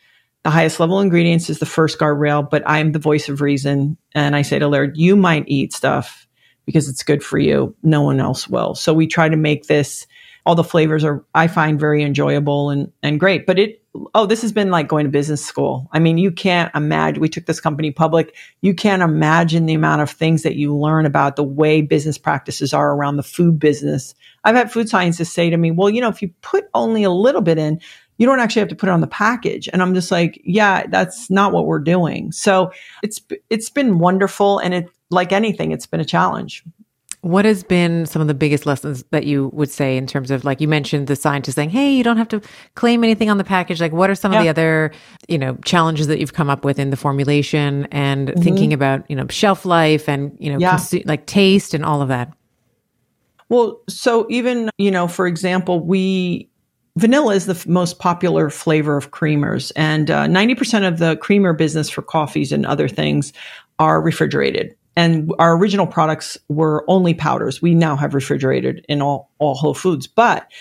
The 0.44 0.50
highest 0.50 0.80
level 0.80 1.02
ingredients 1.02 1.50
is 1.50 1.60
the 1.60 1.66
first 1.66 2.00
guardrail, 2.00 2.50
but 2.50 2.64
I'm 2.66 2.94
the 2.94 3.00
voice 3.00 3.28
of 3.28 3.42
reason. 3.42 3.98
And 4.16 4.36
I 4.36 4.42
say 4.42 4.58
to 4.60 4.68
Laird, 4.68 4.98
you 4.98 5.16
might 5.16 5.44
eat 5.48 5.74
stuff 5.74 6.28
because 6.66 6.88
it's 6.88 7.04
good 7.04 7.24
for 7.24 7.38
you. 7.38 7.76
No 7.84 8.02
one 8.04 8.20
else 8.20 8.48
will. 8.48 8.74
So 8.76 8.94
we 8.94 9.08
try 9.08 9.28
to 9.28 9.36
make 9.36 9.66
this, 9.66 10.08
all 10.46 10.56
the 10.56 10.64
flavors 10.64 11.04
are, 11.04 11.26
I 11.36 11.48
find 11.48 11.80
very 11.80 12.04
enjoyable 12.04 12.70
and, 12.70 12.92
and 13.04 13.20
great. 13.20 13.46
But 13.46 13.60
it, 13.60 13.84
oh, 14.16 14.28
this 14.28 14.42
has 14.44 14.54
been 14.54 14.72
like 14.72 14.88
going 14.88 15.06
to 15.06 15.12
business 15.12 15.44
school. 15.44 15.90
I 15.92 16.00
mean, 16.00 16.18
you 16.18 16.32
can't 16.32 16.74
imagine, 16.74 17.22
we 17.22 17.28
took 17.28 17.46
this 17.46 17.60
company 17.60 17.92
public. 17.92 18.34
You 18.62 18.74
can't 18.74 19.02
imagine 19.02 19.66
the 19.66 19.74
amount 19.74 20.04
of 20.04 20.10
things 20.10 20.44
that 20.44 20.56
you 20.56 20.74
learn 20.78 21.06
about 21.06 21.36
the 21.36 21.44
way 21.44 21.82
business 21.82 22.18
practices 22.18 22.74
are 22.74 22.94
around 22.94 23.18
the 23.18 23.24
food 23.24 23.60
business. 23.60 24.16
I've 24.46 24.56
had 24.56 24.72
food 24.72 24.88
scientists 24.88 25.34
say 25.34 25.50
to 25.50 25.58
me, 25.58 25.72
well, 25.72 25.90
you 25.90 26.00
know, 26.00 26.08
if 26.08 26.22
you 26.22 26.32
put 26.42 26.70
only 26.74 27.04
a 27.04 27.12
little 27.12 27.42
bit 27.42 27.58
in, 27.58 27.82
you 28.20 28.26
don't 28.26 28.40
actually 28.40 28.60
have 28.60 28.70
to 28.70 28.76
put 28.76 28.90
it 28.90 28.92
on 28.92 29.02
the 29.02 29.08
package. 29.08 29.68
And 29.72 29.82
I'm 29.82 29.96
just 29.96 30.12
like, 30.12 30.40
yeah, 30.44 30.86
that's 30.88 31.32
not 31.32 31.54
what 31.54 31.66
we're 31.66 31.80
doing. 31.80 32.32
So 32.32 32.72
it's, 33.02 33.20
it's 33.50 33.70
been 33.70 33.98
wonderful. 33.98 34.60
And 34.60 34.74
it, 34.74 34.90
like 35.10 35.32
anything, 35.32 35.72
it's 35.72 35.88
been 35.88 36.02
a 36.02 36.06
challenge. 36.06 36.64
What 37.22 37.44
has 37.46 37.64
been 37.64 38.06
some 38.06 38.22
of 38.22 38.28
the 38.28 38.34
biggest 38.34 38.66
lessons 38.66 39.04
that 39.12 39.26
you 39.26 39.50
would 39.54 39.70
say 39.70 39.98
in 39.98 40.08
terms 40.08 40.32
of 40.32 40.46
like 40.46 40.62
you 40.62 40.70
mentioned 40.70 41.08
the 41.08 41.18
scientist 41.18 41.58
saying, 41.58 41.70
"Hey, 41.70 41.92
you 41.92 42.02
don't 42.02 42.16
have 42.16 42.30
to 42.30 42.42
claim 42.76 43.04
anything 43.04 43.30
on 43.30 43.38
the 43.38 43.44
package." 43.44 43.82
Like, 43.82 43.92
what 43.92 44.10
are 44.10 44.16
some 44.16 44.32
yeah. 44.32 44.40
of 44.40 44.44
the 44.46 44.50
other 44.50 44.92
you 45.28 45.38
know 45.38 45.58
challenges 45.66 46.08
that 46.08 46.20
you've 46.22 46.32
come 46.32 46.50
up 46.50 46.64
with 46.64 46.80
in 46.80 46.92
the 46.92 46.96
formulation 46.96 47.90
and 47.92 48.30
mm-hmm. 48.30 48.42
thinking 48.42 48.72
about 48.72 49.04
you 49.10 49.18
know 49.18 49.28
shelf 49.30 49.66
life 49.66 50.08
and 50.08 50.34
you 50.40 50.50
know 50.50 50.60
yeah. 50.60 50.76
consu- 50.76 51.06
like 51.06 51.26
taste 51.26 51.74
and 51.74 51.84
all 51.84 52.02
of 52.02 52.08
that? 52.08 52.32
Well, 53.50 53.82
so 53.90 54.26
even 54.30 54.70
you 54.78 54.90
know, 54.90 55.10
for 55.10 55.28
example, 55.28 55.82
we 55.82 56.49
vanilla 57.00 57.34
is 57.34 57.46
the 57.46 57.54
f- 57.54 57.66
most 57.68 58.00
popular 58.00 58.50
flavor 58.50 58.98
of 58.98 59.12
creamers, 59.12 59.72
and 59.76 60.12
uh, 60.12 60.28
ninety 60.28 60.56
percent 60.56 60.86
of 60.86 61.00
the 61.00 61.16
creamer 61.18 61.54
business 61.54 61.90
for 61.90 62.02
coffees 62.02 62.52
and 62.52 62.66
other 62.66 62.88
things 62.88 63.34
are 63.80 64.02
refrigerated. 64.02 64.76
And 64.96 65.34
our 65.40 65.56
original 65.56 65.88
products 65.88 66.38
were 66.50 66.84
only 66.90 67.14
powders. 67.14 67.62
We 67.62 67.74
now 67.74 67.96
have 67.96 68.14
refrigerated 68.14 68.86
in 68.90 69.02
all, 69.02 69.32
all 69.40 69.56
Whole 69.56 69.74
Foods. 69.74 70.08
But 70.08 70.52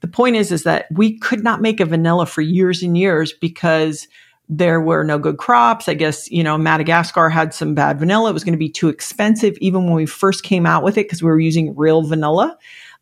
the 0.00 0.06
point 0.06 0.36
is, 0.36 0.52
is 0.52 0.62
that 0.62 0.86
we 0.92 1.18
could 1.18 1.42
not 1.42 1.60
make 1.60 1.80
a 1.80 1.84
vanilla 1.84 2.26
for 2.26 2.40
years 2.40 2.82
and 2.82 2.96
years 2.96 3.32
because 3.32 4.06
there 4.48 4.80
were 4.80 5.02
no 5.02 5.18
good 5.18 5.38
crops. 5.38 5.88
I 5.88 5.94
guess, 5.94 6.30
you 6.30 6.44
know, 6.44 6.56
Madagascar 6.56 7.28
had 7.28 7.52
some 7.52 7.74
bad 7.74 7.98
vanilla. 7.98 8.30
It 8.30 8.34
was 8.34 8.44
going 8.44 8.52
to 8.52 8.58
be 8.58 8.70
too 8.70 8.88
expensive 8.88 9.58
even 9.60 9.84
when 9.84 9.94
we 9.94 10.06
first 10.06 10.44
came 10.44 10.64
out 10.64 10.84
with 10.84 10.96
it 10.96 11.06
because 11.06 11.22
we 11.22 11.28
were 11.28 11.40
using 11.40 11.74
real 11.74 12.02
vanilla 12.02 12.56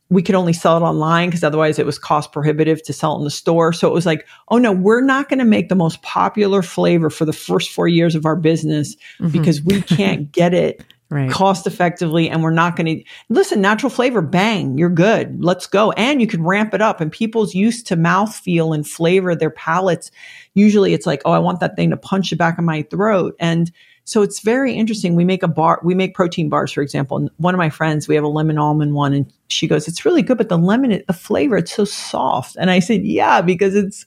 we 0.08 0.22
could 0.22 0.34
only 0.34 0.52
sell 0.52 0.76
it 0.76 0.82
online 0.82 1.28
because 1.28 1.42
otherwise 1.42 1.78
it 1.78 1.86
was 1.86 1.98
cost 1.98 2.32
prohibitive 2.32 2.82
to 2.84 2.92
sell 2.92 3.16
it 3.16 3.18
in 3.18 3.24
the 3.24 3.30
store. 3.30 3.72
So 3.72 3.88
it 3.88 3.94
was 3.94 4.06
like, 4.06 4.26
oh 4.48 4.58
no, 4.58 4.70
we're 4.70 5.00
not 5.00 5.28
going 5.28 5.40
to 5.40 5.44
make 5.44 5.68
the 5.68 5.74
most 5.74 6.02
popular 6.02 6.62
flavor 6.62 7.10
for 7.10 7.24
the 7.24 7.32
first 7.32 7.70
four 7.70 7.88
years 7.88 8.14
of 8.14 8.24
our 8.24 8.36
business 8.36 8.94
mm-hmm. 9.18 9.28
because 9.28 9.62
we 9.62 9.82
can't 9.82 10.30
get 10.32 10.54
it 10.54 10.84
right. 11.10 11.30
cost 11.30 11.66
effectively 11.66 12.28
and 12.30 12.42
we're 12.42 12.50
not 12.50 12.76
going 12.76 12.86
to 12.86 13.04
listen, 13.28 13.60
natural 13.60 13.90
flavor, 13.90 14.22
bang, 14.22 14.78
you're 14.78 14.88
good. 14.88 15.42
Let's 15.42 15.66
go. 15.66 15.90
And 15.92 16.20
you 16.20 16.26
can 16.28 16.44
ramp 16.44 16.72
it 16.72 16.82
up 16.82 17.00
and 17.00 17.10
people's 17.10 17.54
used 17.54 17.86
to 17.88 17.96
mouth 17.96 18.34
feel 18.34 18.72
and 18.72 18.86
flavor 18.86 19.34
their 19.34 19.50
palates. 19.50 20.12
Usually 20.54 20.94
it's 20.94 21.06
like, 21.06 21.22
oh, 21.24 21.32
I 21.32 21.38
want 21.40 21.60
that 21.60 21.74
thing 21.74 21.90
to 21.90 21.96
punch 21.96 22.30
the 22.30 22.36
back 22.36 22.58
of 22.58 22.64
my 22.64 22.82
throat. 22.82 23.34
And 23.40 23.72
so 24.06 24.22
it's 24.22 24.38
very 24.40 24.72
interesting. 24.72 25.16
We 25.16 25.24
make 25.24 25.42
a 25.42 25.48
bar, 25.48 25.80
we 25.82 25.94
make 25.94 26.14
protein 26.14 26.48
bars, 26.48 26.72
for 26.72 26.80
example. 26.80 27.16
And 27.16 27.30
one 27.38 27.54
of 27.54 27.58
my 27.58 27.70
friends, 27.70 28.06
we 28.06 28.14
have 28.14 28.22
a 28.24 28.28
lemon 28.28 28.56
almond 28.56 28.94
one, 28.94 29.12
and 29.12 29.32
she 29.48 29.66
goes, 29.66 29.88
"It's 29.88 30.04
really 30.04 30.22
good, 30.22 30.38
but 30.38 30.48
the 30.48 30.56
lemon, 30.56 31.02
the 31.06 31.12
flavor, 31.12 31.56
it's 31.56 31.74
so 31.74 31.84
soft." 31.84 32.56
And 32.58 32.70
I 32.70 32.78
said, 32.78 33.04
"Yeah, 33.04 33.42
because 33.42 33.74
it's." 33.74 34.06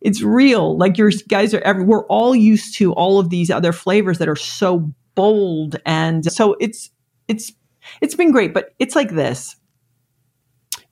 It's 0.00 0.20
real. 0.20 0.76
Like 0.76 0.98
your 0.98 1.10
guys 1.28 1.54
are 1.54 1.62
every, 1.62 1.82
we're 1.82 2.04
all 2.08 2.36
used 2.36 2.74
to 2.74 2.92
all 2.92 3.18
of 3.18 3.30
these 3.30 3.50
other 3.50 3.72
flavors 3.72 4.18
that 4.18 4.28
are 4.28 4.36
so 4.36 4.92
bold. 5.14 5.76
And 5.86 6.30
so 6.30 6.56
it's, 6.60 6.90
it's, 7.26 7.50
it's 8.02 8.14
been 8.14 8.30
great, 8.30 8.52
but 8.52 8.74
it's 8.78 8.94
like 8.94 9.12
this 9.12 9.56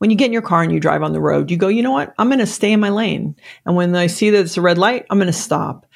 when 0.03 0.11
you 0.11 0.16
get 0.16 0.26
in 0.26 0.32
your 0.32 0.42
car 0.42 0.64
and 0.64 0.72
you 0.72 0.80
drive 0.80 1.05
on 1.05 1.12
the 1.12 1.20
road, 1.20 1.48
you 1.48 1.57
go, 1.57 1.68
you 1.68 1.80
know 1.80 1.92
what? 1.92 2.12
I'm 2.18 2.26
going 2.26 2.40
to 2.40 2.46
stay 2.46 2.72
in 2.72 2.80
my 2.80 2.88
lane. 2.88 3.36
And 3.64 3.76
when 3.76 3.94
I 3.94 4.09
see 4.09 4.30
that 4.30 4.40
it's 4.40 4.57
a 4.57 4.61
red 4.61 4.76
light, 4.76 5.07
I'm 5.09 5.16
going 5.16 5.28
to 5.28 5.32
stop. 5.32 5.86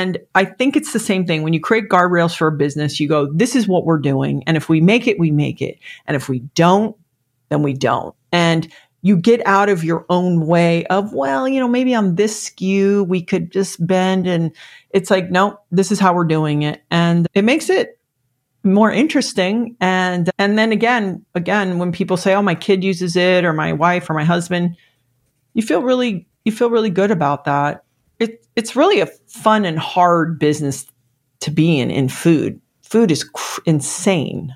And 0.00 0.18
I 0.34 0.46
think 0.46 0.76
it's 0.76 0.94
the 0.94 0.98
same 0.98 1.26
thing. 1.26 1.42
When 1.42 1.52
you 1.52 1.60
create 1.60 1.90
guardrails 1.90 2.34
for 2.34 2.48
a 2.48 2.52
business, 2.52 2.98
you 2.98 3.06
go, 3.06 3.30
this 3.30 3.54
is 3.54 3.68
what 3.68 3.84
we're 3.84 3.98
doing. 3.98 4.42
And 4.46 4.56
if 4.56 4.70
we 4.70 4.80
make 4.80 5.06
it, 5.06 5.18
we 5.18 5.30
make 5.30 5.60
it. 5.60 5.78
And 6.06 6.16
if 6.16 6.26
we 6.26 6.38
don't, 6.54 6.96
then 7.50 7.62
we 7.62 7.74
don't. 7.74 8.14
And 8.32 8.72
you 9.02 9.18
get 9.18 9.46
out 9.46 9.68
of 9.68 9.84
your 9.84 10.06
own 10.08 10.46
way 10.46 10.86
of, 10.86 11.12
well, 11.12 11.46
you 11.46 11.60
know, 11.60 11.68
maybe 11.68 11.94
on 11.94 12.14
this 12.14 12.48
SKU, 12.48 13.06
we 13.06 13.22
could 13.22 13.52
just 13.52 13.86
bend. 13.86 14.26
And 14.26 14.56
it's 14.88 15.10
like, 15.10 15.30
no, 15.30 15.60
this 15.70 15.92
is 15.92 16.00
how 16.00 16.14
we're 16.14 16.24
doing 16.24 16.62
it. 16.62 16.82
And 16.90 17.28
it 17.34 17.44
makes 17.44 17.68
it 17.68 17.98
more 18.64 18.90
interesting. 18.90 19.76
And, 19.82 20.30
and 20.38 20.58
then 20.58 20.72
again, 20.72 21.26
again, 21.34 21.78
when 21.78 21.92
people 21.92 22.16
say, 22.16 22.34
oh, 22.34 22.42
my 22.42 22.54
kid 22.54 22.82
uses 22.82 23.16
it 23.16 23.44
or 23.44 23.52
my 23.52 23.74
wife 23.74 24.08
or 24.08 24.14
my 24.14 24.24
husband, 24.24 24.76
you 25.52 25.60
feel 25.60 25.82
really, 25.82 26.26
you 26.46 26.52
feel 26.52 26.70
really 26.70 26.90
good 26.90 27.10
about 27.10 27.44
that 27.44 27.84
it's 28.56 28.76
really 28.76 29.00
a 29.00 29.06
fun 29.28 29.64
and 29.64 29.78
hard 29.78 30.38
business 30.38 30.86
to 31.40 31.50
be 31.50 31.78
in 31.78 31.90
in 31.90 32.08
food. 32.08 32.60
Food 32.82 33.10
is 33.10 33.24
cr- 33.24 33.60
insane. 33.66 34.54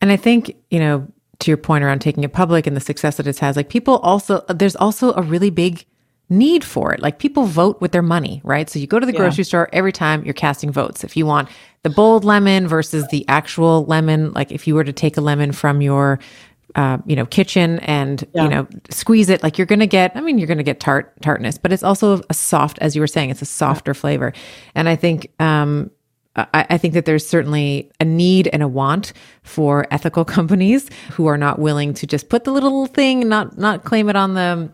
And 0.00 0.12
I 0.12 0.16
think, 0.16 0.56
you 0.70 0.78
know, 0.78 1.06
to 1.40 1.50
your 1.50 1.56
point 1.56 1.84
around 1.84 2.00
taking 2.00 2.24
it 2.24 2.32
public 2.32 2.66
and 2.66 2.76
the 2.76 2.80
success 2.80 3.16
that 3.16 3.26
it 3.26 3.38
has, 3.38 3.56
like 3.56 3.68
people 3.68 3.98
also, 3.98 4.44
there's 4.48 4.76
also 4.76 5.12
a 5.14 5.22
really 5.22 5.50
big 5.50 5.84
need 6.28 6.64
for 6.64 6.92
it. 6.92 7.00
Like 7.00 7.18
people 7.18 7.44
vote 7.44 7.80
with 7.80 7.92
their 7.92 8.02
money, 8.02 8.40
right? 8.44 8.68
So 8.68 8.78
you 8.78 8.86
go 8.86 8.98
to 8.98 9.06
the 9.06 9.12
yeah. 9.12 9.18
grocery 9.18 9.44
store 9.44 9.68
every 9.72 9.92
time 9.92 10.24
you're 10.24 10.34
casting 10.34 10.72
votes. 10.72 11.04
If 11.04 11.16
you 11.16 11.26
want 11.26 11.48
the 11.82 11.90
bold 11.90 12.24
lemon 12.24 12.66
versus 12.66 13.06
the 13.08 13.26
actual 13.28 13.84
lemon, 13.84 14.32
like 14.32 14.52
if 14.52 14.66
you 14.66 14.74
were 14.74 14.84
to 14.84 14.92
take 14.92 15.16
a 15.16 15.20
lemon 15.20 15.52
from 15.52 15.80
your 15.80 16.18
uh, 16.74 16.98
you 17.06 17.14
know, 17.14 17.26
kitchen 17.26 17.78
and, 17.80 18.26
yeah. 18.34 18.42
you 18.42 18.48
know, 18.48 18.66
squeeze 18.90 19.28
it, 19.28 19.42
like 19.42 19.58
you're 19.58 19.66
going 19.66 19.80
to 19.80 19.86
get, 19.86 20.12
I 20.16 20.20
mean, 20.20 20.38
you're 20.38 20.48
going 20.48 20.58
to 20.58 20.64
get 20.64 20.80
tart, 20.80 21.12
tartness, 21.22 21.58
but 21.58 21.72
it's 21.72 21.82
also 21.82 22.22
a 22.28 22.34
soft, 22.34 22.78
as 22.80 22.94
you 22.94 23.00
were 23.00 23.06
saying, 23.06 23.30
it's 23.30 23.42
a 23.42 23.46
softer 23.46 23.92
yeah. 23.92 24.00
flavor. 24.00 24.32
And 24.74 24.88
I 24.88 24.96
think, 24.96 25.30
um, 25.40 25.90
I, 26.36 26.66
I, 26.70 26.78
think 26.78 26.94
that 26.94 27.04
there's 27.04 27.24
certainly 27.24 27.92
a 28.00 28.04
need 28.04 28.48
and 28.52 28.60
a 28.60 28.66
want 28.66 29.12
for 29.44 29.86
ethical 29.92 30.24
companies 30.36 30.90
who 31.12 31.26
are 31.26 31.38
not 31.38 31.60
willing 31.60 31.94
to 31.94 32.06
just 32.06 32.28
put 32.28 32.42
the 32.42 32.50
little 32.50 32.86
thing, 32.86 33.28
not, 33.28 33.56
not 33.56 33.84
claim 33.84 34.08
it 34.08 34.16
on 34.16 34.34
the, 34.34 34.70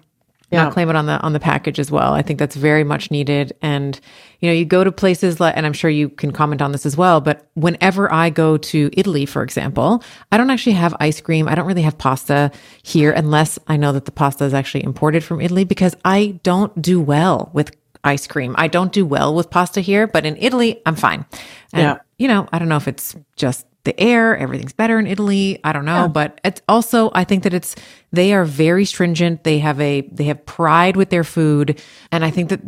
yeah. 0.51 0.65
not 0.65 0.73
claim 0.73 0.89
it 0.91 0.97
on 0.97 1.07
the 1.07 1.21
on 1.21 1.33
the 1.33 1.41
package 1.41 1.79
as 1.79 1.91
well. 1.91 2.13
I 2.13 2.23
think 2.23 2.39
that's 2.39 2.57
very 2.57 2.85
much 2.85 3.11
needed. 3.11 3.53
And 3.63 4.01
you 4.41 4.49
know, 4.49 4.55
you 4.55 4.65
go 4.65 4.83
to 4.83 4.91
places 4.91 5.39
like, 5.39 5.57
and 5.57 5.67
I'm 5.67 5.73
sure 5.73 5.91
you 5.91 6.09
can 6.09 6.33
comment 6.33 6.63
on 6.63 6.73
this 6.73 6.87
as 6.87 6.97
well. 6.97 7.21
But 7.21 7.49
whenever 7.55 8.13
I 8.13 8.31
go 8.31 8.57
to 8.57 8.91
Italy, 8.93 9.27
for 9.27 9.43
example, 9.43 10.03
I 10.33 10.37
don't 10.37 10.51
actually 10.51 10.73
have 10.73 10.95
ice 10.99 11.21
cream. 11.21 11.47
I 11.49 11.55
don't 11.55 11.67
really 11.67 11.83
have 11.83 11.99
pasta 11.99 12.51
here 12.83 13.13
unless 13.13 13.59
I 13.69 13.77
know 13.77 13.93
that 13.93 14.07
the 14.07 14.13
pasta 14.13 14.45
is 14.45 14.55
actually 14.55 14.85
imported 14.85 15.23
from 15.23 15.41
Italy 15.41 15.65
because 15.65 15.95
I 16.05 16.41
don't 16.43 16.81
do 16.81 17.01
well 17.01 17.51
with 17.53 17.77
ice 18.03 18.27
cream. 18.27 18.55
I 18.57 18.69
don't 18.69 18.93
do 18.93 19.05
well 19.05 19.35
with 19.35 19.51
pasta 19.51 19.81
here, 19.81 20.07
but 20.07 20.25
in 20.25 20.37
Italy, 20.39 20.81
I'm 20.87 20.97
fine. 20.97 21.27
And, 21.73 21.83
yeah. 21.83 21.99
you 22.19 22.29
know, 22.29 22.49
I 22.53 22.59
don't 22.59 22.69
know 22.69 22.77
if 22.77 22.89
it's 22.89 23.15
just 23.37 23.67
the 23.85 23.99
air, 23.99 24.37
everything's 24.37 24.73
better 24.73 24.99
in 24.99 25.07
Italy. 25.07 25.59
I 25.65 25.73
don't 25.73 25.85
know, 25.85 26.03
yeah. 26.03 26.09
but 26.09 26.41
it's 26.45 26.61
also 26.69 27.11
I 27.15 27.25
think 27.25 27.45
that 27.45 27.55
it's 27.55 27.77
they 28.13 28.33
are 28.35 28.45
very 28.45 28.85
stringent. 28.85 29.45
They 29.45 29.59
have 29.59 29.81
a 29.81 30.03
they 30.03 30.25
have 30.25 30.45
pride 30.45 30.97
with 30.97 31.11
their 31.11 31.25
food, 31.25 31.81
and 32.13 32.25
I 32.25 32.31
think 32.31 32.51
that 32.51 32.61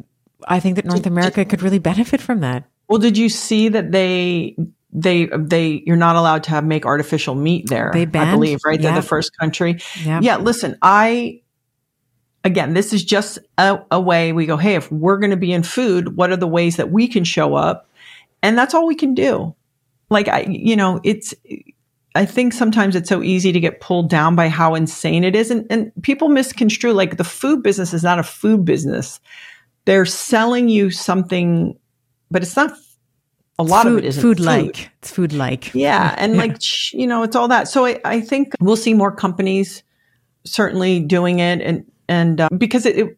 I 0.49 0.61
think 0.61 0.77
that 0.77 0.85
North 0.85 1.07
America 1.07 1.45
could 1.45 1.63
really 1.63 1.79
benefit 1.79 2.21
from 2.21 2.41
that. 2.41 2.65
Well, 2.89 2.99
did 2.99 3.17
you 3.17 3.29
see 3.29 3.69
that 3.69 3.93
they 3.93 4.57
they 4.93 5.27
they 5.27 5.83
you're 5.87 5.97
not 5.97 6.17
allowed 6.17 6.45
to 6.45 6.51
have 6.51 6.65
make 6.65 6.85
artificial 6.85 7.35
meat 7.35 7.69
there? 7.69 7.91
They 7.93 8.05
banned, 8.05 8.31
I 8.31 8.33
believe, 8.33 8.61
right? 8.65 8.81
They're 8.81 8.95
the 8.95 9.03
first 9.03 9.37
country. 9.39 9.79
Yeah. 10.05 10.37
Listen, 10.37 10.77
I 10.83 11.43
again, 12.45 12.75
this 12.75 12.93
is 12.93 13.05
just 13.05 13.39
a, 13.59 13.81
a 13.91 14.01
way 14.01 14.33
we 14.33 14.47
go. 14.47 14.57
Hey, 14.57 14.75
if 14.75 14.91
we're 14.91 15.19
going 15.19 15.31
to 15.31 15.37
be 15.37 15.53
in 15.53 15.63
food, 15.63 16.17
what 16.17 16.31
are 16.31 16.37
the 16.37 16.49
ways 16.49 16.77
that 16.77 16.91
we 16.91 17.07
can 17.09 17.25
show 17.25 17.55
up? 17.55 17.89
And 18.43 18.59
that's 18.59 18.75
all 18.75 18.87
we 18.87 18.97
can 18.97 19.15
do 19.15 19.55
like 20.13 20.29
I, 20.29 20.43
you 20.43 20.77
know, 20.77 21.01
it's, 21.03 21.35
I 22.15 22.27
think 22.27 22.53
sometimes 22.53 22.95
it's 22.95 23.09
so 23.09 23.23
easy 23.23 23.51
to 23.51 23.59
get 23.59 23.81
pulled 23.81 24.11
down 24.11 24.37
by 24.37 24.49
how 24.49 24.75
insane 24.75 25.25
it 25.25 25.35
is. 25.35 25.51
And, 25.51 25.67
and 25.71 25.91
people 26.03 26.29
misconstrue 26.29 26.93
like 26.93 27.17
the 27.17 27.25
food 27.25 27.63
business 27.63 27.93
is 27.93 28.05
not 28.05 28.19
a 28.19 28.23
food 28.23 28.65
business. 28.65 29.19
They're 29.85 30.07
selling 30.07 30.69
you 30.69 30.91
something, 30.91 31.79
but 32.31 32.43
it's 32.43 32.57
not 32.57 32.73
a 33.59 33.65
lot 33.65 33.85
food, 33.85 33.99
of 33.99 34.05
it 34.05 34.09
isn't 34.09 34.23
food 34.23 34.41
like. 34.41 34.91
It's 34.99 35.11
food 35.11 35.33
like. 35.33 35.75
Yeah. 35.75 36.15
And 36.19 36.35
yeah. 36.35 36.43
like, 36.43 36.93
you 36.93 37.07
know, 37.07 37.23
it's 37.23 37.37
all 37.37 37.49
that. 37.49 37.69
So 37.69 37.87
I, 37.87 38.01
I 38.05 38.21
think 38.21 38.55
we'll 38.61 38.77
see 38.77 38.95
more 38.95 39.15
companies 39.15 39.83
certainly 40.45 41.01
doing 41.01 41.39
it. 41.41 41.61
And 41.61 41.85
and 42.09 42.41
uh, 42.41 42.49
because 42.59 42.85
it, 42.85 42.99
it, 42.99 43.17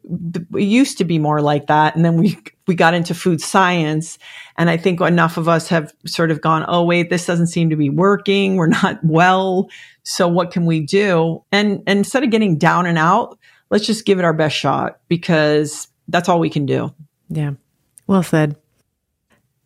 it 0.54 0.62
used 0.62 0.98
to 0.98 1.04
be 1.04 1.18
more 1.18 1.40
like 1.40 1.66
that, 1.66 1.96
and 1.96 2.04
then 2.04 2.16
we 2.16 2.38
we 2.66 2.74
got 2.74 2.94
into 2.94 3.14
food 3.14 3.40
science, 3.40 4.18
and 4.56 4.70
I 4.70 4.76
think 4.76 5.00
enough 5.00 5.36
of 5.36 5.48
us 5.48 5.68
have 5.68 5.92
sort 6.06 6.30
of 6.30 6.40
gone, 6.40 6.64
oh 6.68 6.84
wait, 6.84 7.10
this 7.10 7.26
doesn't 7.26 7.48
seem 7.48 7.70
to 7.70 7.76
be 7.76 7.90
working. 7.90 8.56
We're 8.56 8.68
not 8.68 9.00
well, 9.04 9.68
so 10.04 10.28
what 10.28 10.50
can 10.50 10.64
we 10.64 10.80
do? 10.80 11.42
And, 11.50 11.82
and 11.86 11.98
instead 11.98 12.22
of 12.22 12.30
getting 12.30 12.56
down 12.56 12.86
and 12.86 12.98
out, 12.98 13.38
let's 13.70 13.86
just 13.86 14.06
give 14.06 14.18
it 14.18 14.24
our 14.24 14.32
best 14.32 14.54
shot 14.54 15.00
because 15.08 15.88
that's 16.08 16.28
all 16.28 16.40
we 16.40 16.50
can 16.50 16.66
do. 16.66 16.92
Yeah. 17.28 17.52
Well 18.06 18.22
said. 18.22 18.56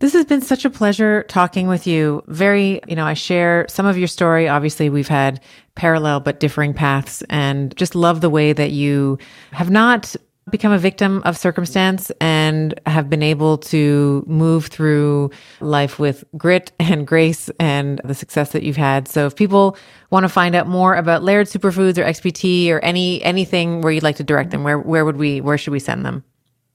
This 0.01 0.12
has 0.12 0.27
been 0.27 0.43
such 0.43 0.65
a 0.65 0.70
pleasure 0.70 1.24
talking 1.24 1.66
with 1.66 1.86
you. 1.86 2.23
Very, 2.28 2.81
you 2.86 2.94
know, 2.94 3.05
I 3.05 3.15
share 3.15 3.66
some 3.69 3.85
of 3.85 3.98
your 3.98 4.06
story. 4.06 4.48
Obviously, 4.48 4.90
we've 4.90 5.09
had 5.09 5.40
parallel 5.74 6.20
but 6.20 6.39
differing 6.39 6.73
paths 6.73 7.23
and 7.28 7.77
just 7.77 7.97
love 7.97 8.20
the 8.20 8.31
way 8.31 8.52
that 8.52 8.70
you 8.70 9.19
have 9.51 9.70
not 9.70 10.15
become 10.51 10.73
a 10.73 10.79
victim 10.79 11.23
of 11.25 11.37
circumstance 11.37 12.11
and 12.20 12.79
have 12.87 13.09
been 13.09 13.23
able 13.23 13.59
to 13.59 14.25
move 14.27 14.66
through 14.66 15.31
life 15.61 15.99
with 15.99 16.25
grit 16.37 16.73
and 16.81 17.07
grace 17.07 17.51
and 17.59 18.01
the 18.05 18.15
success 18.15 18.53
that 18.53 18.62
you've 18.62 18.77
had. 18.77 19.09
So 19.09 19.27
if 19.27 19.37
people 19.37 19.77
want 20.11 20.25
to 20.25 20.29
find 20.29 20.55
out 20.55 20.66
more 20.66 20.95
about 20.95 21.23
Laird 21.23 21.47
Superfoods 21.47 21.99
or 21.99 22.05
XPT 22.05 22.70
or 22.70 22.81
any 22.81 23.23
anything 23.23 23.81
where 23.83 23.93
you'd 23.93 24.03
like 24.03 24.16
to 24.16 24.25
direct 24.25 24.51
them, 24.51 24.65
where 24.65 24.79
where 24.79 25.05
would 25.05 25.16
we 25.16 25.41
where 25.41 25.59
should 25.59 25.73
we 25.73 25.81
send 25.81 26.05
them? 26.05 26.25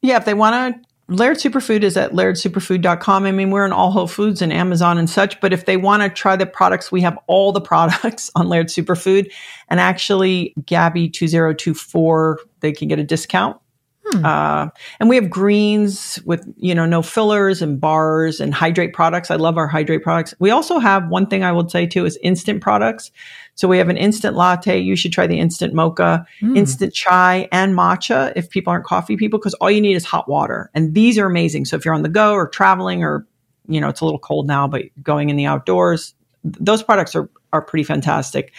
Yeah, 0.02 0.18
if 0.18 0.26
they 0.26 0.34
want 0.34 0.76
to 0.76 0.82
Laird 1.10 1.38
Superfood 1.38 1.84
is 1.84 1.98
at 1.98 2.14
lairdsuperfood.com. 2.14 3.26
I 3.26 3.32
mean, 3.32 3.52
we're 3.52 3.66
in 3.66 3.74
all 3.74 3.92
Whole 3.92 4.08
Foods 4.08 4.42
and 4.42 4.54
Amazon 4.54 4.98
and 4.98 5.10
such, 5.10 5.40
but 5.42 5.52
if 5.52 5.66
they 5.66 5.76
want 5.76 6.02
to 6.02 6.10
try 6.10 6.36
the 6.38 6.46
products, 6.46 6.92
we 6.92 7.02
have 7.02 7.18
all 7.28 7.52
the 7.52 7.62
products 7.74 8.32
on 8.36 8.48
Laird 8.48 8.68
Superfood. 8.68 9.32
And 9.70 9.80
actually, 9.80 10.54
Gabby2024, 10.62 12.36
they 12.62 12.72
can 12.72 12.88
get 12.88 13.00
a 13.00 13.04
discount. 13.04 13.58
Hmm. 14.06 14.26
Uh, 14.26 14.68
and 15.00 15.08
we 15.08 15.16
have 15.16 15.30
greens 15.30 16.20
with, 16.26 16.46
you 16.58 16.76
know, 16.76 16.86
no 16.86 17.02
fillers 17.02 17.62
and 17.62 17.80
bars 17.80 18.42
and 18.42 18.54
hydrate 18.54 18.94
products. 18.94 19.32
I 19.32 19.36
love 19.36 19.58
our 19.58 19.68
hydrate 19.68 20.04
products. 20.04 20.34
We 20.40 20.52
also 20.52 20.80
have 20.80 21.08
one 21.08 21.28
thing 21.28 21.44
I 21.44 21.52
would 21.52 21.72
say 21.72 21.88
too 21.88 22.06
is 22.06 22.20
instant 22.22 22.62
products. 22.62 23.12
So 23.56 23.68
we 23.68 23.78
have 23.78 23.90
an 23.90 23.98
instant 23.98 24.36
latte. 24.36 24.80
You 24.80 24.96
should 24.96 25.14
try 25.14 25.28
the 25.28 25.40
instant 25.40 25.74
mocha, 25.74 26.26
mm. 26.42 26.58
instant 26.58 26.94
chai, 26.94 27.48
and 27.52 27.78
matcha 27.78 28.34
if 28.36 28.50
people 28.50 28.72
aren't 28.72 28.86
coffee 28.86 29.16
people, 29.16 29.40
because 29.40 29.54
all 29.56 29.72
you 29.72 29.80
need 29.80 29.96
is 29.96 30.04
hot 30.04 30.28
water. 30.28 30.70
And 30.74 30.94
these 30.94 31.18
are 31.18 31.26
amazing. 31.26 31.66
So 31.66 31.78
if 31.78 31.86
you're 31.86 31.94
on 31.94 32.02
the 32.02 32.10
go 32.10 32.34
or 32.34 32.48
traveling 32.48 33.04
or, 33.04 33.26
you 33.68 33.80
know, 33.80 33.90
it's 33.90 34.02
a 34.02 34.06
little 34.06 34.20
cold 34.20 34.48
now, 34.48 34.68
but 34.68 34.84
going 35.02 35.30
in 35.30 35.38
the 35.38 35.46
outdoors, 35.46 36.14
those 36.44 36.84
products 36.84 37.16
are, 37.16 37.30
are 37.54 37.62
pretty 37.62 37.84
fantastic. 37.84 38.52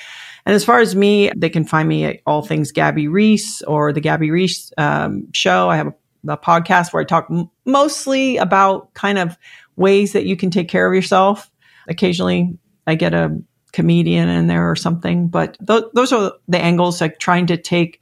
And 0.47 0.55
as 0.55 0.65
far 0.65 0.81
as 0.81 0.95
me, 0.95 1.31
they 1.35 1.49
can 1.49 1.65
find 1.65 1.89
me 1.89 2.05
at 2.05 2.21
all 2.27 2.43
things 2.43 2.73
Gabby 2.73 3.09
Reece 3.09 3.63
or 3.63 3.93
the 3.93 4.01
Gabby 4.01 4.31
Reece 4.31 4.73
um, 4.77 5.33
show. 5.33 5.71
I 5.71 5.77
have 5.77 5.89
a, 5.89 6.33
a, 6.33 6.37
podcast 6.37 6.93
where 6.93 7.01
I 7.01 7.05
talk 7.05 7.29
m- 7.31 7.51
mostly 7.65 8.37
about 8.37 8.93
kind 8.93 9.19
of 9.19 9.39
ways 9.77 10.13
that 10.13 10.27
you 10.27 10.37
can 10.37 10.51
take 10.51 10.69
care 10.69 10.87
of 10.87 10.95
yourself. 10.95 11.51
Occasionally, 11.89 12.59
I 12.87 12.95
get 12.95 13.15
a 13.15 13.41
comedian 13.73 14.29
in 14.29 14.47
there 14.47 14.71
or 14.71 14.77
something. 14.77 15.29
But 15.29 15.57
th- 15.67 15.85
those 15.95 16.13
are 16.13 16.33
the 16.47 16.59
angles, 16.59 17.01
like 17.01 17.19
trying 17.19 17.47
to 17.47 17.57
take 17.57 18.01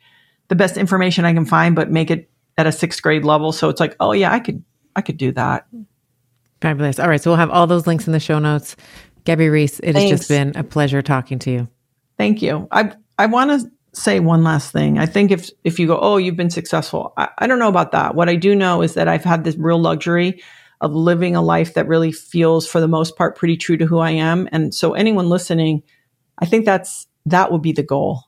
the 0.49 0.57
best 0.57 0.77
information 0.77 1.25
I 1.25 1.33
can 1.33 1.47
find, 1.47 1.77
but 1.77 1.91
make 1.91 2.11
it 2.11 2.29
at 2.59 2.67
a 2.67 2.73
sixth 2.73 3.03
grade 3.03 3.25
level. 3.25 3.53
So 3.53 3.69
it's 3.69 3.81
like, 3.81 3.97
oh 4.01 4.13
yeah, 4.13 4.33
I 4.33 4.41
could, 4.41 4.65
I 4.97 5.01
could 5.01 5.17
do 5.17 5.33
that. 5.33 5.67
Fabulous. 6.61 6.99
All 6.99 7.09
right. 7.09 7.21
So 7.21 7.31
we'll 7.31 7.39
have 7.39 7.51
all 7.51 7.67
those 7.67 7.87
links 7.87 8.07
in 8.07 8.13
the 8.13 8.21
show 8.21 8.39
notes. 8.39 8.77
Gabby 9.25 9.49
Reece, 9.49 9.79
it 9.81 9.93
Thanks. 9.95 10.11
has 10.11 10.21
just 10.21 10.29
been 10.29 10.53
a 10.57 10.65
pleasure 10.65 11.03
talking 11.03 11.39
to 11.41 11.51
you. 11.51 11.69
Thank 12.23 12.41
you. 12.41 12.69
I, 12.71 12.93
I 13.19 13.27
want 13.27 13.51
to 13.51 13.69
say 14.01 14.21
one 14.21 14.45
last 14.45 14.71
thing. 14.71 14.97
I 14.97 15.07
think 15.07 15.33
if, 15.33 15.51
if 15.65 15.81
you 15.81 15.89
go, 15.89 15.99
oh, 16.01 16.19
you've 16.19 16.37
been 16.37 16.51
successful, 16.51 17.13
I, 17.17 17.31
I 17.37 17.47
don't 17.49 17.59
know 17.59 17.69
about 17.69 17.91
that. 17.91 18.15
What 18.15 18.29
I 18.29 18.37
do 18.37 18.55
know 18.55 18.81
is 18.81 18.95
that 18.95 19.09
I've 19.09 19.25
had 19.25 19.43
this 19.43 19.57
real 19.57 19.81
luxury 19.81 20.41
of 20.81 20.95
living 20.95 21.35
a 21.35 21.43
life 21.43 21.75
that 21.75 21.89
really 21.89 22.13
feels 22.13 22.65
for 22.65 22.81
the 22.81 22.87
most 22.87 23.17
part 23.17 23.37
pretty 23.37 23.57
true 23.57 23.77
to 23.77 23.87
who 23.87 23.99
I 23.99 24.13
am. 24.13 24.49
And 24.53 24.73
so 24.73 24.95
anyone 24.95 25.31
listening, 25.31 25.83
I 26.39 26.47
think 26.47 26.65
that's 26.65 27.09
that 27.27 27.51
would 27.51 27.61
be 27.61 27.73
the 27.73 27.83
goal. 27.83 28.23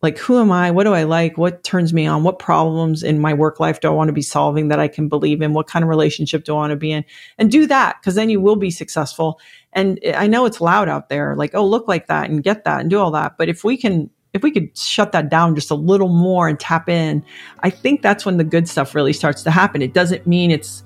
Like 0.00 0.18
who 0.18 0.38
am 0.38 0.52
I? 0.52 0.70
What 0.70 0.84
do 0.84 0.94
I 0.94 1.02
like? 1.02 1.36
What 1.36 1.64
turns 1.64 1.92
me 1.92 2.06
on? 2.06 2.22
What 2.22 2.38
problems 2.38 3.02
in 3.02 3.18
my 3.18 3.34
work 3.34 3.58
life 3.58 3.80
do 3.80 3.88
I 3.88 3.90
want 3.90 4.08
to 4.08 4.12
be 4.12 4.22
solving 4.22 4.68
that 4.68 4.78
I 4.78 4.86
can 4.86 5.08
believe 5.08 5.42
in? 5.42 5.54
What 5.54 5.66
kind 5.66 5.82
of 5.82 5.88
relationship 5.88 6.44
do 6.44 6.52
I 6.52 6.56
want 6.56 6.70
to 6.70 6.76
be 6.76 6.92
in? 6.92 7.04
And 7.36 7.50
do 7.50 7.66
that 7.66 7.96
because 8.00 8.14
then 8.14 8.30
you 8.30 8.40
will 8.40 8.56
be 8.56 8.70
successful. 8.70 9.40
And 9.72 9.98
I 10.14 10.28
know 10.28 10.46
it's 10.46 10.60
loud 10.60 10.88
out 10.88 11.08
there 11.08 11.34
like, 11.34 11.54
oh, 11.54 11.66
look 11.66 11.88
like 11.88 12.06
that 12.06 12.30
and 12.30 12.42
get 12.42 12.64
that 12.64 12.80
and 12.80 12.90
do 12.90 13.00
all 13.00 13.10
that. 13.10 13.36
But 13.36 13.48
if 13.48 13.64
we 13.64 13.76
can 13.76 14.10
if 14.34 14.42
we 14.42 14.50
could 14.50 14.76
shut 14.76 15.12
that 15.12 15.30
down 15.30 15.54
just 15.54 15.70
a 15.70 15.74
little 15.74 16.08
more 16.08 16.48
and 16.48 16.60
tap 16.60 16.88
in, 16.88 17.24
I 17.60 17.70
think 17.70 18.02
that's 18.02 18.26
when 18.26 18.36
the 18.36 18.44
good 18.44 18.68
stuff 18.68 18.94
really 18.94 19.12
starts 19.12 19.42
to 19.44 19.50
happen. 19.50 19.82
It 19.82 19.94
doesn't 19.94 20.26
mean 20.26 20.50
it's 20.50 20.84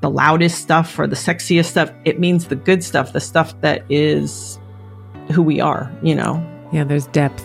the 0.00 0.10
loudest 0.10 0.62
stuff 0.62 0.98
or 0.98 1.06
the 1.06 1.16
sexiest 1.16 1.66
stuff. 1.66 1.90
It 2.04 2.20
means 2.20 2.46
the 2.46 2.56
good 2.56 2.84
stuff, 2.84 3.12
the 3.12 3.20
stuff 3.20 3.60
that 3.62 3.84
is 3.90 4.58
who 5.32 5.42
we 5.42 5.60
are, 5.60 5.90
you 6.02 6.14
know? 6.14 6.44
Yeah, 6.72 6.84
there's 6.84 7.06
depth. 7.08 7.44